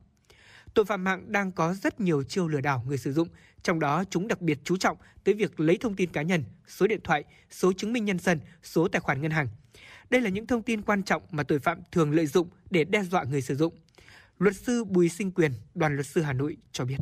Tội 0.74 0.85
phạm 0.85 1.05
mạng 1.05 1.32
đang 1.32 1.53
có 1.53 1.74
rất 1.74 2.01
nhiều 2.01 2.23
chiêu 2.23 2.49
lừa 2.49 2.61
đảo 2.61 2.85
người 2.86 2.99
sử 2.99 3.12
dụng, 3.12 3.28
trong 3.62 3.81
đó 3.81 4.05
chúng 4.11 4.28
đặc 4.28 4.41
biệt 4.41 4.59
chú 4.65 4.77
trọng 4.77 4.97
tới 5.24 5.35
việc 5.35 5.61
lấy 5.61 5.77
thông 5.77 5.97
tin 5.97 6.11
cá 6.11 6.23
nhân, 6.23 6.45
số 6.69 6.86
điện 6.86 7.01
thoại, 7.05 7.24
số 7.51 7.73
chứng 7.73 7.93
minh 7.93 8.05
nhân 8.05 8.19
dân, 8.19 8.41
số 8.62 8.89
tài 8.89 9.01
khoản 9.01 9.23
ngân 9.23 9.31
hàng. 9.31 9.49
Đây 10.11 10.20
là 10.20 10.31
những 10.31 10.47
thông 10.47 10.62
tin 10.62 10.82
quan 10.82 11.03
trọng 11.03 11.23
mà 11.31 11.43
tội 11.43 11.59
phạm 11.59 11.78
thường 11.93 12.12
lợi 12.12 12.27
dụng 12.27 12.49
để 12.70 12.85
đe 12.85 13.03
dọa 13.03 13.24
người 13.24 13.43
sử 13.43 13.57
dụng. 13.57 13.74
Luật 14.39 14.57
sư 14.57 14.85
Bùi 14.85 15.09
Sinh 15.09 15.31
Quyền, 15.31 15.53
đoàn 15.74 15.95
luật 15.95 16.07
sư 16.07 16.23
Hà 16.23 16.32
Nội 16.32 16.57
cho 16.73 16.85
biết. 16.85 16.97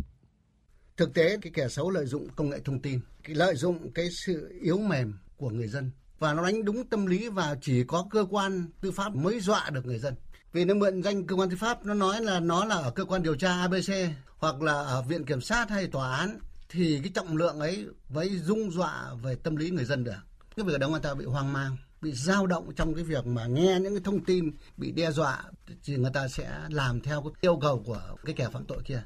Thực 0.97 1.15
tế 1.15 1.37
cái 1.43 1.53
kẻ 1.55 1.69
xấu 1.69 1.91
lợi 1.91 2.07
dụng 2.07 2.29
công 2.37 2.51
nghệ 2.51 2.59
thông 2.65 2.83
tin, 2.83 3.01
lợi 3.27 3.57
dụng 3.57 3.93
cái 3.93 4.11
sự 4.11 4.59
yếu 4.63 4.79
mềm 4.79 5.15
của 5.37 5.51
người 5.51 5.69
dân 5.69 5.91
và 6.23 6.35
nó 6.35 6.43
đánh 6.43 6.65
đúng 6.65 6.85
tâm 6.85 7.07
lý 7.07 7.29
và 7.29 7.57
chỉ 7.61 7.85
có 7.85 8.07
cơ 8.11 8.27
quan 8.31 8.67
tư 8.81 8.91
pháp 8.91 9.15
mới 9.15 9.41
dọa 9.41 9.71
được 9.71 9.87
người 9.87 9.99
dân. 9.99 10.15
Vì 10.53 10.65
nó 10.65 10.75
mượn 10.75 11.03
danh 11.03 11.27
cơ 11.27 11.37
quan 11.37 11.51
tư 11.51 11.57
pháp 11.57 11.87
nó 11.87 11.95
nói 11.95 12.23
là 12.23 12.41
nó 12.41 12.65
là 12.65 12.75
ở 12.75 12.91
cơ 12.91 13.05
quan 13.05 13.23
điều 13.23 13.35
tra 13.35 13.61
ABC 13.61 13.93
hoặc 14.39 14.63
là 14.63 14.73
ở 14.73 15.03
viện 15.03 15.25
kiểm 15.25 15.41
sát 15.41 15.71
hay 15.71 15.87
tòa 15.87 16.17
án 16.17 16.39
thì 16.69 17.01
cái 17.03 17.13
trọng 17.15 17.37
lượng 17.37 17.61
ấy 17.61 17.87
với 18.09 18.29
dung 18.39 18.71
dọa 18.71 19.15
về 19.23 19.35
tâm 19.35 19.57
lý 19.57 19.71
người 19.71 19.85
dân 19.85 20.05
được. 20.05 20.19
Cái 20.57 20.67
việc 20.67 20.79
đó 20.79 20.89
người 20.89 21.01
ta 21.01 21.15
bị 21.15 21.25
hoang 21.25 21.53
mang 21.53 21.77
bị 22.03 22.13
dao 22.13 22.47
động 22.47 22.73
trong 22.77 22.95
cái 22.95 23.05
việc 23.05 23.27
mà 23.27 23.47
nghe 23.47 23.79
những 23.81 23.95
cái 23.95 24.03
thông 24.05 24.25
tin 24.25 24.51
bị 24.77 24.93
đe 24.93 25.11
dọa 25.11 25.45
thì 25.85 25.97
người 25.97 26.11
ta 26.15 26.29
sẽ 26.29 26.51
làm 26.69 27.01
theo 27.01 27.23
cái 27.23 27.33
yêu 27.41 27.59
cầu 27.63 27.83
của 27.87 28.17
cái 28.25 28.35
kẻ 28.35 28.49
phạm 28.53 28.65
tội 28.65 28.83
kia. 28.85 29.03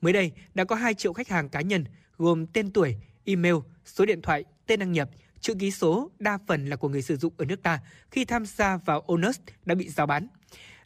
Mới 0.00 0.12
đây, 0.12 0.32
đã 0.54 0.64
có 0.64 0.76
2 0.76 0.94
triệu 0.94 1.12
khách 1.12 1.28
hàng 1.28 1.48
cá 1.48 1.60
nhân 1.60 1.84
gồm 2.16 2.46
tên 2.46 2.70
tuổi, 2.70 2.96
email, 3.24 3.54
số 3.84 4.06
điện 4.06 4.22
thoại, 4.22 4.44
tên 4.66 4.80
đăng 4.80 4.92
nhập, 4.92 5.10
chữ 5.46 5.54
ký 5.58 5.70
số 5.70 6.10
đa 6.18 6.38
phần 6.46 6.66
là 6.66 6.76
của 6.76 6.88
người 6.88 7.02
sử 7.02 7.16
dụng 7.16 7.32
ở 7.36 7.44
nước 7.44 7.62
ta 7.62 7.80
khi 8.10 8.24
tham 8.24 8.46
gia 8.46 8.76
vào 8.76 9.00
Onus 9.00 9.38
đã 9.64 9.74
bị 9.74 9.88
giao 9.88 10.06
bán. 10.06 10.26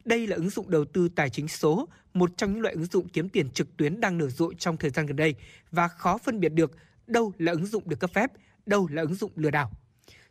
Đây 0.04 0.26
là 0.26 0.36
ứng 0.36 0.50
dụng 0.50 0.70
đầu 0.70 0.84
tư 0.84 1.08
tài 1.08 1.30
chính 1.30 1.48
số, 1.48 1.88
một 2.14 2.30
trong 2.36 2.52
những 2.52 2.62
loại 2.62 2.74
ứng 2.74 2.84
dụng 2.84 3.08
kiếm 3.08 3.28
tiền 3.28 3.50
trực 3.50 3.76
tuyến 3.76 4.00
đang 4.00 4.18
nở 4.18 4.28
rộ 4.28 4.52
trong 4.52 4.76
thời 4.76 4.90
gian 4.90 5.06
gần 5.06 5.16
đây 5.16 5.34
và 5.70 5.88
khó 5.88 6.18
phân 6.18 6.40
biệt 6.40 6.48
được 6.48 6.72
đâu 7.06 7.32
là 7.38 7.52
ứng 7.52 7.66
dụng 7.66 7.88
được 7.88 8.00
cấp 8.00 8.10
phép, 8.14 8.32
đâu 8.66 8.88
là 8.90 9.02
ứng 9.02 9.14
dụng 9.14 9.32
lừa 9.36 9.50
đảo. 9.50 9.70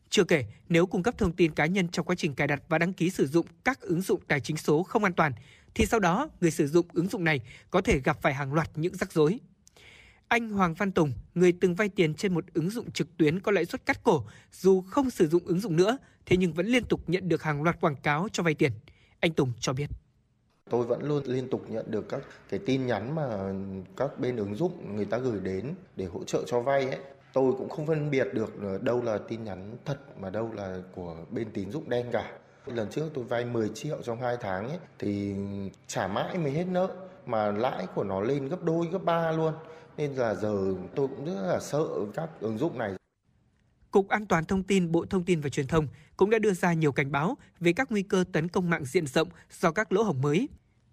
Chưa 0.09 0.23
kể, 0.23 0.45
nếu 0.69 0.85
cung 0.85 1.03
cấp 1.03 1.17
thông 1.17 1.31
tin 1.31 1.51
cá 1.51 1.65
nhân 1.65 1.87
trong 1.87 2.05
quá 2.05 2.15
trình 2.15 2.35
cài 2.35 2.47
đặt 2.47 2.63
và 2.69 2.77
đăng 2.77 2.93
ký 2.93 3.09
sử 3.09 3.27
dụng 3.27 3.45
các 3.63 3.81
ứng 3.81 4.01
dụng 4.01 4.21
tài 4.27 4.39
chính 4.39 4.57
số 4.57 4.83
không 4.83 5.03
an 5.03 5.13
toàn, 5.13 5.31
thì 5.75 5.85
sau 5.85 5.99
đó 5.99 6.29
người 6.41 6.51
sử 6.51 6.67
dụng 6.67 6.85
ứng 6.93 7.09
dụng 7.09 7.23
này 7.23 7.41
có 7.71 7.81
thể 7.81 7.99
gặp 7.99 8.21
phải 8.21 8.33
hàng 8.33 8.53
loạt 8.53 8.69
những 8.75 8.95
rắc 8.95 9.11
rối. 9.11 9.39
Anh 10.29 10.49
Hoàng 10.49 10.73
Văn 10.73 10.91
Tùng, 10.91 11.13
người 11.35 11.53
từng 11.61 11.75
vay 11.75 11.89
tiền 11.89 12.15
trên 12.15 12.33
một 12.33 12.43
ứng 12.53 12.69
dụng 12.69 12.91
trực 12.91 13.17
tuyến 13.17 13.39
có 13.39 13.51
lãi 13.51 13.65
suất 13.65 13.85
cắt 13.85 14.03
cổ, 14.03 14.23
dù 14.51 14.81
không 14.81 15.09
sử 15.09 15.27
dụng 15.27 15.45
ứng 15.45 15.59
dụng 15.59 15.75
nữa, 15.75 15.97
thế 16.25 16.37
nhưng 16.37 16.53
vẫn 16.53 16.65
liên 16.65 16.83
tục 16.83 17.01
nhận 17.07 17.29
được 17.29 17.43
hàng 17.43 17.63
loạt 17.63 17.81
quảng 17.81 17.95
cáo 17.95 18.27
cho 18.31 18.43
vay 18.43 18.53
tiền. 18.53 18.71
Anh 19.19 19.33
Tùng 19.33 19.51
cho 19.59 19.73
biết. 19.73 19.87
Tôi 20.69 20.85
vẫn 20.85 21.03
luôn 21.03 21.23
liên 21.25 21.49
tục 21.49 21.65
nhận 21.69 21.91
được 21.91 22.09
các 22.09 22.21
cái 22.49 22.59
tin 22.65 22.87
nhắn 22.87 23.15
mà 23.15 23.53
các 23.97 24.19
bên 24.19 24.35
ứng 24.35 24.55
dụng 24.55 24.95
người 24.95 25.05
ta 25.05 25.17
gửi 25.17 25.39
đến 25.39 25.73
để 25.95 26.05
hỗ 26.05 26.23
trợ 26.23 26.43
cho 26.47 26.61
vay 26.61 26.85
ấy 26.85 26.99
tôi 27.33 27.53
cũng 27.57 27.69
không 27.69 27.87
phân 27.87 28.11
biệt 28.11 28.27
được 28.33 28.81
đâu 28.81 29.01
là 29.01 29.17
tin 29.17 29.43
nhắn 29.43 29.77
thật 29.85 29.97
mà 30.19 30.29
đâu 30.29 30.51
là 30.53 30.77
của 30.95 31.15
bên 31.29 31.47
tín 31.53 31.71
dụng 31.71 31.89
đen 31.89 32.05
cả 32.11 32.31
lần 32.65 32.89
trước 32.89 33.09
tôi 33.13 33.23
vay 33.23 33.45
10 33.45 33.69
triệu 33.69 34.01
trong 34.03 34.21
2 34.21 34.37
tháng 34.41 34.69
ấy, 34.69 34.77
thì 34.99 35.35
trả 35.87 36.07
mãi 36.07 36.37
mới 36.37 36.51
hết 36.51 36.65
nợ 36.67 36.89
mà 37.25 37.51
lãi 37.51 37.87
của 37.95 38.03
nó 38.03 38.21
lên 38.21 38.47
gấp 38.47 38.63
đôi 38.63 38.87
gấp 38.91 39.03
ba 39.03 39.31
luôn 39.31 39.53
nên 39.99 40.13
là 40.13 40.35
giờ 40.35 40.75
tôi 40.95 41.07
cũng 41.07 41.25
rất 41.25 41.41
là 41.41 41.59
sợ 41.59 41.85
các 42.15 42.29
ứng 42.39 42.57
dụng 42.57 42.77
này 42.77 42.93
Cục 43.91 44.07
An 44.07 44.25
toàn 44.25 44.45
Thông 44.45 44.63
tin 44.63 44.91
Bộ 44.91 45.05
Thông 45.05 45.23
tin 45.23 45.41
và 45.41 45.49
Truyền 45.49 45.67
thông 45.67 45.87
cũng 46.17 46.29
đã 46.29 46.39
đưa 46.39 46.53
ra 46.53 46.73
nhiều 46.73 46.91
cảnh 46.91 47.11
báo 47.11 47.37
về 47.59 47.73
các 47.73 47.91
nguy 47.91 48.03
cơ 48.03 48.23
tấn 48.31 48.47
công 48.47 48.69
mạng 48.69 48.85
diện 48.85 49.07
rộng 49.07 49.27
do 49.61 49.71
các 49.71 49.91
lỗ 49.91 50.03
hổng 50.03 50.21
mới 50.21 50.47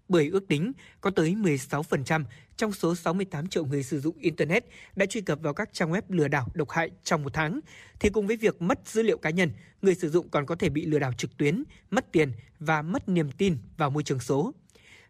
bởi 0.09 0.29
ước 0.29 0.47
tính 0.47 0.71
có 1.01 1.09
tới 1.09 1.35
16% 1.35 2.23
trong 2.57 2.73
số 2.73 2.95
68 2.95 3.47
triệu 3.47 3.65
người 3.65 3.83
sử 3.83 3.99
dụng 3.99 4.17
Internet 4.17 4.65
đã 4.95 5.05
truy 5.05 5.21
cập 5.21 5.41
vào 5.41 5.53
các 5.53 5.69
trang 5.73 5.91
web 5.91 6.01
lừa 6.09 6.27
đảo 6.27 6.47
độc 6.53 6.69
hại 6.69 6.91
trong 7.03 7.23
một 7.23 7.33
tháng, 7.33 7.59
thì 7.99 8.09
cùng 8.09 8.27
với 8.27 8.37
việc 8.37 8.61
mất 8.61 8.79
dữ 8.85 9.03
liệu 9.03 9.17
cá 9.17 9.29
nhân, 9.29 9.51
người 9.81 9.95
sử 9.95 10.09
dụng 10.09 10.29
còn 10.29 10.45
có 10.45 10.55
thể 10.55 10.69
bị 10.69 10.85
lừa 10.85 10.99
đảo 10.99 11.13
trực 11.13 11.37
tuyến, 11.37 11.63
mất 11.91 12.11
tiền 12.11 12.31
và 12.59 12.81
mất 12.81 13.09
niềm 13.09 13.31
tin 13.31 13.57
vào 13.77 13.89
môi 13.89 14.03
trường 14.03 14.19
số. 14.19 14.53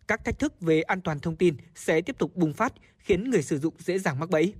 Các 0.07 0.25
thách 0.25 0.39
thức 0.39 0.61
về 0.61 0.81
an 0.81 1.01
toàn 1.01 1.19
thông 1.19 1.35
tin 1.35 1.55
sẽ 1.75 2.01
tiếp 2.01 2.17
tục 2.17 2.35
bùng 2.35 2.53
phát, 2.53 2.73
khiến 2.97 3.29
người 3.29 3.41
sử 3.41 3.57
dụng 3.57 3.73
dễ 3.77 3.97
dàng 3.97 4.19
mắc 4.19 4.29
bẫy. 4.29 4.53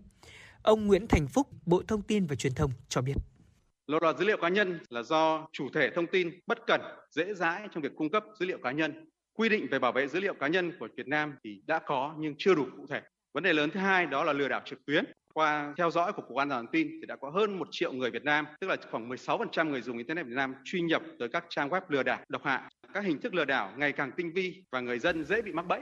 Ông 0.61 0.88
Nguyễn 0.88 1.07
Thành 1.07 1.28
Phúc, 1.28 1.48
Bộ 1.65 1.84
Thông 1.88 2.02
tin 2.02 2.26
và 2.26 2.36
Truyền 2.36 2.53
thông 2.53 2.72
cho 2.90 3.02
biết. 3.02 3.15
Lộ 3.88 3.99
lọt 4.02 4.18
dữ 4.18 4.26
liệu 4.26 4.38
cá 4.38 4.49
nhân 4.49 4.80
là 4.90 5.03
do 5.03 5.48
chủ 5.53 5.69
thể 5.74 5.90
thông 5.95 6.07
tin 6.07 6.40
bất 6.48 6.57
cẩn, 6.68 6.82
dễ 7.11 7.34
dãi 7.34 7.68
trong 7.74 7.84
việc 7.84 7.91
cung 7.95 8.10
cấp 8.10 8.24
dữ 8.40 8.45
liệu 8.45 8.57
cá 8.64 8.72
nhân 8.72 9.06
quy 9.38 9.49
định 9.49 9.68
về 9.72 9.80
bảo 9.80 9.91
vệ 9.91 10.07
dữ 10.07 10.19
liệu 10.19 10.34
cá 10.34 10.48
nhân 10.48 10.72
của 10.80 10.88
Việt 10.98 11.07
Nam 11.07 11.36
thì 11.44 11.61
đã 11.68 11.80
có 11.80 12.15
nhưng 12.19 12.36
chưa 12.38 12.56
đủ 12.56 12.65
cụ 12.78 12.86
thể. 12.90 13.02
Vấn 13.34 13.44
đề 13.44 13.53
lớn 13.53 13.69
thứ 13.74 13.80
hai 13.80 14.06
đó 14.06 14.24
là 14.24 14.34
lừa 14.34 14.48
đảo 14.48 14.61
trực 14.65 14.86
tuyến. 14.86 15.06
Qua 15.34 15.74
theo 15.78 15.91
dõi 15.91 16.14
của 16.14 16.22
Cục 16.22 16.38
An 16.38 16.49
toàn 16.49 16.65
thông 16.65 16.72
tin 16.72 16.88
thì 16.88 17.06
đã 17.07 17.15
có 17.15 17.30
hơn 17.30 17.60
một 17.60 17.68
triệu 17.72 17.94
người 17.94 18.11
Việt 18.11 18.24
Nam, 18.24 18.45
tức 18.60 18.68
là 18.68 18.76
khoảng 18.91 19.10
16% 19.10 19.69
người 19.69 19.82
dùng 19.82 19.98
Internet 19.98 20.26
Việt 20.26 20.36
Nam 20.36 20.53
truy 20.64 20.82
nhập 20.82 21.02
tới 21.19 21.30
các 21.30 21.45
trang 21.49 21.69
web 21.69 21.82
lừa 21.88 22.03
đảo 22.03 22.19
độc 22.30 22.44
hại. 22.44 22.61
Các 22.93 23.03
hình 23.03 23.22
thức 23.22 23.34
lừa 23.34 23.45
đảo 23.45 23.72
ngày 23.77 23.91
càng 23.91 24.11
tinh 24.11 24.34
vi 24.34 24.64
và 24.72 24.80
người 24.80 24.99
dân 24.99 25.26
dễ 25.26 25.41
bị 25.41 25.51
mắc 25.51 25.68
bẫy. 25.68 25.81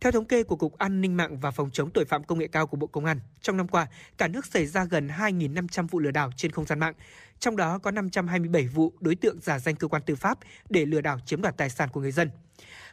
Theo 0.00 0.12
thống 0.12 0.24
kê 0.24 0.42
của 0.42 0.56
Cục 0.56 0.78
An 0.78 1.00
ninh 1.00 1.16
mạng 1.16 1.40
và 1.40 1.50
Phòng 1.50 1.70
chống 1.70 1.90
tội 1.90 2.04
phạm 2.04 2.24
công 2.24 2.38
nghệ 2.38 2.48
cao 2.48 2.66
của 2.66 2.76
Bộ 2.76 2.86
Công 2.86 3.04
an, 3.04 3.20
trong 3.40 3.56
năm 3.56 3.68
qua, 3.68 3.86
cả 4.18 4.28
nước 4.28 4.46
xảy 4.46 4.66
ra 4.66 4.84
gần 4.84 5.08
2.500 5.08 5.86
vụ 5.86 5.98
lừa 5.98 6.10
đảo 6.10 6.30
trên 6.36 6.50
không 6.50 6.64
gian 6.64 6.78
mạng, 6.78 6.94
trong 7.38 7.56
đó 7.56 7.78
có 7.78 7.90
527 7.90 8.66
vụ 8.66 8.92
đối 9.00 9.14
tượng 9.14 9.40
giả 9.40 9.58
danh 9.58 9.76
cơ 9.76 9.88
quan 9.88 10.02
tư 10.06 10.14
pháp 10.14 10.38
để 10.68 10.86
lừa 10.86 11.00
đảo 11.00 11.18
chiếm 11.26 11.42
đoạt 11.42 11.56
tài 11.56 11.70
sản 11.70 11.88
của 11.92 12.00
người 12.00 12.12
dân. 12.12 12.30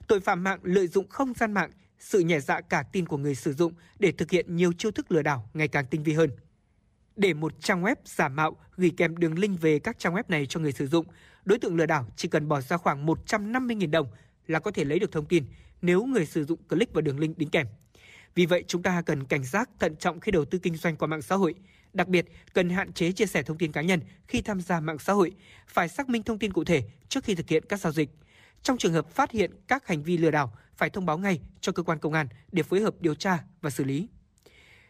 Tội 0.07 0.19
phạm 0.19 0.43
mạng 0.43 0.59
lợi 0.63 0.87
dụng 0.87 1.07
không 1.09 1.33
gian 1.33 1.51
mạng, 1.51 1.71
sự 1.99 2.19
nhẹ 2.19 2.39
dạ 2.39 2.61
cả 2.61 2.83
tin 2.91 3.05
của 3.05 3.17
người 3.17 3.35
sử 3.35 3.53
dụng 3.53 3.73
để 3.99 4.11
thực 4.11 4.31
hiện 4.31 4.55
nhiều 4.55 4.73
chiêu 4.73 4.91
thức 4.91 5.11
lừa 5.11 5.21
đảo 5.21 5.49
ngày 5.53 5.67
càng 5.67 5.85
tinh 5.85 6.03
vi 6.03 6.13
hơn. 6.13 6.29
Để 7.15 7.33
một 7.33 7.53
trang 7.61 7.83
web 7.83 7.95
giả 8.05 8.27
mạo 8.27 8.57
gửi 8.77 8.91
kèm 8.97 9.17
đường 9.17 9.39
link 9.39 9.61
về 9.61 9.79
các 9.79 9.99
trang 9.99 10.15
web 10.15 10.23
này 10.27 10.45
cho 10.45 10.59
người 10.59 10.71
sử 10.71 10.87
dụng, 10.87 11.05
đối 11.45 11.59
tượng 11.59 11.75
lừa 11.75 11.85
đảo 11.85 12.05
chỉ 12.15 12.27
cần 12.27 12.47
bỏ 12.47 12.61
ra 12.61 12.77
khoảng 12.77 13.05
150.000 13.05 13.91
đồng 13.91 14.07
là 14.47 14.59
có 14.59 14.71
thể 14.71 14.83
lấy 14.83 14.99
được 14.99 15.11
thông 15.11 15.25
tin 15.25 15.45
nếu 15.81 16.05
người 16.05 16.25
sử 16.25 16.45
dụng 16.45 16.59
click 16.69 16.93
vào 16.93 17.01
đường 17.01 17.19
link 17.19 17.37
đính 17.37 17.49
kèm. 17.49 17.67
Vì 18.35 18.45
vậy, 18.45 18.63
chúng 18.67 18.83
ta 18.83 19.01
cần 19.01 19.23
cảnh 19.25 19.43
giác 19.43 19.69
thận 19.79 19.95
trọng 19.95 20.19
khi 20.19 20.31
đầu 20.31 20.45
tư 20.45 20.59
kinh 20.59 20.75
doanh 20.75 20.95
qua 20.95 21.07
mạng 21.07 21.21
xã 21.21 21.35
hội. 21.35 21.55
Đặc 21.93 22.07
biệt, 22.07 22.25
cần 22.53 22.69
hạn 22.69 22.93
chế 22.93 23.11
chia 23.11 23.25
sẻ 23.25 23.43
thông 23.43 23.57
tin 23.57 23.71
cá 23.71 23.81
nhân 23.81 23.99
khi 24.27 24.41
tham 24.41 24.61
gia 24.61 24.79
mạng 24.79 24.99
xã 24.99 25.13
hội, 25.13 25.31
phải 25.67 25.87
xác 25.87 26.09
minh 26.09 26.23
thông 26.23 26.39
tin 26.39 26.53
cụ 26.53 26.63
thể 26.63 26.83
trước 27.09 27.23
khi 27.23 27.35
thực 27.35 27.49
hiện 27.49 27.63
các 27.69 27.79
giao 27.79 27.93
dịch. 27.93 28.09
Trong 28.63 28.77
trường 28.77 28.93
hợp 28.93 29.09
phát 29.09 29.31
hiện 29.31 29.51
các 29.67 29.87
hành 29.87 30.03
vi 30.03 30.17
lừa 30.17 30.31
đảo, 30.31 30.57
phải 30.75 30.89
thông 30.89 31.05
báo 31.05 31.17
ngay 31.17 31.41
cho 31.61 31.71
cơ 31.71 31.83
quan 31.83 31.99
công 31.99 32.13
an 32.13 32.27
để 32.51 32.63
phối 32.63 32.81
hợp 32.81 32.95
điều 32.99 33.15
tra 33.15 33.43
và 33.61 33.69
xử 33.69 33.83
lý. 33.83 34.07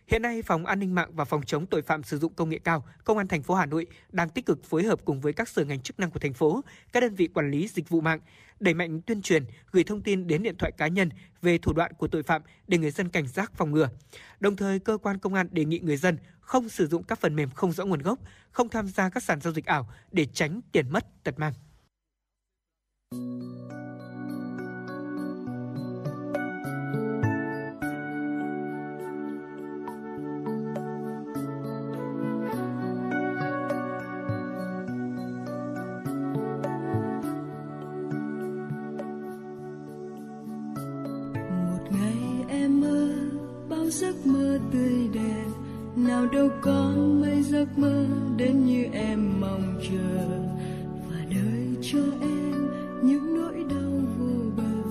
Hiện 0.07 0.22
nay, 0.22 0.41
Phòng 0.41 0.65
An 0.65 0.80
ninh 0.80 0.95
mạng 0.95 1.10
và 1.15 1.26
Phòng 1.26 1.41
chống 1.45 1.65
tội 1.65 1.82
phạm 1.82 2.03
sử 2.03 2.18
dụng 2.18 2.34
công 2.34 2.49
nghệ 2.49 2.60
cao, 2.64 2.86
Công 3.03 3.18
an 3.18 3.27
thành 3.27 3.44
phố 3.44 3.56
Hà 3.56 3.65
Nội 3.65 3.88
đang 4.11 4.30
tích 4.30 4.45
cực 4.45 4.64
phối 4.64 4.84
hợp 4.84 4.99
cùng 5.06 5.22
với 5.22 5.34
các 5.34 5.49
sở 5.49 5.65
ngành 5.65 5.82
chức 5.82 5.99
năng 5.99 6.11
của 6.11 6.19
thành 6.19 6.34
phố, 6.34 6.61
các 6.91 6.99
đơn 6.99 7.15
vị 7.15 7.27
quản 7.27 7.52
lý 7.52 7.68
dịch 7.68 7.90
vụ 7.90 8.02
mạng, 8.02 8.19
đẩy 8.60 8.73
mạnh 8.73 9.02
tuyên 9.02 9.22
truyền, 9.22 9.45
gửi 9.72 9.84
thông 9.84 10.02
tin 10.02 10.27
đến 10.27 10.44
điện 10.44 10.56
thoại 10.57 10.72
cá 10.72 10.88
nhân 10.88 11.10
về 11.41 11.57
thủ 11.57 11.73
đoạn 11.73 11.91
của 11.94 12.07
tội 12.07 12.23
phạm 12.23 12.41
để 12.68 12.77
người 12.77 12.91
dân 12.91 13.10
cảnh 13.10 13.27
giác 13.27 13.52
phòng 13.56 13.72
ngừa. 13.72 13.90
Đồng 14.40 14.56
thời, 14.56 14.80
cơ 14.80 14.98
quan 14.98 15.18
công 15.18 15.34
an 15.34 15.48
đề 15.52 15.65
nghị 15.65 15.80
người 15.80 15.98
dân 15.98 16.18
không 16.40 16.69
sử 16.69 16.88
dụng 16.88 17.03
các 17.03 17.19
phần 17.19 17.36
mềm 17.36 17.49
không 17.49 17.72
rõ 17.72 17.86
nguồn 17.86 18.02
gốc, 18.02 18.19
không 18.52 18.69
tham 18.69 18.88
gia 18.88 19.10
các 19.10 19.23
sàn 19.23 19.41
giao 19.41 19.53
dịch 19.53 19.65
ảo 19.65 19.90
để 20.11 20.26
tránh 20.26 20.61
tiền 20.72 20.90
mất 20.90 21.23
tật 21.23 21.40
mang. 21.40 21.53
Nào 46.26 46.34
đâu 46.34 46.49
có 46.61 46.93
mấy 47.22 47.41
giấc 47.41 47.77
mơ 47.77 48.06
đến 48.38 48.65
như 48.65 48.85
em 48.93 49.41
mong 49.41 49.80
chờ. 49.81 50.26
Và 51.10 51.18
đời 51.30 51.68
cho 51.81 51.99
em 52.22 52.69
những 53.03 53.35
nỗi 53.35 53.65
đau 53.69 53.91
vô 54.18 54.52
bờ, 54.57 54.89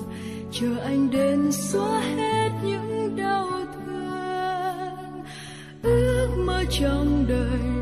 chờ 0.52 0.78
anh 0.84 1.10
đến 1.10 1.52
xóa 1.52 2.00
hết 2.00 2.50
những 2.64 3.16
đau 3.16 3.48
thương. 3.74 5.22
Ước 5.82 6.28
mơ 6.46 6.64
trong 6.70 7.24
đời 7.28 7.73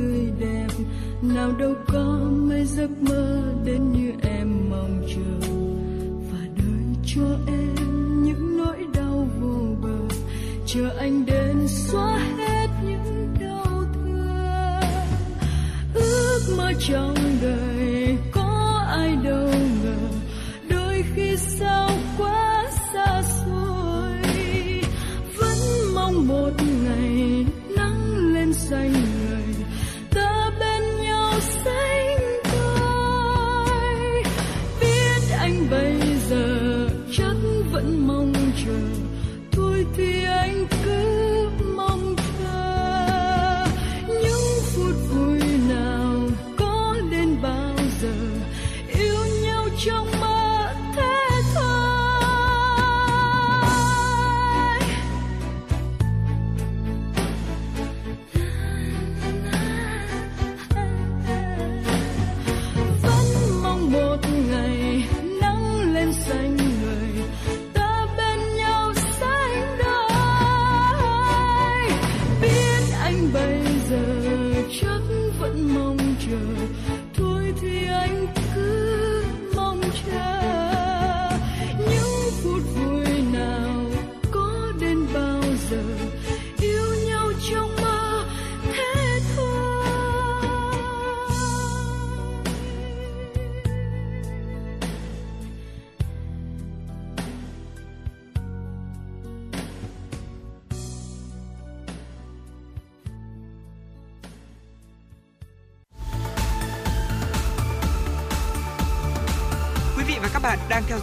tươi 0.00 0.32
đẹp. 0.38 0.68
Nào 1.22 1.52
đâu 1.58 1.74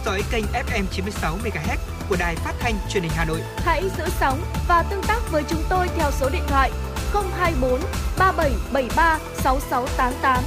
dõi 0.08 0.22
kênh 0.30 0.44
FM 0.44 0.84
96 0.90 1.36
MHz 1.44 1.76
của 2.08 2.16
đài 2.18 2.36
phát 2.36 2.52
thanh 2.60 2.74
truyền 2.88 3.02
hình 3.02 3.12
Hà 3.14 3.24
Nội. 3.24 3.40
Hãy 3.56 3.82
giữ 3.98 4.04
sóng 4.20 4.40
và 4.68 4.82
tương 4.82 5.02
tác 5.02 5.20
với 5.30 5.44
chúng 5.48 5.62
tôi 5.68 5.88
theo 5.96 6.10
số 6.10 6.28
điện 6.32 6.42
thoại 6.48 6.70
024 7.12 7.80
3773 8.18 9.18
6688. 9.34 10.44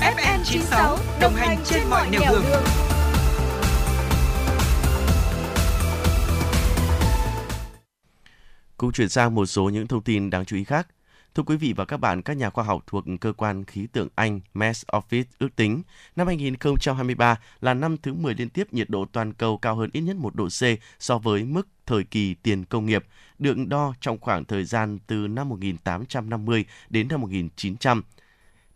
FM 0.00 0.38
96 0.44 0.98
đồng 1.20 1.34
hành 1.34 1.58
trên 1.64 1.82
mọi 1.90 2.10
nẻo 2.10 2.20
đường. 2.30 2.44
đường. 2.50 2.62
Cũng 8.76 8.92
chuyển 8.92 9.08
sang 9.08 9.34
một 9.34 9.46
số 9.46 9.64
những 9.64 9.86
thông 9.86 10.02
tin 10.02 10.30
đáng 10.30 10.44
chú 10.44 10.56
ý 10.56 10.64
khác. 10.64 10.86
Thưa 11.34 11.42
quý 11.42 11.56
vị 11.56 11.72
và 11.76 11.84
các 11.84 11.96
bạn, 11.96 12.22
các 12.22 12.36
nhà 12.36 12.50
khoa 12.50 12.64
học 12.64 12.82
thuộc 12.86 13.04
cơ 13.20 13.32
quan 13.32 13.64
khí 13.64 13.86
tượng 13.92 14.08
Anh 14.14 14.40
Met 14.54 14.76
Office 14.86 15.24
ước 15.38 15.56
tính 15.56 15.82
năm 16.16 16.26
2023 16.26 17.38
là 17.60 17.74
năm 17.74 17.96
thứ 17.96 18.14
10 18.14 18.34
liên 18.34 18.48
tiếp 18.48 18.72
nhiệt 18.72 18.90
độ 18.90 19.04
toàn 19.12 19.32
cầu 19.32 19.58
cao 19.58 19.76
hơn 19.76 19.90
ít 19.92 20.00
nhất 20.00 20.16
1 20.16 20.34
độ 20.34 20.48
C 20.48 20.62
so 20.98 21.18
với 21.18 21.44
mức 21.44 21.68
thời 21.86 22.04
kỳ 22.04 22.34
tiền 22.34 22.64
công 22.64 22.86
nghiệp, 22.86 23.04
được 23.38 23.56
đo 23.68 23.94
trong 24.00 24.18
khoảng 24.18 24.44
thời 24.44 24.64
gian 24.64 24.98
từ 25.06 25.16
năm 25.16 25.48
1850 25.48 26.64
đến 26.90 27.08
năm 27.08 27.20
1900. 27.20 28.02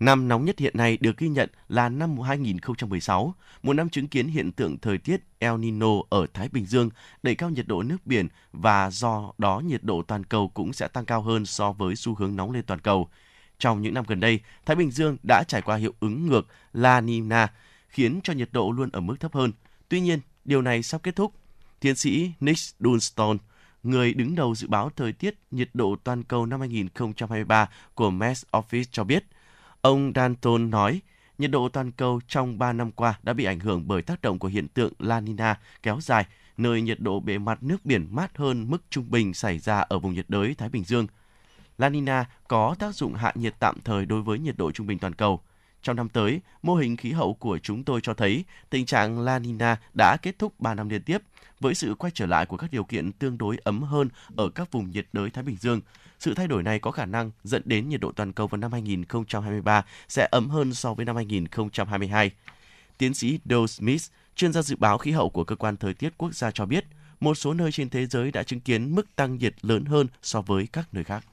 Năm 0.00 0.28
nóng 0.28 0.44
nhất 0.44 0.58
hiện 0.58 0.76
nay 0.76 0.98
được 1.00 1.16
ghi 1.18 1.28
nhận 1.28 1.50
là 1.68 1.88
năm 1.88 2.18
2016, 2.18 3.34
một 3.62 3.72
năm 3.72 3.88
chứng 3.88 4.08
kiến 4.08 4.28
hiện 4.28 4.52
tượng 4.52 4.78
thời 4.78 4.98
tiết 4.98 5.20
El 5.38 5.58
Nino 5.58 5.92
ở 6.08 6.26
Thái 6.34 6.48
Bình 6.48 6.66
Dương 6.66 6.90
đẩy 7.22 7.34
cao 7.34 7.50
nhiệt 7.50 7.66
độ 7.66 7.82
nước 7.82 8.06
biển 8.06 8.28
và 8.52 8.90
do 8.90 9.32
đó 9.38 9.60
nhiệt 9.60 9.84
độ 9.84 10.02
toàn 10.02 10.24
cầu 10.24 10.48
cũng 10.48 10.72
sẽ 10.72 10.88
tăng 10.88 11.04
cao 11.04 11.22
hơn 11.22 11.46
so 11.46 11.72
với 11.72 11.96
xu 11.96 12.14
hướng 12.14 12.36
nóng 12.36 12.50
lên 12.50 12.62
toàn 12.62 12.80
cầu. 12.80 13.08
Trong 13.58 13.82
những 13.82 13.94
năm 13.94 14.04
gần 14.08 14.20
đây, 14.20 14.40
Thái 14.66 14.76
Bình 14.76 14.90
Dương 14.90 15.16
đã 15.28 15.44
trải 15.48 15.62
qua 15.62 15.76
hiệu 15.76 15.94
ứng 16.00 16.26
ngược 16.26 16.46
La 16.72 17.00
Nina, 17.00 17.52
khiến 17.88 18.20
cho 18.24 18.32
nhiệt 18.32 18.48
độ 18.52 18.70
luôn 18.70 18.90
ở 18.92 19.00
mức 19.00 19.20
thấp 19.20 19.34
hơn. 19.34 19.52
Tuy 19.88 20.00
nhiên, 20.00 20.20
điều 20.44 20.62
này 20.62 20.82
sắp 20.82 21.02
kết 21.02 21.16
thúc. 21.16 21.34
Tiến 21.80 21.96
sĩ 21.96 22.32
Nick 22.40 22.58
Dunstone, 22.80 23.38
người 23.82 24.14
đứng 24.14 24.34
đầu 24.34 24.54
dự 24.54 24.68
báo 24.68 24.90
thời 24.96 25.12
tiết 25.12 25.34
nhiệt 25.50 25.68
độ 25.74 25.96
toàn 26.04 26.22
cầu 26.24 26.46
năm 26.46 26.60
2023 26.60 27.68
của 27.94 28.10
Met 28.10 28.36
Office 28.50 28.84
cho 28.90 29.04
biết, 29.04 29.24
Ông 29.84 30.12
Danton 30.14 30.70
nói, 30.70 31.00
nhiệt 31.38 31.50
độ 31.50 31.68
toàn 31.68 31.92
cầu 31.92 32.20
trong 32.28 32.58
3 32.58 32.72
năm 32.72 32.92
qua 32.92 33.18
đã 33.22 33.32
bị 33.32 33.44
ảnh 33.44 33.60
hưởng 33.60 33.88
bởi 33.88 34.02
tác 34.02 34.22
động 34.22 34.38
của 34.38 34.48
hiện 34.48 34.68
tượng 34.68 34.92
La 34.98 35.20
Nina 35.20 35.60
kéo 35.82 35.98
dài, 36.00 36.26
nơi 36.56 36.82
nhiệt 36.82 37.00
độ 37.00 37.20
bề 37.20 37.38
mặt 37.38 37.62
nước 37.62 37.84
biển 37.84 38.06
mát 38.10 38.38
hơn 38.38 38.70
mức 38.70 38.82
trung 38.90 39.10
bình 39.10 39.34
xảy 39.34 39.58
ra 39.58 39.80
ở 39.80 39.98
vùng 39.98 40.14
nhiệt 40.14 40.24
đới 40.28 40.54
Thái 40.54 40.68
Bình 40.68 40.84
Dương. 40.84 41.06
La 41.78 41.88
Nina 41.88 42.24
có 42.48 42.76
tác 42.78 42.94
dụng 42.94 43.14
hạ 43.14 43.32
nhiệt 43.34 43.54
tạm 43.58 43.78
thời 43.84 44.06
đối 44.06 44.22
với 44.22 44.38
nhiệt 44.38 44.56
độ 44.56 44.72
trung 44.72 44.86
bình 44.86 44.98
toàn 44.98 45.14
cầu. 45.14 45.40
Trong 45.84 45.96
năm 45.96 46.08
tới, 46.08 46.40
mô 46.62 46.74
hình 46.74 46.96
khí 46.96 47.12
hậu 47.12 47.34
của 47.34 47.58
chúng 47.58 47.84
tôi 47.84 48.00
cho 48.00 48.14
thấy 48.14 48.44
tình 48.70 48.86
trạng 48.86 49.20
La 49.20 49.38
Nina 49.38 49.76
đã 49.98 50.16
kết 50.22 50.38
thúc 50.38 50.60
3 50.60 50.74
năm 50.74 50.88
liên 50.88 51.02
tiếp, 51.02 51.18
với 51.60 51.74
sự 51.74 51.94
quay 51.94 52.12
trở 52.14 52.26
lại 52.26 52.46
của 52.46 52.56
các 52.56 52.70
điều 52.72 52.84
kiện 52.84 53.12
tương 53.12 53.38
đối 53.38 53.58
ấm 53.64 53.82
hơn 53.82 54.08
ở 54.36 54.48
các 54.48 54.72
vùng 54.72 54.90
nhiệt 54.90 55.06
đới 55.12 55.30
Thái 55.30 55.44
Bình 55.44 55.56
Dương. 55.60 55.80
Sự 56.18 56.34
thay 56.34 56.46
đổi 56.46 56.62
này 56.62 56.78
có 56.78 56.90
khả 56.90 57.06
năng 57.06 57.30
dẫn 57.44 57.62
đến 57.64 57.88
nhiệt 57.88 58.00
độ 58.00 58.12
toàn 58.12 58.32
cầu 58.32 58.46
vào 58.46 58.58
năm 58.58 58.72
2023 58.72 59.84
sẽ 60.08 60.28
ấm 60.30 60.48
hơn 60.48 60.74
so 60.74 60.94
với 60.94 61.04
năm 61.04 61.16
2022. 61.16 62.30
Tiến 62.98 63.14
sĩ 63.14 63.38
Doe 63.44 63.66
Smith, 63.66 64.02
chuyên 64.36 64.52
gia 64.52 64.62
dự 64.62 64.76
báo 64.76 64.98
khí 64.98 65.10
hậu 65.10 65.30
của 65.30 65.44
cơ 65.44 65.56
quan 65.56 65.76
thời 65.76 65.94
tiết 65.94 66.18
quốc 66.18 66.34
gia 66.34 66.50
cho 66.50 66.66
biết, 66.66 66.84
một 67.20 67.34
số 67.34 67.54
nơi 67.54 67.72
trên 67.72 67.90
thế 67.90 68.06
giới 68.06 68.30
đã 68.30 68.42
chứng 68.42 68.60
kiến 68.60 68.94
mức 68.94 69.16
tăng 69.16 69.38
nhiệt 69.38 69.54
lớn 69.64 69.84
hơn 69.84 70.06
so 70.22 70.40
với 70.40 70.66
các 70.72 70.88
nơi 70.92 71.04
khác. 71.04 71.24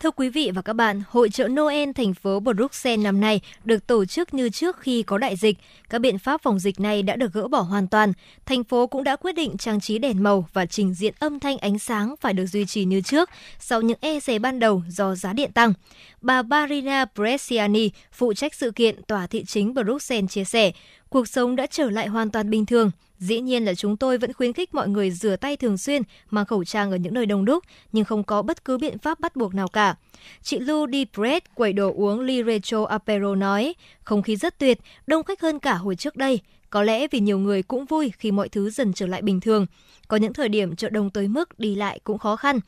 Thưa 0.00 0.10
quý 0.10 0.28
vị 0.28 0.50
và 0.54 0.62
các 0.62 0.72
bạn, 0.72 1.02
hội 1.08 1.30
trợ 1.30 1.48
Noel 1.48 1.90
thành 1.94 2.14
phố 2.14 2.40
Bruxelles 2.40 3.04
năm 3.04 3.20
nay 3.20 3.40
được 3.64 3.86
tổ 3.86 4.04
chức 4.04 4.34
như 4.34 4.48
trước 4.50 4.80
khi 4.80 5.02
có 5.02 5.18
đại 5.18 5.36
dịch. 5.36 5.58
Các 5.90 5.98
biện 5.98 6.18
pháp 6.18 6.42
phòng 6.42 6.58
dịch 6.58 6.80
này 6.80 7.02
đã 7.02 7.16
được 7.16 7.32
gỡ 7.32 7.48
bỏ 7.48 7.60
hoàn 7.60 7.88
toàn. 7.88 8.12
Thành 8.46 8.64
phố 8.64 8.86
cũng 8.86 9.04
đã 9.04 9.16
quyết 9.16 9.32
định 9.32 9.56
trang 9.56 9.80
trí 9.80 9.98
đèn 9.98 10.22
màu 10.22 10.48
và 10.52 10.66
trình 10.66 10.94
diện 10.94 11.14
âm 11.18 11.40
thanh 11.40 11.58
ánh 11.58 11.78
sáng 11.78 12.14
phải 12.20 12.32
được 12.32 12.46
duy 12.46 12.66
trì 12.66 12.84
như 12.84 13.00
trước 13.00 13.30
sau 13.58 13.80
những 13.80 13.98
e 14.00 14.20
dè 14.20 14.38
ban 14.38 14.58
đầu 14.58 14.82
do 14.88 15.14
giá 15.14 15.32
điện 15.32 15.52
tăng. 15.52 15.72
Bà 16.20 16.42
Barina 16.42 17.04
Bresciani, 17.14 17.90
phụ 18.12 18.32
trách 18.34 18.54
sự 18.54 18.70
kiện 18.70 19.02
tòa 19.02 19.26
thị 19.26 19.44
chính 19.44 19.74
Bruxelles 19.74 20.30
chia 20.30 20.44
sẻ, 20.44 20.72
cuộc 21.08 21.28
sống 21.28 21.56
đã 21.56 21.66
trở 21.66 21.90
lại 21.90 22.06
hoàn 22.06 22.30
toàn 22.30 22.50
bình 22.50 22.66
thường. 22.66 22.90
Dĩ 23.18 23.40
nhiên 23.40 23.64
là 23.64 23.74
chúng 23.74 23.96
tôi 23.96 24.18
vẫn 24.18 24.32
khuyến 24.32 24.52
khích 24.52 24.74
mọi 24.74 24.88
người 24.88 25.10
rửa 25.10 25.36
tay 25.36 25.56
thường 25.56 25.78
xuyên, 25.78 26.02
mang 26.30 26.46
khẩu 26.46 26.64
trang 26.64 26.90
ở 26.90 26.96
những 26.96 27.14
nơi 27.14 27.26
đông 27.26 27.44
đúc, 27.44 27.64
nhưng 27.92 28.04
không 28.04 28.24
có 28.24 28.42
bất 28.42 28.64
cứ 28.64 28.78
biện 28.78 28.98
pháp 28.98 29.20
bắt 29.20 29.36
buộc 29.36 29.54
nào 29.54 29.68
cả. 29.68 29.96
Chị 30.42 30.58
Lu 30.58 30.86
Di 30.92 31.04
Pret, 31.14 31.54
quầy 31.54 31.72
đồ 31.72 31.92
uống 31.96 32.20
Lirecho 32.20 32.84
Apero 32.84 33.34
nói, 33.34 33.74
không 34.04 34.22
khí 34.22 34.36
rất 34.36 34.58
tuyệt, 34.58 34.78
đông 35.06 35.24
khách 35.24 35.40
hơn 35.40 35.58
cả 35.58 35.74
hồi 35.74 35.96
trước 35.96 36.16
đây. 36.16 36.40
Có 36.70 36.82
lẽ 36.82 37.06
vì 37.10 37.20
nhiều 37.20 37.38
người 37.38 37.62
cũng 37.62 37.84
vui 37.84 38.12
khi 38.18 38.30
mọi 38.30 38.48
thứ 38.48 38.70
dần 38.70 38.92
trở 38.92 39.06
lại 39.06 39.22
bình 39.22 39.40
thường. 39.40 39.66
Có 40.08 40.16
những 40.16 40.32
thời 40.32 40.48
điểm 40.48 40.76
chợ 40.76 40.90
đông 40.90 41.10
tới 41.10 41.28
mức 41.28 41.58
đi 41.58 41.74
lại 41.74 42.00
cũng 42.04 42.18
khó 42.18 42.36
khăn. 42.36 42.60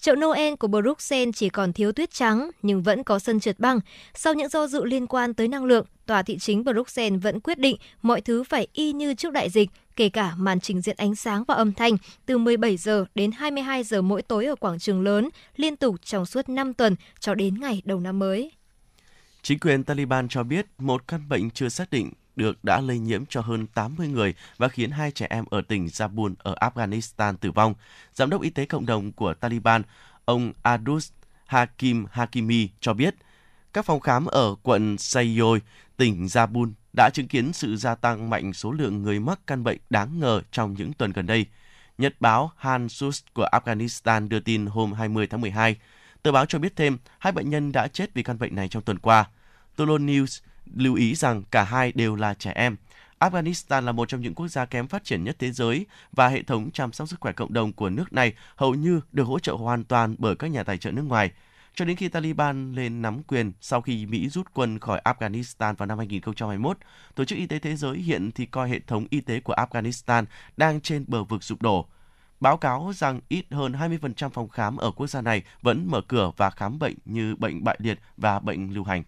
Chợ 0.00 0.14
Noel 0.14 0.54
của 0.54 0.68
Bruxelles 0.68 1.34
chỉ 1.36 1.48
còn 1.48 1.72
thiếu 1.72 1.92
tuyết 1.92 2.10
trắng 2.10 2.50
nhưng 2.62 2.82
vẫn 2.82 3.04
có 3.04 3.18
sân 3.18 3.40
trượt 3.40 3.58
băng. 3.58 3.80
Sau 4.14 4.34
những 4.34 4.48
do 4.48 4.66
dự 4.66 4.84
liên 4.84 5.06
quan 5.06 5.34
tới 5.34 5.48
năng 5.48 5.64
lượng, 5.64 5.86
tòa 6.06 6.22
thị 6.22 6.38
chính 6.38 6.64
Bruxelles 6.64 7.22
vẫn 7.22 7.40
quyết 7.40 7.58
định 7.58 7.76
mọi 8.02 8.20
thứ 8.20 8.44
phải 8.44 8.66
y 8.72 8.92
như 8.92 9.14
trước 9.14 9.32
đại 9.32 9.50
dịch, 9.50 9.70
kể 9.96 10.08
cả 10.08 10.32
màn 10.36 10.60
trình 10.60 10.80
diễn 10.80 10.96
ánh 10.96 11.14
sáng 11.14 11.44
và 11.44 11.54
âm 11.54 11.72
thanh 11.72 11.96
từ 12.26 12.38
17 12.38 12.76
giờ 12.76 13.04
đến 13.14 13.30
22 13.32 13.84
giờ 13.84 14.02
mỗi 14.02 14.22
tối 14.22 14.46
ở 14.46 14.56
quảng 14.56 14.78
trường 14.78 15.02
lớn 15.02 15.28
liên 15.56 15.76
tục 15.76 15.96
trong 16.04 16.26
suốt 16.26 16.48
5 16.48 16.74
tuần 16.74 16.96
cho 17.20 17.34
đến 17.34 17.60
ngày 17.60 17.82
đầu 17.84 18.00
năm 18.00 18.18
mới. 18.18 18.52
Chính 19.42 19.58
quyền 19.58 19.84
Taliban 19.84 20.28
cho 20.28 20.42
biết 20.42 20.66
một 20.78 21.08
căn 21.08 21.28
bệnh 21.28 21.50
chưa 21.50 21.68
xác 21.68 21.90
định 21.90 22.10
được 22.36 22.64
đã 22.64 22.80
lây 22.80 22.98
nhiễm 22.98 23.26
cho 23.26 23.40
hơn 23.40 23.66
80 23.66 24.08
người 24.08 24.34
và 24.56 24.68
khiến 24.68 24.90
hai 24.90 25.10
trẻ 25.10 25.26
em 25.30 25.44
ở 25.50 25.60
tỉnh 25.60 25.86
Zabul 25.86 26.34
ở 26.38 26.54
Afghanistan 26.60 27.36
tử 27.36 27.50
vong. 27.50 27.74
Giám 28.14 28.30
đốc 28.30 28.42
y 28.42 28.50
tế 28.50 28.64
cộng 28.64 28.86
đồng 28.86 29.12
của 29.12 29.34
Taliban, 29.34 29.82
ông 30.24 30.52
Adus 30.62 31.10
Hakim 31.46 32.06
Hakimi 32.10 32.68
cho 32.80 32.94
biết, 32.94 33.14
các 33.72 33.84
phòng 33.84 34.00
khám 34.00 34.26
ở 34.26 34.54
quận 34.62 34.98
Sayyoi, 34.98 35.60
tỉnh 35.96 36.26
Zabul 36.26 36.72
đã 36.96 37.10
chứng 37.14 37.28
kiến 37.28 37.52
sự 37.52 37.76
gia 37.76 37.94
tăng 37.94 38.30
mạnh 38.30 38.52
số 38.52 38.72
lượng 38.72 39.02
người 39.02 39.20
mắc 39.20 39.40
căn 39.46 39.64
bệnh 39.64 39.78
đáng 39.90 40.20
ngờ 40.20 40.42
trong 40.52 40.74
những 40.74 40.92
tuần 40.92 41.12
gần 41.12 41.26
đây. 41.26 41.46
Nhật 41.98 42.14
báo 42.20 42.52
Hansus 42.56 43.22
của 43.34 43.48
Afghanistan 43.52 44.28
đưa 44.28 44.40
tin 44.40 44.66
hôm 44.66 44.92
20 44.92 45.26
tháng 45.26 45.40
12. 45.40 45.76
Tờ 46.22 46.32
báo 46.32 46.46
cho 46.46 46.58
biết 46.58 46.76
thêm, 46.76 46.98
hai 47.18 47.32
bệnh 47.32 47.50
nhân 47.50 47.72
đã 47.72 47.88
chết 47.88 48.14
vì 48.14 48.22
căn 48.22 48.38
bệnh 48.38 48.54
này 48.54 48.68
trong 48.68 48.82
tuần 48.82 48.98
qua. 48.98 49.24
Tolo 49.76 49.98
News 49.98 50.40
lưu 50.76 50.94
ý 50.94 51.14
rằng 51.14 51.42
cả 51.50 51.64
hai 51.64 51.92
đều 51.92 52.16
là 52.16 52.34
trẻ 52.34 52.52
em. 52.54 52.76
Afghanistan 53.18 53.84
là 53.84 53.92
một 53.92 54.08
trong 54.08 54.20
những 54.20 54.34
quốc 54.34 54.48
gia 54.48 54.64
kém 54.64 54.86
phát 54.86 55.04
triển 55.04 55.24
nhất 55.24 55.36
thế 55.38 55.52
giới 55.52 55.86
và 56.12 56.28
hệ 56.28 56.42
thống 56.42 56.70
chăm 56.70 56.92
sóc 56.92 57.08
sức 57.08 57.20
khỏe 57.20 57.32
cộng 57.32 57.52
đồng 57.52 57.72
của 57.72 57.90
nước 57.90 58.12
này 58.12 58.32
hầu 58.56 58.74
như 58.74 59.00
được 59.12 59.24
hỗ 59.24 59.38
trợ 59.38 59.52
hoàn 59.52 59.84
toàn 59.84 60.14
bởi 60.18 60.36
các 60.36 60.46
nhà 60.46 60.62
tài 60.62 60.78
trợ 60.78 60.90
nước 60.90 61.02
ngoài. 61.02 61.30
Cho 61.74 61.84
đến 61.84 61.96
khi 61.96 62.08
Taliban 62.08 62.74
lên 62.74 63.02
nắm 63.02 63.22
quyền 63.22 63.52
sau 63.60 63.80
khi 63.80 64.06
Mỹ 64.06 64.28
rút 64.28 64.46
quân 64.54 64.78
khỏi 64.78 65.00
Afghanistan 65.04 65.74
vào 65.74 65.86
năm 65.86 65.98
2021, 65.98 66.78
Tổ 67.14 67.24
chức 67.24 67.38
Y 67.38 67.46
tế 67.46 67.58
Thế 67.58 67.76
giới 67.76 67.98
hiện 67.98 68.30
thì 68.32 68.46
coi 68.46 68.70
hệ 68.70 68.80
thống 68.86 69.06
y 69.10 69.20
tế 69.20 69.40
của 69.40 69.54
Afghanistan 69.54 70.24
đang 70.56 70.80
trên 70.80 71.04
bờ 71.08 71.24
vực 71.24 71.44
sụp 71.44 71.62
đổ. 71.62 71.86
Báo 72.40 72.56
cáo 72.56 72.92
rằng 72.94 73.20
ít 73.28 73.46
hơn 73.50 73.72
20% 73.72 74.30
phòng 74.30 74.48
khám 74.48 74.76
ở 74.76 74.90
quốc 74.90 75.06
gia 75.06 75.20
này 75.20 75.42
vẫn 75.62 75.86
mở 75.90 76.00
cửa 76.00 76.30
và 76.36 76.50
khám 76.50 76.78
bệnh 76.78 76.94
như 77.04 77.36
bệnh 77.36 77.64
bại 77.64 77.76
liệt 77.78 78.00
và 78.16 78.40
bệnh 78.40 78.74
lưu 78.74 78.84
hành. 78.84 79.02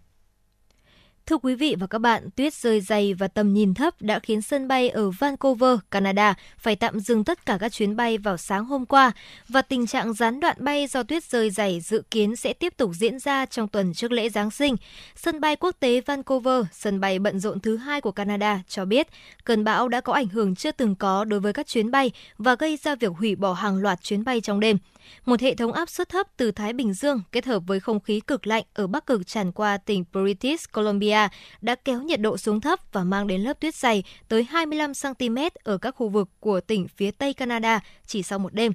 Thưa 1.26 1.38
quý 1.38 1.54
vị 1.54 1.76
và 1.78 1.86
các 1.86 1.98
bạn, 1.98 2.28
tuyết 2.36 2.54
rơi 2.54 2.80
dày 2.80 3.14
và 3.14 3.28
tầm 3.28 3.52
nhìn 3.52 3.74
thấp 3.74 3.94
đã 4.00 4.18
khiến 4.18 4.42
sân 4.42 4.68
bay 4.68 4.88
ở 4.88 5.10
Vancouver, 5.10 5.78
Canada 5.90 6.34
phải 6.58 6.76
tạm 6.76 7.00
dừng 7.00 7.24
tất 7.24 7.46
cả 7.46 7.58
các 7.60 7.72
chuyến 7.72 7.96
bay 7.96 8.18
vào 8.18 8.36
sáng 8.36 8.64
hôm 8.64 8.86
qua 8.86 9.12
và 9.48 9.62
tình 9.62 9.86
trạng 9.86 10.12
gián 10.12 10.40
đoạn 10.40 10.56
bay 10.60 10.86
do 10.86 11.02
tuyết 11.02 11.24
rơi 11.24 11.50
dày 11.50 11.80
dự 11.80 12.02
kiến 12.10 12.36
sẽ 12.36 12.52
tiếp 12.52 12.74
tục 12.76 12.90
diễn 12.94 13.18
ra 13.18 13.46
trong 13.46 13.68
tuần 13.68 13.94
trước 13.94 14.12
lễ 14.12 14.28
Giáng 14.28 14.50
sinh. 14.50 14.76
Sân 15.16 15.40
bay 15.40 15.56
quốc 15.56 15.76
tế 15.80 16.00
Vancouver, 16.00 16.64
sân 16.72 17.00
bay 17.00 17.18
bận 17.18 17.40
rộn 17.40 17.60
thứ 17.60 17.76
hai 17.76 18.00
của 18.00 18.12
Canada, 18.12 18.62
cho 18.68 18.84
biết 18.84 19.08
cơn 19.44 19.64
bão 19.64 19.88
đã 19.88 20.00
có 20.00 20.12
ảnh 20.12 20.28
hưởng 20.28 20.54
chưa 20.54 20.72
từng 20.72 20.94
có 20.94 21.24
đối 21.24 21.40
với 21.40 21.52
các 21.52 21.66
chuyến 21.66 21.90
bay 21.90 22.10
và 22.38 22.54
gây 22.54 22.78
ra 22.82 22.94
việc 22.94 23.12
hủy 23.18 23.36
bỏ 23.36 23.52
hàng 23.52 23.76
loạt 23.76 24.02
chuyến 24.02 24.24
bay 24.24 24.40
trong 24.40 24.60
đêm. 24.60 24.78
Một 25.26 25.40
hệ 25.40 25.54
thống 25.54 25.72
áp 25.72 25.88
suất 25.88 26.08
thấp 26.08 26.26
từ 26.36 26.50
Thái 26.50 26.72
Bình 26.72 26.94
Dương 26.94 27.22
kết 27.32 27.46
hợp 27.46 27.62
với 27.66 27.80
không 27.80 28.00
khí 28.00 28.20
cực 28.20 28.46
lạnh 28.46 28.64
ở 28.74 28.86
Bắc 28.86 29.06
Cực 29.06 29.26
tràn 29.26 29.52
qua 29.52 29.76
tỉnh 29.76 30.04
British 30.12 30.72
Columbia 30.72 31.13
đã 31.60 31.74
kéo 31.74 32.00
nhiệt 32.00 32.20
độ 32.20 32.36
xuống 32.36 32.60
thấp 32.60 32.78
và 32.92 33.04
mang 33.04 33.26
đến 33.26 33.40
lớp 33.40 33.60
tuyết 33.60 33.74
dày 33.74 34.04
tới 34.28 34.44
25 34.44 34.92
cm 35.02 35.38
ở 35.62 35.78
các 35.78 35.94
khu 35.94 36.08
vực 36.08 36.28
của 36.40 36.60
tỉnh 36.60 36.88
phía 36.88 37.10
Tây 37.10 37.34
Canada 37.34 37.80
chỉ 38.06 38.22
sau 38.22 38.38
một 38.38 38.54
đêm. 38.54 38.72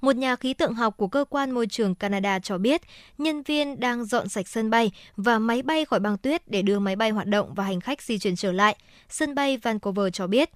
Một 0.00 0.16
nhà 0.16 0.36
khí 0.36 0.54
tượng 0.54 0.74
học 0.74 0.94
của 0.96 1.08
cơ 1.08 1.24
quan 1.30 1.50
môi 1.50 1.66
trường 1.66 1.94
Canada 1.94 2.38
cho 2.38 2.58
biết, 2.58 2.82
nhân 3.18 3.42
viên 3.42 3.80
đang 3.80 4.04
dọn 4.04 4.28
sạch 4.28 4.48
sân 4.48 4.70
bay 4.70 4.90
và 5.16 5.38
máy 5.38 5.62
bay 5.62 5.84
khỏi 5.84 6.00
băng 6.00 6.18
tuyết 6.18 6.48
để 6.48 6.62
đưa 6.62 6.78
máy 6.78 6.96
bay 6.96 7.10
hoạt 7.10 7.26
động 7.26 7.54
và 7.54 7.64
hành 7.64 7.80
khách 7.80 8.02
di 8.02 8.18
chuyển 8.18 8.36
trở 8.36 8.52
lại. 8.52 8.76
Sân 9.08 9.34
bay 9.34 9.56
Vancouver 9.56 10.08
cho 10.12 10.26
biết, 10.26 10.50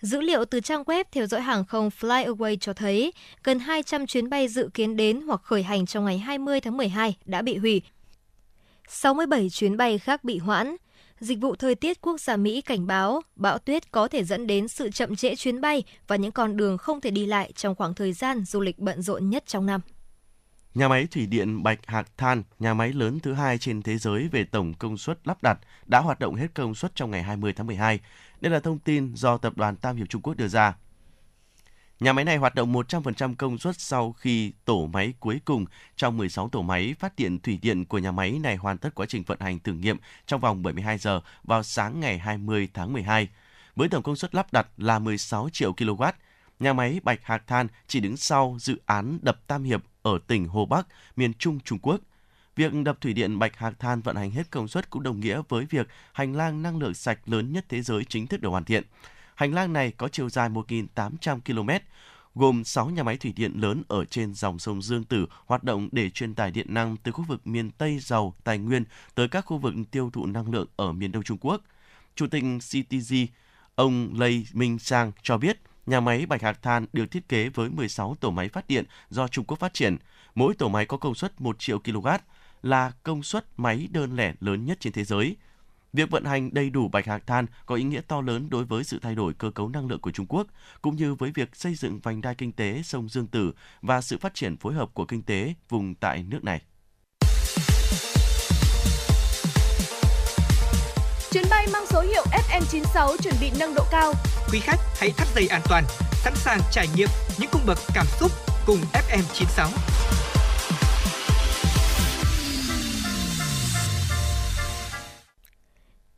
Dữ 0.00 0.20
liệu 0.20 0.44
từ 0.44 0.60
trang 0.60 0.82
web 0.82 1.04
theo 1.12 1.26
dõi 1.26 1.40
hàng 1.40 1.64
không 1.64 1.90
FlyAway 2.00 2.56
cho 2.60 2.72
thấy 2.72 3.12
gần 3.44 3.58
200 3.58 4.06
chuyến 4.06 4.30
bay 4.30 4.48
dự 4.48 4.68
kiến 4.74 4.96
đến 4.96 5.20
hoặc 5.20 5.40
khởi 5.42 5.62
hành 5.62 5.86
trong 5.86 6.04
ngày 6.04 6.18
20 6.18 6.60
tháng 6.60 6.76
12 6.76 7.16
đã 7.24 7.42
bị 7.42 7.56
hủy. 7.56 7.82
67 8.88 9.50
chuyến 9.50 9.76
bay 9.76 9.98
khác 9.98 10.24
bị 10.24 10.38
hoãn. 10.38 10.76
Dịch 11.20 11.40
vụ 11.40 11.56
thời 11.56 11.74
tiết 11.74 12.00
quốc 12.00 12.20
gia 12.20 12.36
Mỹ 12.36 12.60
cảnh 12.60 12.86
báo 12.86 13.22
bão 13.36 13.58
tuyết 13.58 13.92
có 13.92 14.08
thể 14.08 14.24
dẫn 14.24 14.46
đến 14.46 14.68
sự 14.68 14.90
chậm 14.90 15.16
trễ 15.16 15.36
chuyến 15.36 15.60
bay 15.60 15.82
và 16.06 16.16
những 16.16 16.32
con 16.32 16.56
đường 16.56 16.78
không 16.78 17.00
thể 17.00 17.10
đi 17.10 17.26
lại 17.26 17.52
trong 17.56 17.74
khoảng 17.74 17.94
thời 17.94 18.12
gian 18.12 18.44
du 18.44 18.60
lịch 18.60 18.78
bận 18.78 19.02
rộn 19.02 19.30
nhất 19.30 19.44
trong 19.46 19.66
năm. 19.66 19.80
Nhà 20.74 20.88
máy 20.88 21.06
thủy 21.10 21.26
điện 21.26 21.62
Bạch 21.62 21.86
Hạc 21.86 22.18
Than, 22.18 22.42
nhà 22.58 22.74
máy 22.74 22.92
lớn 22.92 23.20
thứ 23.20 23.32
hai 23.32 23.58
trên 23.58 23.82
thế 23.82 23.98
giới 23.98 24.28
về 24.28 24.44
tổng 24.44 24.74
công 24.74 24.98
suất 24.98 25.18
lắp 25.24 25.42
đặt, 25.42 25.58
đã 25.86 26.00
hoạt 26.00 26.18
động 26.18 26.34
hết 26.34 26.54
công 26.54 26.74
suất 26.74 26.94
trong 26.94 27.10
ngày 27.10 27.22
20 27.22 27.52
tháng 27.52 27.66
12. 27.66 28.00
Đây 28.40 28.52
là 28.52 28.60
thông 28.60 28.78
tin 28.78 29.14
do 29.14 29.38
Tập 29.38 29.56
đoàn 29.56 29.76
Tam 29.76 29.96
Hiệp 29.96 30.08
Trung 30.08 30.22
Quốc 30.22 30.36
đưa 30.36 30.48
ra. 30.48 30.76
Nhà 32.00 32.12
máy 32.12 32.24
này 32.24 32.36
hoạt 32.36 32.54
động 32.54 32.72
100% 32.72 33.34
công 33.34 33.58
suất 33.58 33.80
sau 33.80 34.12
khi 34.12 34.52
tổ 34.64 34.86
máy 34.86 35.14
cuối 35.20 35.40
cùng 35.44 35.64
trong 35.96 36.16
16 36.16 36.48
tổ 36.48 36.62
máy 36.62 36.94
phát 36.98 37.16
điện 37.16 37.38
thủy 37.38 37.58
điện 37.62 37.84
của 37.84 37.98
nhà 37.98 38.12
máy 38.12 38.38
này 38.42 38.56
hoàn 38.56 38.78
tất 38.78 38.94
quá 38.94 39.06
trình 39.06 39.22
vận 39.22 39.40
hành 39.40 39.58
thử 39.58 39.72
nghiệm 39.72 39.96
trong 40.26 40.40
vòng 40.40 40.62
72 40.62 40.98
giờ 40.98 41.20
vào 41.44 41.62
sáng 41.62 42.00
ngày 42.00 42.18
20 42.18 42.68
tháng 42.74 42.92
12. 42.92 43.28
Với 43.76 43.88
tổng 43.88 44.02
công 44.02 44.16
suất 44.16 44.34
lắp 44.34 44.52
đặt 44.52 44.66
là 44.76 44.98
16 44.98 45.48
triệu 45.52 45.72
kW, 45.72 46.12
nhà 46.60 46.72
máy 46.72 47.00
Bạch 47.02 47.24
Hạc 47.24 47.46
Than 47.46 47.66
chỉ 47.86 48.00
đứng 48.00 48.16
sau 48.16 48.56
dự 48.60 48.80
án 48.86 49.18
đập 49.22 49.40
Tam 49.46 49.64
Hiệp 49.64 49.82
ở 50.02 50.18
tỉnh 50.26 50.48
Hồ 50.48 50.66
Bắc, 50.66 50.86
miền 51.16 51.34
Trung 51.34 51.60
Trung 51.60 51.78
Quốc. 51.78 52.00
Việc 52.56 52.72
đập 52.84 53.00
thủy 53.00 53.12
điện 53.12 53.38
Bạch 53.38 53.56
Hạc 53.56 53.78
Than 53.78 54.00
vận 54.00 54.16
hành 54.16 54.30
hết 54.30 54.50
công 54.50 54.68
suất 54.68 54.90
cũng 54.90 55.02
đồng 55.02 55.20
nghĩa 55.20 55.42
với 55.48 55.64
việc 55.70 55.88
hành 56.12 56.36
lang 56.36 56.62
năng 56.62 56.78
lượng 56.78 56.94
sạch 56.94 57.18
lớn 57.26 57.52
nhất 57.52 57.64
thế 57.68 57.82
giới 57.82 58.04
chính 58.04 58.26
thức 58.26 58.40
được 58.40 58.48
hoàn 58.48 58.64
thiện. 58.64 58.84
Hành 59.34 59.54
lang 59.54 59.72
này 59.72 59.92
có 59.96 60.08
chiều 60.08 60.28
dài 60.28 60.48
1.800 60.48 61.40
km, 61.40 61.70
gồm 62.34 62.64
6 62.64 62.90
nhà 62.90 63.02
máy 63.02 63.16
thủy 63.16 63.32
điện 63.36 63.52
lớn 63.54 63.82
ở 63.88 64.04
trên 64.04 64.34
dòng 64.34 64.58
sông 64.58 64.82
Dương 64.82 65.04
Tử 65.04 65.26
hoạt 65.46 65.64
động 65.64 65.88
để 65.92 66.10
truyền 66.10 66.34
tải 66.34 66.50
điện 66.50 66.66
năng 66.74 66.96
từ 66.96 67.12
khu 67.12 67.24
vực 67.28 67.46
miền 67.46 67.70
Tây 67.70 67.98
giàu 67.98 68.34
tài 68.44 68.58
nguyên 68.58 68.84
tới 69.14 69.28
các 69.28 69.40
khu 69.40 69.58
vực 69.58 69.74
tiêu 69.90 70.10
thụ 70.12 70.26
năng 70.26 70.50
lượng 70.50 70.66
ở 70.76 70.92
miền 70.92 71.12
Đông 71.12 71.22
Trung 71.22 71.38
Quốc. 71.40 71.62
Chủ 72.14 72.26
tịch 72.26 72.44
CTG, 72.58 73.14
ông 73.74 74.10
Lê 74.20 74.30
Minh 74.52 74.78
Sang 74.78 75.12
cho 75.22 75.38
biết, 75.38 75.60
nhà 75.86 76.00
máy 76.00 76.26
Bạch 76.26 76.42
Hạc 76.42 76.62
Than 76.62 76.86
được 76.92 77.10
thiết 77.10 77.28
kế 77.28 77.48
với 77.48 77.70
16 77.70 78.16
tổ 78.20 78.30
máy 78.30 78.48
phát 78.48 78.68
điện 78.68 78.84
do 79.10 79.28
Trung 79.28 79.44
Quốc 79.44 79.58
phát 79.60 79.74
triển. 79.74 79.96
Mỗi 80.34 80.54
tổ 80.54 80.68
máy 80.68 80.86
có 80.86 80.96
công 80.96 81.14
suất 81.14 81.40
1 81.40 81.56
triệu 81.58 81.78
kW, 81.78 82.18
là 82.62 82.92
công 83.02 83.22
suất 83.22 83.46
máy 83.56 83.88
đơn 83.90 84.16
lẻ 84.16 84.34
lớn 84.40 84.64
nhất 84.64 84.80
trên 84.80 84.92
thế 84.92 85.04
giới. 85.04 85.36
Việc 85.94 86.10
vận 86.10 86.24
hành 86.24 86.54
đầy 86.54 86.70
đủ 86.70 86.88
bạch 86.88 87.06
hạc 87.06 87.26
than 87.26 87.46
có 87.66 87.74
ý 87.74 87.82
nghĩa 87.82 88.00
to 88.00 88.20
lớn 88.20 88.50
đối 88.50 88.64
với 88.64 88.84
sự 88.84 88.98
thay 89.02 89.14
đổi 89.14 89.34
cơ 89.34 89.50
cấu 89.50 89.68
năng 89.68 89.86
lượng 89.86 90.00
của 90.00 90.10
Trung 90.10 90.26
Quốc, 90.28 90.46
cũng 90.82 90.96
như 90.96 91.14
với 91.14 91.30
việc 91.34 91.56
xây 91.56 91.74
dựng 91.74 92.00
vành 92.00 92.20
đai 92.20 92.34
kinh 92.34 92.52
tế 92.52 92.82
sông 92.84 93.08
Dương 93.08 93.26
Tử 93.26 93.52
và 93.82 94.00
sự 94.00 94.18
phát 94.18 94.34
triển 94.34 94.56
phối 94.56 94.74
hợp 94.74 94.88
của 94.94 95.04
kinh 95.04 95.22
tế 95.22 95.54
vùng 95.68 95.94
tại 95.94 96.22
nước 96.22 96.44
này. 96.44 96.60
Chuyến 101.32 101.44
bay 101.50 101.66
mang 101.72 101.84
số 101.86 102.00
hiệu 102.00 102.24
FM96 102.50 103.16
chuẩn 103.16 103.34
bị 103.40 103.50
nâng 103.58 103.74
độ 103.74 103.84
cao. 103.90 104.12
Quý 104.52 104.60
khách 104.60 104.80
hãy 105.00 105.10
thắt 105.16 105.28
dây 105.34 105.46
an 105.46 105.60
toàn, 105.68 105.84
sẵn 106.12 106.34
sàng 106.36 106.60
trải 106.72 106.86
nghiệm 106.96 107.08
những 107.38 107.50
cung 107.52 107.62
bậc 107.66 107.78
cảm 107.94 108.06
xúc 108.20 108.30
cùng 108.66 108.78
FM96. 108.92 109.68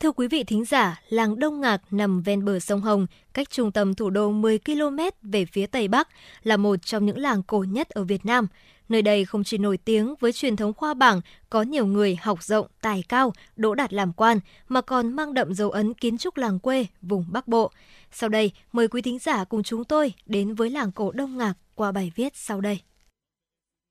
Thưa 0.01 0.13
quý 0.13 0.29
vị 0.29 0.45
thính 0.45 0.65
giả, 0.65 1.01
làng 1.09 1.39
Đông 1.39 1.61
Ngạc 1.61 1.83
nằm 1.91 2.23
ven 2.23 2.45
bờ 2.45 2.59
sông 2.59 2.81
Hồng, 2.81 3.07
cách 3.35 3.51
trung 3.51 3.73
tâm 3.73 3.95
thủ 3.95 4.11
đô 4.11 4.31
10 4.31 4.59
km 4.59 4.99
về 5.23 5.45
phía 5.45 5.67
Tây 5.67 5.89
Bắc, 5.89 6.09
là 6.43 6.57
một 6.57 6.77
trong 6.77 7.07
những 7.07 7.19
làng 7.19 7.43
cổ 7.43 7.65
nhất 7.69 7.91
ở 7.91 8.05
Việt 8.05 8.27
Nam. 8.27 8.47
Nơi 8.89 9.03
đây 9.03 9.25
không 9.25 9.45
chỉ 9.45 9.59
nổi 9.59 9.77
tiếng 9.77 10.15
với 10.21 10.33
truyền 10.33 10.57
thống 10.57 10.73
khoa 10.73 10.95
bảng, 10.95 11.21
có 11.51 11.63
nhiều 11.63 11.87
người 11.87 12.17
học 12.23 12.43
rộng, 12.43 12.67
tài 12.81 13.05
cao, 13.09 13.33
đỗ 13.57 13.75
đạt 13.75 13.93
làm 13.93 14.13
quan, 14.13 14.41
mà 14.69 14.81
còn 14.81 15.13
mang 15.13 15.35
đậm 15.35 15.55
dấu 15.55 15.71
ấn 15.71 15.95
kiến 15.95 16.19
trúc 16.19 16.37
làng 16.37 16.59
quê, 16.59 16.87
vùng 17.03 17.25
Bắc 17.29 17.49
Bộ. 17.49 17.71
Sau 18.13 18.29
đây, 18.29 18.53
mời 18.73 18.89
quý 18.89 19.03
thính 19.03 19.19
giả 19.19 19.45
cùng 19.45 19.63
chúng 19.63 19.85
tôi 19.85 20.15
đến 20.27 20.55
với 20.55 20.71
làng 20.71 20.93
cổ 20.93 21.13
Đông 21.13 21.39
Ngạc 21.39 21.55
qua 21.75 21.93
bài 21.93 22.13
viết 22.15 22.37
sau 22.37 22.61
đây. 22.61 22.81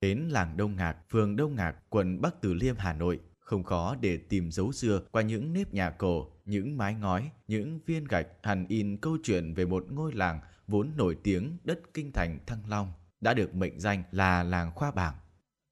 Đến 0.00 0.28
làng 0.28 0.56
Đông 0.56 0.76
Ngạc, 0.76 0.96
phường 1.10 1.36
Đông 1.36 1.54
Ngạc, 1.54 1.74
quận 1.88 2.20
Bắc 2.20 2.40
Từ 2.40 2.54
Liêm, 2.54 2.76
Hà 2.78 2.92
Nội, 2.92 3.20
không 3.46 3.64
khó 3.64 3.96
để 4.00 4.16
tìm 4.16 4.50
dấu 4.50 4.72
xưa 4.72 5.00
qua 5.10 5.22
những 5.22 5.52
nếp 5.52 5.74
nhà 5.74 5.90
cổ, 5.90 6.28
những 6.44 6.78
mái 6.78 6.94
ngói, 6.94 7.30
những 7.48 7.80
viên 7.86 8.04
gạch 8.04 8.26
hằn 8.42 8.66
in 8.68 8.96
câu 8.96 9.16
chuyện 9.22 9.54
về 9.54 9.64
một 9.66 9.86
ngôi 9.90 10.12
làng 10.12 10.40
vốn 10.66 10.92
nổi 10.96 11.16
tiếng 11.22 11.56
đất 11.64 11.80
kinh 11.94 12.12
thành 12.12 12.38
Thăng 12.46 12.68
Long, 12.68 12.92
đã 13.20 13.34
được 13.34 13.54
mệnh 13.54 13.80
danh 13.80 14.02
là 14.10 14.42
làng 14.42 14.72
khoa 14.74 14.90
bảng. 14.90 15.14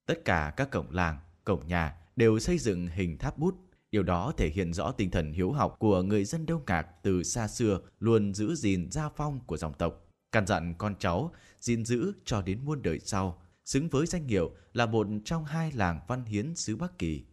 Tất 0.06 0.24
cả 0.24 0.54
các 0.56 0.70
cổng 0.70 0.90
làng, 0.90 1.18
cổng 1.44 1.66
nhà 1.66 1.96
đều 2.16 2.38
xây 2.38 2.58
dựng 2.58 2.88
hình 2.88 3.18
tháp 3.18 3.38
bút. 3.38 3.54
Điều 3.90 4.02
đó 4.02 4.32
thể 4.36 4.48
hiện 4.48 4.72
rõ 4.72 4.92
tinh 4.92 5.10
thần 5.10 5.32
hiếu 5.32 5.52
học 5.52 5.76
của 5.78 6.02
người 6.02 6.24
dân 6.24 6.46
Đông 6.46 6.62
Ngạc 6.66 6.86
từ 7.02 7.22
xa 7.22 7.48
xưa 7.48 7.80
luôn 8.00 8.34
giữ 8.34 8.54
gìn 8.54 8.90
gia 8.90 9.08
phong 9.08 9.40
của 9.46 9.56
dòng 9.56 9.74
tộc, 9.74 10.06
căn 10.32 10.46
dặn 10.46 10.74
con 10.78 10.94
cháu 10.98 11.32
gìn 11.60 11.84
giữ 11.84 12.12
cho 12.24 12.42
đến 12.42 12.58
muôn 12.64 12.82
đời 12.82 13.00
sau, 13.00 13.42
xứng 13.64 13.88
với 13.88 14.06
danh 14.06 14.28
hiệu 14.28 14.50
là 14.72 14.86
một 14.86 15.06
trong 15.24 15.44
hai 15.44 15.72
làng 15.72 16.00
văn 16.08 16.24
hiến 16.24 16.54
xứ 16.54 16.76
Bắc 16.76 16.98
Kỳ. 16.98 17.24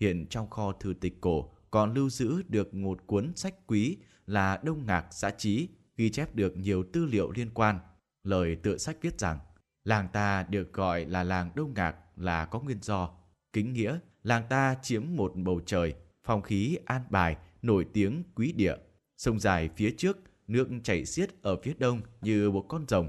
Hiện 0.00 0.26
trong 0.30 0.50
kho 0.50 0.72
thư 0.72 0.94
tịch 1.00 1.20
cổ 1.20 1.52
còn 1.70 1.94
lưu 1.94 2.10
giữ 2.10 2.42
được 2.48 2.74
một 2.74 3.06
cuốn 3.06 3.32
sách 3.36 3.54
quý 3.66 3.96
là 4.26 4.60
Đông 4.64 4.86
Ngạc 4.86 5.06
Xã 5.10 5.30
Trí, 5.30 5.68
ghi 5.96 6.10
chép 6.10 6.34
được 6.34 6.56
nhiều 6.56 6.84
tư 6.92 7.04
liệu 7.04 7.30
liên 7.30 7.50
quan. 7.54 7.78
Lời 8.22 8.56
tựa 8.56 8.76
sách 8.76 8.96
viết 9.00 9.20
rằng, 9.20 9.38
làng 9.84 10.08
ta 10.12 10.46
được 10.50 10.72
gọi 10.72 11.04
là 11.04 11.24
làng 11.24 11.50
Đông 11.54 11.74
Ngạc 11.74 11.96
là 12.16 12.44
có 12.44 12.60
nguyên 12.60 12.78
do. 12.82 13.10
Kính 13.52 13.72
nghĩa, 13.72 13.98
làng 14.22 14.44
ta 14.48 14.76
chiếm 14.82 15.04
một 15.16 15.32
bầu 15.36 15.60
trời, 15.66 15.94
phong 16.24 16.42
khí 16.42 16.78
an 16.84 17.02
bài, 17.10 17.36
nổi 17.62 17.86
tiếng 17.92 18.22
quý 18.34 18.52
địa. 18.52 18.76
Sông 19.16 19.40
dài 19.40 19.70
phía 19.76 19.94
trước, 19.96 20.18
nước 20.46 20.68
chảy 20.84 21.04
xiết 21.04 21.42
ở 21.42 21.56
phía 21.62 21.74
đông 21.78 22.00
như 22.20 22.50
một 22.50 22.64
con 22.68 22.84
rồng. 22.88 23.08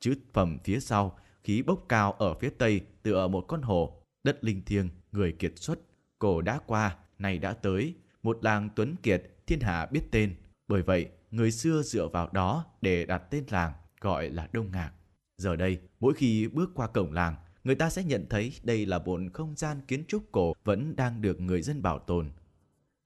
Chứ 0.00 0.14
phẩm 0.32 0.58
phía 0.64 0.80
sau, 0.80 1.18
khí 1.42 1.62
bốc 1.62 1.84
cao 1.88 2.12
ở 2.12 2.34
phía 2.34 2.50
tây 2.58 2.80
tựa 3.02 3.28
một 3.28 3.44
con 3.48 3.62
hồ. 3.62 4.02
Đất 4.24 4.44
linh 4.44 4.64
thiêng, 4.64 4.88
người 5.12 5.32
kiệt 5.32 5.52
xuất, 5.56 5.78
cổ 6.18 6.42
đã 6.42 6.58
qua, 6.66 6.96
này 7.18 7.38
đã 7.38 7.52
tới. 7.52 7.94
Một 8.22 8.38
làng 8.44 8.68
tuấn 8.76 8.96
kiệt, 9.02 9.22
thiên 9.46 9.60
hạ 9.60 9.86
biết 9.86 10.02
tên. 10.10 10.34
Bởi 10.68 10.82
vậy, 10.82 11.06
người 11.30 11.50
xưa 11.50 11.82
dựa 11.82 12.08
vào 12.08 12.30
đó 12.32 12.64
để 12.80 13.06
đặt 13.06 13.22
tên 13.30 13.44
làng 13.50 13.72
gọi 14.00 14.30
là 14.30 14.48
Đông 14.52 14.70
Ngạc. 14.72 14.92
Giờ 15.38 15.56
đây, 15.56 15.78
mỗi 16.00 16.14
khi 16.14 16.48
bước 16.48 16.70
qua 16.74 16.86
cổng 16.86 17.12
làng, 17.12 17.34
người 17.64 17.74
ta 17.74 17.90
sẽ 17.90 18.04
nhận 18.04 18.26
thấy 18.30 18.52
đây 18.62 18.86
là 18.86 18.98
một 18.98 19.20
không 19.32 19.54
gian 19.56 19.80
kiến 19.88 20.04
trúc 20.08 20.32
cổ 20.32 20.54
vẫn 20.64 20.96
đang 20.96 21.20
được 21.22 21.40
người 21.40 21.62
dân 21.62 21.82
bảo 21.82 21.98
tồn. 21.98 22.30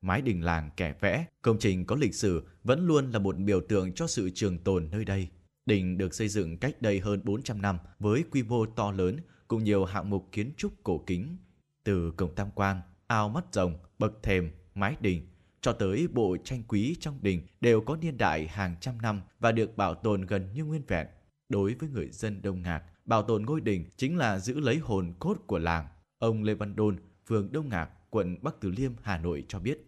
Mái 0.00 0.22
đình 0.22 0.44
làng 0.44 0.70
kẻ 0.76 0.94
vẽ, 1.00 1.26
công 1.42 1.58
trình 1.58 1.84
có 1.84 1.96
lịch 1.96 2.14
sử 2.14 2.46
vẫn 2.64 2.86
luôn 2.86 3.10
là 3.10 3.18
một 3.18 3.36
biểu 3.38 3.60
tượng 3.60 3.92
cho 3.92 4.06
sự 4.06 4.30
trường 4.34 4.58
tồn 4.58 4.88
nơi 4.90 5.04
đây. 5.04 5.28
Đình 5.66 5.98
được 5.98 6.14
xây 6.14 6.28
dựng 6.28 6.58
cách 6.58 6.82
đây 6.82 7.00
hơn 7.00 7.20
400 7.24 7.62
năm 7.62 7.78
với 7.98 8.24
quy 8.30 8.42
mô 8.42 8.66
to 8.66 8.92
lớn 8.92 9.16
cùng 9.48 9.64
nhiều 9.64 9.84
hạng 9.84 10.10
mục 10.10 10.28
kiến 10.32 10.52
trúc 10.56 10.72
cổ 10.84 11.04
kính. 11.06 11.36
Từ 11.84 12.10
cổng 12.10 12.34
tam 12.34 12.48
quan, 12.54 12.80
ao 13.12 13.28
mắt 13.28 13.44
rồng, 13.52 13.74
bậc 13.98 14.22
thềm, 14.22 14.50
mái 14.74 14.96
đình 15.00 15.22
cho 15.60 15.72
tới 15.72 16.08
bộ 16.12 16.36
tranh 16.44 16.62
quý 16.68 16.96
trong 17.00 17.18
đình 17.22 17.42
đều 17.60 17.80
có 17.80 17.96
niên 17.96 18.18
đại 18.18 18.46
hàng 18.46 18.74
trăm 18.80 19.02
năm 19.02 19.22
và 19.40 19.52
được 19.52 19.76
bảo 19.76 19.94
tồn 19.94 20.26
gần 20.26 20.48
như 20.54 20.64
nguyên 20.64 20.82
vẹn. 20.88 21.06
Đối 21.48 21.74
với 21.74 21.88
người 21.88 22.08
dân 22.10 22.42
Đông 22.42 22.62
Ngạc, 22.62 22.82
bảo 23.04 23.22
tồn 23.22 23.42
ngôi 23.46 23.60
đình 23.60 23.84
chính 23.96 24.18
là 24.18 24.38
giữ 24.38 24.60
lấy 24.60 24.76
hồn 24.76 25.12
cốt 25.18 25.34
của 25.46 25.58
làng. 25.58 25.86
Ông 26.18 26.42
Lê 26.42 26.54
Văn 26.54 26.76
Đôn, 26.76 26.96
phường 27.28 27.52
Đông 27.52 27.68
Ngạc, 27.68 27.88
quận 28.10 28.36
Bắc 28.42 28.54
Từ 28.60 28.70
Liêm, 28.70 28.92
Hà 29.02 29.18
Nội 29.18 29.44
cho 29.48 29.58
biết. 29.58 29.78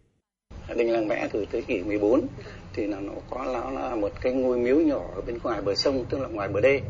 Đình 0.76 0.92
làng 0.92 1.08
vẽ 1.08 1.28
từ 1.32 1.46
thế 1.52 1.60
kỷ 1.60 1.82
14 1.82 2.26
thì 2.74 2.86
là 2.86 3.00
nó 3.00 3.12
có 3.30 3.44
nó 3.44 3.70
là 3.70 3.96
một 3.96 4.12
cái 4.20 4.32
ngôi 4.32 4.58
miếu 4.58 4.76
nhỏ 4.76 5.10
ở 5.14 5.20
bên 5.20 5.38
ngoài 5.42 5.62
bờ 5.62 5.74
sông 5.74 6.04
tức 6.10 6.18
là 6.18 6.28
ngoài 6.28 6.48
bờ 6.48 6.60
đê 6.60 6.80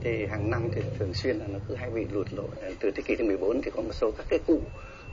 thì 0.00 0.26
hàng 0.26 0.50
năm 0.50 0.68
thì 0.74 0.82
thường 0.98 1.14
xuyên 1.14 1.36
là 1.36 1.46
nó 1.46 1.58
cứ 1.68 1.74
hay 1.74 1.90
bị 1.90 2.04
lụt 2.12 2.32
lội 2.32 2.48
từ 2.80 2.90
thế 2.90 3.02
kỷ 3.06 3.16
thứ 3.16 3.24
14 3.24 3.62
thì 3.62 3.70
có 3.70 3.82
một 3.82 3.92
số 3.92 4.10
các 4.10 4.26
cái 4.30 4.38
cụ 4.46 4.60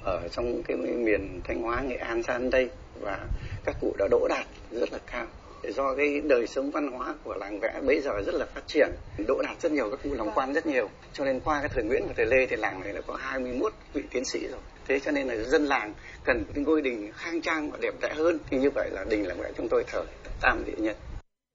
ở 0.04 0.28
trong 0.32 0.64
cái 0.64 0.78
miền 0.78 1.42
Thanh 1.44 1.62
Hóa 1.62 1.82
Nghệ 1.82 1.96
An 1.96 2.24
sang 2.24 2.50
đây 2.50 2.70
và 3.02 3.20
các 3.66 3.76
cụ 3.82 3.96
đã 3.98 4.08
đỗ 4.12 4.28
đạt 4.30 4.46
rất 4.72 4.92
là 4.92 5.00
cao. 5.12 5.28
Do 5.76 5.96
cái 5.96 6.22
đời 6.22 6.48
sống 6.48 6.72
văn 6.72 6.92
hóa 6.92 7.16
của 7.24 7.36
làng 7.40 7.60
vẽ 7.60 7.82
bây 7.88 8.02
giờ 8.02 8.12
rất 8.26 8.36
là 8.36 8.46
phát 8.46 8.68
triển 8.68 8.90
đỗ 9.28 9.42
đạt 9.42 9.62
rất 9.62 9.72
nhiều 9.72 9.90
các 9.90 10.00
cụ 10.04 10.14
làm 10.14 10.28
quan 10.36 10.54
rất 10.54 10.66
nhiều. 10.66 10.90
Cho 11.14 11.26
nên 11.26 11.40
qua 11.40 11.60
cái 11.60 11.70
thời 11.74 11.84
Nguyễn 11.84 12.04
và 12.08 12.14
thời 12.18 12.26
Lê 12.26 12.46
thì 12.46 12.56
làng 12.56 12.80
này 12.80 12.94
đã 12.94 13.02
có 13.08 13.16
21 13.16 13.74
vị 13.94 14.04
tiến 14.12 14.26
sĩ 14.26 14.48
rồi. 14.48 14.60
Thế 14.88 15.00
cho 15.00 15.12
nên 15.12 15.28
là 15.28 15.36
dân 15.36 15.66
làng 15.66 15.94
cần 16.24 16.44
cái 16.54 16.64
ngôi 16.64 16.82
đình 16.82 17.12
khang 17.16 17.42
trang 17.42 17.72
và 17.72 17.78
đẹp 17.82 17.94
đẽ 18.02 18.14
hơn. 18.16 18.38
Thì 18.50 18.58
như 18.58 18.70
vậy 18.76 18.90
là 18.92 19.06
đình 19.10 19.28
làng 19.28 19.38
vẽ 19.40 19.52
chúng 19.58 19.70
tôi 19.70 19.84
thờ 19.88 20.04
tam 20.42 20.64
địa 20.66 20.76
nhân 20.78 20.96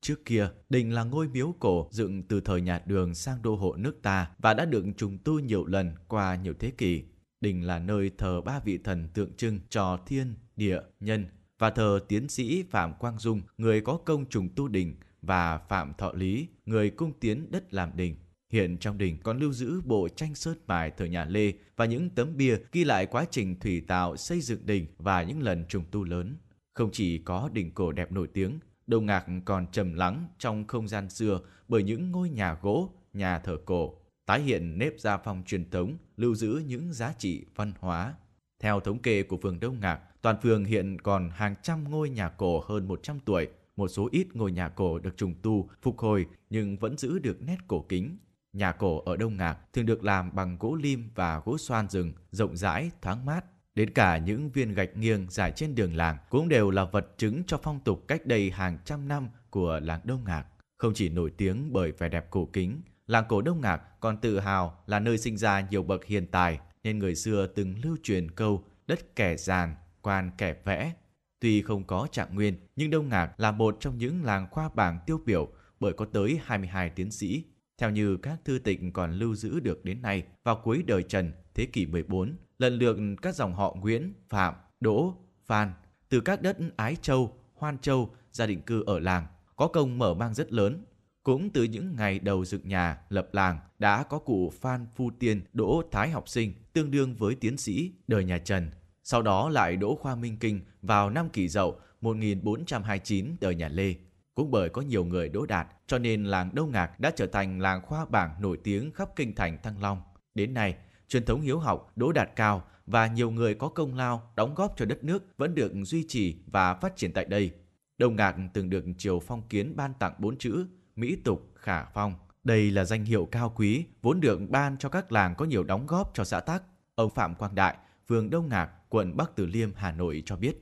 Trước 0.03 0.25
kia, 0.25 0.49
đình 0.69 0.95
là 0.95 1.05
ngôi 1.05 1.29
miếu 1.29 1.55
cổ 1.61 1.89
dựng 1.91 2.23
từ 2.23 2.41
thời 2.41 2.61
nhà 2.61 2.83
Đường 2.87 3.15
sang 3.15 3.43
đô 3.43 3.55
hộ 3.55 3.75
nước 3.77 4.03
ta 4.03 4.31
và 4.39 4.55
đã 4.55 4.65
được 4.65 4.85
trùng 4.97 5.19
tu 5.25 5.39
nhiều 5.39 5.67
lần 5.67 5.95
qua 6.09 6.35
nhiều 6.35 6.55
thế 6.59 6.71
kỷ. 6.79 7.03
Đình 7.43 7.67
là 7.67 7.79
nơi 7.79 8.11
thờ 8.19 8.41
ba 8.41 8.61
vị 8.65 8.79
thần 8.79 9.09
tượng 9.15 9.37
trưng 9.37 9.61
cho 9.69 9.99
thiên, 10.07 10.35
địa, 10.57 10.81
nhân 11.01 11.27
và 11.59 11.71
thờ 11.71 12.01
tiến 12.09 12.29
sĩ 12.29 12.63
Phạm 12.71 12.95
Quang 12.95 13.19
Dung, 13.19 13.43
người 13.59 13.81
có 13.81 13.97
công 13.97 14.25
trùng 14.29 14.49
tu 14.57 14.69
đình 14.69 14.95
và 15.23 15.59
Phạm 15.59 15.93
Thọ 15.99 16.13
Lý, 16.13 16.49
người 16.67 16.91
cung 16.91 17.13
tiến 17.21 17.51
đất 17.51 17.75
làm 17.75 17.91
đình. 17.97 18.17
Hiện 18.51 18.79
trong 18.79 18.99
đình 18.99 19.19
còn 19.23 19.39
lưu 19.39 19.53
giữ 19.53 19.81
bộ 19.81 20.09
tranh 20.09 20.35
sơn 20.35 20.59
mài 20.67 20.91
thời 20.91 21.09
nhà 21.09 21.25
Lê 21.25 21.53
và 21.77 21.85
những 21.85 22.11
tấm 22.11 22.37
bia 22.37 22.57
ghi 22.73 22.85
lại 22.85 23.07
quá 23.07 23.25
trình 23.31 23.61
thủy 23.61 23.81
tạo 23.81 24.17
xây 24.17 24.41
dựng 24.41 24.67
đình 24.67 24.87
và 24.99 25.23
những 25.23 25.43
lần 25.43 25.65
trùng 25.69 25.85
tu 25.91 26.05
lớn. 26.05 26.37
Không 26.75 26.91
chỉ 26.93 27.19
có 27.19 27.51
đình 27.53 27.71
cổ 27.75 27.93
đẹp 27.93 28.13
nổi 28.13 28.29
tiếng, 28.33 28.59
Đông 28.87 29.07
Ngạc 29.07 29.27
còn 29.45 29.67
trầm 29.73 29.95
lắng 29.95 30.29
trong 30.39 30.67
không 30.67 30.89
gian 30.89 31.11
xưa 31.11 31.41
bởi 31.69 31.83
những 31.83 32.13
ngôi 32.13 32.31
nhà 32.31 32.57
gỗ, 32.63 32.93
nhà 33.13 33.39
thờ 33.39 33.57
cổ, 33.65 34.02
tái 34.27 34.41
hiện 34.41 34.79
nếp 34.79 34.93
gia 34.99 35.17
phong 35.17 35.43
truyền 35.47 35.71
thống, 35.71 35.97
lưu 36.17 36.35
giữ 36.35 36.63
những 36.67 36.93
giá 36.93 37.15
trị 37.19 37.45
văn 37.57 37.73
hóa. 37.79 38.15
Theo 38.61 38.81
thống 38.81 38.99
kê 38.99 39.23
của 39.23 39.37
phường 39.43 39.61
Đông 39.61 39.81
Ngạc, 39.81 40.01
toàn 40.23 40.37
phường 40.43 40.65
hiện 40.65 41.01
còn 41.01 41.31
hàng 41.31 41.55
trăm 41.63 41.91
ngôi 41.91 42.11
nhà 42.11 42.29
cổ 42.29 42.61
hơn 42.69 42.89
100 42.89 43.19
tuổi. 43.25 43.49
Một 43.77 43.89
số 43.89 44.09
ít 44.13 44.27
ngôi 44.37 44.53
nhà 44.53 44.69
cổ 44.69 44.99
được 44.99 45.17
trùng 45.17 45.35
tu, 45.43 45.69
phục 45.83 45.99
hồi 45.99 46.27
nhưng 46.51 46.77
vẫn 46.77 46.99
giữ 46.99 47.19
được 47.19 47.43
nét 47.43 47.57
cổ 47.69 47.87
kính. 47.89 48.19
Nhà 48.53 48.73
cổ 48.73 49.01
ở 49.01 49.17
Đông 49.17 49.37
Ngạc 49.37 49.59
thường 49.73 49.87
được 49.87 50.05
làm 50.05 50.35
bằng 50.35 50.57
gỗ 50.61 50.75
lim 50.75 51.11
và 51.15 51.43
gỗ 51.45 51.59
xoan 51.59 51.89
rừng, 51.89 52.13
rộng 52.31 52.57
rãi, 52.57 52.91
thoáng 53.03 53.27
mát. 53.27 53.45
Đến 53.75 53.91
cả 53.91 54.19
những 54.19 54.51
viên 54.51 54.75
gạch 54.75 54.97
nghiêng 54.97 55.27
dài 55.31 55.53
trên 55.57 55.75
đường 55.75 55.97
làng 55.97 56.17
cũng 56.31 56.49
đều 56.49 56.71
là 56.71 56.85
vật 56.85 57.15
chứng 57.19 57.43
cho 57.47 57.59
phong 57.63 57.81
tục 57.81 58.05
cách 58.09 58.27
đây 58.27 58.51
hàng 58.51 58.79
trăm 58.85 59.09
năm 59.09 59.29
của 59.51 59.81
làng 59.83 60.01
Đông 60.05 60.25
Ngạc. 60.25 60.47
Không 60.79 60.95
chỉ 60.95 61.09
nổi 61.09 61.31
tiếng 61.37 61.73
bởi 61.73 61.93
vẻ 61.93 62.09
đẹp 62.09 62.31
cổ 62.31 62.49
kính, 62.53 62.81
làng 63.07 63.25
cổ 63.29 63.43
Đông 63.43 63.61
Ngạc 63.61 64.01
còn 64.01 64.17
tự 64.17 64.39
hào 64.39 64.83
là 64.87 64.99
nơi 64.99 65.19
sinh 65.19 65.37
ra 65.37 65.61
nhiều 65.71 65.83
bậc 65.83 66.05
hiền 66.05 66.27
tài, 66.27 66.59
nên 66.85 66.99
người 66.99 67.15
xưa 67.15 67.47
từng 67.47 67.75
lưu 67.83 67.97
truyền 68.03 68.31
câu 68.31 68.65
đất 68.87 69.17
kẻ 69.17 69.37
giàn, 69.37 69.75
quan 70.03 70.31
kẻ 70.39 70.55
vẽ. 70.65 70.93
Tuy 71.41 71.63
không 71.63 71.85
có 71.85 72.09
trạng 72.13 72.35
nguyên, 72.35 72.57
nhưng 72.77 72.91
Đông 72.91 73.09
Ngạc 73.09 73.41
là 73.41 73.53
một 73.53 73.77
trong 73.81 73.99
những 73.99 74.25
làng 74.25 74.47
khoa 74.51 74.69
bảng 74.75 74.99
tiêu 75.07 75.21
biểu 75.27 75.49
bởi 75.81 75.93
có 75.93 76.05
tới 76.05 76.41
22 76.45 76.91
tiến 76.91 77.11
sĩ. 77.11 77.45
Theo 77.79 77.91
như 77.91 78.17
các 78.17 78.39
thư 78.45 78.59
tịch 78.59 78.81
còn 78.93 79.13
lưu 79.13 79.35
giữ 79.35 79.61
được 79.61 79.85
đến 79.85 80.03
nay, 80.03 80.23
vào 80.45 80.61
cuối 80.65 80.83
đời 80.87 81.03
Trần, 81.03 81.33
thế 81.55 81.67
kỷ 81.67 81.87
14, 81.87 82.37
lần 82.59 82.79
lượt 82.79 82.97
các 83.23 83.35
dòng 83.35 83.55
họ 83.55 83.77
Nguyễn, 83.81 84.15
Phạm, 84.29 84.55
Đỗ, 84.81 85.15
Phan 85.47 85.73
từ 86.09 86.21
các 86.21 86.43
đất 86.43 86.57
Ái 86.77 86.97
Châu, 87.03 87.39
Hoan 87.55 87.79
Châu 87.79 88.15
ra 88.31 88.47
định 88.47 88.63
cư 88.63 88.83
ở 88.87 88.99
làng 88.99 89.27
có 89.57 89.69
công 89.69 89.99
mở 89.99 90.15
mang 90.15 90.35
rất 90.35 90.53
lớn. 90.53 90.85
Cũng 91.23 91.51
từ 91.51 91.65
những 91.65 91.97
ngày 91.97 92.19
đầu 92.19 92.45
dựng 92.45 92.69
nhà, 92.69 92.99
lập 93.09 93.29
làng 93.33 93.59
đã 93.79 94.03
có 94.03 94.19
cụ 94.19 94.53
Phan 94.61 94.87
Phu 94.97 95.11
Tiên 95.19 95.43
Đỗ 95.53 95.83
Thái 95.91 96.11
học 96.11 96.29
sinh 96.29 96.53
tương 96.73 96.91
đương 96.91 97.15
với 97.15 97.35
tiến 97.35 97.57
sĩ 97.57 97.93
đời 98.09 98.25
nhà 98.25 98.39
Trần. 98.39 98.71
Sau 99.03 99.23
đó 99.23 99.49
lại 99.49 99.77
Đỗ 99.77 99.95
Khoa 99.95 100.15
Minh 100.15 100.37
Kinh 100.41 100.61
vào 100.83 101.11
năm 101.11 101.29
kỷ 101.29 101.49
dậu 101.49 101.77
1429 102.01 103.37
đời 103.41 103.55
nhà 103.55 103.69
Lê. 103.69 103.95
Cũng 104.35 104.51
bởi 104.51 104.69
có 104.69 104.83
nhiều 104.83 105.05
người 105.05 105.29
đỗ 105.29 105.47
đạt 105.47 105.67
cho 105.87 105.99
nên 105.99 106.25
làng 106.25 106.51
Đông 106.55 106.71
Ngạc 106.71 107.01
đã 107.01 107.13
trở 107.17 107.27
thành 107.27 107.61
làng 107.61 107.83
khoa 107.83 108.05
bảng 108.05 108.43
nổi 108.43 108.59
tiếng 108.65 108.91
khắp 108.91 109.09
kinh 109.17 109.35
thành 109.35 109.59
Thăng 109.63 109.83
Long. 109.83 110.03
Đến 110.35 110.55
nay, 110.55 110.75
truyền 111.09 111.25
thống 111.25 111.41
hiếu 111.41 111.59
học, 111.59 111.93
đỗ 111.97 112.13
đạt 112.13 112.31
cao 112.37 112.65
và 112.87 113.07
nhiều 113.07 113.31
người 113.31 113.55
có 113.55 113.69
công 113.69 113.95
lao 113.95 114.33
đóng 114.37 114.55
góp 114.55 114.75
cho 114.77 114.85
đất 114.85 115.05
nước 115.05 115.25
vẫn 115.39 115.55
được 115.55 115.73
duy 115.83 116.05
trì 116.09 116.37
và 116.47 116.75
phát 116.75 116.97
triển 116.97 117.13
tại 117.13 117.25
đây. 117.25 117.51
Đông 117.99 118.17
Ngạc 118.17 118.37
từng 118.55 118.71
được 118.71 118.85
Triều 118.99 119.21
Phong 119.21 119.49
Kiến 119.49 119.77
ban 119.77 119.95
tặng 119.95 120.15
bốn 120.19 120.39
chữ 120.39 120.67
Mỹ 120.97 121.17
Tục 121.25 121.49
Khả 121.55 121.85
Phong. 121.95 122.15
Đây 122.45 122.71
là 122.71 122.85
danh 122.85 123.05
hiệu 123.05 123.29
cao 123.31 123.53
quý 123.57 123.85
vốn 124.03 124.21
được 124.21 124.41
ban 124.49 124.77
cho 124.79 124.89
các 124.89 125.13
làng 125.13 125.35
có 125.39 125.45
nhiều 125.45 125.63
đóng 125.63 125.87
góp 125.87 126.11
cho 126.15 126.25
xã 126.25 126.41
Tắc. 126.41 126.63
Ông 126.95 127.11
Phạm 127.11 127.35
Quang 127.35 127.55
Đại, 127.55 127.75
phường 128.09 128.31
Đông 128.31 128.49
Ngạc, 128.49 128.69
quận 128.89 129.17
Bắc 129.17 129.31
Từ 129.37 129.47
Liêm, 129.47 129.69
Hà 129.77 129.93
Nội 129.93 130.23
cho 130.27 130.37
biết. 130.37 130.53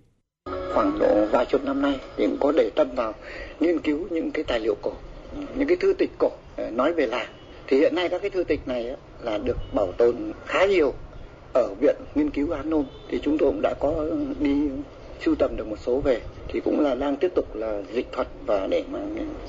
Khoảng 0.75 0.99
độ 0.99 1.27
vài 1.33 1.47
chục 1.47 1.65
năm 1.65 1.83
nay 1.83 2.01
thì 2.17 2.27
cũng 2.27 2.39
có 2.41 2.53
để 2.57 2.71
tâm 2.77 2.89
vào 2.97 3.15
nghiên 3.61 3.79
cứu 3.79 4.07
những 4.11 4.31
cái 4.31 4.45
tài 4.45 4.61
liệu 4.61 4.75
cổ, 4.83 4.93
những 5.55 5.69
cái 5.69 5.77
thư 5.77 5.93
tịch 5.93 6.11
cổ 6.19 6.31
ờ, 6.57 6.71
nói 6.71 6.93
về 6.93 7.07
làng 7.07 7.29
thì 7.67 7.77
hiện 7.77 7.95
nay 7.95 8.09
các 8.09 8.21
cái 8.23 8.31
thư 8.31 8.45
tịch 8.45 8.69
này 8.69 8.97
là 9.23 9.39
được 9.39 9.57
bảo 9.75 9.93
tồn 9.93 10.33
khá 10.47 10.67
nhiều 10.67 10.95
ở 11.55 11.75
viện 11.81 11.97
nghiên 12.15 12.31
cứu 12.31 12.51
An 12.51 12.71
Nôm 12.71 12.85
thì 13.09 13.21
chúng 13.23 13.39
tôi 13.39 13.51
cũng 13.51 13.63
đã 13.63 13.75
có 13.81 14.07
đi 14.41 14.69
sưu 15.25 15.35
tầm 15.35 15.57
được 15.57 15.67
một 15.67 15.79
số 15.79 16.01
về 16.01 16.21
thì 16.49 16.61
cũng 16.65 16.81
là 16.81 16.95
đang 16.95 17.17
tiếp 17.17 17.33
tục 17.35 17.55
là 17.55 17.83
dịch 17.93 18.13
thuật 18.13 18.29
và 18.47 18.67
để 18.67 18.85
mà 18.91 18.99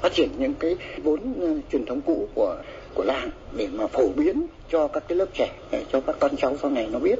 phát 0.01 0.13
triển 0.13 0.29
những 0.37 0.53
cái 0.59 0.75
vốn 1.03 1.41
ờ, 1.41 1.59
truyền 1.71 1.85
thống 1.85 2.01
cũ 2.01 2.27
của 2.35 2.63
của 2.95 3.03
làng 3.03 3.29
để 3.57 3.67
mà 3.67 3.87
phổ 3.87 4.09
biến 4.15 4.47
cho 4.71 4.87
các 4.87 5.03
cái 5.07 5.17
lớp 5.17 5.27
trẻ 5.33 5.53
để 5.71 5.85
cho 5.91 6.01
các 6.01 6.15
con 6.19 6.31
cháu 6.37 6.57
sau 6.61 6.71
này 6.71 6.89
nó 6.91 6.99
biết. 6.99 7.19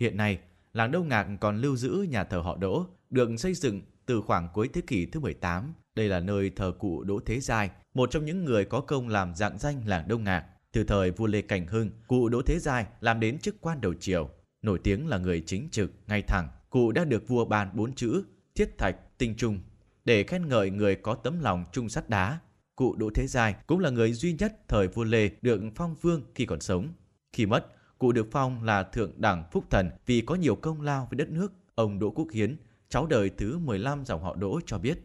Hiện 0.00 0.16
nay, 0.16 0.38
làng 0.72 0.90
Đông 0.90 1.08
Ngạc 1.08 1.26
còn 1.40 1.60
lưu 1.60 1.76
giữ 1.76 2.06
nhà 2.10 2.24
thờ 2.24 2.38
họ 2.38 2.56
Đỗ, 2.56 2.86
được 3.10 3.30
xây 3.38 3.54
dựng 3.54 3.82
từ 4.06 4.20
khoảng 4.20 4.48
cuối 4.54 4.68
thế 4.72 4.80
kỷ 4.86 5.06
thứ 5.06 5.20
18. 5.20 5.74
Đây 5.94 6.08
là 6.08 6.20
nơi 6.20 6.50
thờ 6.56 6.72
cụ 6.78 7.02
Đỗ 7.04 7.20
Thế 7.26 7.40
Giai, 7.40 7.70
một 7.94 8.10
trong 8.10 8.24
những 8.24 8.44
người 8.44 8.64
có 8.64 8.80
công 8.80 9.08
làm 9.08 9.34
dạng 9.34 9.58
danh 9.58 9.82
làng 9.86 10.08
Đông 10.08 10.24
Ngạc. 10.24 10.44
Từ 10.72 10.84
thời 10.84 11.10
vua 11.10 11.26
Lê 11.26 11.42
Cảnh 11.42 11.66
Hưng, 11.66 11.90
cụ 12.06 12.28
Đỗ 12.28 12.42
Thế 12.42 12.58
Giai 12.58 12.86
làm 13.00 13.20
đến 13.20 13.38
chức 13.38 13.56
quan 13.60 13.80
đầu 13.80 13.94
triều. 13.94 14.30
Nổi 14.62 14.78
tiếng 14.82 15.08
là 15.08 15.18
người 15.18 15.42
chính 15.46 15.68
trực, 15.70 15.90
ngay 16.06 16.22
thẳng, 16.22 16.48
cụ 16.74 16.92
đã 16.92 17.04
được 17.04 17.28
vua 17.28 17.44
ban 17.44 17.68
bốn 17.74 17.92
chữ 17.92 18.24
thiết 18.54 18.78
thạch, 18.78 18.96
tinh 19.18 19.34
trung 19.36 19.58
để 20.04 20.24
khen 20.24 20.48
ngợi 20.48 20.70
người 20.70 20.96
có 20.96 21.14
tấm 21.14 21.40
lòng 21.40 21.64
trung 21.72 21.88
sắt 21.88 22.08
đá. 22.08 22.38
Cụ 22.76 22.94
Đỗ 22.98 23.10
Thế 23.14 23.26
Giai 23.26 23.54
cũng 23.66 23.80
là 23.80 23.90
người 23.90 24.12
duy 24.12 24.32
nhất 24.32 24.52
thời 24.68 24.88
vua 24.88 25.04
Lê 25.04 25.30
được 25.42 25.60
phong 25.74 25.94
vương 26.00 26.22
khi 26.34 26.46
còn 26.46 26.60
sống. 26.60 26.88
Khi 27.32 27.46
mất, 27.46 27.66
cụ 27.98 28.12
được 28.12 28.26
phong 28.30 28.64
là 28.64 28.82
thượng 28.82 29.12
đẳng 29.16 29.44
phúc 29.52 29.64
thần 29.70 29.90
vì 30.06 30.20
có 30.20 30.34
nhiều 30.34 30.54
công 30.54 30.80
lao 30.80 31.06
với 31.10 31.16
đất 31.16 31.28
nước. 31.28 31.52
Ông 31.74 31.98
Đỗ 31.98 32.10
Quốc 32.10 32.30
Hiến, 32.32 32.56
cháu 32.88 33.06
đời 33.06 33.30
thứ 33.36 33.58
15 33.58 34.04
dòng 34.04 34.22
họ 34.22 34.34
Đỗ 34.34 34.60
cho 34.66 34.78
biết. 34.78 34.98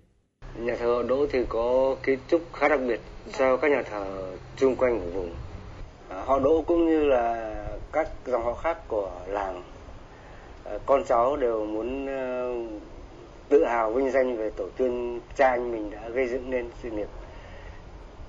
Nhà 0.55 0.75
thờ 0.79 0.87
họ 0.87 1.03
Đỗ 1.03 1.27
thì 1.31 1.39
có 1.49 1.95
kiến 2.03 2.19
trúc 2.27 2.41
khá 2.53 2.67
đặc 2.67 2.79
biệt 2.87 3.01
so 3.33 3.57
với 3.57 3.57
các 3.61 3.71
nhà 3.71 3.83
thờ 3.89 4.35
chung 4.55 4.75
quanh 4.75 4.99
của 4.99 5.09
vùng. 5.09 5.35
À, 6.09 6.23
họ 6.25 6.39
Đỗ 6.39 6.63
cũng 6.67 6.85
như 6.85 7.03
là 7.03 7.55
các 7.91 8.09
dòng 8.25 8.43
họ 8.43 8.53
khác 8.53 8.87
của 8.87 9.21
làng, 9.27 9.63
Ờ, 10.69 10.79
con 10.85 11.03
cháu 11.03 11.37
đều 11.37 11.65
muốn 11.65 12.07
ờ, 12.07 12.53
tự 13.49 13.65
hào 13.65 13.91
vinh 13.91 14.11
danh 14.11 14.37
về 14.37 14.49
tổ 14.49 14.65
tiên 14.77 15.19
cha 15.35 15.49
anh 15.49 15.71
mình 15.71 15.91
đã 15.91 16.09
gây 16.09 16.27
dựng 16.27 16.49
nên 16.49 16.69
sự 16.83 16.89
nghiệp. 16.89 17.07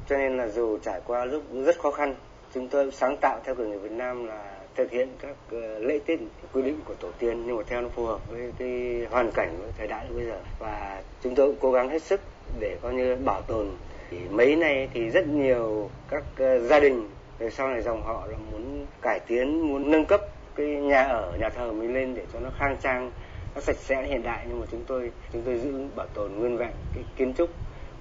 Cho 0.09 0.17
nên 0.17 0.37
là 0.37 0.49
dù 0.49 0.79
trải 0.79 1.01
qua 1.07 1.25
lúc 1.25 1.43
rất 1.65 1.79
khó 1.79 1.91
khăn, 1.91 2.15
chúng 2.55 2.69
tôi 2.69 2.91
sáng 2.93 3.17
tạo 3.21 3.41
theo 3.45 3.55
kiểu 3.55 3.69
người 3.69 3.79
Việt 3.79 3.93
Nam 3.93 4.27
là 4.27 4.57
thực 4.75 4.91
hiện 4.91 5.09
các 5.19 5.37
ờ, 5.51 5.79
lễ 5.79 5.99
tiết 6.07 6.21
quy 6.53 6.63
định 6.63 6.81
của 6.85 6.95
tổ 6.95 7.09
tiên 7.19 7.43
nhưng 7.47 7.57
mà 7.57 7.63
theo 7.67 7.81
nó 7.81 7.89
phù 7.89 8.07
hợp 8.07 8.21
với 8.29 8.53
cái 8.59 9.07
hoàn 9.11 9.31
cảnh 9.31 9.57
của 9.59 9.69
thời 9.79 9.87
đại 9.87 10.07
bây 10.15 10.25
giờ 10.25 10.41
và 10.59 11.03
chúng 11.23 11.35
tôi 11.35 11.47
cũng 11.47 11.57
cố 11.61 11.73
gắng 11.73 11.89
hết 11.89 12.03
sức 12.03 12.21
để 12.61 12.77
coi 12.83 12.95
như 12.95 13.17
bảo 13.25 13.43
tồn 13.43 13.67
thì 14.11 14.19
mấy 14.31 14.57
nay 14.57 14.89
thì 14.95 15.11
rất 15.11 15.27
nhiều 15.29 15.91
các 16.09 16.25
gia 16.63 16.81
đình 16.81 17.09
về 17.39 17.51
sau 17.51 17.69
này 17.69 17.83
dòng 17.83 18.03
họ 18.03 18.27
là 18.27 18.37
muốn 18.53 18.87
cải 19.03 19.21
tiến 19.21 19.61
muốn 19.61 19.91
nâng 19.91 20.05
cấp 20.05 20.21
cái 20.57 20.67
nhà 20.67 21.03
ở 21.03 21.37
nhà 21.41 21.49
thờ 21.49 21.73
mình 21.73 21.95
lên 21.95 22.15
để 22.15 22.27
cho 22.33 22.41
nó 22.41 22.51
khang 22.59 22.77
trang 22.83 23.13
nó 23.55 23.61
sạch 23.61 23.77
sẽ 23.77 24.07
hiện 24.07 24.23
đại 24.23 24.47
nhưng 24.49 24.61
mà 24.61 24.67
chúng 24.71 24.85
tôi 24.87 25.11
chúng 25.33 25.43
tôi 25.43 25.59
giữ 25.59 25.89
bảo 25.97 26.07
tồn 26.07 26.33
nguyên 26.33 26.57
vẹn 26.57 26.73
cái 26.95 27.05
kiến 27.17 27.35
trúc 27.35 27.51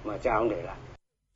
mà 0.04 0.18
cha 0.18 0.34
ông 0.34 0.48
để 0.48 0.62
lại 0.62 0.76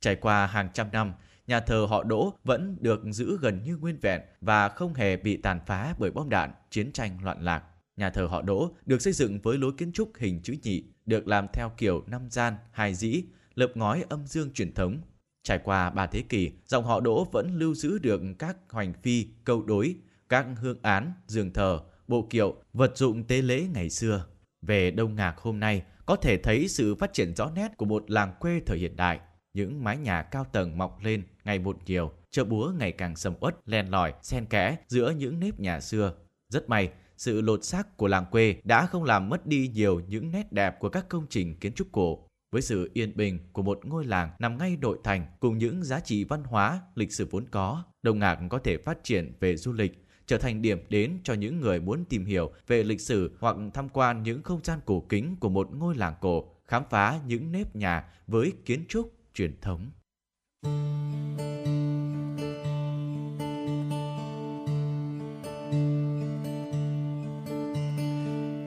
Trải 0.05 0.15
qua 0.15 0.45
hàng 0.45 0.69
trăm 0.73 0.87
năm, 0.91 1.13
nhà 1.47 1.59
thờ 1.59 1.85
họ 1.89 2.03
Đỗ 2.03 2.33
vẫn 2.43 2.77
được 2.79 3.01
giữ 3.11 3.37
gần 3.41 3.63
như 3.63 3.77
nguyên 3.77 3.97
vẹn 4.01 4.21
và 4.41 4.69
không 4.69 4.93
hề 4.93 5.17
bị 5.17 5.37
tàn 5.37 5.59
phá 5.67 5.93
bởi 5.99 6.11
bom 6.11 6.29
đạn, 6.29 6.51
chiến 6.69 6.91
tranh 6.91 7.17
loạn 7.23 7.41
lạc. 7.41 7.63
Nhà 7.97 8.09
thờ 8.09 8.25
họ 8.25 8.41
Đỗ 8.41 8.71
được 8.85 9.01
xây 9.01 9.13
dựng 9.13 9.39
với 9.43 9.57
lối 9.57 9.71
kiến 9.77 9.91
trúc 9.91 10.11
hình 10.17 10.41
chữ 10.43 10.55
nhị, 10.63 10.83
được 11.05 11.27
làm 11.27 11.47
theo 11.53 11.71
kiểu 11.77 12.03
năm 12.07 12.29
gian, 12.29 12.53
hai 12.71 12.93
dĩ, 12.93 13.23
lợp 13.55 13.71
ngói 13.75 14.05
âm 14.09 14.27
dương 14.27 14.53
truyền 14.53 14.73
thống. 14.73 14.97
Trải 15.43 15.59
qua 15.63 15.89
ba 15.89 16.05
thế 16.05 16.21
kỷ, 16.21 16.51
dòng 16.65 16.85
họ 16.85 16.99
Đỗ 16.99 17.27
vẫn 17.31 17.55
lưu 17.59 17.73
giữ 17.73 17.99
được 17.99 18.21
các 18.39 18.57
hoành 18.69 18.93
phi, 18.93 19.27
câu 19.43 19.63
đối, 19.63 19.95
các 20.29 20.45
hương 20.61 20.79
án, 20.81 21.13
giường 21.27 21.53
thờ, 21.53 21.79
bộ 22.07 22.27
kiệu, 22.29 22.55
vật 22.73 22.97
dụng 22.97 23.23
tế 23.23 23.41
lễ 23.41 23.67
ngày 23.73 23.89
xưa. 23.89 24.25
Về 24.61 24.91
Đông 24.91 25.15
Ngạc 25.15 25.37
hôm 25.37 25.59
nay, 25.59 25.83
có 26.05 26.15
thể 26.15 26.37
thấy 26.37 26.67
sự 26.67 26.95
phát 26.95 27.13
triển 27.13 27.35
rõ 27.35 27.51
nét 27.55 27.77
của 27.77 27.85
một 27.85 28.11
làng 28.11 28.33
quê 28.39 28.61
thời 28.65 28.77
hiện 28.77 28.95
đại. 28.95 29.19
Những 29.53 29.83
mái 29.83 29.97
nhà 29.97 30.23
cao 30.23 30.45
tầng 30.51 30.77
mọc 30.77 31.03
lên 31.03 31.23
ngày 31.43 31.59
một 31.59 31.77
nhiều, 31.85 32.11
chợ 32.31 32.43
búa 32.43 32.71
ngày 32.77 32.91
càng 32.91 33.15
sầm 33.15 33.33
uất, 33.39 33.55
len 33.65 33.87
lỏi, 33.87 34.13
xen 34.21 34.45
kẽ 34.45 34.77
giữa 34.87 35.11
những 35.11 35.39
nếp 35.39 35.59
nhà 35.59 35.79
xưa. 35.79 36.13
Rất 36.49 36.69
may, 36.69 36.89
sự 37.17 37.41
lột 37.41 37.63
xác 37.63 37.97
của 37.97 38.07
làng 38.07 38.25
quê 38.31 38.55
đã 38.63 38.85
không 38.85 39.03
làm 39.03 39.29
mất 39.29 39.45
đi 39.45 39.67
nhiều 39.73 40.01
những 40.07 40.31
nét 40.31 40.51
đẹp 40.51 40.79
của 40.79 40.89
các 40.89 41.09
công 41.09 41.25
trình 41.29 41.59
kiến 41.59 41.73
trúc 41.73 41.87
cổ. 41.91 42.27
Với 42.51 42.61
sự 42.61 42.91
yên 42.93 43.17
bình 43.17 43.39
của 43.53 43.61
một 43.61 43.79
ngôi 43.85 44.05
làng 44.05 44.29
nằm 44.39 44.57
ngay 44.57 44.77
nội 44.81 44.97
thành 45.03 45.25
cùng 45.39 45.57
những 45.57 45.83
giá 45.83 45.99
trị 45.99 46.23
văn 46.23 46.43
hóa, 46.43 46.81
lịch 46.95 47.13
sử 47.13 47.27
vốn 47.31 47.45
có, 47.51 47.83
Đông 48.01 48.19
Ngạc 48.19 48.39
có 48.49 48.59
thể 48.59 48.77
phát 48.77 48.97
triển 49.03 49.33
về 49.39 49.57
du 49.57 49.73
lịch, 49.73 50.04
trở 50.27 50.37
thành 50.37 50.61
điểm 50.61 50.79
đến 50.89 51.17
cho 51.23 51.33
những 51.33 51.59
người 51.59 51.79
muốn 51.79 52.05
tìm 52.05 52.25
hiểu 52.25 52.51
về 52.67 52.83
lịch 52.83 53.01
sử 53.01 53.31
hoặc 53.39 53.55
tham 53.73 53.89
quan 53.89 54.23
những 54.23 54.43
không 54.43 54.59
gian 54.63 54.79
cổ 54.85 55.03
kính 55.09 55.35
của 55.39 55.49
một 55.49 55.69
ngôi 55.75 55.95
làng 55.95 56.13
cổ, 56.21 56.45
khám 56.65 56.83
phá 56.89 57.19
những 57.27 57.51
nếp 57.51 57.75
nhà 57.75 58.03
với 58.27 58.53
kiến 58.65 58.85
trúc 58.89 59.11
truyền 59.33 59.53
thống. 59.61 59.91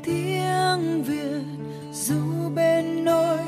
tiếng 0.05 1.03
việt 1.03 1.43
dù 1.93 2.51
bên 2.55 3.05
nôi 3.05 3.39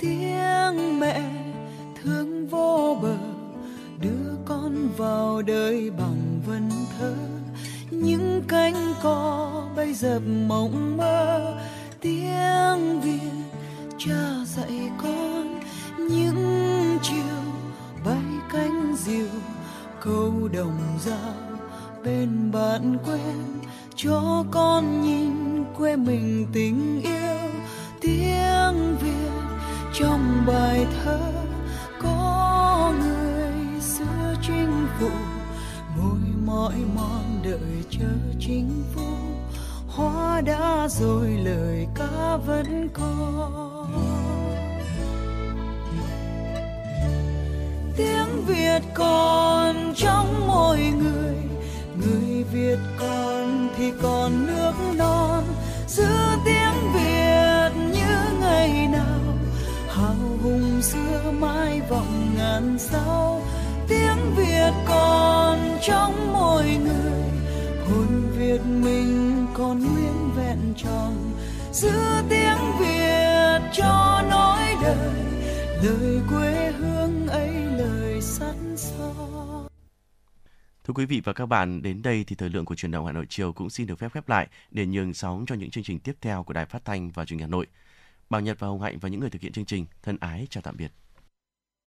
tiếng 0.00 1.00
mẹ 1.00 1.32
thương 2.02 2.46
vô 2.46 2.98
bờ 3.02 3.16
đưa 4.00 4.36
con 4.44 4.88
vào 4.96 5.42
đời 5.42 5.90
bằng 5.90 6.40
vần 6.46 6.70
thơ 6.98 7.41
những 8.02 8.42
cánh 8.48 8.94
cò 9.02 9.50
bay 9.76 9.94
dập 9.94 10.22
mộng 10.46 10.96
mơ, 10.96 11.54
tiếng 12.00 13.00
việt 13.00 13.30
cha 13.98 14.44
dạy 14.44 14.90
con. 15.02 15.60
Những 16.10 16.98
chiều 17.02 17.42
bay 18.04 18.22
cánh 18.52 18.94
diều, 18.98 19.26
câu 20.00 20.48
đồng 20.52 20.78
dao 21.04 21.58
bên 22.04 22.52
bạn 22.52 22.96
quen 23.06 23.60
cho 23.96 24.44
con 24.50 25.02
nhìn 25.02 25.64
quê 25.76 25.96
mình 25.96 26.46
tình 26.52 27.02
yêu, 27.02 27.50
tiếng 28.00 28.96
việt 29.02 29.30
trong 29.94 30.44
bài 30.46 30.86
thơ. 31.04 31.20
Có 32.02 32.92
người 33.00 33.80
xưa 33.80 34.34
chinh 34.42 34.86
phục 35.00 35.31
mỏi 36.52 36.74
mòn 36.94 37.40
đợi 37.42 37.84
chờ 37.90 38.12
chính 38.40 38.84
phủ 38.94 39.02
hoa 39.88 40.40
đã 40.40 40.88
rồi 40.88 41.28
lời 41.44 41.86
ca 41.94 42.36
vẫn 42.36 42.88
còn. 42.92 43.92
Tiếng 47.96 48.44
việt 48.46 48.82
còn 48.94 49.92
trong 49.96 50.46
mỗi 50.46 50.78
người 50.78 51.36
người 51.96 52.44
việt 52.52 52.78
còn 52.98 53.68
thì 53.76 53.92
còn 54.02 54.46
nước 54.46 54.72
non. 54.96 55.44
Giữ 55.86 56.08
tiếng 56.44 56.92
việt 56.94 57.70
như 57.92 58.38
ngày 58.40 58.88
nào, 58.88 59.36
hào 59.88 60.38
hùng 60.42 60.82
xưa 60.82 61.32
mãi 61.40 61.80
vọng 61.88 62.34
ngàn 62.36 62.78
sao 62.78 63.42
tiếng 63.88 64.34
việt 64.36 64.72
còn 64.86 65.78
trong 65.82 66.32
mỗi 66.32 66.64
người 66.64 67.30
hồn 67.86 68.22
việt 68.38 68.60
mình 68.66 69.46
còn 69.54 69.78
nguyên 69.78 70.30
vẹn 70.36 70.74
tròn 70.76 71.32
giữ 71.72 71.92
tiếng 72.30 72.78
việt 72.80 73.60
cho 73.72 74.22
nói 74.30 74.74
đời 74.82 75.14
lời 75.82 76.20
quê 76.30 76.72
hương 76.72 77.26
ấy 77.26 77.52
lời 77.78 78.20
sắt 78.20 78.54
son 78.76 79.68
Thưa 80.84 80.94
quý 80.94 81.06
vị 81.06 81.20
và 81.24 81.32
các 81.32 81.46
bạn, 81.46 81.82
đến 81.82 82.02
đây 82.02 82.24
thì 82.26 82.36
thời 82.36 82.50
lượng 82.50 82.64
của 82.64 82.74
truyền 82.74 82.90
động 82.90 83.06
Hà 83.06 83.12
Nội 83.12 83.26
chiều 83.28 83.52
cũng 83.52 83.70
xin 83.70 83.86
được 83.86 83.98
phép 83.98 84.12
khép 84.12 84.28
lại 84.28 84.48
để 84.70 84.86
nhường 84.86 85.14
sóng 85.14 85.44
cho 85.46 85.54
những 85.54 85.70
chương 85.70 85.84
trình 85.84 85.98
tiếp 85.98 86.16
theo 86.20 86.42
của 86.42 86.52
Đài 86.52 86.66
Phát 86.66 86.84
thanh 86.84 87.10
và 87.10 87.24
Truyền 87.24 87.38
hình 87.38 87.48
Hà 87.48 87.50
Nội. 87.50 87.66
Bảo 88.30 88.40
Nhật 88.40 88.58
và 88.60 88.68
Hồng 88.68 88.80
Hạnh 88.80 88.98
và 88.98 89.08
những 89.08 89.20
người 89.20 89.30
thực 89.30 89.42
hiện 89.42 89.52
chương 89.52 89.64
trình 89.64 89.86
thân 90.02 90.16
ái 90.20 90.46
chào 90.50 90.62
tạm 90.62 90.76
biệt. 90.76 90.92